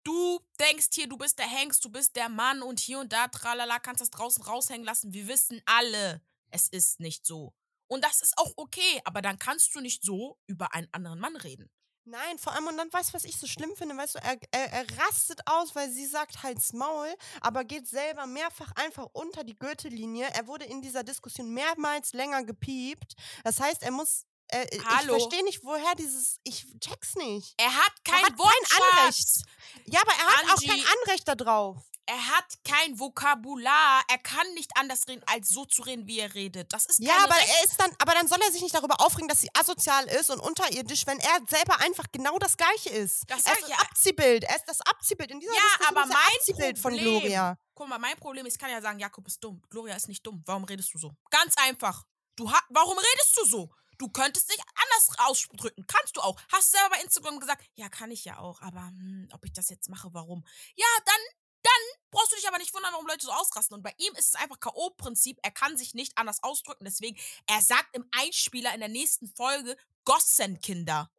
du 0.04 0.40
denkst 0.60 0.90
hier, 0.94 1.08
du 1.08 1.18
bist 1.18 1.40
der 1.40 1.48
Hengst, 1.48 1.84
du 1.86 1.90
bist 1.90 2.16
der 2.16 2.30
Mann 2.30 2.62
und 2.62 2.80
hier 2.80 3.00
und 3.00 3.12
da, 3.14 3.28
tralala, 3.28 3.80
kannst 3.80 4.02
das 4.02 4.10
draußen 4.10 4.44
raushängen 4.44 4.86
lassen. 4.86 5.14
Wir 5.14 5.28
wissen 5.28 5.62
alle, 5.66 6.22
es 6.50 6.68
ist 6.68 7.00
nicht 7.00 7.26
so. 7.26 7.54
Und 7.88 8.04
das 8.04 8.22
ist 8.22 8.38
auch 8.38 8.54
okay, 8.56 9.02
aber 9.04 9.22
dann 9.22 9.38
kannst 9.38 9.76
du 9.76 9.82
nicht 9.82 10.04
so 10.04 10.38
über 10.48 10.74
einen 10.74 10.88
anderen 10.92 11.20
Mann 11.20 11.36
reden. 11.36 11.70
Nein, 12.06 12.40
vor 12.40 12.54
allem, 12.54 12.66
und 12.66 12.78
dann 12.78 12.92
weißt 12.92 13.10
du, 13.10 13.14
was 13.14 13.26
ich 13.26 13.38
so 13.38 13.46
schlimm 13.46 13.76
finde, 13.76 13.96
weißt 13.96 14.16
du, 14.16 14.20
er, 14.20 14.38
er, 14.52 14.74
er 14.74 14.98
rastet 14.98 15.40
aus, 15.46 15.76
weil 15.76 15.90
sie 15.92 16.08
sagt 16.08 16.42
halt's 16.42 16.74
Maul, 16.74 17.08
aber 17.42 17.64
geht 17.64 17.88
selber 17.88 18.26
mehrfach 18.26 18.72
einfach 18.76 19.08
unter 19.14 19.44
die 19.44 19.58
Gürtellinie. 19.58 20.28
Er 20.34 20.48
wurde 20.48 20.66
in 20.66 20.82
dieser 20.82 21.04
Diskussion 21.04 21.54
mehrmals 21.54 22.14
länger 22.14 22.44
gepiept. 22.44 23.14
Das 23.44 23.60
heißt, 23.60 23.84
er 23.84 23.92
muss. 23.92 24.26
Äh, 24.54 24.68
Hallo? 24.86 25.16
Ich 25.16 25.22
verstehe 25.24 25.44
nicht, 25.44 25.64
woher 25.64 25.96
dieses. 25.96 26.40
Ich 26.44 26.66
check's 26.80 27.16
nicht. 27.16 27.54
Er 27.58 27.74
hat 27.74 27.94
kein 28.04 28.16
hat 28.22 28.28
kein 28.30 28.38
Wortschatz. 28.38 29.42
Ja, 29.86 30.02
aber 30.02 30.12
er 30.12 30.26
hat 30.38 30.46
auch 30.46 30.52
Angie- 30.58 30.68
kein 30.68 30.84
Anrecht 31.04 31.28
darauf. 31.28 31.78
Er 32.08 32.28
hat 32.36 32.46
kein 32.66 33.00
Vokabular. 33.00 34.02
Er 34.10 34.18
kann 34.18 34.54
nicht 34.56 34.72
anders 34.76 35.08
reden, 35.08 35.24
als 35.28 35.48
so 35.50 35.64
zu 35.66 35.84
reden, 35.84 36.08
wie 36.08 36.20
er 36.20 36.34
redet. 36.34 36.74
Das 36.74 36.86
ist 36.86 37.00
Ja, 37.00 37.16
aber 37.24 37.36
Recht- 37.36 37.48
er 37.48 37.64
ist 37.64 37.80
dann, 37.80 37.96
aber 38.00 38.14
dann 38.14 38.28
soll 38.28 38.40
er 38.42 38.52
sich 38.52 38.62
nicht 38.62 38.76
darüber 38.76 39.00
aufregen, 39.00 39.30
dass 39.30 39.40
sie 39.40 39.50
asozial 39.58 40.06
ist 40.08 40.30
und 40.30 40.40
unterirdisch, 40.42 41.06
wenn 41.08 41.20
er 41.20 41.40
selber 41.48 41.80
einfach 41.80 42.06
genau 42.12 42.38
das 42.40 42.58
Gleiche 42.58 42.90
ist. 42.90 43.24
Das 43.28 43.46
er 43.46 43.54
ist 43.54 43.60
ich 43.60 43.68
das 43.68 43.70
ja. 43.70 43.78
Abziehbild. 43.78 44.44
Er 44.44 44.56
ist 44.58 44.66
das 44.68 44.82
Abziehbild 44.82 45.32
in 45.32 45.40
dieser 45.40 45.54
Ja, 45.54 45.88
aber 45.88 46.02
er 46.02 46.08
mein 46.08 46.18
Abziehbild 46.36 46.78
von 46.80 46.92
Problem- 46.94 47.20
Gloria. 47.22 47.58
Guck 47.76 47.88
mal, 47.88 48.00
mein 48.00 48.18
Problem 48.18 48.46
ist, 48.46 48.56
ich 48.56 48.60
kann 48.60 48.72
ja 48.72 48.82
sagen, 48.82 49.00
Jakob 49.00 49.26
ist 49.28 49.42
dumm. 49.42 49.62
Gloria 49.70 49.96
ist 49.96 50.10
nicht 50.10 50.26
dumm. 50.26 50.42
Warum 50.46 50.66
redest 50.66 50.94
du 50.94 50.98
so? 50.98 51.12
Ganz 51.30 51.56
einfach. 51.58 52.04
Du 52.36 52.52
ha 52.52 52.60
Warum 52.70 52.98
redest 52.98 53.38
du 53.38 53.46
so? 53.46 53.70
Du 54.02 54.10
könntest 54.10 54.52
dich 54.52 54.60
anders 54.74 55.20
ausdrücken. 55.30 55.86
Kannst 55.86 56.18
du 56.18 56.22
auch. 56.22 56.36
Hast 56.52 56.70
du 56.70 56.72
selber 56.72 56.96
bei 56.96 57.04
Instagram 57.04 57.40
gesagt, 57.40 57.64
ja, 57.76 57.88
kann 57.88 58.10
ich 58.10 58.26
ja 58.26 58.40
auch, 58.40 58.60
aber 58.64 58.88
hm, 58.88 59.30
ob 59.32 59.46
ich 59.46 59.54
das 59.54 59.70
jetzt 59.70 59.90
mache, 59.90 60.12
warum? 60.12 60.44
Ja, 60.76 60.88
dann, 61.06 61.22
dann 61.62 62.00
brauchst 62.10 62.32
du 62.32 62.36
dich 62.36 62.48
aber 62.48 62.58
nicht 62.58 62.74
wundern, 62.74 62.94
warum 62.94 63.06
Leute 63.06 63.24
so 63.28 63.32
ausrasten. 63.32 63.76
Und 63.76 63.84
bei 63.84 63.94
ihm 64.00 64.12
ist 64.16 64.30
es 64.30 64.36
einfach 64.36 64.60
K.O.-Prinzip. 64.60 65.38
Er 65.44 65.52
kann 65.52 65.78
sich 65.78 65.94
nicht 65.94 66.18
anders 66.18 66.42
ausdrücken. 66.42 66.84
Deswegen, 66.84 67.16
er 67.46 67.62
sagt 67.62 67.96
im 67.96 68.04
Einspieler 68.12 68.74
in 68.74 68.80
der 68.80 68.90
nächsten 68.90 69.28
Folge 69.28 69.78
Gossenkinder. 70.04 71.12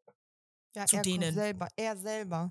Ja, 0.74 0.87
zu 0.87 0.97
er 0.97 1.03
denen. 1.03 1.33
selber, 1.35 1.68
er 1.76 1.97
selber. 1.97 2.51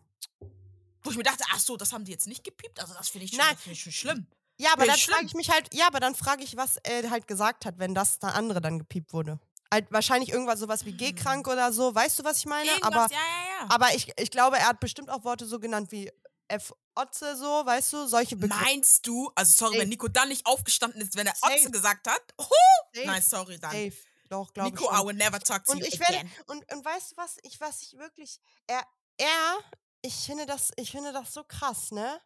Wo 1.03 1.11
ich 1.11 1.17
mir 1.17 1.23
dachte, 1.23 1.43
ach 1.51 1.59
so, 1.59 1.75
das 1.75 1.91
haben 1.91 2.05
die 2.05 2.11
jetzt 2.13 2.27
nicht 2.27 2.45
gepiept. 2.45 2.79
Also 2.79 2.93
das 2.93 3.09
finde 3.09 3.25
ich, 3.25 3.31
schon- 3.35 3.57
find 3.57 3.75
ich 3.75 3.81
schon 3.83 3.91
schlimm. 3.91 4.27
Ja, 4.57 4.71
aber 4.73 4.85
dann 4.85 4.97
frage 4.97 5.25
ich 5.25 5.33
mich 5.33 5.49
halt, 5.49 5.73
ja, 5.73 5.87
aber 5.87 5.99
dann 5.99 6.15
frage 6.15 6.43
ich, 6.43 6.55
was 6.55 6.77
er 6.77 7.09
halt 7.09 7.27
gesagt 7.27 7.65
hat, 7.65 7.79
wenn 7.79 7.93
das 7.93 8.19
der 8.19 8.35
andere 8.35 8.61
dann 8.61 8.79
gepiept 8.79 9.11
wurde. 9.11 9.39
Halt 9.73 9.91
wahrscheinlich 9.91 10.29
irgendwas 10.31 10.59
sowas 10.59 10.85
wie 10.85 10.91
G-krank 10.91 11.47
oder 11.47 11.71
so. 11.71 11.95
Weißt 11.95 12.19
du, 12.19 12.23
was 12.23 12.39
ich 12.39 12.45
meine? 12.45 12.69
Irgendwas, 12.69 12.93
Aber, 12.93 13.13
ja, 13.13 13.19
ja, 13.19 13.61
ja. 13.63 13.69
aber 13.69 13.95
ich, 13.95 14.11
ich 14.17 14.29
glaube, 14.31 14.57
er 14.57 14.67
hat 14.67 14.79
bestimmt 14.81 15.09
auch 15.09 15.23
Worte 15.23 15.45
so 15.45 15.59
genannt 15.59 15.91
wie 15.91 16.11
F-Otze 16.49 17.37
so, 17.37 17.65
weißt 17.65 17.93
du, 17.93 18.07
solche 18.07 18.35
Begriffe. 18.35 18.61
Meinst 18.65 19.07
du, 19.07 19.31
also 19.35 19.51
sorry, 19.53 19.71
Safe. 19.73 19.81
wenn 19.83 19.89
Nico 19.89 20.07
dann 20.09 20.27
nicht 20.27 20.45
aufgestanden 20.45 21.01
ist, 21.01 21.15
wenn 21.15 21.25
er 21.27 21.35
Safe. 21.35 21.53
Otze 21.53 21.71
gesagt 21.71 22.07
hat? 22.07 22.21
Oh, 22.37 23.05
nein, 23.05 23.21
sorry 23.21 23.57
dann. 23.57 23.71
safe. 23.71 23.93
Doch, 24.29 24.53
glaube 24.53 24.69
ich 24.69 24.75
Nico, 24.75 24.93
schon. 24.93 25.01
I 25.01 25.07
will 25.07 25.15
never 25.15 25.39
talk 25.39 25.63
to 25.63 25.71
Und 25.71 25.79
you 25.79 25.85
ich 25.85 25.99
werde, 25.99 26.15
again. 26.17 26.31
und, 26.47 26.71
und 26.73 26.83
weißt 26.85 27.11
du 27.11 27.17
was, 27.17 27.37
ich, 27.43 27.59
was 27.61 27.81
ich 27.83 27.97
wirklich, 27.97 28.39
er, 28.67 28.83
er, 29.17 29.59
ich 30.01 30.13
finde 30.13 30.45
das, 30.45 30.71
ich 30.75 30.91
finde 30.91 31.13
das 31.13 31.33
so 31.33 31.43
krass, 31.45 31.91
ne? 31.91 32.19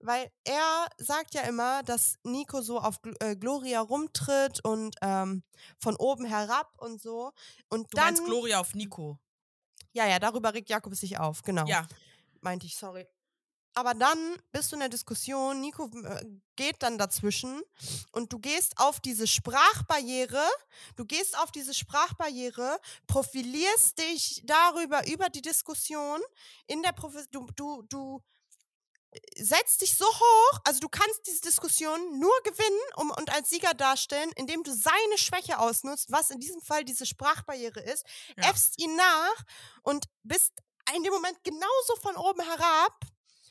Weil 0.00 0.30
er 0.44 0.88
sagt 0.98 1.34
ja 1.34 1.42
immer, 1.42 1.82
dass 1.82 2.16
Nico 2.24 2.60
so 2.60 2.78
auf 2.78 2.96
äh, 3.20 3.36
Gloria 3.36 3.80
rumtritt 3.80 4.62
und 4.64 4.94
ähm, 5.00 5.42
von 5.78 5.96
oben 5.96 6.24
herab 6.26 6.70
und 6.78 7.00
so. 7.00 7.32
Und 7.68 7.84
Du 7.92 7.96
dann, 7.96 8.06
meinst 8.14 8.24
Gloria 8.24 8.60
auf 8.60 8.74
Nico. 8.74 9.18
ja, 9.92 10.06
ja, 10.06 10.18
darüber 10.18 10.52
regt 10.52 10.68
Jakob 10.68 10.94
sich 10.94 11.18
auf, 11.18 11.42
genau. 11.42 11.66
Ja. 11.66 11.86
Meinte 12.40 12.66
ich, 12.66 12.76
sorry. 12.76 13.06
Aber 13.76 13.92
dann 13.94 14.36
bist 14.52 14.70
du 14.70 14.76
in 14.76 14.80
der 14.80 14.88
Diskussion, 14.88 15.60
Nico 15.60 15.90
äh, 16.04 16.24
geht 16.54 16.80
dann 16.84 16.96
dazwischen 16.96 17.60
und 18.12 18.32
du 18.32 18.38
gehst 18.38 18.78
auf 18.78 19.00
diese 19.00 19.26
Sprachbarriere, 19.26 20.44
du 20.94 21.04
gehst 21.04 21.36
auf 21.38 21.50
diese 21.50 21.74
Sprachbarriere, 21.74 22.78
profilierst 23.08 23.98
dich 23.98 24.42
darüber, 24.44 25.04
über 25.08 25.28
die 25.28 25.42
Diskussion, 25.42 26.20
in 26.68 26.82
der 26.84 26.92
Profi 26.92 27.18
du, 27.32 27.48
du, 27.56 27.82
du 27.88 28.22
setzt 29.36 29.80
dich 29.80 29.96
so 29.96 30.04
hoch, 30.06 30.58
also 30.64 30.80
du 30.80 30.88
kannst 30.88 31.26
diese 31.26 31.40
Diskussion 31.40 32.18
nur 32.18 32.32
gewinnen 32.44 32.80
um, 32.96 33.10
und 33.10 33.30
als 33.32 33.50
Sieger 33.50 33.74
darstellen, 33.74 34.30
indem 34.36 34.62
du 34.62 34.72
seine 34.72 35.18
Schwäche 35.18 35.58
ausnutzt, 35.58 36.10
was 36.10 36.30
in 36.30 36.40
diesem 36.40 36.60
Fall 36.60 36.84
diese 36.84 37.06
Sprachbarriere 37.06 37.80
ist, 37.80 38.04
Ja. 38.36 38.50
äffst 38.50 38.78
ihn 38.78 38.94
nach 38.96 39.44
und 39.82 40.06
bist 40.22 40.52
in 40.94 41.02
dem 41.02 41.12
Moment 41.12 41.42
genauso 41.44 41.96
von 42.02 42.16
oben 42.16 42.42
herab. 42.42 42.94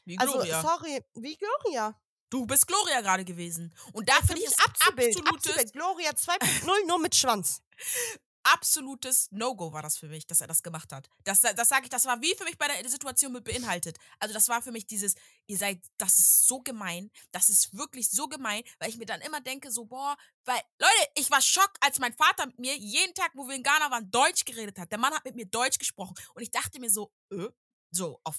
Wie 0.06 0.18
Also, 0.20 0.34
Gloria. 0.34 0.62
sorry, 0.62 1.04
wie 1.16 1.38
Gloria. 1.38 2.00
du 2.30 2.46
bist 2.46 2.68
Gloria 2.68 3.02
gerade 3.02 3.24
gewesen. 3.26 3.74
Und 3.94 4.10
da 4.10 4.16
finde 4.16 4.40
ich 4.42 4.48
es 4.48 4.60
absolutes, 4.60 5.18
Abziehbild. 5.26 5.74
Gloria 5.74 6.12
2.0 6.12 6.86
nur 6.88 7.00
mit 7.00 7.16
Schwanz. 7.16 7.62
absolutes 8.44 9.32
No-Go 9.32 9.74
war 9.74 9.82
das 9.82 9.98
für 9.98 10.08
mich, 10.08 10.28
dass 10.28 10.42
er 10.42 10.48
das 10.48 10.64
gemacht 10.64 10.92
hat. 10.92 11.10
Das, 11.24 11.42
das 11.42 11.70
sage 11.70 11.84
ich, 11.84 11.90
das 11.90 12.06
war 12.06 12.22
wie 12.22 12.36
für 12.36 12.44
mich 12.44 12.58
bei 12.58 12.68
der 12.68 12.90
Situation 12.90 13.32
mit 13.32 13.44
beinhaltet. 13.44 13.98
Also 14.20 14.34
das 14.34 14.50
war 14.50 14.62
für 14.62 14.72
mich 14.72 14.86
dieses, 14.86 15.16
ihr 15.48 15.58
seid, 15.58 15.80
das 15.98 16.20
ist 16.20 16.48
so 16.48 16.62
gemein, 16.62 17.12
das 17.32 17.50
ist 17.50 17.78
wirklich 17.78 18.10
so 18.10 18.28
gemein, 18.28 18.64
weil 18.80 18.90
ich 18.90 18.98
mir 18.98 19.06
dann 19.06 19.22
immer 19.22 19.42
denke, 19.42 19.72
so, 19.72 19.86
boah, 19.86 20.18
weil, 20.46 20.62
Leute, 20.80 21.12
ich 21.16 21.32
war 21.32 21.42
schock, 21.42 21.72
als 21.80 22.00
mein 22.00 22.14
Vater 22.14 22.46
mit 22.48 22.60
mir 22.60 22.76
jeden 22.76 23.14
Tag, 23.14 23.32
wo 23.34 23.48
wir 23.48 23.56
in 23.56 23.64
Ghana 23.64 23.90
waren, 23.92 24.12
Deutsch 24.12 24.46
geredet 24.46 24.78
hat. 24.78 24.92
Der 24.92 25.00
Mann 25.00 25.14
hat 25.14 25.26
mit 25.26 25.36
mir 25.36 25.46
Deutsch 25.46 25.80
gesprochen. 25.80 26.16
Und 26.34 26.42
ich 26.42 26.52
dachte 26.52 26.80
mir 26.80 26.90
so, 26.90 27.12
äh, 27.32 27.48
so 27.92 28.20
auf 28.24 28.38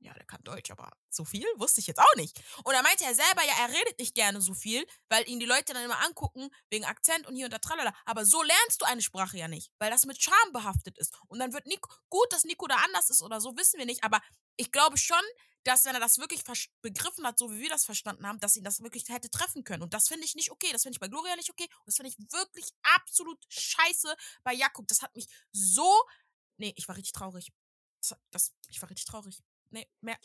ja, 0.00 0.14
der 0.14 0.24
kann 0.24 0.42
Deutsch, 0.42 0.70
aber 0.70 0.90
so 1.10 1.24
viel 1.24 1.46
wusste 1.56 1.80
ich 1.80 1.86
jetzt 1.86 2.00
auch 2.00 2.16
nicht. 2.16 2.40
Und 2.64 2.74
er 2.74 2.82
meinte 2.82 3.04
er 3.04 3.14
selber, 3.14 3.44
ja, 3.44 3.52
er 3.60 3.68
redet 3.68 3.98
nicht 3.98 4.14
gerne 4.14 4.40
so 4.40 4.54
viel, 4.54 4.86
weil 5.08 5.28
ihn 5.28 5.40
die 5.40 5.46
Leute 5.46 5.74
dann 5.74 5.84
immer 5.84 6.02
angucken, 6.04 6.48
wegen 6.70 6.84
Akzent 6.86 7.26
und 7.26 7.36
hier 7.36 7.44
und 7.44 7.52
da 7.52 7.58
tralala. 7.58 7.94
Aber 8.06 8.24
so 8.24 8.42
lernst 8.42 8.80
du 8.80 8.86
eine 8.86 9.02
Sprache 9.02 9.36
ja 9.36 9.46
nicht, 9.46 9.70
weil 9.78 9.90
das 9.90 10.06
mit 10.06 10.22
Charme 10.22 10.52
behaftet 10.52 10.98
ist. 10.98 11.14
Und 11.28 11.38
dann 11.38 11.52
wird 11.52 11.66
Nico, 11.66 11.92
gut, 12.08 12.32
dass 12.32 12.44
Nico 12.44 12.66
da 12.66 12.76
anders 12.76 13.10
ist 13.10 13.22
oder 13.22 13.40
so, 13.40 13.56
wissen 13.56 13.78
wir 13.78 13.86
nicht, 13.86 14.02
aber 14.02 14.20
ich 14.56 14.72
glaube 14.72 14.96
schon, 14.96 15.22
dass 15.64 15.84
wenn 15.84 15.94
er 15.94 16.00
das 16.00 16.18
wirklich 16.18 16.42
begriffen 16.80 17.26
hat, 17.26 17.38
so 17.38 17.50
wie 17.50 17.60
wir 17.60 17.68
das 17.68 17.84
verstanden 17.84 18.26
haben, 18.26 18.40
dass 18.40 18.56
ihn 18.56 18.64
das 18.64 18.80
wirklich 18.80 19.08
hätte 19.08 19.28
treffen 19.28 19.64
können. 19.64 19.82
Und 19.82 19.92
das 19.92 20.08
finde 20.08 20.24
ich 20.24 20.34
nicht 20.34 20.50
okay. 20.50 20.68
Das 20.72 20.82
finde 20.82 20.96
ich 20.96 21.00
bei 21.00 21.08
Gloria 21.08 21.36
nicht 21.36 21.50
okay. 21.50 21.64
Und 21.64 21.88
das 21.88 21.96
finde 21.96 22.10
ich 22.10 22.32
wirklich 22.32 22.70
absolut 22.96 23.38
scheiße 23.48 24.14
bei 24.42 24.54
Jakob. 24.54 24.88
Das 24.88 25.02
hat 25.02 25.14
mich 25.14 25.26
so. 25.52 26.02
Nee, 26.56 26.72
ich 26.76 26.88
war 26.88 26.96
richtig 26.96 27.12
traurig. 27.12 27.52
Das, 28.00 28.16
das, 28.30 28.54
ich 28.68 28.80
war 28.80 28.88
richtig 28.88 29.04
traurig. 29.04 29.42
Nee, 29.70 29.86
mehr 30.00 30.18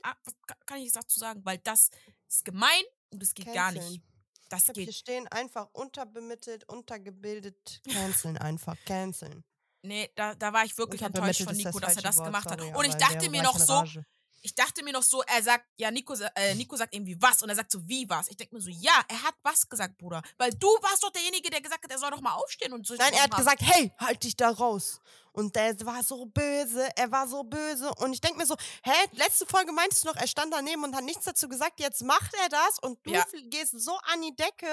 kann 0.65 0.79
ich 0.79 0.91
dazu 0.91 1.19
sagen? 1.19 1.41
Weil 1.45 1.59
das 1.59 1.89
ist 2.27 2.45
gemein 2.45 2.83
und 3.11 3.21
es 3.21 3.33
geht 3.33 3.53
gar 3.53 3.71
nicht. 3.71 3.81
Canceln. 3.81 4.03
Das 4.49 4.63
Ich 4.63 4.69
hab 4.69 4.75
hier 4.75 4.85
geht. 4.85 4.95
stehen 4.95 5.27
einfach 5.29 5.67
unterbemittelt, 5.73 6.67
untergebildet, 6.69 7.81
canceln 7.91 8.37
einfach, 8.37 8.75
canceln. 8.85 9.43
Nee, 9.81 10.11
da, 10.15 10.33
da 10.35 10.51
war 10.53 10.65
ich 10.65 10.77
wirklich 10.77 11.01
enttäuscht 11.01 11.43
von 11.43 11.55
Nico, 11.55 11.79
das 11.79 11.95
dass 11.95 11.97
er 11.97 12.03
das 12.03 12.17
Wort, 12.17 12.27
gemacht 12.27 12.49
hat. 12.49 12.59
sorry, 12.59 12.73
Und 12.75 12.85
ich 12.85 12.95
dachte 12.95 13.29
mir 13.29 13.43
noch 13.43 13.57
so, 13.57 13.83
ich 14.41 14.53
dachte 14.53 14.83
mir 14.83 14.93
noch 14.93 15.03
so, 15.03 15.23
er 15.23 15.41
sagt, 15.41 15.65
ja, 15.77 15.89
Nico, 15.89 16.13
äh, 16.35 16.53
Nico 16.53 16.75
sagt 16.75 16.93
irgendwie 16.93 17.19
was 17.19 17.41
und 17.41 17.49
er 17.49 17.55
sagt 17.55 17.71
so, 17.71 17.87
wie 17.87 18.07
was? 18.07 18.27
Ich 18.27 18.37
denke 18.37 18.55
mir 18.55 18.61
so, 18.61 18.69
ja, 18.69 19.03
er 19.07 19.23
hat 19.23 19.35
was 19.41 19.67
gesagt, 19.67 19.97
Bruder. 19.97 20.21
Weil 20.37 20.51
du 20.51 20.67
warst 20.67 21.03
doch 21.03 21.11
derjenige, 21.11 21.49
der 21.49 21.61
gesagt 21.61 21.83
hat, 21.83 21.91
er 21.91 21.97
soll 21.97 22.11
doch 22.11 22.21
mal 22.21 22.33
aufstehen 22.33 22.71
und 22.73 22.85
so. 22.85 22.93
Nein, 22.95 23.13
er 23.13 23.23
hat 23.23 23.35
gesagt, 23.35 23.61
hey, 23.61 23.91
halt 23.97 24.23
dich 24.23 24.35
da 24.35 24.49
raus. 24.51 24.99
Und 25.36 25.55
der 25.55 25.79
war 25.86 26.01
so 26.03 26.25
böse, 26.25 26.88
er 26.95 27.11
war 27.11 27.27
so 27.27 27.43
böse. 27.43 27.91
Und 27.97 28.13
ich 28.13 28.21
denke 28.21 28.38
mir 28.38 28.45
so, 28.45 28.55
hä, 28.83 28.91
letzte 29.11 29.45
Folge 29.45 29.71
meinst 29.71 30.03
du 30.03 30.07
noch, 30.07 30.15
er 30.15 30.27
stand 30.27 30.53
daneben 30.53 30.83
und 30.83 30.95
hat 30.95 31.03
nichts 31.03 31.25
dazu 31.25 31.47
gesagt, 31.49 31.79
jetzt 31.79 32.01
macht 32.03 32.33
er 32.43 32.49
das 32.49 32.79
und 32.81 32.97
du 33.05 33.11
Ja. 33.11 33.25
gehst 33.49 33.73
so 33.79 33.97
an 34.03 34.21
die 34.21 34.36
Decke. 34.36 34.67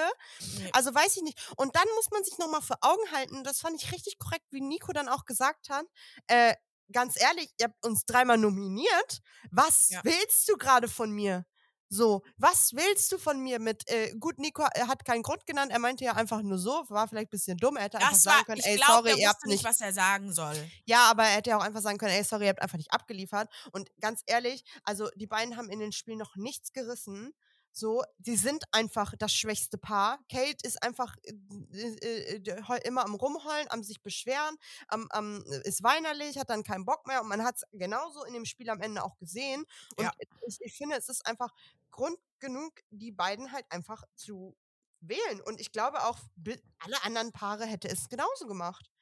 Nee. 0.57 0.69
Also 0.73 0.93
weiß 0.95 1.17
ich 1.17 1.23
nicht. 1.23 1.37
Und 1.57 1.75
dann 1.75 1.87
muss 1.95 2.09
man 2.11 2.23
sich 2.23 2.37
nochmal 2.37 2.61
vor 2.61 2.77
Augen 2.81 3.11
halten, 3.11 3.43
das 3.43 3.59
fand 3.59 3.81
ich 3.81 3.91
richtig 3.91 4.17
korrekt, 4.19 4.45
wie 4.51 4.61
Nico 4.61 4.93
dann 4.93 5.09
auch 5.09 5.25
gesagt 5.25 5.69
hat, 5.69 5.85
äh, 6.27 6.55
ganz 6.91 7.19
ehrlich, 7.19 7.49
ihr 7.59 7.65
habt 7.67 7.85
uns 7.85 8.05
dreimal 8.05 8.37
nominiert. 8.37 9.19
Was 9.51 9.89
Ja. 9.89 10.01
willst 10.03 10.47
du 10.49 10.57
gerade 10.57 10.87
von 10.87 11.11
mir? 11.11 11.45
So, 11.93 12.23
was 12.37 12.71
willst 12.73 13.11
du 13.11 13.19
von 13.19 13.39
mir 13.39 13.59
mit, 13.59 13.87
äh, 13.87 14.15
gut, 14.19 14.39
Nico 14.39 14.63
er 14.73 14.87
hat 14.87 15.05
keinen 15.05 15.21
Grund 15.21 15.45
genannt, 15.45 15.71
er 15.71 15.77
meinte 15.77 16.03
ja 16.03 16.13
einfach 16.13 16.41
nur 16.41 16.57
so, 16.57 16.83
war 16.89 17.07
vielleicht 17.07 17.27
ein 17.27 17.29
bisschen 17.29 17.57
dumm, 17.57 17.77
er 17.77 17.83
hätte 17.83 17.97
einfach 17.99 18.13
Das 18.13 18.23
sagen 18.23 18.37
war, 18.39 18.45
können, 18.45 18.59
ich 18.59 18.65
ey, 18.65 18.75
glaube, 18.77 19.09
sorry, 19.09 19.09
er 19.11 19.17
ihr 19.17 19.29
habt 19.29 19.45
nicht, 19.45 19.63
was 19.63 19.79
er 19.79 19.93
sagen 19.93 20.33
soll. 20.33 20.55
ja, 20.85 21.05
aber 21.11 21.23
er 21.23 21.35
hätte 21.35 21.51
ja 21.51 21.57
auch 21.57 21.61
einfach 21.63 21.81
sagen 21.81 21.99
können, 21.99 22.13
ey, 22.13 22.23
sorry, 22.23 22.45
ihr 22.45 22.49
habt 22.49 22.63
einfach 22.63 22.79
nicht 22.79 22.91
abgeliefert. 22.91 23.47
Und 23.71 23.91
ganz 24.01 24.23
ehrlich, 24.25 24.63
also 24.83 25.07
die 25.15 25.27
beiden 25.27 25.55
haben 25.55 25.69
in 25.69 25.77
den 25.79 25.91
Spielen 25.91 26.17
noch 26.17 26.35
nichts 26.35 26.73
gerissen. 26.73 27.33
So, 27.75 28.03
die 28.19 28.35
sind 28.37 28.63
einfach 28.71 29.15
das 29.17 29.33
schwächste 29.33 29.79
Paar. 29.79 30.19
Kate 30.29 30.57
ist 30.61 30.81
einfach 30.83 31.15
äh, 31.23 31.33
äh, 31.73 32.35
äh, 32.37 32.87
immer 32.87 33.03
am 33.03 33.15
Rumheulen, 33.15 33.67
am 33.71 33.81
sich 33.83 34.01
beschweren, 34.03 34.55
am, 34.87 35.07
am, 35.09 35.43
ist 35.63 35.81
weinerlich, 35.81 36.37
hat 36.37 36.51
dann 36.51 36.63
keinen 36.63 36.85
Bock 36.85 37.07
mehr 37.07 37.21
und 37.23 37.27
man 37.29 37.43
hat 37.43 37.55
es 37.55 37.63
genauso 37.71 38.23
in 38.25 38.33
dem 38.35 38.45
Spiel 38.45 38.69
am 38.69 38.79
Ende 38.79 39.03
auch 39.03 39.17
gesehen. 39.17 39.65
Und 39.97 40.03
Ja. 40.05 40.11
ich, 40.47 40.61
ich 40.61 40.73
finde, 40.77 40.97
es 40.97 41.09
ist 41.09 41.25
einfach 41.25 41.51
Grund 41.89 42.17
genug, 42.39 42.73
die 42.91 43.11
beiden 43.11 43.51
halt 43.51 43.65
einfach 43.71 44.03
zu 44.15 44.55
wählen. 45.01 45.41
Und 45.41 45.59
ich 45.59 45.71
glaube 45.71 46.03
auch, 46.03 46.19
alle 46.79 47.03
anderen 47.03 47.31
Paare 47.31 47.65
hätte 47.65 47.87
es 47.89 48.07
genauso 48.07 48.45
gemacht. 48.47 48.92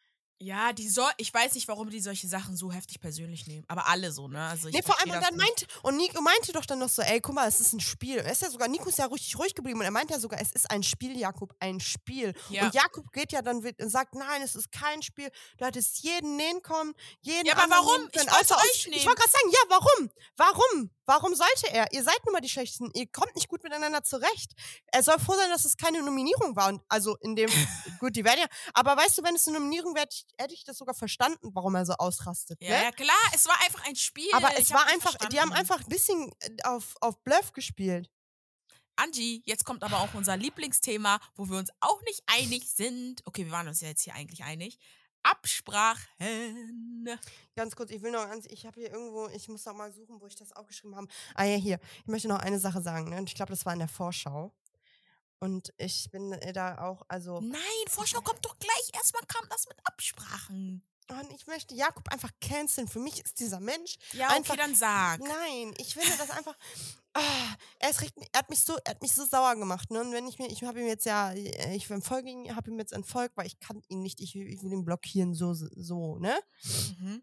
Ja, 0.42 0.74
die 0.74 0.90
soll, 0.90 1.12
ich 1.18 1.32
weiß 1.32 1.54
nicht, 1.54 1.68
warum 1.68 1.92
die 1.92 2.02
solche 2.02 2.28
Sachen 2.28 2.58
so 2.58 2.72
heftig 2.72 3.00
persönlich 3.00 3.46
nehmen. 3.46 3.64
Aber 3.68 3.88
alle 3.88 4.12
so, 4.12 4.28
ne? 4.28 4.42
Also 4.48 4.70
ich 4.70 4.74
Nee, 4.74 4.82
vor 4.82 5.00
allem, 5.00 5.12
und 5.12 5.22
dann 5.22 5.38
meinte, 5.38 5.68
und 5.84 5.98
Nico 5.98 6.20
meinte 6.20 6.52
doch 6.52 6.66
dann 6.66 6.80
noch 6.80 6.90
so, 6.90 7.04
ey, 7.04 7.22
guck 7.22 7.36
mal, 7.36 7.48
es 7.48 7.60
ist 7.60 7.74
ein 7.74 7.80
Spiel. 7.80 8.18
Er 8.18 8.32
ist 8.32 8.42
ja 8.42 8.50
sogar, 8.50 8.68
Nico 8.68 8.90
ist 8.90 8.98
ja 8.98 9.06
richtig 9.06 9.38
ruhig 9.38 9.54
geblieben 9.54 9.80
und 9.80 9.86
er 9.86 9.92
meinte 9.92 10.14
ja 10.14 10.20
sogar, 10.20 10.42
es 10.42 10.52
ist 10.52 10.72
ein 10.72 10.82
Spiel, 10.82 11.16
Jakob, 11.16 11.54
ein 11.60 11.80
Spiel. 11.80 12.34
Ja. 12.50 12.66
Und 12.66 12.74
Jakob 12.74 13.12
geht 13.12 13.32
ja 13.32 13.44
dann 13.44 13.58
und 13.58 13.90
sagt, 13.92 14.16
nein, 14.16 14.42
es 14.42 14.56
ist 14.56 14.72
kein 14.72 15.04
Spiel. 15.04 15.30
Du 15.60 15.66
hattest 15.66 16.00
jeden 16.00 16.38
nähen 16.38 16.64
kommen, 16.64 16.96
jeden 17.22 17.46
Ja, 17.46 17.56
aber 17.56 17.70
warum? 17.70 18.10
Ich 18.12 18.20
wollte 18.20 18.56
euch 18.56 18.88
nehmen. 18.88 18.98
Ich 18.98 19.06
wollte 19.06 19.22
gerade 19.22 19.32
sagen, 19.32 19.52
ja, 19.52 19.60
warum? 19.70 20.12
Warum? 20.38 20.90
Warum 21.12 21.36
sollte 21.36 21.70
er? 21.74 21.92
Ihr 21.92 22.04
seid 22.06 22.18
nun 22.26 22.32
mal 22.32 22.40
die 22.40 22.48
Schlechtesten. 22.48 22.90
Ihr 22.94 23.06
kommt 23.06 23.36
nicht 23.36 23.50
gut 23.50 23.64
miteinander 23.64 24.02
zurecht. 24.02 24.54
Er 24.94 25.04
soll 25.04 25.20
froh 25.20 25.34
sein, 25.36 25.50
dass 25.50 25.66
es 25.66 25.76
keine 25.76 26.02
Nominierung 26.02 26.56
war. 26.56 26.70
Und 26.70 26.82
also 26.88 27.18
in 27.18 27.36
dem, 27.36 27.50
gut, 28.00 28.16
die 28.16 28.24
werden 28.24 28.40
ja, 28.40 28.48
aber 28.74 28.96
weißt 28.96 29.18
du, 29.18 29.24
wenn 29.24 29.36
es 29.36 29.46
eine 29.46 29.58
Nominierung 29.58 29.94
wäre, 29.94 30.08
hätte 30.38 30.54
ich- 30.54 30.62
ich 30.62 30.64
das 30.64 30.78
sogar 30.78 30.96
verstanden, 30.96 31.52
warum 31.54 31.76
er 31.76 31.86
so 31.86 31.94
ausrastet. 31.94 32.58
Ja, 32.62 32.70
ne? 32.78 32.84
ja, 32.86 32.92
klar, 32.92 33.18
es 33.34 33.46
war 33.46 33.60
einfach 33.66 33.86
ein 33.88 33.96
Spiel. 33.98 34.30
Aber 34.34 34.52
Ich 34.54 34.60
es 34.60 34.72
hab 34.72 34.80
war 34.80 34.88
einfach, 34.94 35.16
die 35.30 35.40
haben 35.42 35.52
einfach 35.52 35.80
ein 35.82 35.90
bisschen 35.90 36.32
äh, 36.40 36.50
auf, 36.64 36.96
auf 37.02 37.22
Bluff 37.24 37.52
gespielt. 37.52 38.10
Angie, 38.96 39.42
jetzt 39.46 39.66
kommt 39.66 39.84
aber 39.84 40.00
auch 40.02 40.14
unser 40.14 40.38
Lieblingsthema, 40.38 41.20
wo 41.36 41.50
wir 41.50 41.58
uns 41.58 41.72
auch 41.80 42.02
nicht 42.04 42.22
einig 42.28 42.72
sind. 42.72 43.22
Okay, 43.26 43.46
wir 43.46 43.52
waren 43.52 43.68
uns 43.68 43.82
ja 43.82 43.88
jetzt 43.90 44.04
hier 44.04 44.14
eigentlich 44.14 44.44
einig. 44.44 44.78
Absprachen. 45.24 47.08
Ganz 47.56 47.76
kurz, 47.76 47.92
ich 47.92 48.02
will 48.02 48.12
noch 48.12 48.28
ganz, 48.28 48.46
ich 48.48 48.66
habe 48.66 48.80
hier 48.80 48.92
irgendwo, 48.92 49.28
ich 49.30 49.48
muss 49.50 49.66
noch 49.66 49.74
mal 49.76 49.92
suchen, 49.92 50.20
wo 50.22 50.28
ich 50.28 50.36
das 50.36 50.52
aufgeschrieben 50.54 50.96
habe. 50.96 51.08
Ah 51.36 51.44
ja, 51.46 51.56
hier. 51.58 51.80
Ich 52.02 52.08
möchte 52.08 52.28
noch 52.28 52.40
eine 52.40 52.60
Sache 52.60 52.82
sagen. 52.82 53.10
Ne? 53.10 53.18
Und 53.18 53.30
ich 53.30 53.36
glaube, 53.36 53.52
das 53.52 53.66
war 53.66 53.74
in 53.74 53.80
der 53.80 53.88
Vorschau. 53.88 54.54
Und 55.40 55.74
ich 55.78 56.10
bin 56.12 56.34
äh, 56.34 56.54
da 56.54 56.78
auch, 56.80 57.02
also, 57.08 57.40
Nein, 57.42 57.60
Vorschau 57.90 58.22
kommt 58.22 58.46
doch 58.46 58.58
gleich. 58.60 58.90
Erstmal 58.94 59.24
kam 59.28 59.48
das 59.50 59.68
mit 59.68 59.78
Absprachen. 59.86 60.84
und 61.10 61.34
ich 61.34 61.48
möchte 61.48 61.74
Jakob 61.74 62.08
einfach 62.10 62.30
canceln. 62.40 62.88
Für 62.88 63.00
mich 63.00 63.24
ist 63.26 63.40
dieser 63.40 63.60
Mensch 63.60 63.96
Ja, 64.14 64.30
Einfach- 64.30 64.54
okay, 64.54 64.62
dann 64.62 64.76
sag. 64.76 65.20
Nein, 65.20 65.74
ich 65.78 65.94
finde 65.96 66.16
das 66.18 66.30
einfach. 66.30 66.56
Ah, 67.14 67.56
er, 67.80 67.90
richtig, 68.00 68.30
er, 68.32 68.40
hat 68.40 68.50
mich 68.50 68.62
so, 68.62 68.78
er 68.86 68.92
hat 68.92 69.02
mich 69.02 69.12
so 69.14 69.26
sauer 69.26 69.56
gemacht. 69.56 69.92
Ne? 69.92 70.00
Und 70.02 70.14
wenn 70.14 70.28
ich 70.28 70.40
mir, 70.40 70.48
ich 70.50 70.64
habe 70.64 70.80
ihm 70.80 70.88
jetzt 70.88 71.06
ja, 71.06 71.32
äh, 71.34 71.76
ich 71.76 71.90
entfolge 71.90 72.30
ihn, 72.30 72.56
habe 72.56 72.72
ihm 72.72 72.80
jetzt 72.80 72.94
entfolgt, 72.94 73.36
weil 73.36 73.48
ich 73.48 73.60
kann 73.60 73.82
ihn 73.90 74.02
nicht, 74.02 74.22
ich, 74.22 74.36
ich 74.36 74.64
will 74.64 74.72
ihn 74.72 74.86
blockieren, 74.86 75.34
so, 75.34 75.54
so, 75.54 76.18
ne? 76.20 76.34
Mhm. 77.00 77.22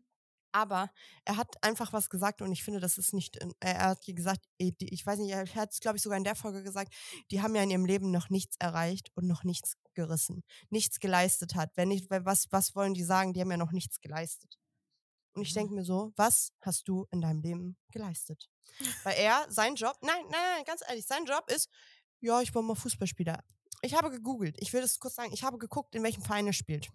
Aber 0.53 0.91
er 1.27 1.37
hat 1.37 1.63
einfach 1.63 1.93
was 1.93 2.11
gesagt 2.11 2.43
und 2.43 2.53
ich 2.53 2.65
finde, 2.65 2.81
das 2.81 2.99
ist 2.99 3.13
nicht, 3.15 3.37
in- 3.37 3.55
er 3.61 3.81
hat 3.91 4.03
gesagt, 4.07 4.45
die- 4.61 4.75
ich 4.93 5.07
weiß 5.07 5.19
nicht, 5.21 5.31
er 5.33 5.47
hat 5.55 5.73
es, 5.73 5.81
glaube 5.81 5.97
ich, 5.99 6.03
sogar 6.03 6.19
in 6.19 6.25
der 6.25 6.35
Folge 6.37 6.63
gesagt, 6.63 6.95
die 7.31 7.43
haben 7.43 7.55
ja 7.55 7.63
in 7.63 7.71
ihrem 7.71 7.85
Leben 7.87 8.11
noch 8.11 8.31
nichts 8.31 8.57
erreicht 8.59 9.11
und 9.15 9.27
noch 9.27 9.45
nichts 9.45 9.75
gerissen, 9.95 10.43
nichts 10.71 11.01
geleistet 11.01 11.55
hat. 11.55 11.73
Wenn 11.77 11.89
nicht, 11.89 12.11
was, 12.11 12.47
was 12.51 12.75
wollen 12.75 12.95
die 12.95 13.05
sagen? 13.05 13.33
Die 13.35 13.41
haben 13.43 13.51
ja 13.51 13.57
noch 13.59 13.73
nichts 13.73 14.01
geleistet. 14.01 14.59
Und 15.35 15.43
ich 15.43 15.51
Mhm. 15.53 15.59
denke 15.61 15.75
mir 15.75 15.85
so, 15.85 16.13
was 16.17 16.53
hast 16.63 16.89
du 16.89 17.07
in 17.11 17.21
deinem 17.21 17.41
Leben 17.41 17.77
geleistet? 17.93 18.49
Weil 19.05 19.17
er, 19.19 19.47
sein 19.51 19.75
Job, 19.75 19.97
nein, 20.03 20.23
nein, 20.31 20.41
nein, 20.57 20.65
ganz 20.65 20.83
ehrlich, 20.89 21.07
sein 21.07 21.25
Job 21.25 21.51
ist, 21.51 21.69
ja, 22.21 22.41
ich 22.41 22.55
war 22.55 22.63
mal 22.63 22.75
Fußballspieler. 22.75 23.43
Ich 23.83 23.95
habe 23.95 24.11
gegoogelt, 24.11 24.57
ich 24.61 24.73
will 24.73 24.81
das 24.83 24.99
kurz 24.99 25.15
sagen, 25.15 25.33
ich 25.33 25.45
habe 25.45 25.59
geguckt, 25.59 25.95
in 25.95 26.03
welchem 26.03 26.23
Verein 26.23 26.47
er 26.49 26.53
spielt. 26.53 26.89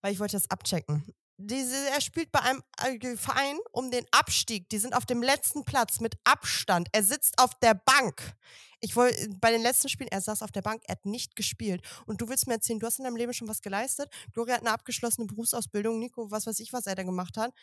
Weil 0.00 0.12
ich 0.12 0.20
wollte 0.20 0.36
das 0.36 0.50
abchecken. 0.50 1.04
Diese, 1.36 1.88
er 1.90 2.00
spielt 2.00 2.30
bei 2.30 2.40
einem 2.40 2.62
äh, 2.78 3.16
Verein 3.16 3.58
um 3.72 3.90
den 3.90 4.06
Abstieg. 4.12 4.68
Die 4.68 4.78
sind 4.78 4.94
auf 4.94 5.04
dem 5.04 5.22
letzten 5.22 5.64
Platz 5.64 5.98
mit 6.00 6.14
Abstand. 6.24 6.88
Er 6.92 7.02
sitzt 7.02 7.38
auf 7.38 7.58
der 7.58 7.74
Bank. 7.74 8.36
Ich 8.84 8.96
wollte 8.96 9.30
bei 9.40 9.50
den 9.50 9.62
letzten 9.62 9.88
Spielen, 9.88 10.10
er 10.10 10.20
saß 10.20 10.42
auf 10.42 10.52
der 10.52 10.60
Bank, 10.60 10.82
er 10.84 10.92
hat 10.92 11.06
nicht 11.06 11.36
gespielt. 11.36 11.80
Und 12.04 12.20
du 12.20 12.28
willst 12.28 12.46
mir 12.46 12.52
erzählen, 12.52 12.78
du 12.78 12.86
hast 12.86 12.98
in 12.98 13.04
deinem 13.04 13.16
Leben 13.16 13.32
schon 13.32 13.48
was 13.48 13.62
geleistet. 13.62 14.10
Gloria 14.34 14.56
hat 14.56 14.60
eine 14.60 14.72
abgeschlossene 14.72 15.26
Berufsausbildung. 15.26 15.98
Nico, 15.98 16.30
was 16.30 16.46
weiß 16.46 16.60
ich, 16.60 16.70
was 16.74 16.86
er 16.86 16.94
da 16.94 17.02
gemacht 17.02 17.38
hat. 17.38 17.54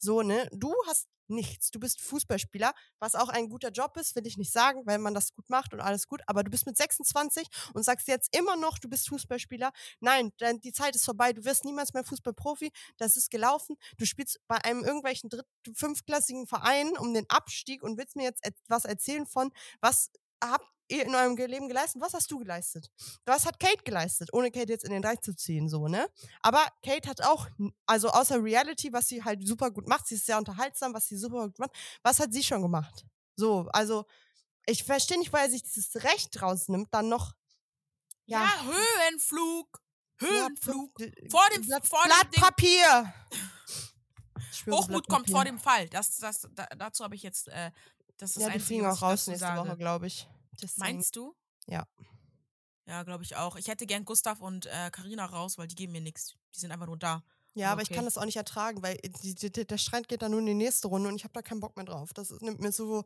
So, 0.00 0.22
ne? 0.22 0.48
Du 0.50 0.74
hast 0.88 1.06
nichts. 1.28 1.70
Du 1.70 1.78
bist 1.78 2.00
Fußballspieler, 2.00 2.72
was 2.98 3.14
auch 3.14 3.28
ein 3.28 3.48
guter 3.48 3.70
Job 3.70 3.96
ist, 3.96 4.16
will 4.16 4.26
ich 4.26 4.36
nicht 4.36 4.52
sagen, 4.52 4.82
weil 4.84 4.98
man 4.98 5.14
das 5.14 5.32
gut 5.32 5.48
macht 5.48 5.72
und 5.72 5.80
alles 5.80 6.08
gut. 6.08 6.22
Aber 6.26 6.42
du 6.42 6.50
bist 6.50 6.66
mit 6.66 6.76
26 6.76 7.46
und 7.72 7.84
sagst 7.84 8.08
jetzt 8.08 8.36
immer 8.36 8.56
noch, 8.56 8.80
du 8.80 8.88
bist 8.88 9.08
Fußballspieler. 9.10 9.70
Nein, 10.00 10.32
die 10.64 10.72
Zeit 10.72 10.96
ist 10.96 11.04
vorbei. 11.04 11.32
Du 11.32 11.44
wirst 11.44 11.64
niemals 11.64 11.94
mehr 11.94 12.02
Fußballprofi. 12.04 12.72
Das 12.96 13.16
ist 13.16 13.30
gelaufen. 13.30 13.76
Du 13.96 14.06
spielst 14.06 14.40
bei 14.48 14.56
einem 14.64 14.82
irgendwelchen 14.82 15.30
dritt-, 15.30 15.46
fünfklassigen 15.72 16.48
Verein 16.48 16.98
um 16.98 17.14
den 17.14 17.30
Abstieg 17.30 17.84
und 17.84 17.96
willst 17.96 18.16
mir 18.16 18.24
jetzt 18.24 18.44
etwas 18.44 18.84
erzählen 18.84 19.24
von, 19.24 19.52
was 19.80 20.10
habt 20.50 20.66
ihr 20.88 21.04
in 21.06 21.14
eurem 21.14 21.36
Leben 21.36 21.68
geleistet? 21.68 22.00
Was 22.02 22.12
hast 22.14 22.30
du 22.30 22.38
geleistet? 22.38 22.90
Was 23.24 23.46
hat 23.46 23.58
Kate 23.58 23.82
geleistet? 23.84 24.30
Ohne 24.32 24.50
Kate 24.50 24.70
jetzt 24.72 24.84
in 24.84 24.90
den 24.92 25.02
Dreieck 25.02 25.22
zu 25.24 25.34
ziehen, 25.34 25.68
so, 25.68 25.88
ne? 25.88 26.06
Aber 26.42 26.64
Kate 26.84 27.08
hat 27.08 27.22
auch, 27.22 27.48
also 27.86 28.10
außer 28.10 28.42
Reality, 28.42 28.92
was 28.92 29.08
sie 29.08 29.22
halt 29.24 29.46
super 29.46 29.70
gut 29.70 29.88
macht, 29.88 30.06
sie 30.06 30.16
ist 30.16 30.26
sehr 30.26 30.38
unterhaltsam, 30.38 30.92
was 30.94 31.06
sie 31.08 31.16
super 31.16 31.46
gut 31.46 31.58
macht, 31.58 31.70
was 32.02 32.20
hat 32.20 32.32
sie 32.32 32.42
schon 32.42 32.62
gemacht? 32.62 33.04
So, 33.36 33.66
also, 33.72 34.04
ich 34.66 34.84
verstehe 34.84 35.18
nicht, 35.18 35.32
weil 35.32 35.44
er 35.46 35.50
sich 35.50 35.62
dieses 35.62 35.94
Recht 36.04 36.40
rausnimmt, 36.40 36.88
dann 36.92 37.08
noch, 37.08 37.32
Ja, 38.26 38.42
ja, 38.44 38.62
Höhenflug. 38.64 39.80
Höhenflug. 40.18 40.98
Vor 41.30 41.42
dem- 41.54 41.66
Blatt, 41.66 41.86
vor 41.86 42.02
dem 42.04 42.08
Blatt 42.08 42.34
Ding- 42.34 42.42
Papier. 42.42 43.14
Schwöre, 44.52 44.76
Hochmut 44.78 45.08
kommt 45.08 45.30
vor 45.30 45.44
dem 45.44 45.58
Fall. 45.58 45.88
Das, 45.88 46.16
das, 46.18 46.48
da, 46.52 46.66
dazu 46.78 47.04
habe 47.04 47.14
ich 47.16 47.22
jetzt. 47.22 47.48
Äh, 47.48 47.70
das 48.18 48.30
ist 48.36 48.42
Ja, 48.42 48.46
das 48.48 48.54
die 48.58 48.60
fliegen 48.60 48.86
auch 48.86 49.02
raus 49.02 49.26
nächste. 49.26 49.46
Woche, 49.56 49.76
glaube 49.76 50.06
ich. 50.06 50.28
Saying. 50.60 50.72
Meinst 50.96 51.16
du? 51.16 51.34
Ja. 51.66 51.86
Ja, 52.86 53.02
glaube 53.02 53.24
ich 53.24 53.36
auch. 53.36 53.56
Ich 53.56 53.68
hätte 53.68 53.86
gern 53.86 54.04
Gustav 54.04 54.40
und 54.40 54.66
äh, 54.66 54.90
Carina 54.90 55.24
raus, 55.24 55.56
weil 55.56 55.66
die 55.68 55.74
geben 55.74 55.92
mir 55.92 56.02
nichts. 56.02 56.34
Die 56.54 56.60
sind 56.60 56.70
einfach 56.70 56.86
nur 56.86 56.98
da. 56.98 57.22
Ja, 57.56 57.66
Aber 57.66 57.74
aber 57.74 57.82
ich 57.82 57.88
okay. 57.88 57.94
kann 57.94 58.04
das 58.04 58.18
auch 58.18 58.24
nicht 58.24 58.36
ertragen, 58.36 58.82
weil 58.82 58.96
die, 58.96 59.32
die, 59.36 59.52
die, 59.52 59.64
der 59.64 59.78
Streit 59.78 60.08
geht 60.08 60.22
dann 60.22 60.32
nur 60.32 60.40
in 60.40 60.46
die 60.46 60.54
nächste 60.54 60.88
Runde 60.88 61.08
und 61.08 61.14
ich 61.14 61.22
habe 61.22 61.32
da 61.34 61.40
keinen 61.40 61.60
Bock 61.60 61.76
mehr 61.76 61.84
drauf. 61.84 62.12
Das 62.12 62.30
nimmt 62.40 62.58
mir 62.60 62.72
so, 62.72 63.04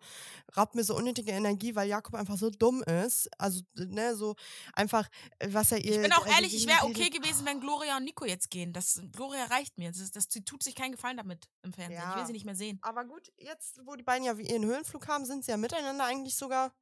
raubt 0.57 0.75
mir 0.75 0.85
so 0.85 0.97
unnötige 0.97 1.33
Energie, 1.33 1.75
weil 1.77 1.87
Jakob 1.87 2.15
einfach 2.15 2.39
so 2.39 2.49
dumm 2.49 2.83
ist. 2.83 3.29
Also, 3.39 3.61
ne, 3.75 4.17
so 4.17 4.37
einfach, 4.73 5.07
äh, 5.39 5.49
was 5.53 5.71
er 5.71 5.85
ihr. 5.85 5.97
Ich 5.97 6.03
bin 6.03 6.13
auch 6.15 6.23
also 6.23 6.33
ehrlich, 6.33 6.55
ich 6.57 6.67
wäre 6.67 6.85
okay 6.87 7.11
gewesen, 7.11 7.45
wenn 7.45 7.61
Gloria 7.61 7.99
und 7.99 8.05
Nico 8.05 8.25
jetzt 8.25 8.51
gehen. 8.51 8.73
Das, 8.73 9.03
Gloria 9.13 9.45
reicht 9.45 9.77
mir. 9.77 9.93
Das, 9.93 10.11
das, 10.13 10.29
sie 10.31 10.43
tut 10.43 10.63
sich 10.63 10.75
keinen 10.75 10.93
Gefallen 10.93 11.19
damit 11.19 11.51
im 11.63 11.75
Fernsehen. 11.75 11.99
Ich 11.99 12.15
will 12.15 12.21
Ja. 12.23 12.27
sie 12.27 12.33
nicht 12.33 12.47
mehr 12.47 12.57
sehen. 12.57 12.79
Aber 12.81 13.05
gut, 13.05 13.31
jetzt, 13.37 13.79
wo 13.85 13.97
die 13.97 14.03
beiden 14.03 14.25
ja 14.25 14.39
wie 14.39 14.49
ihren 14.51 14.65
Höhenflug 14.65 15.07
haben, 15.09 15.27
sind 15.27 15.45
sie 15.45 15.51
ja 15.51 15.59
miteinander 15.59 16.07
eigentlich 16.07 16.37
sogar 16.37 16.73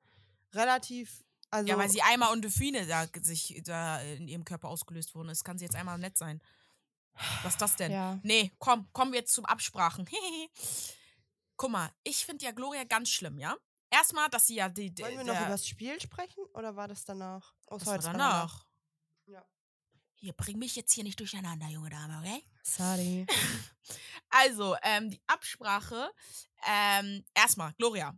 relativ. 0.56 1.24
Also, 1.50 1.68
ja, 1.68 1.78
weil 1.78 1.88
sie 1.88 2.02
einmal 2.02 2.32
Endorphine 2.32 2.86
da 2.86 3.06
sich 3.22 3.60
da 3.64 4.00
in 4.00 4.26
ihrem 4.26 4.44
Körper 4.44 4.68
ausgelöst 4.68 5.14
wurden 5.14 5.28
ist, 5.28 5.44
kann 5.44 5.58
sie 5.58 5.64
jetzt 5.64 5.76
einmal 5.76 5.98
nett 5.98 6.18
sein. 6.18 6.42
Was 7.42 7.54
ist 7.54 7.62
das 7.62 7.76
denn? 7.76 7.92
Ja. 7.92 8.18
Nee, 8.22 8.52
komm, 8.58 8.92
kommen 8.92 9.12
wir 9.12 9.20
jetzt 9.20 9.32
zum 9.32 9.44
Absprachen. 9.46 10.08
Guck 11.56 11.70
mal, 11.70 11.90
ich 12.02 12.26
finde 12.26 12.44
ja 12.44 12.50
Gloria 12.50 12.84
ganz 12.84 13.08
schlimm, 13.08 13.38
ja? 13.38 13.56
Erstmal, 13.90 14.28
dass 14.28 14.46
sie 14.46 14.56
ja 14.56 14.68
die. 14.68 14.92
die 14.92 15.02
Wollen 15.02 15.18
wir 15.18 15.24
noch 15.24 15.40
über 15.40 15.48
das 15.48 15.66
Spiel 15.66 16.00
sprechen 16.00 16.44
oder 16.52 16.76
war 16.76 16.88
das 16.88 17.04
danach? 17.04 17.54
Oh, 17.68 17.78
das 17.78 17.86
war 17.86 17.98
danach. 17.98 18.66
Ja. 19.26 19.42
Hier, 20.14 20.32
bring 20.32 20.58
mich 20.58 20.76
jetzt 20.76 20.92
hier 20.92 21.04
nicht 21.04 21.18
durcheinander, 21.20 21.68
junge 21.68 21.90
Dame, 21.90 22.18
okay? 22.18 22.42
Sorry. 22.62 23.26
Also, 24.28 24.76
ähm, 24.82 25.08
die 25.10 25.22
Absprache. 25.28 26.10
Ähm, 26.66 27.24
erstmal, 27.32 27.72
Gloria. 27.74 28.12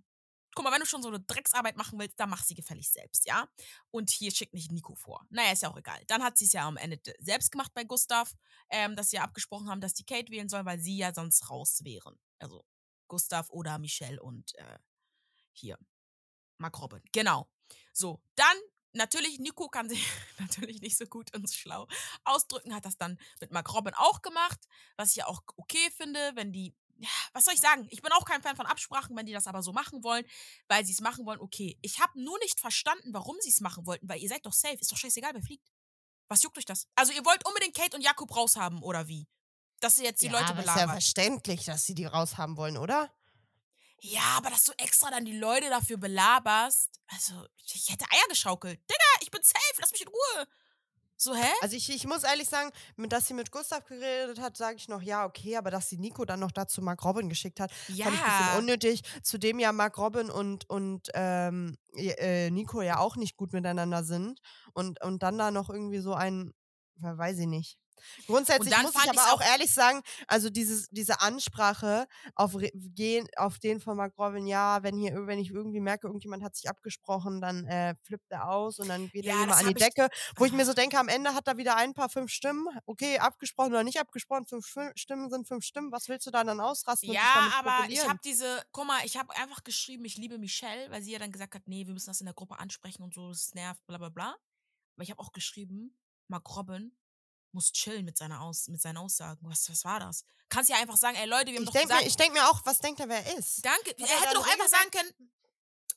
Guck 0.58 0.64
mal, 0.64 0.72
wenn 0.72 0.80
du 0.80 0.86
schon 0.86 1.04
so 1.04 1.08
eine 1.08 1.20
Drecksarbeit 1.20 1.76
machen 1.76 2.00
willst, 2.00 2.18
dann 2.18 2.30
mach 2.30 2.42
sie 2.42 2.56
gefällig 2.56 2.90
selbst, 2.90 3.26
ja? 3.26 3.48
Und 3.92 4.10
hier 4.10 4.32
schickt 4.32 4.54
nicht 4.54 4.72
Nico 4.72 4.96
vor. 4.96 5.24
Naja, 5.30 5.52
ist 5.52 5.62
ja 5.62 5.70
auch 5.70 5.76
egal. 5.76 6.02
Dann 6.08 6.20
hat 6.20 6.36
sie 6.36 6.46
es 6.46 6.52
ja 6.52 6.66
am 6.66 6.76
Ende 6.76 7.00
selbst 7.20 7.52
gemacht 7.52 7.70
bei 7.74 7.84
Gustav, 7.84 8.34
ähm, 8.68 8.96
dass 8.96 9.10
sie 9.10 9.18
ja 9.18 9.22
abgesprochen 9.22 9.70
haben, 9.70 9.80
dass 9.80 9.94
die 9.94 10.02
Kate 10.02 10.32
wählen 10.32 10.48
soll, 10.48 10.64
weil 10.64 10.80
sie 10.80 10.96
ja 10.96 11.14
sonst 11.14 11.48
raus 11.48 11.84
wären. 11.84 12.18
Also 12.40 12.64
Gustav 13.06 13.48
oder 13.50 13.78
Michelle 13.78 14.20
und 14.20 14.52
äh, 14.58 14.78
hier 15.52 15.78
Mark 16.56 16.82
Robin. 16.82 17.04
Genau. 17.12 17.48
So, 17.92 18.20
dann 18.34 18.56
natürlich, 18.94 19.38
Nico 19.38 19.68
kann 19.68 19.88
sich 19.88 20.04
natürlich 20.40 20.80
nicht 20.80 20.98
so 20.98 21.06
gut 21.06 21.32
und 21.36 21.48
schlau 21.52 21.86
ausdrücken, 22.24 22.74
hat 22.74 22.84
das 22.84 22.96
dann 22.96 23.16
mit 23.40 23.52
Mark 23.52 23.72
Robin 23.72 23.94
auch 23.94 24.22
gemacht, 24.22 24.66
was 24.96 25.10
ich 25.10 25.16
ja 25.18 25.26
auch 25.28 25.40
okay 25.56 25.88
finde, 25.96 26.32
wenn 26.34 26.52
die, 26.52 26.74
was 27.32 27.44
soll 27.44 27.54
ich 27.54 27.60
sagen? 27.60 27.86
Ich 27.90 28.02
bin 28.02 28.12
auch 28.12 28.24
kein 28.24 28.42
Fan 28.42 28.56
von 28.56 28.66
Absprachen, 28.66 29.16
wenn 29.16 29.26
die 29.26 29.32
das 29.32 29.46
aber 29.46 29.62
so 29.62 29.72
machen 29.72 30.02
wollen, 30.02 30.24
weil 30.68 30.84
sie 30.84 30.92
es 30.92 31.00
machen 31.00 31.26
wollen, 31.26 31.40
okay. 31.40 31.78
Ich 31.82 32.00
habe 32.00 32.20
nur 32.20 32.38
nicht 32.40 32.60
verstanden, 32.60 33.12
warum 33.12 33.36
sie 33.40 33.50
es 33.50 33.60
machen 33.60 33.86
wollten, 33.86 34.08
weil 34.08 34.20
ihr 34.20 34.28
seid 34.28 34.44
doch 34.44 34.52
safe, 34.52 34.74
ist 34.74 34.90
doch 34.90 34.96
scheißegal, 34.96 35.32
wer 35.34 35.42
fliegt. 35.42 35.68
Was 36.28 36.42
juckt 36.42 36.58
euch 36.58 36.64
das? 36.64 36.86
Also 36.94 37.12
ihr 37.12 37.24
wollt 37.24 37.46
unbedingt 37.46 37.74
Kate 37.74 37.96
und 37.96 38.02
Jakob 38.02 38.34
raushaben, 38.34 38.82
oder 38.82 39.08
wie? 39.08 39.26
Dass 39.80 39.96
sie 39.96 40.04
jetzt 40.04 40.22
die 40.22 40.26
ja, 40.26 40.32
Leute 40.32 40.50
aber 40.50 40.60
ist 40.60 40.76
ja 40.76 40.88
verständlich, 40.88 41.64
dass 41.64 41.86
sie 41.86 41.94
die 41.94 42.04
raushaben 42.04 42.56
wollen, 42.56 42.76
oder? 42.76 43.12
Ja, 44.00 44.36
aber 44.36 44.50
dass 44.50 44.64
du 44.64 44.72
extra 44.78 45.10
dann 45.10 45.24
die 45.24 45.36
Leute 45.36 45.68
dafür 45.70 45.96
belaberst. 45.96 47.00
Also, 47.08 47.46
ich 47.56 47.90
hätte 47.90 48.04
Eier 48.10 48.28
geschaukelt. 48.28 48.80
Digga, 48.88 49.22
ich 49.22 49.30
bin 49.30 49.42
safe, 49.42 49.80
lass 49.80 49.90
mich 49.90 50.02
in 50.02 50.08
Ruhe. 50.08 50.48
So, 51.20 51.34
hä? 51.34 51.48
Also 51.62 51.74
ich, 51.76 51.90
ich 51.90 52.06
muss 52.06 52.22
ehrlich 52.22 52.48
sagen, 52.48 52.70
dass 53.08 53.26
sie 53.26 53.34
mit 53.34 53.50
Gustav 53.50 53.84
geredet 53.86 54.40
hat, 54.40 54.56
sage 54.56 54.76
ich 54.76 54.86
noch, 54.88 55.02
ja, 55.02 55.26
okay, 55.26 55.56
aber 55.56 55.70
dass 55.72 55.88
sie 55.88 55.98
Nico 55.98 56.24
dann 56.24 56.38
noch 56.38 56.52
dazu 56.52 56.80
Mark 56.80 57.04
Robin 57.04 57.28
geschickt 57.28 57.58
hat, 57.58 57.72
fand 57.72 58.14
ich 58.14 58.24
ein 58.24 58.32
bisschen 58.36 58.58
unnötig. 58.58 59.02
Zudem 59.24 59.58
ja 59.58 59.72
Mark 59.72 59.98
Robin 59.98 60.30
und, 60.30 60.70
und 60.70 61.08
ähm, 61.14 61.76
äh, 61.96 62.50
Nico 62.50 62.82
ja 62.82 62.98
auch 62.98 63.16
nicht 63.16 63.36
gut 63.36 63.52
miteinander 63.52 64.04
sind. 64.04 64.40
Und, 64.74 65.02
und 65.02 65.24
dann 65.24 65.38
da 65.38 65.50
noch 65.50 65.70
irgendwie 65.70 65.98
so 65.98 66.14
ein, 66.14 66.54
weiß 66.98 67.38
ich 67.40 67.46
nicht. 67.48 67.78
Grundsätzlich 68.26 68.76
muss 68.82 68.94
ich 68.94 69.10
aber 69.10 69.32
auch 69.32 69.40
auch- 69.40 69.42
ehrlich 69.42 69.72
sagen, 69.72 70.02
also 70.26 70.50
dieses, 70.50 70.88
diese 70.90 71.20
Ansprache 71.20 72.06
auf, 72.34 72.54
gehen, 72.74 73.26
auf 73.36 73.58
den 73.58 73.80
von 73.80 73.96
Mark 73.96 74.14
Robin, 74.18 74.46
ja, 74.46 74.82
wenn 74.82 74.96
hier, 74.98 75.26
wenn 75.26 75.38
ich 75.38 75.50
irgendwie 75.50 75.80
merke, 75.80 76.06
irgendjemand 76.06 76.42
hat 76.42 76.56
sich 76.56 76.68
abgesprochen, 76.68 77.40
dann 77.40 77.66
äh, 77.66 77.94
flippt 78.02 78.30
er 78.30 78.48
aus 78.50 78.78
und 78.78 78.88
dann 78.88 79.08
geht 79.10 79.24
Ja, 79.24 79.36
er 79.36 79.44
immer 79.44 79.56
an 79.56 79.66
die 79.68 79.74
Decke, 79.74 80.08
wo 80.36 80.44
ich 80.44 80.52
mir 80.52 80.64
so 80.64 80.72
denke, 80.74 80.98
am 80.98 81.08
Ende 81.08 81.34
hat 81.34 81.46
er 81.46 81.56
wieder 81.56 81.76
ein 81.76 81.94
paar 81.94 82.08
fünf 82.08 82.30
Stimmen, 82.30 82.66
okay, 82.86 83.18
abgesprochen 83.18 83.70
oder 83.72 83.84
nicht 83.84 84.00
abgesprochen, 84.00 84.46
fünf 84.46 84.66
Fü- 84.66 84.92
Stimmen 84.96 85.30
sind 85.30 85.46
fünf 85.46 85.64
Stimmen, 85.64 85.92
was 85.92 86.08
willst 86.08 86.26
du 86.26 86.30
da 86.30 86.44
dann 86.44 86.60
ausrasten 86.60 87.12
Ja, 87.12 87.52
aber 87.58 87.86
ich 87.90 88.06
habe 88.08 88.18
diese, 88.24 88.62
guck 88.72 88.86
mal, 88.86 89.00
ich 89.04 89.16
habe 89.16 89.34
einfach 89.36 89.64
geschrieben, 89.64 90.04
ich 90.04 90.16
liebe 90.16 90.38
Michelle, 90.38 90.90
weil 90.90 91.02
sie 91.02 91.12
ja 91.12 91.18
dann 91.18 91.32
gesagt 91.32 91.54
hat, 91.54 91.66
nee, 91.66 91.86
wir 91.86 91.92
müssen 91.94 92.10
das 92.10 92.20
in 92.20 92.26
der 92.26 92.34
Gruppe 92.34 92.58
ansprechen 92.58 93.02
und 93.02 93.14
so, 93.14 93.28
das 93.28 93.54
nervt, 93.54 93.84
bla 93.86 93.98
bla 93.98 94.08
bla. 94.08 94.36
Aber 94.96 95.02
ich 95.04 95.10
habe 95.10 95.20
auch 95.20 95.32
geschrieben, 95.32 95.96
Mark 96.28 96.56
Robin 96.56 96.92
muss 97.52 97.72
chillen 97.72 98.04
mit, 98.04 98.16
seiner 98.18 98.40
Aus 98.40 98.68
mit 98.68 98.80
seinen 98.80 98.96
Aussagen. 98.98 99.38
Was, 99.48 99.68
was 99.70 99.84
war 99.84 100.00
das? 100.00 100.24
Kannst 100.48 100.70
ja 100.70 100.76
einfach 100.76 100.96
sagen, 100.96 101.16
ey 101.16 101.26
Leute, 101.26 101.46
wir 101.52 101.56
haben 101.56 101.62
Ich 101.62 101.66
doch 101.66 101.72
denke 101.72 101.88
gesagt, 101.88 102.02
mir, 102.02 102.08
ich 102.08 102.16
denk 102.16 102.32
mir 102.34 102.48
auch, 102.48 102.60
was 102.64 102.78
denkt 102.78 103.00
er, 103.00 103.08
wer 103.08 103.24
er 103.26 103.38
ist? 103.38 103.64
danke. 103.64 103.90
Hat 103.90 104.00
Er 104.00 104.20
hätte 104.20 104.34
doch 104.34 104.46
einfach 104.50 104.68
sagen 104.68 104.90
können, 104.90 105.12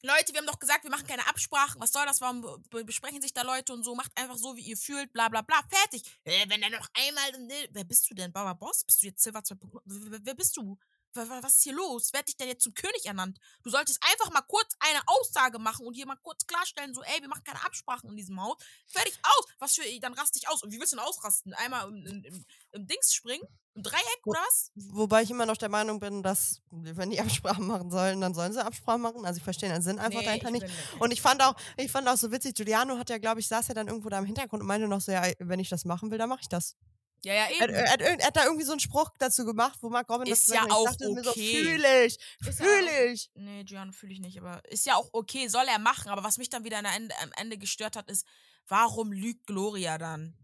Leute, 0.04 0.34
wir 0.34 0.40
haben 0.40 0.48
doch 0.48 0.58
gesagt, 0.60 0.84
wir 0.84 0.90
machen 0.90 1.06
keine 1.06 1.28
Absprachen. 1.28 1.80
Was 1.80 1.92
soll 1.92 2.04
das? 2.08 2.22
Warum 2.22 2.42
be- 2.72 2.84
besprechen 2.84 3.22
sich 3.22 3.34
da 3.34 3.44
Leute 3.44 3.72
und 3.72 3.84
so? 3.84 3.94
Macht 3.94 4.12
einfach 4.18 4.36
so, 4.36 4.56
wie 4.56 4.62
ihr 4.62 4.76
fühlt, 4.78 5.14
bla 5.14 5.30
bla 5.30 5.44
bla. 5.44 5.62
Fertig. 5.70 6.02
Äh, 6.24 6.50
wenn 6.50 6.64
er 6.64 6.72
noch 6.72 6.90
einmal. 6.96 7.32
Ne, 7.46 7.70
wer 7.72 7.84
bist 7.84 8.10
du 8.10 8.16
denn? 8.16 8.32
Baba 8.34 8.54
Boss? 8.54 8.84
Bist 8.84 9.04
du 9.04 9.08
jetzt 9.08 9.22
Silver 9.22 9.42
2.0? 9.42 9.80
Wer, 9.86 10.20
wer 10.26 10.34
bist 10.34 10.58
du? 10.58 10.76
Wa- 11.14 11.28
wa- 11.28 11.40
Was 11.44 11.56
ist 11.56 11.64
hier 11.64 11.74
los? 11.74 12.10
Wer 12.14 12.20
hat 12.20 12.28
dich 12.28 12.38
denn 12.38 12.48
jetzt 12.48 12.64
zum 12.64 12.74
König 12.74 13.06
ernannt? 13.06 13.38
Du 13.64 13.70
solltest 13.70 14.00
einfach 14.12 14.32
mal 14.32 14.42
kurz 14.42 14.74
eine 14.80 15.00
Aussage 15.08 15.60
machen 15.60 15.86
und 15.86 15.94
hier 15.94 16.06
mal 16.06 16.16
kurz 16.24 16.46
klarstellen, 16.48 16.94
so, 16.94 17.02
ey, 17.04 17.22
wir 17.22 17.28
machen 17.28 17.44
keine 17.44 17.64
Absprachen 17.66 18.10
in 18.10 18.16
diesem 18.18 18.42
Haus. 18.42 18.58
Fertig 18.88 19.18
aus. 19.24 19.46
Was 19.60 19.76
für, 19.76 19.84
dann 20.00 20.14
raste 20.14 20.40
ich 20.40 20.48
aus. 20.48 20.64
Und 20.64 20.72
wie 20.72 20.80
willst 20.80 20.94
du 20.94 20.98
denn 20.98 21.06
ausrasten? 21.06 21.54
Einmal 21.54 21.88
im, 21.90 22.06
im, 22.06 22.24
im, 22.24 22.46
im 22.72 22.88
Dings 22.88 23.14
springen? 23.14 23.44
Im 23.74 23.84
Dreieck 23.84 24.20
oder 24.26 24.40
was? 24.48 24.72
Wobei 24.76 25.22
ich 25.24 25.32
immer 25.32 25.46
noch 25.46 25.56
der 25.56 25.70
Meinung 25.70 26.00
bin, 26.02 26.24
dass, 26.24 26.62
wenn 26.72 27.10
die 27.10 27.20
Absprachen 27.22 27.66
machen 27.68 27.90
sollen, 27.90 28.20
dann 28.20 28.34
sollen 28.34 28.52
sie 28.52 28.64
Absprachen 28.64 29.02
machen. 29.02 29.26
Also 29.26 29.38
ich 29.38 29.44
verstehe 29.44 29.70
den 29.70 29.82
Sinn 29.82 29.98
einfach 29.98 30.20
Nee, 30.20 30.26
dahinter 30.26 30.48
ich 30.50 30.62
nicht. 30.64 30.76
Und 31.00 31.12
ich 31.12 31.22
fand 31.22 31.42
auch, 31.42 31.56
ich 31.78 31.90
fand 31.92 32.08
auch 32.10 32.18
so 32.18 32.32
witzig, 32.32 32.56
Giuliano 32.56 32.98
hat 32.98 33.10
ja, 33.10 33.18
glaube 33.18 33.40
ich, 33.40 33.48
saß 33.48 33.70
ja 33.70 33.74
dann 33.74 33.88
irgendwo 33.88 34.10
da 34.10 34.20
im 34.20 34.26
Hintergrund 34.26 34.62
und 34.62 34.68
meinte 34.68 34.88
noch 34.90 35.00
so, 35.02 35.12
ja, 35.14 35.24
wenn 35.40 35.60
ich 35.62 35.70
das 35.70 35.86
machen 35.86 36.12
will, 36.12 36.18
dann 36.18 36.28
mache 36.30 36.42
ich 36.42 36.50
das. 36.50 36.76
Ja, 37.24 37.34
ja, 37.34 37.46
Er, 37.60 37.64
eben. 37.70 37.74
er, 37.76 37.92
hat, 37.92 38.02
irgend- 38.02 38.22
er 38.22 38.28
hat 38.28 38.36
da 38.36 38.46
irgendwie 38.46 38.64
so 38.66 38.72
einen 38.72 38.80
Spruch 38.80 39.12
dazu 39.20 39.46
gemacht, 39.46 39.78
wo 39.82 39.90
Mark 39.90 40.10
Robin 40.10 40.28
Ist 40.28 40.50
das 40.50 40.56
ja 40.56 40.66
auch 40.72 40.86
dachte 40.86 41.10
mir 41.10 41.24
so, 41.24 41.30
okay. 41.30 41.56
fühle 41.64 42.06
ich, 42.06 42.18
fühle 42.56 43.12
ich. 43.14 43.30
Nee, 43.36 43.64
Gianno 43.64 43.92
fühle 43.92 44.14
ich 44.14 44.20
nicht, 44.20 44.40
aber 44.40 44.62
ist 44.70 44.86
ja 44.88 44.96
auch 44.96 45.10
okay, 45.14 45.48
soll 45.48 45.66
er 45.68 45.78
machen. 45.80 46.10
Aber 46.10 46.24
was 46.24 46.38
mich 46.40 46.50
dann 46.50 46.64
wieder 46.64 46.80
am 46.80 46.86
Ende, 46.86 47.14
am 47.22 47.32
Ende 47.38 47.58
gestört 47.60 47.96
hat, 47.96 48.10
ist, 48.10 48.26
warum 48.68 49.12
lügt 49.12 49.46
Gloria 49.46 49.98
dann? 50.00 50.36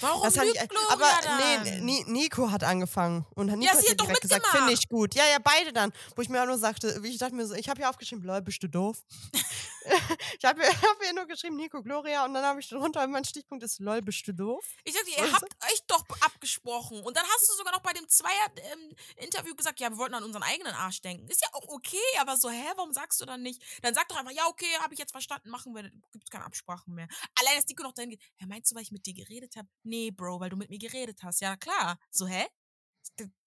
Warum 0.00 0.22
Das 0.22 0.36
hat 0.36 0.44
lügt 0.46 0.56
ich, 0.62 0.68
Gloria 0.68 0.92
aber 0.92 1.10
dann? 1.22 1.62
nee, 1.62 1.80
Ni- 1.80 2.04
Nico 2.06 2.50
hat 2.50 2.62
angefangen 2.62 3.26
und 3.34 3.46
Nico 3.46 3.62
Ja, 3.62 3.70
hat 3.72 3.78
hat 3.78 4.00
doch 4.00 4.04
direkt 4.06 4.20
gesagt, 4.20 4.46
finde 4.48 4.72
ich 4.72 4.88
gut. 4.88 5.14
Ja, 5.14 5.24
ja, 5.26 5.38
beide 5.42 5.72
dann. 5.72 5.92
Wo 6.14 6.22
ich 6.22 6.28
mir 6.28 6.42
auch 6.42 6.46
nur 6.46 6.58
sagte, 6.58 7.02
wie 7.02 7.08
ich 7.08 7.18
dachte 7.18 7.34
mir 7.34 7.46
so, 7.46 7.54
ich 7.54 7.68
habe 7.68 7.80
hier 7.80 7.88
aufgeschrieben, 7.90 8.22
lol, 8.24 8.42
bist 8.42 8.62
du 8.62 8.68
doof? 8.68 8.98
ich 10.38 10.44
habe 10.44 10.58
mir, 10.60 10.68
hab 10.82 11.00
mir 11.00 11.12
nur 11.14 11.26
geschrieben, 11.26 11.56
Nico, 11.56 11.82
Gloria 11.82 12.24
und 12.24 12.34
dann 12.34 12.44
habe 12.44 12.60
ich 12.60 12.68
drunter, 12.68 13.06
mein 13.06 13.24
Stichpunkt 13.24 13.64
ist, 13.64 13.80
lol, 13.80 14.02
bist 14.02 14.26
du 14.28 14.32
doof? 14.34 14.64
Ich 14.84 14.92
sagte, 14.92 15.10
Was 15.16 15.26
ihr 15.26 15.32
habt 15.32 15.64
euch 15.72 15.80
doch 15.86 16.04
abgesprochen. 16.20 17.02
Und 17.02 17.16
dann 17.16 17.24
hast 17.24 17.48
du 17.48 17.54
sogar 17.54 17.72
noch 17.72 17.80
bei 17.82 17.92
dem 17.92 18.06
Zweier-Interview 18.08 19.54
gesagt, 19.54 19.80
ja, 19.80 19.90
wir 19.90 19.98
wollten 19.98 20.14
an 20.14 20.24
unseren 20.24 20.42
eigenen 20.42 20.74
Arsch 20.74 21.00
denken. 21.00 21.26
Ist 21.28 21.40
ja 21.42 21.48
auch 21.52 21.66
okay, 21.68 21.96
aber 22.20 22.36
so, 22.36 22.50
hä, 22.50 22.64
warum 22.76 22.92
sagst 22.92 23.20
du 23.20 23.24
dann 23.26 23.42
nicht? 23.42 23.62
Dann 23.82 23.94
sag 23.94 24.08
doch 24.08 24.16
einfach, 24.16 24.32
ja, 24.32 24.46
okay, 24.46 24.66
habe 24.80 24.92
ich 24.94 25.00
jetzt 25.00 25.12
verstanden, 25.12 25.50
machen 25.50 25.74
wir, 25.74 25.90
gibt's 26.12 26.30
keine 26.30 26.44
Absprachen 26.44 26.94
mehr. 26.94 27.08
Allein, 27.40 27.56
dass 27.56 27.66
Nico 27.66 27.82
noch 27.82 27.92
dahin 27.94 28.10
geht, 28.10 28.20
hä, 28.36 28.46
meinst 28.46 28.70
du, 28.70 28.74
weil 28.76 28.82
ich 28.82 28.92
mit 28.92 29.06
dir 29.06 29.14
geredet 29.14 29.56
habe? 29.56 29.68
Nee, 29.82 30.10
Bro, 30.10 30.40
weil 30.40 30.50
du 30.50 30.56
mit 30.56 30.70
mir 30.70 30.78
geredet 30.78 31.22
hast. 31.22 31.40
Ja, 31.40 31.56
klar. 31.56 31.98
So, 32.10 32.26
hä? 32.26 32.44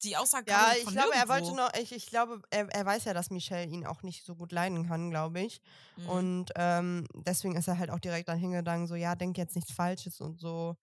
Die- 0.03 0.17
Aussage 0.17 0.49
Ja, 0.51 0.71
ich 0.75 0.85
glaube, 0.87 1.13
er 1.13 1.25
nirgendwo. 1.25 1.33
wollte 1.33 1.55
noch, 1.55 1.73
ich, 1.81 1.91
ich 1.91 2.07
glaube, 2.07 2.41
er, 2.49 2.67
er 2.73 2.85
weiß 2.85 3.05
ja, 3.05 3.13
dass 3.13 3.29
Michelle 3.29 3.65
ihn 3.71 3.85
auch 3.85 4.01
nicht 4.03 4.25
so 4.25 4.35
gut 4.35 4.51
leiden 4.51 4.87
kann, 4.87 5.11
glaube 5.11 5.39
ich. 5.41 5.61
Mhm. 5.97 6.09
Und 6.09 6.51
ähm, 6.55 7.07
deswegen 7.13 7.55
ist 7.55 7.67
er 7.67 7.77
halt 7.77 7.91
auch 7.91 7.99
direkt 7.99 8.27
dann 8.27 8.39
hingegangen, 8.39 8.87
so, 8.87 8.95
ja, 8.95 9.15
denk 9.15 9.37
jetzt 9.37 9.55
nichts 9.55 9.71
Falsches 9.71 10.19
und 10.19 10.39
so, 10.39 10.75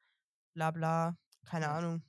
bla 0.55 0.71
bla, 0.71 1.17
keine 1.45 1.67
Ja. 1.67 1.77
Ahnung. 1.77 2.03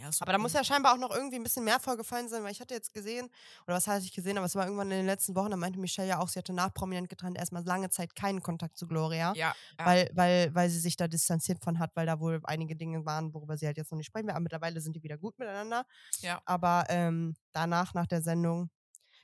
Ja, 0.00 0.08
Aber 0.20 0.32
da 0.32 0.38
muss 0.38 0.54
ja 0.54 0.64
scheinbar 0.64 0.94
auch 0.94 0.98
noch 0.98 1.14
irgendwie 1.14 1.36
ein 1.36 1.42
bisschen 1.42 1.64
mehr 1.64 1.78
vorgefallen 1.78 2.28
sein, 2.28 2.42
weil 2.42 2.52
ich 2.52 2.60
hatte 2.60 2.72
jetzt 2.74 2.94
gesehen, 2.94 3.28
oder 3.66 3.76
was 3.76 3.86
heißt 3.86 4.06
ich 4.06 4.14
gesehen, 4.14 4.38
aber 4.38 4.46
es 4.46 4.54
war 4.54 4.64
irgendwann 4.64 4.90
in 4.90 4.98
den 4.98 5.06
letzten 5.06 5.34
Wochen, 5.34 5.50
da 5.50 5.56
meinte 5.56 5.78
Michelle 5.78 6.08
ja 6.08 6.18
auch, 6.20 6.28
sie 6.28 6.38
hatte 6.38 6.54
nach 6.54 6.72
prominent 6.72 7.08
getrennt 7.08 7.36
erstmal 7.36 7.64
lange 7.64 7.90
Zeit 7.90 8.16
keinen 8.16 8.42
Kontakt 8.42 8.78
zu 8.78 8.86
Gloria, 8.86 9.34
Ja, 9.34 9.54
ja. 9.78 9.86
weil, 9.86 10.10
weil, 10.14 10.54
weil 10.54 10.70
sie 10.70 10.78
sich 10.78 10.96
da 10.96 11.06
distanziert 11.06 11.62
von 11.62 11.78
hat, 11.78 11.90
weil 11.94 12.06
da 12.06 12.18
wohl 12.18 12.40
einige 12.44 12.76
Dinge 12.76 13.04
waren, 13.04 13.34
worüber 13.34 13.58
sie 13.58 13.66
halt 13.66 13.76
jetzt 13.76 13.92
noch 13.92 13.98
nicht 13.98 14.06
sprechen 14.06 14.26
will. 14.26 14.32
Aber 14.32 14.40
mittlerweile 14.40 14.80
sind 14.80 14.96
die 14.96 15.02
wieder 15.02 15.18
gut 15.18 15.38
miteinander. 15.38 15.84
Ja. 16.20 16.40
Aber 16.46 16.84
ähm, 16.88 17.36
danach, 17.52 17.92
nach 17.92 18.06
der 18.06 18.22
Sendung, 18.22 18.70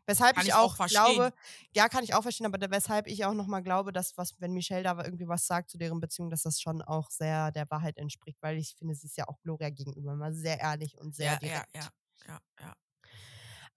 weshalb 0.07 0.37
Kann 0.37 0.47
ich 0.47 0.55
auch 0.55 0.79
auch, 0.79 0.87
glaube, 0.87 1.33
ja, 1.75 1.89
kann 1.89 2.05
ich 2.05 2.15
auch 2.15 2.23
verstehen, 2.23 2.47
aber 2.47 2.59
weshalb 2.71 3.07
ich 3.07 3.25
auch 3.25 3.35
nochmal 3.35 3.63
glaube, 3.63 3.93
dass 3.93 4.17
was, 4.17 4.35
wenn 4.41 4.53
Michelle 4.53 4.83
da 4.83 4.97
irgendwie 5.05 5.29
was 5.29 5.47
sagt 5.47 5.71
zu 5.71 5.79
deren 5.79 6.01
Beziehung, 6.01 6.31
dass 6.31 6.43
das 6.43 6.61
schon 6.61 6.83
auch 6.83 7.11
sehr 7.11 7.53
der 7.53 7.71
Wahrheit 7.71 7.99
entspricht, 7.99 8.39
weil 8.43 8.57
ich 8.59 8.75
finde, 8.77 8.95
sie 8.95 9.07
ist 9.07 9.17
ja 9.17 9.29
auch 9.29 9.41
Gloria 9.43 9.71
gegenüber 9.71 10.13
immer 10.13 10.33
sehr 10.33 10.61
ehrlich 10.61 10.99
und 10.99 11.15
sehr 11.15 11.33
ja, 11.33 11.39
direkt. 11.39 11.75
ja, 11.75 11.83
ja, 11.83 11.91
ja, 12.29 12.39
ja. 12.61 12.73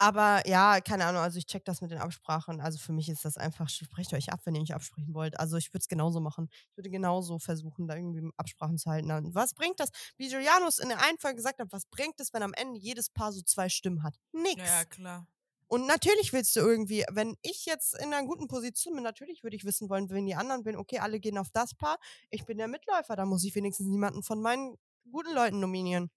Aber 0.02 0.48
ja, 0.48 0.80
keine 0.80 1.06
Ahnung, 1.06 1.22
also 1.22 1.38
ich 1.38 1.46
check 1.46 1.66
das 1.66 1.82
mit 1.82 1.92
den 1.92 1.98
Absprachen. 1.98 2.62
Also 2.62 2.80
für 2.80 2.94
mich 2.94 3.10
ist 3.10 3.26
das 3.26 3.36
einfach, 3.36 3.68
sprecht 3.68 4.14
euch 4.14 4.32
ab, 4.32 4.40
wenn 4.46 4.56
ihr 4.56 4.62
nicht 4.62 4.74
absprechen 4.74 5.14
wollt. 5.14 5.38
Also 5.38 5.58
ich 5.58 5.74
würde 5.74 5.82
es 5.82 5.90
genauso 5.90 6.22
machen. 6.22 6.48
Ich 6.72 6.78
würde 6.78 6.90
genauso 6.90 7.38
versuchen, 7.38 7.86
da 7.86 7.96
irgendwie 7.96 8.32
Absprachen 8.38 8.78
zu 8.78 8.90
halten. 8.90 9.12
Und 9.12 9.36
was 9.36 9.54
bringt 9.54 9.78
das? 9.82 9.90
Wie 10.16 10.30
Julianus 10.32 10.80
in 10.80 10.88
der 10.88 11.04
einen 11.04 11.18
Folge 11.18 11.36
gesagt 11.36 11.60
hat, 11.60 11.68
was 11.72 11.86
bringt 11.86 12.18
es, 12.22 12.32
wenn 12.34 12.44
am 12.44 12.54
Ende 12.54 12.80
jedes 12.80 13.10
Paar 13.10 13.34
so 13.34 13.42
zwei 13.42 13.68
Stimmen 13.68 14.02
hat? 14.02 14.16
Nix. 14.32 14.64
Ja, 14.66 14.86
klar. 14.86 15.28
Und 15.70 15.86
natürlich 15.86 16.34
willst 16.34 16.56
du 16.56 16.62
irgendwie, 16.62 17.06
wenn 17.12 17.38
ich 17.44 17.66
jetzt 17.66 17.96
in 18.02 18.12
einer 18.12 18.26
guten 18.26 18.48
Position 18.48 18.96
bin, 18.96 19.04
natürlich 19.04 19.44
würde 19.44 19.56
ich 19.56 19.66
wissen 19.66 19.88
wollen, 19.88 20.10
wenn 20.10 20.26
die 20.26 20.34
anderen 20.34 20.64
bin, 20.64 20.76
okay, 20.76 20.98
alle 20.98 21.20
gehen 21.20 21.38
auf 21.38 21.52
das 21.52 21.76
Paar, 21.76 22.00
ich 22.32 22.46
bin 22.46 22.58
der 22.58 22.68
Mitläufer, 22.68 23.16
da 23.16 23.26
muss 23.26 23.44
ich 23.44 23.54
wenigstens 23.54 23.88
niemanden 23.88 24.24
von 24.24 24.42
meinen 24.42 24.78
guten 25.12 25.32
Leuten 25.34 25.60
nominieren. 25.60 26.10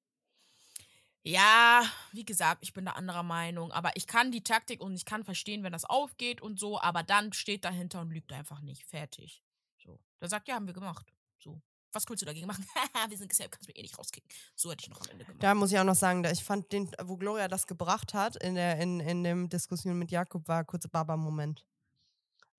Ja, 1.22 1.84
wie 2.12 2.24
gesagt, 2.24 2.62
ich 2.62 2.72
bin 2.72 2.86
da 2.86 2.92
anderer 2.92 3.22
Meinung. 3.22 3.70
Aber 3.72 3.92
ich 3.94 4.06
kann 4.06 4.32
die 4.32 4.42
Taktik 4.42 4.80
und 4.80 4.94
ich 4.94 5.04
kann 5.04 5.22
verstehen, 5.22 5.62
wenn 5.62 5.72
das 5.72 5.84
aufgeht 5.84 6.40
und 6.40 6.58
so, 6.58 6.80
aber 6.80 7.02
dann 7.02 7.32
steht 7.32 7.64
dahinter 7.64 8.00
und 8.00 8.10
lügt 8.10 8.32
einfach 8.32 8.60
nicht. 8.60 8.84
Fertig. 8.86 9.42
So. 9.76 10.00
Der 10.20 10.28
sagt, 10.28 10.48
ja, 10.48 10.54
haben 10.54 10.66
wir 10.66 10.74
gemacht. 10.74 11.12
So. 11.38 11.60
Was 11.92 12.08
willst 12.08 12.22
du 12.22 12.26
dagegen 12.26 12.46
machen? 12.46 12.64
Haha, 12.74 13.08
wir 13.10 13.16
sind 13.18 13.28
gesellt, 13.28 13.50
kannst 13.52 13.68
mir 13.68 13.76
eh 13.76 13.82
nicht 13.82 13.98
rauskicken. 13.98 14.28
So 14.54 14.70
hätte 14.70 14.82
ich 14.84 14.90
noch 14.90 15.00
am 15.02 15.10
Ende 15.10 15.24
gemacht. 15.24 15.42
Da 15.42 15.54
muss 15.54 15.72
ich 15.72 15.78
auch 15.78 15.84
noch 15.84 15.94
sagen, 15.94 16.24
ich 16.24 16.42
fand 16.42 16.72
den, 16.72 16.90
wo 17.04 17.16
Gloria 17.16 17.48
das 17.48 17.66
gebracht 17.66 18.14
hat, 18.14 18.36
in 18.36 18.54
der, 18.54 18.78
in, 18.78 19.00
in 19.00 19.22
dem 19.24 19.48
Diskussion 19.48 19.98
mit 19.98 20.10
Jakob, 20.10 20.48
war 20.48 20.64
kurz 20.64 20.88
Baba-Moment. 20.88 21.66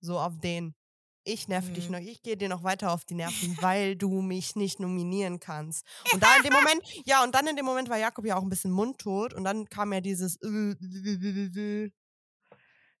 So 0.00 0.18
auf 0.20 0.38
den. 0.38 0.74
Ich 1.26 1.48
nerv 1.48 1.72
dich 1.72 1.86
Mhm. 1.86 1.92
noch, 1.92 2.00
ich 2.00 2.22
gehe 2.22 2.36
dir 2.36 2.50
noch 2.50 2.64
weiter 2.64 2.92
auf 2.92 3.06
die 3.06 3.14
Nerven, 3.14 3.56
weil 3.62 3.96
du 3.96 4.20
mich 4.20 4.56
nicht 4.56 4.78
nominieren 4.78 5.40
kannst. 5.40 5.86
Und 6.12 6.22
da 6.22 6.36
in 6.36 6.42
dem 6.42 6.52
Moment, 6.52 6.82
ja, 7.06 7.24
und 7.24 7.34
dann 7.34 7.46
in 7.46 7.56
dem 7.56 7.64
Moment 7.64 7.88
war 7.88 7.96
Jakob 7.96 8.26
ja 8.26 8.36
auch 8.36 8.42
ein 8.42 8.50
bisschen 8.50 8.70
mundtot 8.70 9.32
und 9.32 9.42
dann 9.44 9.66
kam 9.68 9.92
ja 9.94 10.02
dieses 10.02 10.36
äh, 10.42 11.90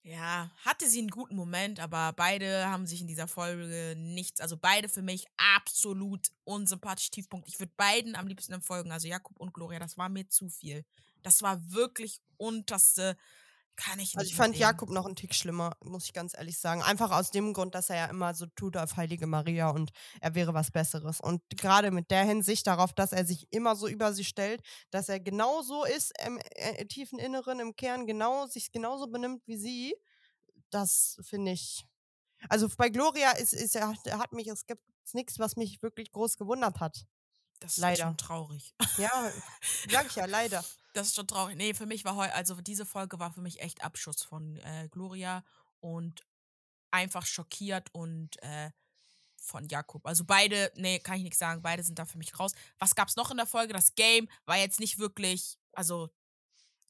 Ja, 0.06 0.50
hatte 0.58 0.86
sie 0.86 0.98
einen 0.98 1.08
guten 1.08 1.34
Moment, 1.34 1.80
aber 1.80 2.12
beide 2.12 2.66
haben 2.68 2.86
sich 2.86 3.00
in 3.00 3.06
dieser 3.06 3.26
Folge 3.26 3.94
nichts, 3.96 4.38
also 4.38 4.58
beide 4.58 4.90
für 4.90 5.00
mich 5.00 5.24
absolut 5.56 6.28
unsympathisch 6.44 7.10
Tiefpunkt. 7.10 7.48
Ich 7.48 7.58
würde 7.58 7.72
beiden 7.78 8.14
am 8.14 8.26
liebsten 8.26 8.60
folgen, 8.60 8.92
also 8.92 9.08
Jakob 9.08 9.40
und 9.40 9.54
Gloria, 9.54 9.78
das 9.78 9.96
war 9.96 10.10
mir 10.10 10.28
zu 10.28 10.50
viel. 10.50 10.84
Das 11.22 11.40
war 11.40 11.58
wirklich 11.72 12.20
unterste, 12.36 13.16
kann 13.76 13.98
ich 13.98 14.14
nicht. 14.14 14.18
Also 14.18 14.28
ich 14.28 14.36
fand 14.36 14.54
dem. 14.54 14.60
Jakob 14.60 14.90
noch 14.90 15.06
einen 15.06 15.16
Tick 15.16 15.34
schlimmer, 15.34 15.76
muss 15.82 16.04
ich 16.04 16.12
ganz 16.12 16.34
ehrlich 16.36 16.58
sagen. 16.58 16.82
Einfach 16.82 17.10
aus 17.10 17.30
dem 17.30 17.52
Grund, 17.52 17.74
dass 17.74 17.90
er 17.90 17.96
ja 17.96 18.06
immer 18.06 18.34
so 18.34 18.46
tut 18.46 18.76
auf 18.76 18.96
Heilige 18.96 19.26
Maria 19.26 19.70
und 19.70 19.90
er 20.20 20.34
wäre 20.34 20.54
was 20.54 20.70
Besseres. 20.70 21.20
Und 21.20 21.42
gerade 21.50 21.90
mit 21.90 22.10
der 22.10 22.24
Hinsicht 22.24 22.66
darauf, 22.66 22.92
dass 22.92 23.12
er 23.12 23.26
sich 23.26 23.46
immer 23.50 23.76
so 23.76 23.88
über 23.88 24.12
sie 24.12 24.24
stellt, 24.24 24.62
dass 24.90 25.08
er 25.08 25.20
genauso 25.20 25.84
ist 25.84 26.12
im 26.24 26.38
äh, 26.54 26.84
tiefen 26.86 27.18
Inneren, 27.18 27.60
im 27.60 27.76
Kern, 27.76 28.06
genau, 28.06 28.46
sich 28.46 28.72
genauso 28.72 29.06
benimmt 29.06 29.42
wie 29.46 29.56
sie, 29.56 29.94
das 30.70 31.18
finde 31.22 31.52
ich. 31.52 31.84
Also 32.48 32.68
bei 32.76 32.88
Gloria 32.90 33.32
ist, 33.32 33.52
ist 33.52 33.80
hat, 33.80 34.06
er 34.06 34.18
hat 34.18 34.32
mich, 34.32 34.48
es 34.48 34.66
gibt 34.66 34.82
nichts, 35.12 35.38
was 35.38 35.56
mich 35.56 35.82
wirklich 35.82 36.12
groß 36.12 36.36
gewundert 36.36 36.80
hat. 36.80 37.06
Das 37.60 37.72
ist 37.72 37.78
leider. 37.78 38.04
schon 38.04 38.16
traurig. 38.16 38.74
Ja, 38.98 39.32
sag 39.90 40.06
ich 40.06 40.16
ja, 40.16 40.26
leider. 40.26 40.64
Das 40.92 41.08
ist 41.08 41.16
schon 41.16 41.26
traurig. 41.26 41.56
Nee, 41.56 41.74
für 41.74 41.86
mich 41.86 42.04
war 42.04 42.16
heute, 42.16 42.34
also 42.34 42.54
diese 42.60 42.86
Folge 42.86 43.18
war 43.18 43.32
für 43.32 43.40
mich 43.40 43.60
echt 43.60 43.82
Abschuss 43.82 44.22
von 44.22 44.56
äh, 44.58 44.88
Gloria 44.90 45.44
und 45.80 46.24
einfach 46.90 47.26
schockiert 47.26 47.88
und 47.92 48.40
äh, 48.42 48.70
von 49.36 49.68
Jakob. 49.68 50.06
Also 50.06 50.24
beide, 50.24 50.72
nee, 50.76 50.98
kann 50.98 51.16
ich 51.16 51.22
nichts 51.22 51.38
sagen, 51.38 51.62
beide 51.62 51.82
sind 51.82 51.98
da 51.98 52.04
für 52.04 52.18
mich 52.18 52.38
raus. 52.38 52.52
Was 52.78 52.94
gab's 52.94 53.16
noch 53.16 53.30
in 53.30 53.36
der 53.36 53.46
Folge? 53.46 53.72
Das 53.72 53.94
Game 53.94 54.28
war 54.46 54.56
jetzt 54.56 54.80
nicht 54.80 54.98
wirklich, 54.98 55.58
also 55.72 56.10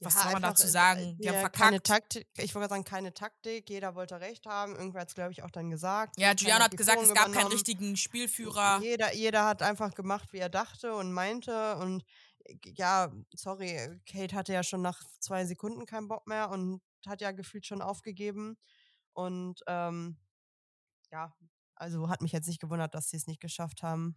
Was 0.01 0.15
Ja, 0.15 0.23
soll 0.23 0.33
man 0.33 0.43
dazu 0.43 0.66
äh, 0.66 0.71
sagen? 0.71 1.19
Die 1.19 1.29
haben 1.29 1.37
ja, 1.37 1.49
keine 1.49 1.77
verkackt. 1.77 2.15
Taktik. 2.15 2.29
Ich 2.39 2.55
wollte 2.55 2.69
sagen, 2.69 2.85
keine 2.85 3.15
Taktik. 3.15 3.71
Jeder 3.71 3.95
wollte 3.95 4.21
Recht 4.21 4.47
haben. 4.47 4.75
Irgendwer 4.75 5.03
hat 5.03 5.09
es, 5.09 5.15
glaube 5.15 5.33
ich, 5.33 5.43
auch 5.43 5.51
dann 5.51 5.71
gesagt. 5.71 6.19
Ja, 6.19 6.35
Giuliano 6.35 6.65
hat 6.65 6.77
gesagt, 6.77 7.03
es 7.03 7.15
gab 7.15 7.33
keinen 7.33 7.47
richtigen 7.47 7.97
Spielführer. 7.97 8.81
Jeder, 8.83 9.15
jeder 9.15 9.47
hat 9.47 9.62
einfach 9.62 9.95
gemacht, 9.95 10.33
wie 10.33 10.39
er 10.39 10.49
dachte 10.49 10.95
und 10.95 11.12
meinte. 11.12 11.77
Und 11.77 12.05
äh, 12.45 12.57
ja, 12.75 13.12
sorry, 13.35 14.01
Kate 14.07 14.35
hatte 14.35 14.53
ja 14.53 14.62
schon 14.62 14.83
nach 14.83 15.03
zwei 15.21 15.45
Sekunden 15.45 15.87
keinen 15.87 16.09
Bock 16.09 16.27
mehr 16.27 16.51
und 16.51 16.83
hat 17.07 17.21
ja 17.21 17.33
gefühlt 17.33 17.66
schon 17.66 17.83
aufgegeben. 17.83 18.57
Und 19.12 19.61
ähm, 19.66 20.19
ja, 21.11 21.33
also 21.77 22.09
hat 22.09 22.23
mich 22.23 22.33
jetzt 22.33 22.49
nicht 22.49 22.61
gewundert, 22.61 22.95
dass 22.95 23.11
sie 23.11 23.16
es 23.16 23.27
nicht 23.27 23.41
geschafft 23.41 23.83
haben. 23.83 24.16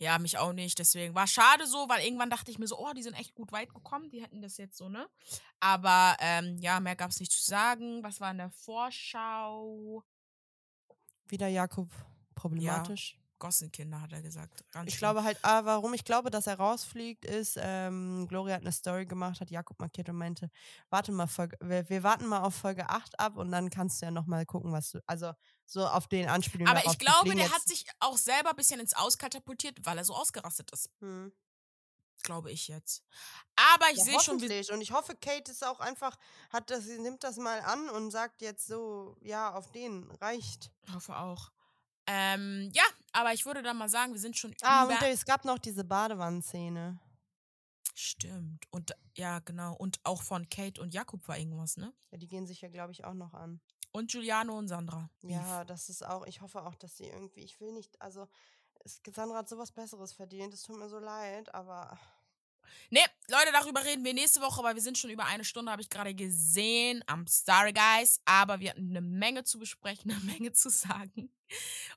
Ja, 0.00 0.18
mich 0.18 0.38
auch 0.38 0.52
nicht. 0.52 0.78
Deswegen 0.78 1.14
war 1.14 1.26
schade 1.26 1.66
so, 1.66 1.88
weil 1.88 2.04
irgendwann 2.04 2.30
dachte 2.30 2.50
ich 2.50 2.58
mir 2.58 2.66
so, 2.68 2.78
oh, 2.78 2.92
die 2.94 3.02
sind 3.02 3.14
echt 3.14 3.34
gut 3.34 3.50
weit 3.52 3.74
gekommen. 3.74 4.10
Die 4.10 4.22
hätten 4.22 4.40
das 4.40 4.56
jetzt 4.56 4.76
so, 4.76 4.88
ne? 4.88 5.08
Aber 5.60 6.16
ähm, 6.20 6.56
ja, 6.58 6.78
mehr 6.80 6.94
gab 6.96 7.10
es 7.10 7.18
nicht 7.20 7.32
zu 7.32 7.42
sagen. 7.44 8.02
Was 8.04 8.20
war 8.20 8.30
in 8.30 8.38
der 8.38 8.50
Vorschau? 8.50 10.04
Wieder 11.28 11.48
Jakob 11.48 11.90
problematisch. 12.34 13.18
Gossenkinder, 13.38 14.00
hat 14.00 14.12
er 14.12 14.22
gesagt. 14.22 14.64
Ganz 14.72 14.88
Ich 14.88 14.94
schlimm. 14.94 15.10
glaube 15.10 15.22
halt, 15.24 15.38
ah, 15.42 15.64
warum 15.64 15.94
ich 15.94 16.04
glaube, 16.04 16.30
dass 16.30 16.46
er 16.48 16.56
rausfliegt, 16.58 17.24
ist, 17.24 17.56
ähm, 17.60 18.26
Gloria 18.28 18.56
hat 18.56 18.62
eine 18.62 18.72
Story 18.72 19.06
gemacht, 19.06 19.40
hat 19.40 19.50
Jakob 19.50 19.78
markiert 19.78 20.08
und 20.08 20.16
meinte, 20.16 20.50
warte 20.90 21.12
mal, 21.12 21.28
Folge, 21.28 21.56
wir, 21.60 21.88
wir 21.88 22.02
warten 22.02 22.26
mal 22.26 22.40
auf 22.42 22.56
Folge 22.56 22.88
8 22.88 23.18
ab 23.20 23.36
und 23.36 23.52
dann 23.52 23.70
kannst 23.70 24.00
du 24.02 24.06
ja 24.06 24.10
nochmal 24.10 24.44
gucken, 24.44 24.72
was 24.72 24.90
du, 24.90 25.00
also 25.06 25.32
so 25.70 25.86
auf 25.86 26.06
den 26.08 26.28
Anspielungen 26.30 26.74
Aber 26.74 26.84
ich 26.90 26.98
glaube, 26.98 27.34
der 27.34 27.44
jetzt- 27.44 27.54
hat 27.54 27.62
sich 27.68 27.84
auch 28.00 28.16
selber 28.16 28.50
ein 28.50 28.56
bisschen 28.56 28.80
ins 28.80 28.94
Auskatapultiert, 28.94 29.84
weil 29.84 29.98
er 29.98 30.04
so 30.04 30.14
ausgerastet 30.14 30.70
ist. 30.72 30.90
Hm. 31.00 31.30
Glaube 32.22 32.50
ich 32.50 32.68
jetzt. 32.68 33.04
Aber 33.74 33.84
ich 33.92 33.98
Ja, 33.98 34.04
sehe 34.04 34.20
schon. 34.20 34.36
Und 34.74 34.80
ich 34.80 34.92
hoffe, 34.92 35.14
Kate 35.14 35.52
ist 35.52 35.64
auch 35.64 35.78
einfach, 35.78 36.16
hat 36.50 36.70
das, 36.70 36.84
sie 36.84 36.98
nimmt 36.98 37.22
das 37.22 37.36
mal 37.36 37.60
an 37.60 37.88
und 37.90 38.10
sagt 38.10 38.40
jetzt 38.40 38.66
so, 38.66 39.16
ja, 39.20 39.52
auf 39.54 39.70
den 39.70 40.10
reicht. 40.20 40.72
Ich 40.86 40.94
hoffe 40.94 41.16
auch. 41.16 41.52
Ähm, 42.06 42.70
ja, 42.74 42.82
aber 43.12 43.34
ich 43.34 43.44
würde 43.44 43.62
dann 43.62 43.76
mal 43.76 43.90
sagen, 43.90 44.14
wir 44.14 44.20
sind 44.20 44.36
schon 44.38 44.54
Ah, 44.62 44.86
über. 44.86 44.94
und 44.94 45.02
es 45.02 45.26
gab 45.26 45.44
noch 45.44 45.58
diese 45.58 45.84
Badewannenszene. 45.84 46.98
Stimmt. 47.94 48.64
Und 48.70 48.96
ja, 49.16 49.40
genau. 49.40 49.74
Und 49.74 50.00
auch 50.04 50.22
von 50.22 50.48
Kate 50.48 50.80
und 50.80 50.94
Jakob 50.94 51.26
war 51.28 51.36
irgendwas, 51.36 51.76
ne? 51.76 51.92
Ja, 52.10 52.18
die 52.18 52.26
gehen 52.28 52.46
sich 52.46 52.60
ja, 52.62 52.68
glaube 52.68 52.92
ich, 52.92 53.04
auch 53.04 53.14
noch 53.14 53.34
an. 53.34 53.60
Und 53.90 54.10
Giuliano 54.10 54.56
und 54.56 54.68
Sandra. 54.68 55.10
Ja, 55.22 55.64
das 55.64 55.88
ist 55.88 56.04
auch, 56.04 56.26
ich 56.26 56.40
hoffe 56.40 56.62
auch, 56.62 56.74
dass 56.74 56.96
sie 56.96 57.06
irgendwie, 57.06 57.40
ich 57.40 57.60
will 57.60 57.72
nicht, 57.72 58.00
also 58.00 58.28
Sandra 58.84 59.38
hat 59.38 59.48
sowas 59.48 59.72
Besseres 59.72 60.12
verdient, 60.12 60.54
es 60.54 60.62
tut 60.62 60.78
mir 60.78 60.88
so 60.88 60.98
leid, 60.98 61.54
aber 61.54 61.98
Nee, 62.90 63.04
Leute, 63.28 63.52
darüber 63.52 63.84
reden 63.84 64.04
wir 64.04 64.14
nächste 64.14 64.40
Woche, 64.40 64.62
weil 64.62 64.74
wir 64.74 64.82
sind 64.82 64.96
schon 64.96 65.10
über 65.10 65.24
eine 65.26 65.44
Stunde, 65.44 65.70
habe 65.70 65.82
ich 65.82 65.90
gerade 65.90 66.14
gesehen. 66.14 67.02
I'm 67.04 67.26
sorry, 67.28 67.72
guys. 67.72 68.20
Aber 68.24 68.60
wir 68.60 68.70
hatten 68.70 68.90
eine 68.90 69.00
Menge 69.00 69.44
zu 69.44 69.58
besprechen, 69.58 70.10
eine 70.10 70.20
Menge 70.20 70.52
zu 70.52 70.70
sagen. 70.70 71.30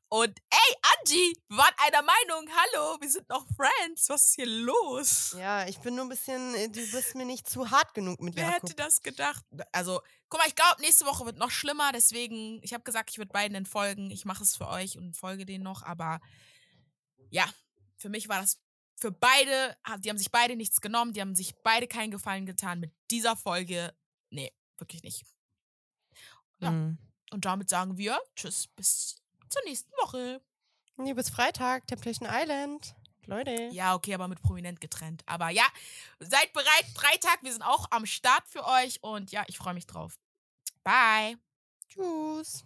Und 0.09 0.39
ey, 0.49 0.75
Angie, 0.97 1.33
wir 1.49 1.57
waren 1.57 1.73
einer 1.77 2.01
Meinung. 2.01 2.49
Hallo, 2.55 2.97
wir 3.01 3.09
sind 3.09 3.27
noch 3.29 3.45
Friends. 3.55 4.09
Was 4.09 4.23
ist 4.23 4.35
hier 4.35 4.45
los? 4.45 5.35
ja, 5.37 5.67
ich 5.67 5.79
bin 5.79 5.95
nur 5.95 6.05
ein 6.05 6.09
bisschen, 6.09 6.55
äh, 6.55 6.69
du 6.69 6.79
bist 6.91 7.15
mir 7.15 7.25
nicht 7.25 7.49
zu 7.49 7.69
hart 7.69 7.93
genug 7.93 8.21
mit 8.21 8.35
Wer 8.35 8.45
Jakob. 8.45 8.63
hätte 8.63 8.75
das 8.75 9.01
gedacht? 9.01 9.45
Also, 9.71 10.01
guck 10.31 10.39
mal, 10.39 10.47
ich 10.47 10.55
glaube, 10.55 10.81
nächste 10.81 11.05
Woche 11.05 11.25
wird 11.25 11.37
noch 11.37 11.51
schlimmer. 11.51 11.91
Deswegen, 11.91 12.63
ich 12.63 12.73
habe 12.73 12.83
gesagt, 12.83 13.11
ich 13.11 13.17
würde 13.17 13.33
beiden 13.33 13.53
entfolgen. 13.53 14.09
Ich 14.09 14.25
mache 14.25 14.43
es 14.43 14.55
für 14.55 14.67
euch 14.67 14.97
und 14.97 15.15
folge 15.15 15.45
denen 15.45 15.63
noch. 15.63 15.83
Aber 15.83 16.21
ja, 17.29 17.45
für 17.97 18.09
mich 18.09 18.29
war 18.29 18.39
das 18.39 18.59
für 18.95 19.11
beide, 19.11 19.75
die 19.99 20.09
haben 20.09 20.17
sich 20.17 20.31
beide 20.31 20.55
nichts 20.55 20.79
genommen. 20.79 21.13
Die 21.13 21.21
haben 21.21 21.35
sich 21.35 21.53
beide 21.63 21.85
keinen 21.85 22.11
Gefallen 22.11 22.45
getan 22.45 22.79
mit 22.79 22.93
dieser 23.11 23.35
Folge. 23.35 23.93
Nee, 24.29 24.53
wirklich 24.77 25.03
nicht. 25.03 25.25
Ja. 26.59 26.71
Mhm. 26.71 26.97
Und 27.31 27.45
damit 27.45 27.69
sagen 27.69 27.97
wir 27.97 28.19
Tschüss, 28.35 28.67
bis 28.67 29.21
zur 29.49 29.61
nächsten 29.65 29.91
Woche. 30.01 30.41
Nee, 30.95 31.13
bis 31.13 31.29
Freitag, 31.29 31.87
Temptation 31.87 32.29
Island. 32.31 32.95
Leute. 33.25 33.69
Ja, 33.71 33.95
okay, 33.95 34.13
aber 34.13 34.27
mit 34.27 34.41
prominent 34.41 34.79
getrennt. 34.79 35.23
Aber 35.25 35.49
ja, 35.49 35.65
seid 36.19 36.53
bereit. 36.53 36.85
Freitag, 36.95 37.43
wir 37.43 37.51
sind 37.51 37.63
auch 37.63 37.87
am 37.91 38.05
Start 38.05 38.47
für 38.47 38.65
euch. 38.65 39.03
Und 39.03 39.31
ja, 39.31 39.43
ich 39.47 39.57
freue 39.57 39.73
mich 39.73 39.87
drauf. 39.87 40.20
Bye. 40.83 41.37
Tschüss. 41.87 42.63